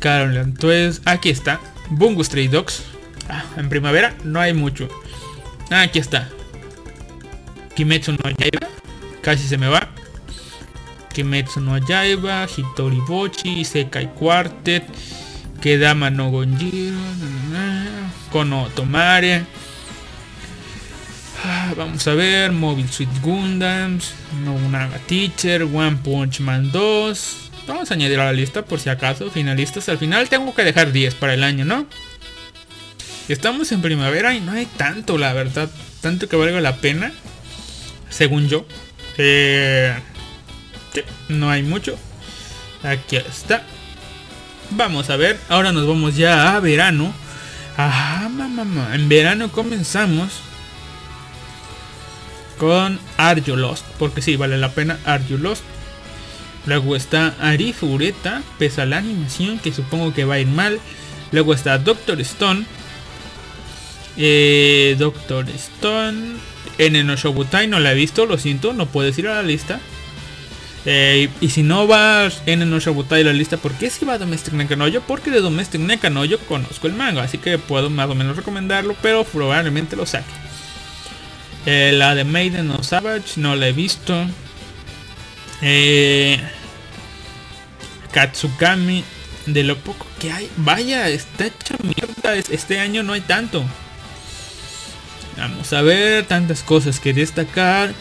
Carol 0.00 0.36
Antuez. 0.36 1.00
Aquí 1.06 1.30
está. 1.30 1.58
Bungo 1.88 2.22
Stray 2.22 2.48
Dogs. 2.48 2.82
Ah, 3.30 3.46
en 3.56 3.70
primavera 3.70 4.14
no 4.22 4.38
hay 4.38 4.52
mucho. 4.52 4.86
Aquí 5.70 5.98
está. 5.98 6.28
Kimetsu 7.74 8.12
no 8.12 8.30
Yaiba. 8.36 8.68
Casi 9.22 9.48
se 9.48 9.56
me 9.56 9.68
va. 9.68 9.91
Kimetsu 11.12 11.60
no 11.60 11.78
Yaiba, 11.78 12.46
Hitori 12.46 13.00
Bochi, 13.06 13.64
Sekai 13.64 14.14
Quartet, 14.14 14.84
Kedama 15.60 16.10
no 16.10 16.30
Gonjiro, 16.30 16.98
Kono 18.30 18.68
Tomare. 18.74 19.44
Ah, 21.44 21.74
vamos 21.76 22.06
a 22.06 22.14
ver, 22.14 22.52
Mobile 22.52 22.88
Suit 22.88 23.08
Gundams, 23.20 24.14
Nobunaga 24.44 24.98
Teacher, 25.06 25.64
One 25.64 25.98
Punch 26.02 26.40
Man 26.40 26.70
2. 26.70 27.36
Vamos 27.66 27.90
a 27.90 27.94
añadir 27.94 28.20
a 28.20 28.26
la 28.26 28.32
lista 28.32 28.64
por 28.64 28.80
si 28.80 28.90
acaso, 28.90 29.30
finalistas. 29.30 29.88
Al 29.88 29.98
final 29.98 30.28
tengo 30.28 30.54
que 30.54 30.64
dejar 30.64 30.92
10 30.92 31.14
para 31.16 31.34
el 31.34 31.42
año, 31.42 31.64
¿no? 31.64 31.86
Estamos 33.28 33.70
en 33.72 33.82
primavera 33.82 34.34
y 34.34 34.40
no 34.40 34.52
hay 34.52 34.66
tanto, 34.66 35.18
la 35.18 35.32
verdad. 35.32 35.70
Tanto 36.00 36.28
que 36.28 36.36
valga 36.36 36.60
la 36.60 36.76
pena. 36.76 37.12
Según 38.08 38.48
yo. 38.48 38.66
Eh, 39.18 39.94
no 41.32 41.50
hay 41.50 41.62
mucho. 41.62 41.98
Aquí 42.82 43.16
está. 43.16 43.64
Vamos 44.70 45.10
a 45.10 45.16
ver. 45.16 45.38
Ahora 45.48 45.72
nos 45.72 45.86
vamos 45.86 46.16
ya 46.16 46.56
a 46.56 46.60
verano. 46.60 47.12
Ajá, 47.76 48.28
mamá. 48.28 48.94
En 48.94 49.08
verano 49.08 49.50
comenzamos 49.50 50.40
con 52.58 52.98
Are. 53.16 53.42
Porque 53.98 54.22
sí, 54.22 54.36
vale 54.36 54.58
la 54.58 54.70
pena 54.70 54.98
Are. 55.04 55.24
Luego 56.64 56.94
está 56.94 57.34
Arifureta, 57.40 58.42
pesa 58.58 58.86
la 58.86 58.98
animación, 58.98 59.58
que 59.58 59.72
supongo 59.72 60.14
que 60.14 60.24
va 60.24 60.34
a 60.34 60.38
ir 60.38 60.46
mal. 60.46 60.78
Luego 61.32 61.54
está 61.54 61.78
Doctor 61.78 62.20
Stone. 62.20 62.64
Eh, 64.16 64.94
Doctor 64.98 65.48
Stone. 65.50 66.36
En 66.78 66.96
el 66.96 67.06
Shobutai 67.16 67.66
no 67.66 67.80
la 67.80 67.92
he 67.92 67.94
visto, 67.94 68.26
lo 68.26 68.38
siento, 68.38 68.72
no 68.72 68.86
puedes 68.86 69.18
ir 69.18 69.28
a 69.28 69.34
la 69.34 69.42
lista. 69.42 69.80
Eh, 70.84 71.28
y 71.40 71.50
si 71.50 71.62
no 71.62 71.86
vas 71.86 72.42
en 72.46 72.60
el 72.60 72.70
Shobutai 72.80 73.22
la 73.22 73.32
lista, 73.32 73.56
¿por 73.56 73.72
qué 73.72 73.88
si 73.88 74.04
va 74.04 74.14
a 74.14 74.18
Domestic 74.18 74.54
Nekanoyo? 74.54 75.00
Porque 75.02 75.30
de 75.30 75.40
Domestic 75.40 75.80
Nekanoyo 75.80 76.38
conozco 76.40 76.88
el 76.88 76.94
manga, 76.94 77.22
así 77.22 77.38
que 77.38 77.58
puedo 77.58 77.88
más 77.88 78.08
o 78.10 78.14
menos 78.14 78.36
recomendarlo, 78.36 78.96
pero 79.00 79.24
probablemente 79.24 79.94
lo 79.94 80.06
saque. 80.06 80.32
Eh, 81.66 81.92
la 81.94 82.14
de 82.16 82.24
Maiden 82.24 82.70
of 82.72 82.84
Savage 82.84 83.34
no 83.36 83.54
la 83.54 83.68
he 83.68 83.72
visto. 83.72 84.26
Eh, 85.60 86.40
Katsukami, 88.10 89.04
de 89.46 89.62
lo 89.62 89.78
poco 89.78 90.06
que 90.18 90.32
hay, 90.32 90.50
vaya, 90.56 91.08
está 91.08 91.46
hecha 91.46 91.76
mierda. 91.82 92.34
Este 92.34 92.80
año 92.80 93.04
no 93.04 93.12
hay 93.12 93.20
tanto. 93.20 93.64
Vamos 95.36 95.72
a 95.72 95.82
ver, 95.82 96.26
tantas 96.26 96.62
cosas 96.62 96.98
que 96.98 97.12
destacar. 97.12 97.94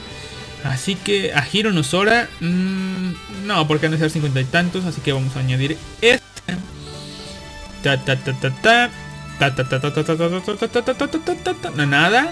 Así 0.63 0.95
que 0.95 1.33
a 1.33 1.45
Hiro 1.51 1.71
Nosora, 1.71 2.29
no, 2.39 3.67
porque 3.67 3.87
han 3.87 3.93
de 3.93 3.97
ser 3.97 4.11
cincuenta 4.11 4.41
y 4.41 4.45
tantos, 4.45 4.85
así 4.85 5.01
que 5.01 5.11
vamos 5.11 5.35
a 5.35 5.39
añadir 5.39 5.77
este. 6.01 6.21
Ta 7.83 7.97
ta 7.97 8.15
ta 8.15 8.33
ta 8.33 8.49
ta. 8.61 8.89
Ta 9.39 9.55
ta 9.55 9.67
ta 9.67 9.79
ta 9.79 9.91
ta 9.91 10.03
ta 10.03 10.15
ta 10.15 10.27
ta 10.27 10.67
ta 10.67 10.93
ta 10.93 11.07
ta 11.07 11.19
ta 11.19 11.53
ta 11.53 11.71
ta 11.71 11.85
nada. 11.85 12.31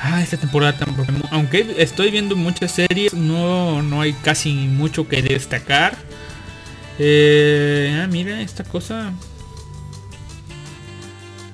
Ah, 0.00 0.22
esta 0.22 0.36
temporada 0.36 0.78
tampoco. 0.78 1.12
Aunque 1.30 1.74
estoy 1.78 2.10
viendo 2.10 2.36
muchas 2.36 2.70
series, 2.70 3.12
no, 3.12 3.82
no 3.82 4.00
hay 4.00 4.12
casi 4.12 4.52
mucho 4.52 5.06
que 5.08 5.20
destacar. 5.22 5.96
Eh, 6.98 8.00
ah, 8.02 8.06
mira 8.06 8.40
esta 8.40 8.64
cosa. 8.64 9.12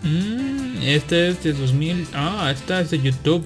Mm, 0.02 0.82
esta 0.82 1.16
es 1.16 1.42
de 1.42 1.54
2000. 1.54 2.06
Ah, 2.14 2.52
esta 2.54 2.82
es 2.82 2.90
de 2.90 3.00
YouTube. 3.00 3.44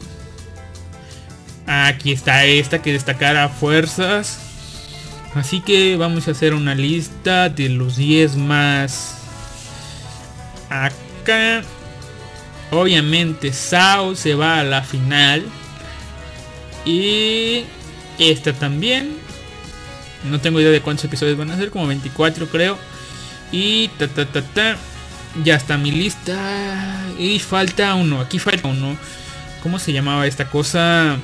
Aquí 1.70 2.12
está 2.12 2.46
esta 2.46 2.80
que 2.80 2.94
destacar 2.94 3.36
a 3.36 3.50
fuerzas. 3.50 4.38
Así 5.34 5.60
que 5.60 5.96
vamos 5.96 6.26
a 6.26 6.30
hacer 6.30 6.54
una 6.54 6.74
lista 6.74 7.50
de 7.50 7.68
los 7.68 7.96
10 7.96 8.36
más. 8.36 9.18
Acá. 10.70 11.62
Obviamente 12.70 13.52
Sao 13.52 14.14
se 14.16 14.34
va 14.34 14.60
a 14.60 14.64
la 14.64 14.82
final. 14.82 15.44
Y 16.86 17.64
esta 18.18 18.54
también. 18.54 19.18
No 20.24 20.40
tengo 20.40 20.60
idea 20.60 20.70
de 20.70 20.80
cuántos 20.80 21.04
episodios 21.04 21.36
van 21.36 21.50
a 21.50 21.58
ser, 21.58 21.70
como 21.70 21.86
24 21.86 22.48
creo. 22.48 22.78
Y 23.52 23.88
ta 23.98 24.08
ta 24.08 24.24
ta 24.24 24.40
ta. 24.40 24.76
Ya 25.44 25.56
está 25.56 25.76
mi 25.76 25.90
lista. 25.90 27.04
Y 27.18 27.38
falta 27.40 27.94
uno. 27.94 28.22
Aquí 28.22 28.38
falta 28.38 28.68
uno. 28.68 28.96
¿Cómo 29.62 29.78
se 29.78 29.92
llamaba 29.92 30.26
esta 30.26 30.48
cosa? 30.48 31.18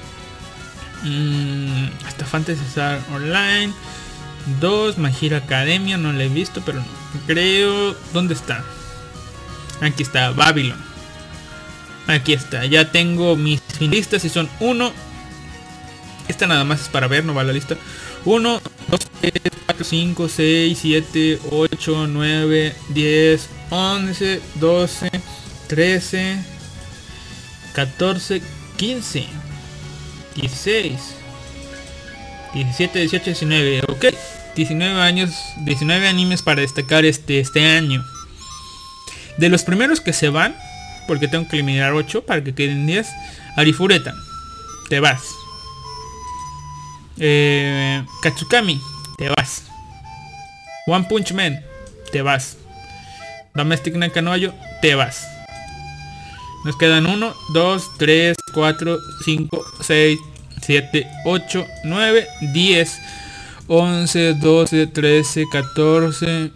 Mm, 1.05 1.89
hasta 2.07 2.25
Fantasy 2.25 2.65
Star 2.69 3.01
Online. 3.13 3.73
2. 4.61 4.99
Magira 4.99 5.39
Academia. 5.39 5.97
No 5.97 6.13
la 6.13 6.25
he 6.25 6.29
visto, 6.29 6.63
pero 6.65 6.81
no. 6.81 6.87
Creo. 7.27 7.95
¿Dónde 8.13 8.35
está? 8.35 8.65
Aquí 9.81 10.03
está. 10.03 10.31
Babylon. 10.33 10.95
Aquí 12.07 12.35
está, 12.35 12.67
ya 12.67 12.91
tengo 12.91 13.35
mis 13.35 13.63
listas 13.81 14.25
y 14.25 14.29
son 14.29 14.49
1. 14.61 14.93
Esta 16.29 16.47
nada 16.47 16.65
más 16.65 16.83
es 16.83 16.89
para 16.89 17.09
ver, 17.09 17.25
no 17.25 17.35
va 17.35 17.45
la 17.45 17.53
lista. 17.53 17.77
1, 18.25 18.61
2, 18.89 19.01
3, 19.21 19.33
4, 19.67 19.85
5, 19.85 20.29
6, 20.29 20.79
7, 20.81 21.41
8, 21.51 22.07
9, 22.07 22.77
10, 22.91 23.49
11, 23.71 24.41
12, 24.57 25.11
13, 25.67 26.45
14, 27.75 28.43
15, 28.77 29.27
16, 30.37 31.01
17, 32.55 32.99
18, 33.01 33.25
19. 33.25 33.83
Ok, 33.89 34.07
19 34.57 35.01
años, 35.01 35.35
19 35.65 36.09
animes 36.09 36.43
para 36.43 36.61
destacar 36.61 37.05
este, 37.05 37.41
este 37.41 37.67
año. 37.67 38.05
De 39.39 39.49
los 39.49 39.65
primeros 39.65 40.01
que 40.01 40.13
se 40.13 40.29
van, 40.29 40.55
porque 41.07 41.29
tengo 41.29 41.49
que 41.49 41.57
eliminar 41.57 41.93
8 41.93 42.25
para 42.25 42.43
que 42.43 42.55
queden 42.55 42.87
10. 42.87 43.09
Arifureta, 43.57 44.15
te 44.89 45.01
vas. 45.01 45.23
Eh, 47.19 48.05
Katsukami, 48.23 48.81
te 49.19 49.29
vas. 49.29 49.65
One 50.87 51.07
Punch 51.09 51.33
Man, 51.33 51.61
te 52.13 52.23
vas. 52.23 52.57
Domestic 53.55 53.95
Nakanoyo, 53.95 54.53
te 54.83 54.95
vas. 54.95 55.34
Nos 56.65 56.77
quedan 56.77 57.07
1, 57.07 57.35
2, 57.53 57.91
3, 57.99 58.37
4, 58.55 58.99
5, 59.25 59.65
6, 59.83 60.19
7, 60.63 61.07
8, 61.27 61.67
9, 61.85 62.27
10, 62.55 63.01
11, 63.69 64.35
12, 64.35 64.87
13, 64.87 65.45
14, 65.53 66.53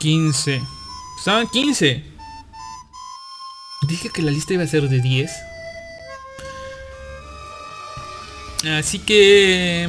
15. 0.00 0.60
Son 1.24 1.46
15. 1.48 2.04
Dije 3.88 4.10
que 4.10 4.22
la 4.22 4.32
lista 4.32 4.54
iba 4.54 4.64
a 4.64 4.66
ser 4.66 4.88
de 4.88 5.00
10. 5.00 5.30
Así 8.78 8.98
que... 8.98 9.88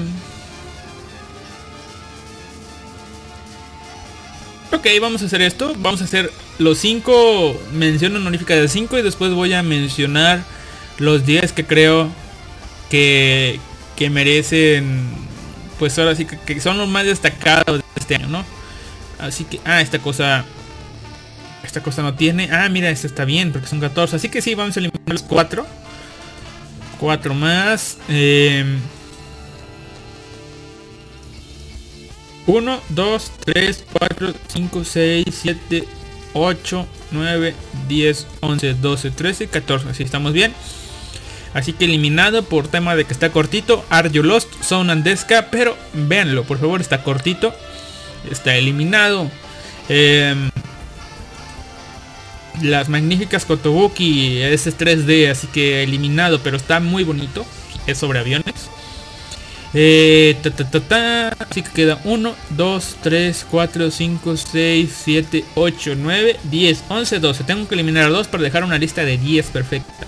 Ok, 4.73 4.87
vamos 5.01 5.21
a 5.21 5.25
hacer 5.25 5.41
esto. 5.41 5.73
Vamos 5.79 6.01
a 6.01 6.05
hacer 6.05 6.31
los 6.57 6.77
5 6.77 7.61
mención 7.73 8.15
honorífica 8.15 8.55
de 8.55 8.67
5 8.67 8.97
y 8.97 9.01
después 9.01 9.33
voy 9.33 9.53
a 9.53 9.63
mencionar 9.63 10.43
los 10.97 11.25
10 11.25 11.51
que 11.51 11.65
creo 11.65 12.09
que, 12.89 13.59
que 13.95 14.09
merecen, 14.09 15.01
pues 15.77 15.97
ahora 15.99 16.15
sí 16.15 16.25
que, 16.25 16.59
son 16.61 16.77
los 16.77 16.87
más 16.87 17.05
destacados 17.05 17.79
de 17.79 17.83
este 17.95 18.15
año, 18.15 18.27
¿no? 18.27 18.45
Así 19.19 19.43
que, 19.43 19.59
ah, 19.65 19.81
esta 19.81 19.99
cosa 19.99 20.45
esta 21.63 21.83
cosa 21.83 22.01
no 22.01 22.13
tiene. 22.13 22.49
Ah, 22.51 22.67
mira, 22.69 22.89
esta 22.89 23.07
está 23.07 23.25
bien 23.25 23.51
porque 23.51 23.67
son 23.67 23.79
14. 23.79 24.15
Así 24.15 24.29
que 24.29 24.41
sí, 24.41 24.55
vamos 24.55 24.75
a 24.77 24.79
eliminar 24.79 25.01
los 25.05 25.23
4. 25.23 25.65
4 26.99 27.33
más. 27.33 27.97
1, 32.47 32.81
2, 32.89 33.31
3, 33.45 33.85
4, 33.91 34.33
5, 34.47 34.83
6, 34.83 35.25
7, 35.31 35.87
8, 36.33 36.87
9, 37.11 37.55
10, 37.87 38.27
11, 38.39 38.73
12, 38.75 39.11
13, 39.11 39.47
14. 39.47 39.89
Así 39.89 40.03
estamos 40.03 40.33
bien. 40.33 40.53
Así 41.53 41.73
que 41.73 41.85
eliminado 41.85 42.43
por 42.43 42.67
tema 42.67 42.95
de 42.95 43.05
que 43.05 43.13
está 43.13 43.31
cortito. 43.31 43.85
Are 43.89 44.09
You 44.09 44.23
Lost, 44.23 44.49
Son 44.63 44.89
Andesca. 44.89 45.49
Pero 45.51 45.77
véanlo, 45.93 46.43
por 46.43 46.59
favor, 46.59 46.81
está 46.81 47.03
cortito. 47.03 47.53
Está 48.29 48.55
eliminado. 48.55 49.29
Eh, 49.89 50.49
las 52.61 52.89
magníficas 52.89 53.45
Kotobuki, 53.45 54.41
ese 54.41 54.71
3D, 54.71 55.31
así 55.31 55.47
que 55.47 55.83
eliminado, 55.83 56.39
pero 56.43 56.57
está 56.57 56.79
muy 56.79 57.03
bonito. 57.03 57.45
Es 57.87 57.97
sobre 57.97 58.19
aviones. 58.19 58.69
Eh, 59.73 60.37
así 61.39 61.61
que 61.61 61.71
queda 61.71 62.01
1, 62.03 62.35
2, 62.49 62.97
3, 63.01 63.45
4, 63.49 63.91
5, 63.91 64.37
6, 64.37 65.01
7, 65.03 65.45
8, 65.55 65.93
9, 65.97 66.39
10, 66.43 66.83
11, 66.89 67.19
12. 67.19 67.43
Tengo 67.45 67.67
que 67.67 67.75
eliminar 67.75 68.05
a 68.05 68.09
2 68.09 68.27
para 68.27 68.43
dejar 68.43 68.63
una 68.63 68.77
lista 68.77 69.05
de 69.05 69.17
10 69.17 69.47
perfecta. 69.47 70.07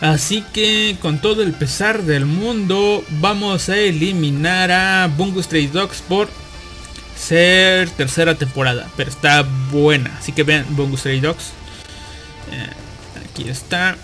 Así 0.00 0.42
que 0.52 0.96
con 1.00 1.20
todo 1.20 1.44
el 1.44 1.52
pesar 1.52 2.02
del 2.02 2.26
mundo 2.26 3.04
vamos 3.20 3.68
a 3.68 3.78
eliminar 3.78 4.72
a 4.72 5.06
Bungo 5.06 5.40
Stray 5.40 5.68
Dogs 5.68 6.02
por 6.02 6.28
ser 7.16 7.88
tercera 7.90 8.34
temporada. 8.34 8.90
Pero 8.96 9.10
está 9.10 9.46
buena. 9.70 10.16
Así 10.18 10.32
que 10.32 10.42
vean 10.42 10.66
Bungo 10.70 10.96
Stray 10.96 11.20
Dogs. 11.20 11.52
Eh, 12.50 12.66
aquí 13.30 13.48
está. 13.48 13.96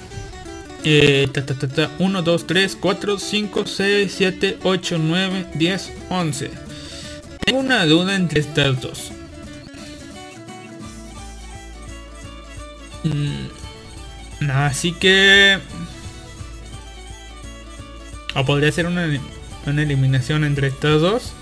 1, 0.84 2.22
2, 2.22 2.46
3, 2.46 2.76
4, 2.76 3.18
5, 3.18 3.66
6, 3.66 4.14
7, 4.16 4.58
8, 4.62 4.98
9, 4.98 5.46
10, 5.54 5.92
11. 6.08 6.50
Tengo 7.44 7.60
una 7.60 7.84
duda 7.86 8.14
entre 8.14 8.40
estas 8.40 8.80
dos. 8.80 9.12
Mm, 13.04 14.50
así 14.50 14.92
que... 14.92 15.58
O 18.34 18.44
podría 18.44 18.70
ser 18.70 18.86
una, 18.86 19.08
una 19.66 19.82
eliminación 19.82 20.44
entre 20.44 20.68
estas 20.68 21.00
dos. 21.00 21.32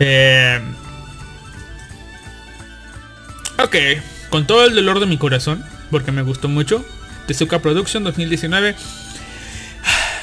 Eh, 0.00 0.60
ok, 3.62 3.76
con 4.30 4.46
todo 4.46 4.64
el 4.64 4.74
dolor 4.74 4.98
de 4.98 5.06
mi 5.06 5.16
corazón, 5.16 5.64
porque 5.90 6.10
me 6.10 6.22
gustó 6.22 6.48
mucho. 6.48 6.84
Tezuka 7.32 7.60
Production 7.60 8.04
2019. 8.04 8.74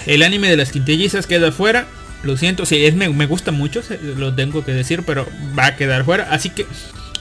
El 0.05 0.21
anime 0.21 0.47
de 0.47 0.57
las 0.57 0.71
quintillizas 0.71 1.25
queda 1.25 1.51
fuera. 1.51 1.87
Lo 2.21 2.37
siento, 2.37 2.67
si 2.67 2.85
es, 2.85 2.93
me, 2.93 3.09
me, 3.09 3.25
gusta 3.25 3.51
mucho, 3.51 3.81
lo 4.17 4.35
tengo 4.35 4.63
que 4.63 4.73
decir, 4.73 5.03
pero 5.03 5.27
va 5.57 5.67
a 5.67 5.75
quedar 5.75 6.05
fuera. 6.05 6.27
Así 6.29 6.51
que 6.51 6.67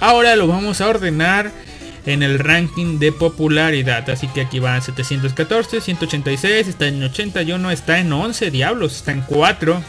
ahora 0.00 0.36
lo 0.36 0.46
vamos 0.46 0.82
a 0.82 0.88
ordenar 0.88 1.52
en 2.04 2.22
el 2.22 2.38
ranking 2.38 2.98
de 2.98 3.12
popularidad. 3.12 4.10
Así 4.10 4.28
que 4.28 4.42
aquí 4.42 4.58
va 4.58 4.78
714, 4.78 5.80
186, 5.80 6.68
está 6.68 6.88
en 6.88 7.02
81, 7.02 7.70
está 7.70 7.98
en 7.98 8.12
11, 8.12 8.50
diablos, 8.50 8.96
está 8.96 9.12
en 9.12 9.22
4. 9.22 9.82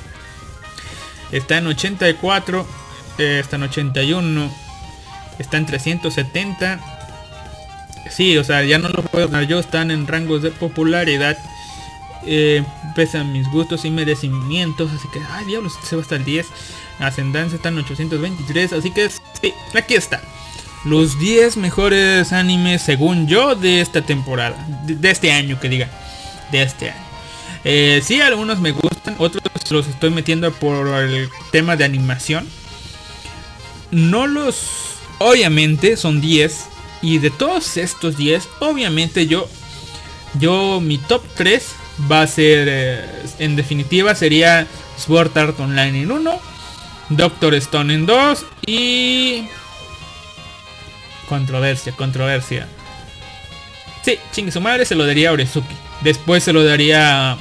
Está 1.34 1.57
en 1.57 1.67
84, 1.67 2.67
eh, 3.17 3.39
está 3.41 3.57
en 3.57 3.63
81, 3.63 4.55
está 5.39 5.57
en 5.57 5.65
370 5.65 6.98
Sí, 8.10 8.38
o 8.38 8.44
sea, 8.44 8.64
ya 8.64 8.77
no 8.77 8.90
lo 8.90 9.03
puedo 9.03 9.27
dar 9.27 9.48
yo, 9.48 9.60
están 9.60 9.91
en 9.91 10.07
rangos 10.07 10.41
de 10.41 10.52
popularidad. 10.52 11.38
Eh, 12.26 12.64
pesan 12.95 13.31
mis 13.31 13.49
gustos 13.49 13.86
y 13.86 13.91
merecimientos, 13.91 14.91
así 14.91 15.07
que, 15.14 15.22
ay 15.31 15.45
diablos, 15.45 15.77
se 15.84 15.95
va 15.95 16.02
hasta 16.02 16.15
el 16.15 16.26
10. 16.26 16.48
Ascendencia 16.99 17.56
está 17.56 17.69
en 17.69 17.77
823, 17.77 18.73
así 18.73 18.91
que 18.91 19.10
sí, 19.10 19.53
aquí 19.73 19.94
está. 19.95 20.22
Los 20.86 21.19
10 21.19 21.57
mejores 21.57 22.34
animes 22.34 22.81
según 22.81 23.27
yo 23.27 23.56
de 23.56 23.81
esta 23.81 24.02
temporada, 24.02 24.57
de, 24.86 25.10
este 25.10 25.31
año 25.31 25.60
que 25.60 25.69
diga, 25.69 25.90
de 26.52 26.61
este 26.61 26.91
año. 26.91 27.02
Eh, 27.64 28.02
sí, 28.03 28.22
algunos 28.22 28.60
me 28.60 28.72
gustan, 28.72 29.15
otros 29.18 29.44
los 29.72 29.88
estoy 29.88 30.10
metiendo 30.10 30.52
por 30.52 30.88
el 30.88 31.30
tema 31.52 31.76
de 31.76 31.86
animación. 31.86 32.48
No 33.91 34.27
los, 34.27 34.98
obviamente 35.19 35.98
son 35.98 36.22
10, 36.22 36.65
y 37.01 37.19
de 37.19 37.30
todos 37.30 37.77
estos 37.77 38.17
10, 38.17 38.47
obviamente 38.59 39.27
yo, 39.27 39.47
yo 40.39 40.80
mi 40.81 40.97
top 40.97 41.23
3 41.35 41.65
va 42.11 42.21
a 42.21 42.27
ser, 42.27 42.67
eh, 42.69 43.05
en 43.39 43.55
definitiva, 43.55 44.15
sería 44.15 44.67
Sword 44.97 45.38
Art 45.38 45.59
Online 45.59 46.01
en 46.01 46.11
1, 46.11 46.39
Doctor 47.09 47.55
Stone 47.55 47.93
en 47.93 48.05
2 48.05 48.45
y... 48.65 49.47
Controversia, 51.27 51.93
controversia. 51.95 52.67
Sí, 54.03 54.17
chingue 54.31 54.51
su 54.51 54.61
madre, 54.61 54.85
se 54.85 54.95
lo 54.95 55.05
daría 55.05 55.30
a 55.30 55.34
Orezuki. 55.34 55.76
Después 56.01 56.43
se 56.43 56.53
lo 56.53 56.63
daría... 56.63 57.38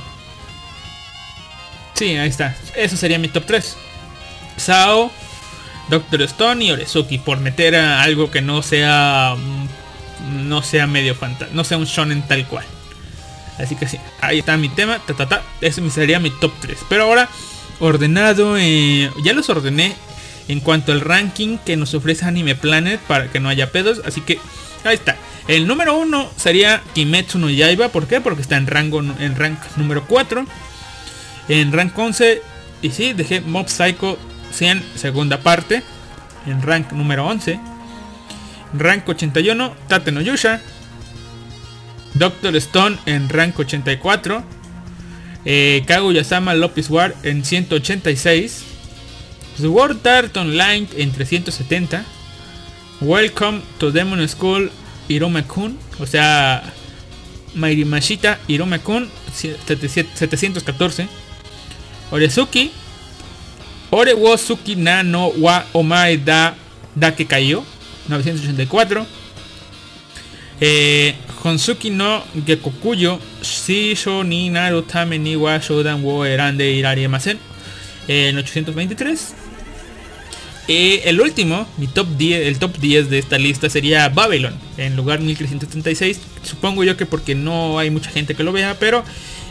Sí, 1.94 2.16
ahí 2.16 2.28
está. 2.28 2.56
Eso 2.76 2.96
sería 2.96 3.18
mi 3.18 3.28
top 3.28 3.44
3. 3.46 3.76
Sao, 4.56 5.10
Doctor 5.88 6.22
Stone 6.22 6.64
y 6.64 6.70
Orezuki 6.70 7.18
por 7.18 7.40
meter 7.40 7.76
a 7.76 8.02
algo 8.02 8.30
que 8.30 8.42
no 8.42 8.62
sea 8.62 9.34
mm, 9.36 10.48
no 10.48 10.62
sea 10.62 10.86
medio 10.86 11.14
fantasma, 11.14 11.54
no 11.54 11.64
sea 11.64 11.78
un 11.78 11.84
shonen 11.84 12.26
tal 12.26 12.46
cual. 12.46 12.64
Así 13.58 13.74
que 13.74 13.88
sí, 13.88 13.98
ahí 14.20 14.38
está 14.38 14.56
mi 14.56 14.68
tema, 14.68 15.00
ta, 15.00 15.14
ta, 15.14 15.28
ta, 15.28 15.42
ese 15.60 15.88
sería 15.90 16.20
mi 16.20 16.30
top 16.30 16.52
3. 16.60 16.78
Pero 16.88 17.04
ahora 17.04 17.28
ordenado, 17.80 18.56
eh, 18.56 19.10
ya 19.24 19.32
los 19.32 19.48
ordené 19.48 19.94
en 20.48 20.60
cuanto 20.60 20.92
al 20.92 21.00
ranking 21.00 21.58
que 21.58 21.76
nos 21.76 21.94
ofrece 21.94 22.24
Anime 22.24 22.54
Planet 22.54 23.00
para 23.00 23.30
que 23.30 23.40
no 23.40 23.48
haya 23.48 23.70
pedos, 23.72 24.00
así 24.04 24.20
que 24.20 24.38
ahí 24.84 24.94
está. 24.94 25.16
El 25.48 25.66
número 25.66 25.96
1 25.96 26.30
sería 26.36 26.82
Kimetsu 26.94 27.38
no 27.38 27.50
Yaiba, 27.50 27.88
¿por 27.88 28.06
qué? 28.06 28.20
Porque 28.20 28.42
está 28.42 28.56
en 28.56 28.66
rango 28.66 29.00
en 29.00 29.36
rank 29.36 29.58
número 29.76 30.04
4. 30.06 30.44
En 31.48 31.72
rank 31.72 31.98
11 31.98 32.42
y 32.82 32.90
sí, 32.90 33.12
dejé 33.12 33.40
Mob 33.40 33.68
Psycho 33.68 34.18
100 34.52 34.82
segunda 34.96 35.40
parte 35.40 35.82
en 36.46 36.62
rank 36.62 36.92
número 36.92 37.26
11. 37.26 37.58
Rank 38.74 39.08
81 39.08 39.74
Tate 39.88 40.12
no 40.12 40.20
Yusha. 40.20 40.60
Doctor 42.14 42.56
Stone 42.56 42.98
en 43.06 43.28
rank 43.28 43.58
84. 43.58 44.42
Eh, 45.44 45.84
Kaguya-sama 45.86 46.54
Lopez 46.54 46.90
War 46.90 47.14
en 47.22 47.44
186. 47.44 48.64
Sword 49.56 50.06
Art 50.06 50.36
Online 50.36 50.86
en 50.96 51.12
370. 51.12 52.04
Welcome 53.00 53.62
to 53.78 53.90
Demon 53.90 54.26
School 54.28 54.70
Iroma-kun. 55.08 55.78
O 56.00 56.06
sea, 56.06 56.62
Mairimashita 57.54 58.38
Iroma-kun 58.48 59.08
714. 59.32 61.08
Orezuki 62.10 62.72
Ore 63.90 64.14
wo 64.14 64.36
Suki 64.36 64.76
na 64.76 65.02
no 65.02 65.28
wa 65.38 65.64
omae 65.74 66.16
da 66.16 66.54
da 66.94 67.14
que 67.14 67.26
cayó 67.26 67.64
984 68.08 69.06
eh, 70.60 71.14
Honsuki 71.42 71.90
no 71.90 72.22
Gekokuyo 72.46 73.18
Shisho 73.42 74.24
ni 74.24 74.50
Naru 74.50 74.82
Tame 74.82 75.18
ni 75.18 75.36
wa 75.36 75.58
Shodan 75.58 76.02
wo 76.02 76.26
Erande 76.26 76.70
Irari 76.72 77.08
Masen 77.08 77.38
en 78.08 78.36
823 78.36 79.48
eh, 80.70 81.08
el 81.08 81.18
último, 81.22 81.66
mi 81.78 81.86
top 81.86 82.06
10, 82.18 82.46
el 82.46 82.58
top 82.58 82.76
10 82.76 83.08
de 83.08 83.18
esta 83.18 83.38
lista 83.38 83.70
sería 83.70 84.06
Babylon, 84.10 84.54
en 84.76 84.96
lugar 84.96 85.18
1336. 85.18 86.20
Supongo 86.42 86.84
yo 86.84 86.94
que 86.94 87.06
porque 87.06 87.34
no 87.34 87.78
hay 87.78 87.88
mucha 87.88 88.10
gente 88.10 88.34
que 88.34 88.42
lo 88.42 88.52
vea, 88.52 88.76
pero 88.78 89.02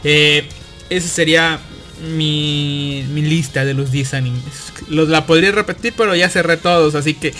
eh, 0.04 0.48
ese 0.92 1.08
sería 1.08 1.60
mi, 2.02 3.06
mi 3.10 3.22
lista 3.22 3.66
de 3.66 3.74
los 3.74 3.92
10 3.92 4.14
animes. 4.14 4.74
Los, 4.88 5.10
la 5.10 5.26
podría 5.26 5.52
repetir, 5.52 5.94
pero 5.96 6.16
ya 6.16 6.30
cerré 6.30 6.58
todos, 6.58 6.96
así 6.96 7.14
que... 7.14 7.34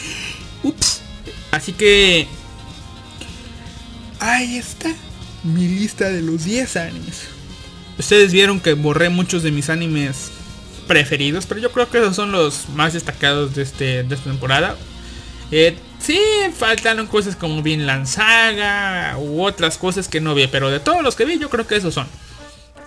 Ups. 0.64 1.02
Así 1.52 1.74
que... 1.74 2.28
Ahí 4.20 4.58
está. 4.58 4.94
Mi 5.44 5.68
lista 5.68 6.10
de 6.10 6.22
los 6.22 6.44
10 6.44 6.78
animes. 6.78 7.28
Ustedes 7.98 8.32
vieron 8.32 8.60
que 8.60 8.74
borré 8.74 9.10
muchos 9.10 9.44
de 9.44 9.52
mis 9.52 9.70
animes 9.70 10.32
preferidos, 10.88 11.46
pero 11.46 11.60
yo 11.60 11.72
creo 11.72 11.90
que 11.90 11.98
esos 12.00 12.16
son 12.16 12.32
los 12.32 12.70
más 12.70 12.94
destacados 12.94 13.56
de, 13.56 13.64
este, 13.64 14.04
de 14.04 14.16
esta 14.16 14.30
temporada. 14.30 14.76
Eh, 15.52 15.78
sí, 16.00 16.20
faltaron 16.56 17.08
cosas 17.08 17.36
como 17.36 17.62
Vinland 17.62 18.06
Saga 18.06 19.18
u 19.18 19.44
otras 19.44 19.78
cosas 19.78 20.08
que 20.08 20.22
no 20.22 20.36
vi, 20.36 20.48
pero 20.48 20.70
de 20.70 20.80
todos 20.80 21.02
los 21.02 21.16
que 21.16 21.26
vi 21.26 21.40
yo 21.40 21.50
creo 21.50 21.66
que 21.66 21.76
esos 21.76 21.94
son 21.94 22.08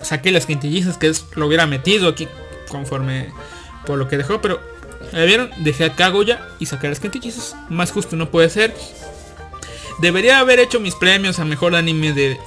saqué 0.03 0.31
las 0.31 0.47
quintillizas 0.47 0.99
que 0.99 1.13
lo 1.35 1.47
hubiera 1.47 1.67
metido 1.67 2.09
aquí 2.09 2.29
conforme 2.69 3.29
por 3.85 3.99
lo 3.99 4.09
que 4.09 4.17
dejó, 4.17 4.41
pero 4.41 4.61
¿ya 5.13 5.25
vieron? 5.25 5.51
Dejé 5.59 5.85
a 5.85 5.95
Kaguya 5.95 6.49
y 6.59 6.67
saqué 6.67 6.89
las 6.89 7.01
quintillizas. 7.01 7.57
Más 7.69 7.91
justo 7.91 8.17
no 8.17 8.31
puede 8.31 8.51
ser. 8.51 8.75
Debería 9.99 10.39
haber 10.39 10.61
hecho 10.61 10.81
mis 10.81 10.95
premios 10.95 11.39
a 11.39 11.45
mejor 11.45 11.75
anime 11.75 12.13
de... 12.13 12.39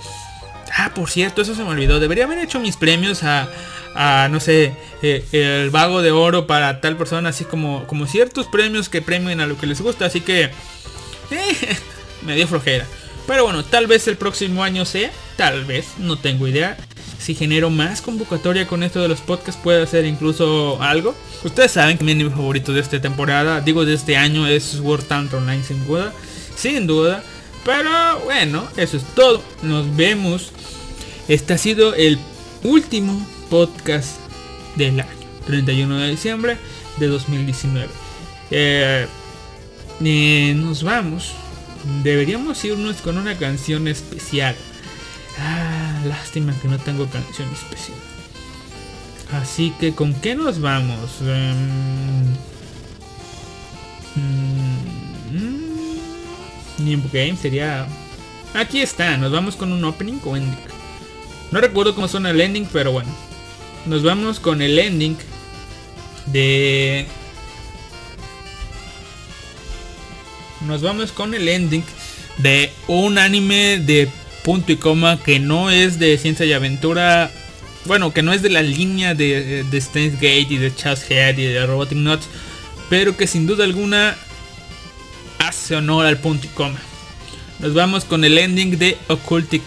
Ah, 0.76 0.92
por 0.96 1.10
cierto, 1.10 1.42
eso 1.42 1.54
se 1.54 1.64
me 1.64 1.70
olvidó. 1.70 2.00
Debería 2.00 2.24
haber 2.24 2.40
hecho 2.40 2.60
mis 2.60 2.78
premios 2.78 3.24
a, 3.24 3.48
a 3.94 4.28
no 4.30 4.40
sé, 4.40 4.76
eh, 5.04 5.24
el 5.32 5.70
vago 5.70 6.02
de 6.02 6.12
oro 6.12 6.48
para 6.48 6.82
tal 6.82 6.98
persona, 6.98 7.30
así 7.30 7.46
como, 7.46 7.86
como 7.86 8.08
ciertos 8.08 8.48
premios 8.48 8.90
que 8.90 9.02
premien 9.02 9.40
a 9.40 9.46
lo 9.46 9.58
que 9.58 9.68
les 9.68 9.82
gusta. 9.82 10.06
Así 10.06 10.22
que... 10.22 10.46
Eh, 10.46 11.78
me 12.24 12.36
dio 12.36 12.48
flojera. 12.48 12.86
Pero 13.28 13.44
bueno, 13.44 13.64
tal 13.64 13.88
vez 13.88 14.08
el 14.08 14.18
próximo 14.18 14.64
año 14.64 14.86
sea. 14.86 15.12
Tal 15.36 15.66
vez, 15.66 15.86
no 15.98 16.18
tengo 16.18 16.48
idea 16.48 16.78
si 17.24 17.36
genero 17.36 17.70
más 17.70 18.02
convocatoria 18.02 18.68
con 18.68 18.84
esto 18.84 19.02
de 19.02 19.08
los 19.08 19.22
podcasts, 19.22 19.62
puede 19.64 19.82
hacer 19.82 20.06
incluso 20.06 20.82
algo. 20.82 21.16
Ustedes 21.46 21.72
saben 21.72 21.98
que 21.98 22.04
mi 22.04 22.12
anime 22.12 22.32
favorito 22.32 22.74
de 22.74 22.82
esta 22.82 23.00
temporada, 23.00 23.62
digo 23.62 23.86
de 23.86 23.94
este 23.94 24.18
año, 24.18 24.46
es 24.46 24.64
Sword 24.66 25.10
Art 25.10 25.34
Online 25.34 25.64
sin 25.64 25.86
duda. 25.88 26.12
sin 26.58 26.86
duda. 26.86 27.24
Pero 27.64 28.20
bueno, 28.26 28.68
eso 28.76 28.98
es 28.98 29.04
todo. 29.16 29.42
Nos 29.62 29.96
vemos. 29.96 30.52
Este 31.30 31.54
ha 31.54 31.58
sido 31.58 31.96
el 31.96 32.20
último 32.62 33.26
podcast 33.50 34.18
del 34.76 35.00
año. 35.00 35.10
31 35.46 35.98
de 36.00 36.10
diciembre 36.10 36.58
de 36.98 37.08
2019. 37.08 37.88
Eh, 38.52 39.08
eh, 40.04 40.54
nos 40.58 40.84
vamos. 40.84 41.32
Deberíamos 42.04 42.66
irnos 42.66 42.98
con 42.98 43.18
una 43.18 43.38
canción 43.38 43.88
especial. 43.88 44.58
Ah, 45.40 45.83
lástima 46.06 46.54
que 46.62 46.68
no 46.68 46.78
tengo 46.80 47.08
canción 47.08 47.52
especial. 47.52 47.98
Así 49.32 49.74
que, 49.80 49.96
¿con 49.96 50.14
qué 50.14 50.36
nos 50.36 50.62
vamos? 50.62 51.22
Um, 51.22 52.36
um, 54.16 54.74
Game 57.12 57.38
sería... 57.38 57.88
Aquí 58.54 58.82
está, 58.82 59.18
nos 59.18 59.32
vamos 59.32 59.56
con 59.56 59.74
un 59.74 59.84
opening 59.84 60.20
o 60.24 60.38
ending. 60.38 60.58
No 61.52 61.60
recuerdo 61.60 61.96
cómo 61.96 62.08
suena 62.08 62.30
el 62.30 62.42
ending, 62.42 62.68
pero 62.72 62.92
bueno. 62.92 63.10
Nos 63.86 64.04
vamos 64.04 64.40
con 64.40 64.62
el 64.62 64.78
ending 64.78 65.18
de... 66.28 67.08
Nos 70.68 70.82
vamos 70.82 71.12
con 71.12 71.34
el 71.34 71.48
ending 71.48 71.84
de 72.38 72.72
un 72.88 73.18
anime 73.18 73.80
de 73.80 74.10
punto 74.44 74.72
y 74.72 74.78
coma 74.78 75.20
que 75.22 75.40
no 75.40 75.70
es 75.70 76.00
de 76.00 76.18
ciencia 76.18 76.46
y 76.46 76.54
aventura. 76.54 77.32
Bueno, 77.86 78.14
que 78.14 78.22
no 78.22 78.34
es 78.34 78.42
de 78.42 78.50
la 78.50 78.62
línea 78.62 79.14
de, 79.14 79.64
de 79.64 79.82
Steins 79.82 80.16
Gate 80.16 80.48
y 80.50 80.58
de 80.58 80.74
Chas 80.74 81.10
Head 81.10 81.38
y 81.38 81.46
de 81.46 81.66
Robotic 81.66 81.98
Nuts. 81.98 82.28
Pero 82.90 83.18
que 83.18 83.28
sin 83.28 83.48
duda 83.48 83.64
alguna 83.64 84.16
hace 85.40 85.76
honor 85.76 86.06
al 86.06 86.18
punto 86.18 86.48
y 86.48 86.50
coma. 86.50 86.80
Nos 87.60 87.74
vamos 87.74 88.06
con 88.06 88.24
el 88.24 88.38
ending 88.38 88.78
de 88.78 88.98
Occultic. 89.08 89.62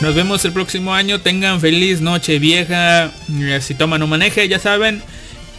Nos 0.00 0.14
vemos 0.14 0.44
el 0.44 0.52
próximo 0.52 0.94
año. 0.94 1.20
Tengan 1.20 1.60
feliz 1.60 2.00
noche 2.00 2.38
vieja. 2.38 3.12
Si 3.60 3.74
toman 3.74 4.02
o 4.02 4.06
maneje, 4.06 4.48
ya 4.48 4.58
saben. 4.58 5.02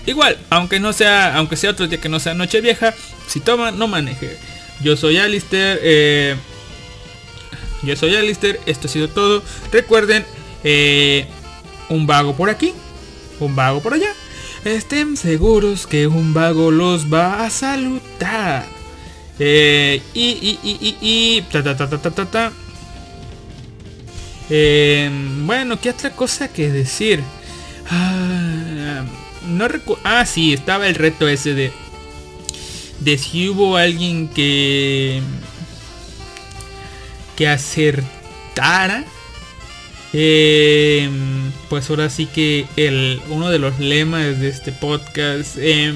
Igual, 0.06 0.38
aunque 0.50 0.80
no 0.80 0.94
sea, 0.94 1.36
aunque 1.36 1.58
sea 1.58 1.72
otro 1.72 1.88
día 1.88 2.00
que 2.00 2.10
no 2.10 2.20
sea 2.20 2.34
noche 2.34 2.62
vieja, 2.62 2.94
si 3.28 3.41
toman, 3.41 3.78
no 3.78 3.88
maneje. 3.88 4.38
Yo 4.82 4.96
soy 4.96 5.18
Alistair. 5.18 5.80
Eh, 5.84 6.36
yo 7.84 7.96
soy 7.96 8.16
Alistair, 8.16 8.60
esto 8.66 8.88
ha 8.88 8.92
sido 8.92 9.10
todo. 9.10 9.44
Recuerden, 9.72 10.26
eh, 10.64 11.26
un 11.90 12.06
vago 12.08 12.36
por 12.36 12.50
aquí, 12.50 12.74
un 13.40 13.56
vago 13.56 13.82
por 13.82 13.94
allá. 13.94 14.14
Estén 14.66 15.16
seguros 15.16 15.88
que 15.88 16.08
un 16.08 16.34
vago 16.34 16.72
los 16.72 17.12
va 17.12 17.46
a 17.46 17.50
saludar. 17.50 18.66
Eh, 19.40 20.02
y, 20.14 20.22
y, 20.22 20.60
y, 20.64 20.98
y, 21.02 21.42
ta, 21.44 21.64
ta, 21.64 21.78
ta, 21.78 21.90
ta, 21.90 22.12
ta, 22.12 22.26
ta. 22.26 22.52
Eh, 24.50 25.10
bueno, 25.46 25.80
¿qué 25.80 25.92
otra 25.92 26.12
cosa 26.12 26.50
que 26.50 26.70
decir? 26.70 27.24
Ah, 27.90 29.04
no 29.48 29.68
recuerdo. 29.68 30.02
Ah, 30.04 30.26
sí, 30.26 30.54
estaba 30.54 30.88
el 30.88 30.96
reto 30.96 31.28
ese 31.28 31.54
de. 31.54 31.72
De 33.00 33.18
si 33.18 33.48
hubo 33.48 33.78
alguien 33.78 34.28
que 34.28 35.22
que 37.40 37.48
acertara. 37.48 39.06
Eh, 40.11 41.10
pues 41.70 41.90
ahora 41.90 42.10
sí 42.10 42.26
que 42.26 42.68
el, 42.76 43.22
uno 43.30 43.49
de 43.49 43.60
los 43.60 43.80
lemas 43.80 44.40
de 44.41 44.49
este 44.49 44.74
podcast. 44.74 45.56
Eh, 45.57 45.94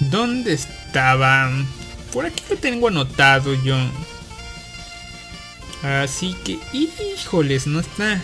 ¿Dónde 0.00 0.52
estaban? 0.52 1.66
Por 2.12 2.26
aquí 2.26 2.42
lo 2.50 2.56
tengo 2.56 2.88
anotado 2.88 3.54
yo. 3.64 3.76
Así 5.82 6.36
que, 6.44 6.58
híjoles, 6.74 7.66
no 7.66 7.80
está. 7.80 8.20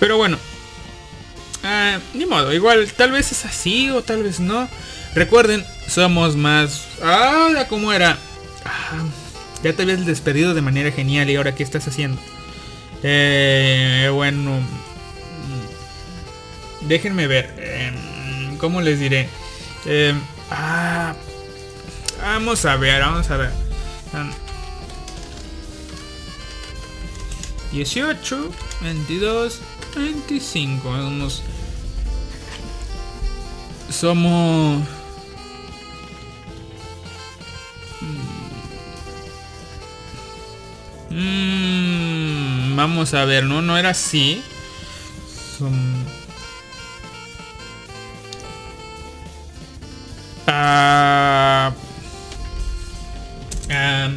Pero 0.00 0.16
bueno. 0.16 0.38
Ah, 1.62 2.00
ni 2.14 2.26
modo, 2.26 2.52
igual 2.52 2.90
tal 2.96 3.12
vez 3.12 3.30
es 3.30 3.44
así 3.44 3.90
o 3.90 4.02
tal 4.02 4.24
vez 4.24 4.40
no. 4.40 4.68
Recuerden, 5.14 5.64
somos 5.88 6.34
más... 6.34 6.84
Ah, 7.00 7.64
¿cómo 7.68 7.92
era? 7.92 8.18
Ya 9.62 9.74
te 9.74 9.82
habías 9.82 10.06
despedido 10.06 10.54
de 10.54 10.62
manera 10.62 10.90
genial 10.90 11.30
y 11.30 11.36
ahora 11.36 11.54
qué 11.54 11.62
estás 11.62 11.86
haciendo. 11.88 12.20
Eh, 13.02 14.10
bueno, 14.12 14.60
mm, 14.60 14.64
déjenme 16.88 17.26
ver. 17.26 17.54
Em, 17.58 18.56
¿Cómo 18.58 18.80
les 18.80 18.98
diré? 18.98 19.28
Em, 19.84 20.20
ah, 20.50 21.14
vamos 22.20 22.64
a 22.64 22.76
ver, 22.76 23.00
vamos 23.00 23.30
a 23.30 23.36
ver. 23.36 23.50
18, 27.72 28.50
22, 28.80 29.60
25. 29.94 30.90
Vamos. 30.90 31.42
Somos 33.90 34.82
Mm, 41.16 42.76
vamos 42.76 43.14
a 43.14 43.24
ver, 43.24 43.44
¿no? 43.44 43.62
No 43.62 43.78
era 43.78 43.90
así. 43.90 44.42
Ah, 50.46 51.72
ah, 53.70 54.10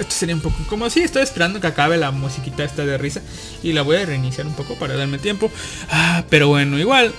esto 0.00 0.10
sería 0.10 0.34
un 0.34 0.40
poco 0.40 0.56
como 0.68 0.88
si 0.88 1.00
estoy 1.02 1.22
esperando 1.22 1.60
que 1.60 1.66
acabe 1.66 1.98
la 1.98 2.10
musiquita 2.10 2.64
esta 2.64 2.86
de 2.86 2.96
risa 2.96 3.20
y 3.62 3.74
la 3.74 3.82
voy 3.82 3.96
a 3.96 4.06
reiniciar 4.06 4.46
un 4.46 4.54
poco 4.54 4.76
para 4.76 4.96
darme 4.96 5.18
tiempo. 5.18 5.50
Ah, 5.90 6.24
pero 6.30 6.48
bueno, 6.48 6.78
igual. 6.78 7.12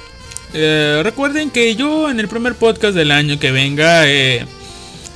Eh, 0.54 1.02
recuerden 1.04 1.52
que 1.52 1.76
yo 1.76 2.10
en 2.10 2.20
el 2.20 2.28
primer 2.28 2.56
podcast 2.56 2.96
del 2.96 3.12
año 3.12 3.40
que 3.40 3.52
venga 3.52 4.06
eh, 4.08 4.46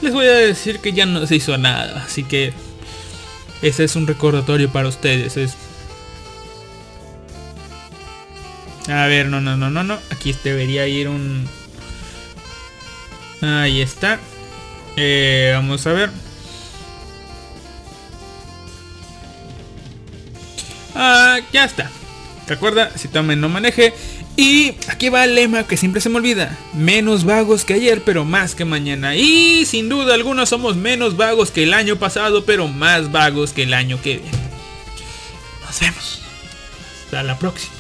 les 0.02 0.14
voy 0.14 0.28
a 0.28 0.34
decir 0.34 0.80
que 0.80 0.94
ya 0.94 1.08
no 1.08 1.26
se 1.26 1.38
hizo 1.38 1.58
nada. 1.58 2.04
Así 2.06 2.24
que 2.24 2.54
ese 3.62 3.84
es 3.84 3.96
un 3.96 4.08
recordatorio 4.08 4.72
para 4.72 4.88
ustedes. 4.88 5.38
Es... 5.38 5.56
A 8.88 9.08
ver, 9.08 9.28
no, 9.28 9.42
no, 9.42 9.58
no, 9.58 9.70
no, 9.70 9.84
no. 9.84 10.00
Aquí 10.12 10.36
debería 10.44 10.88
ir 10.88 11.08
un... 11.08 11.48
Ahí 13.42 13.82
está. 13.82 14.20
Eh, 14.96 15.52
vamos 15.54 15.86
a 15.88 15.94
ver. 15.94 16.10
Ah, 20.96 21.40
ya 21.52 21.66
está. 21.66 21.92
Recuerda, 22.48 22.92
si 22.96 23.08
tomen 23.08 23.42
no 23.42 23.50
maneje. 23.50 23.94
Y 24.38 24.74
aquí 24.90 25.10
va 25.10 25.24
el 25.24 25.36
lema 25.36 25.66
que 25.66 25.78
siempre 25.78 26.02
se 26.02 26.10
me 26.10 26.18
olvida. 26.18 26.58
Menos 26.74 27.24
vagos 27.24 27.64
que 27.64 27.74
ayer, 27.74 28.02
pero 28.04 28.26
más 28.26 28.54
que 28.54 28.66
mañana. 28.66 29.16
Y 29.16 29.66
sin 29.66 29.88
duda 29.88 30.14
algunos 30.14 30.50
somos 30.50 30.76
menos 30.76 31.16
vagos 31.16 31.52
que 31.52 31.64
el 31.64 31.74
año 31.74 31.96
pasado, 31.98 32.46
pero 32.46 32.68
más 32.68 33.12
vagos 33.12 33.54
que 33.54 33.64
el 33.64 33.74
año 33.74 34.02
que 34.02 34.18
viene. 34.18 34.38
Nos 35.66 35.80
vemos. 35.80 36.22
Hasta 37.06 37.24
la 37.24 37.40
próxima. 37.40 37.75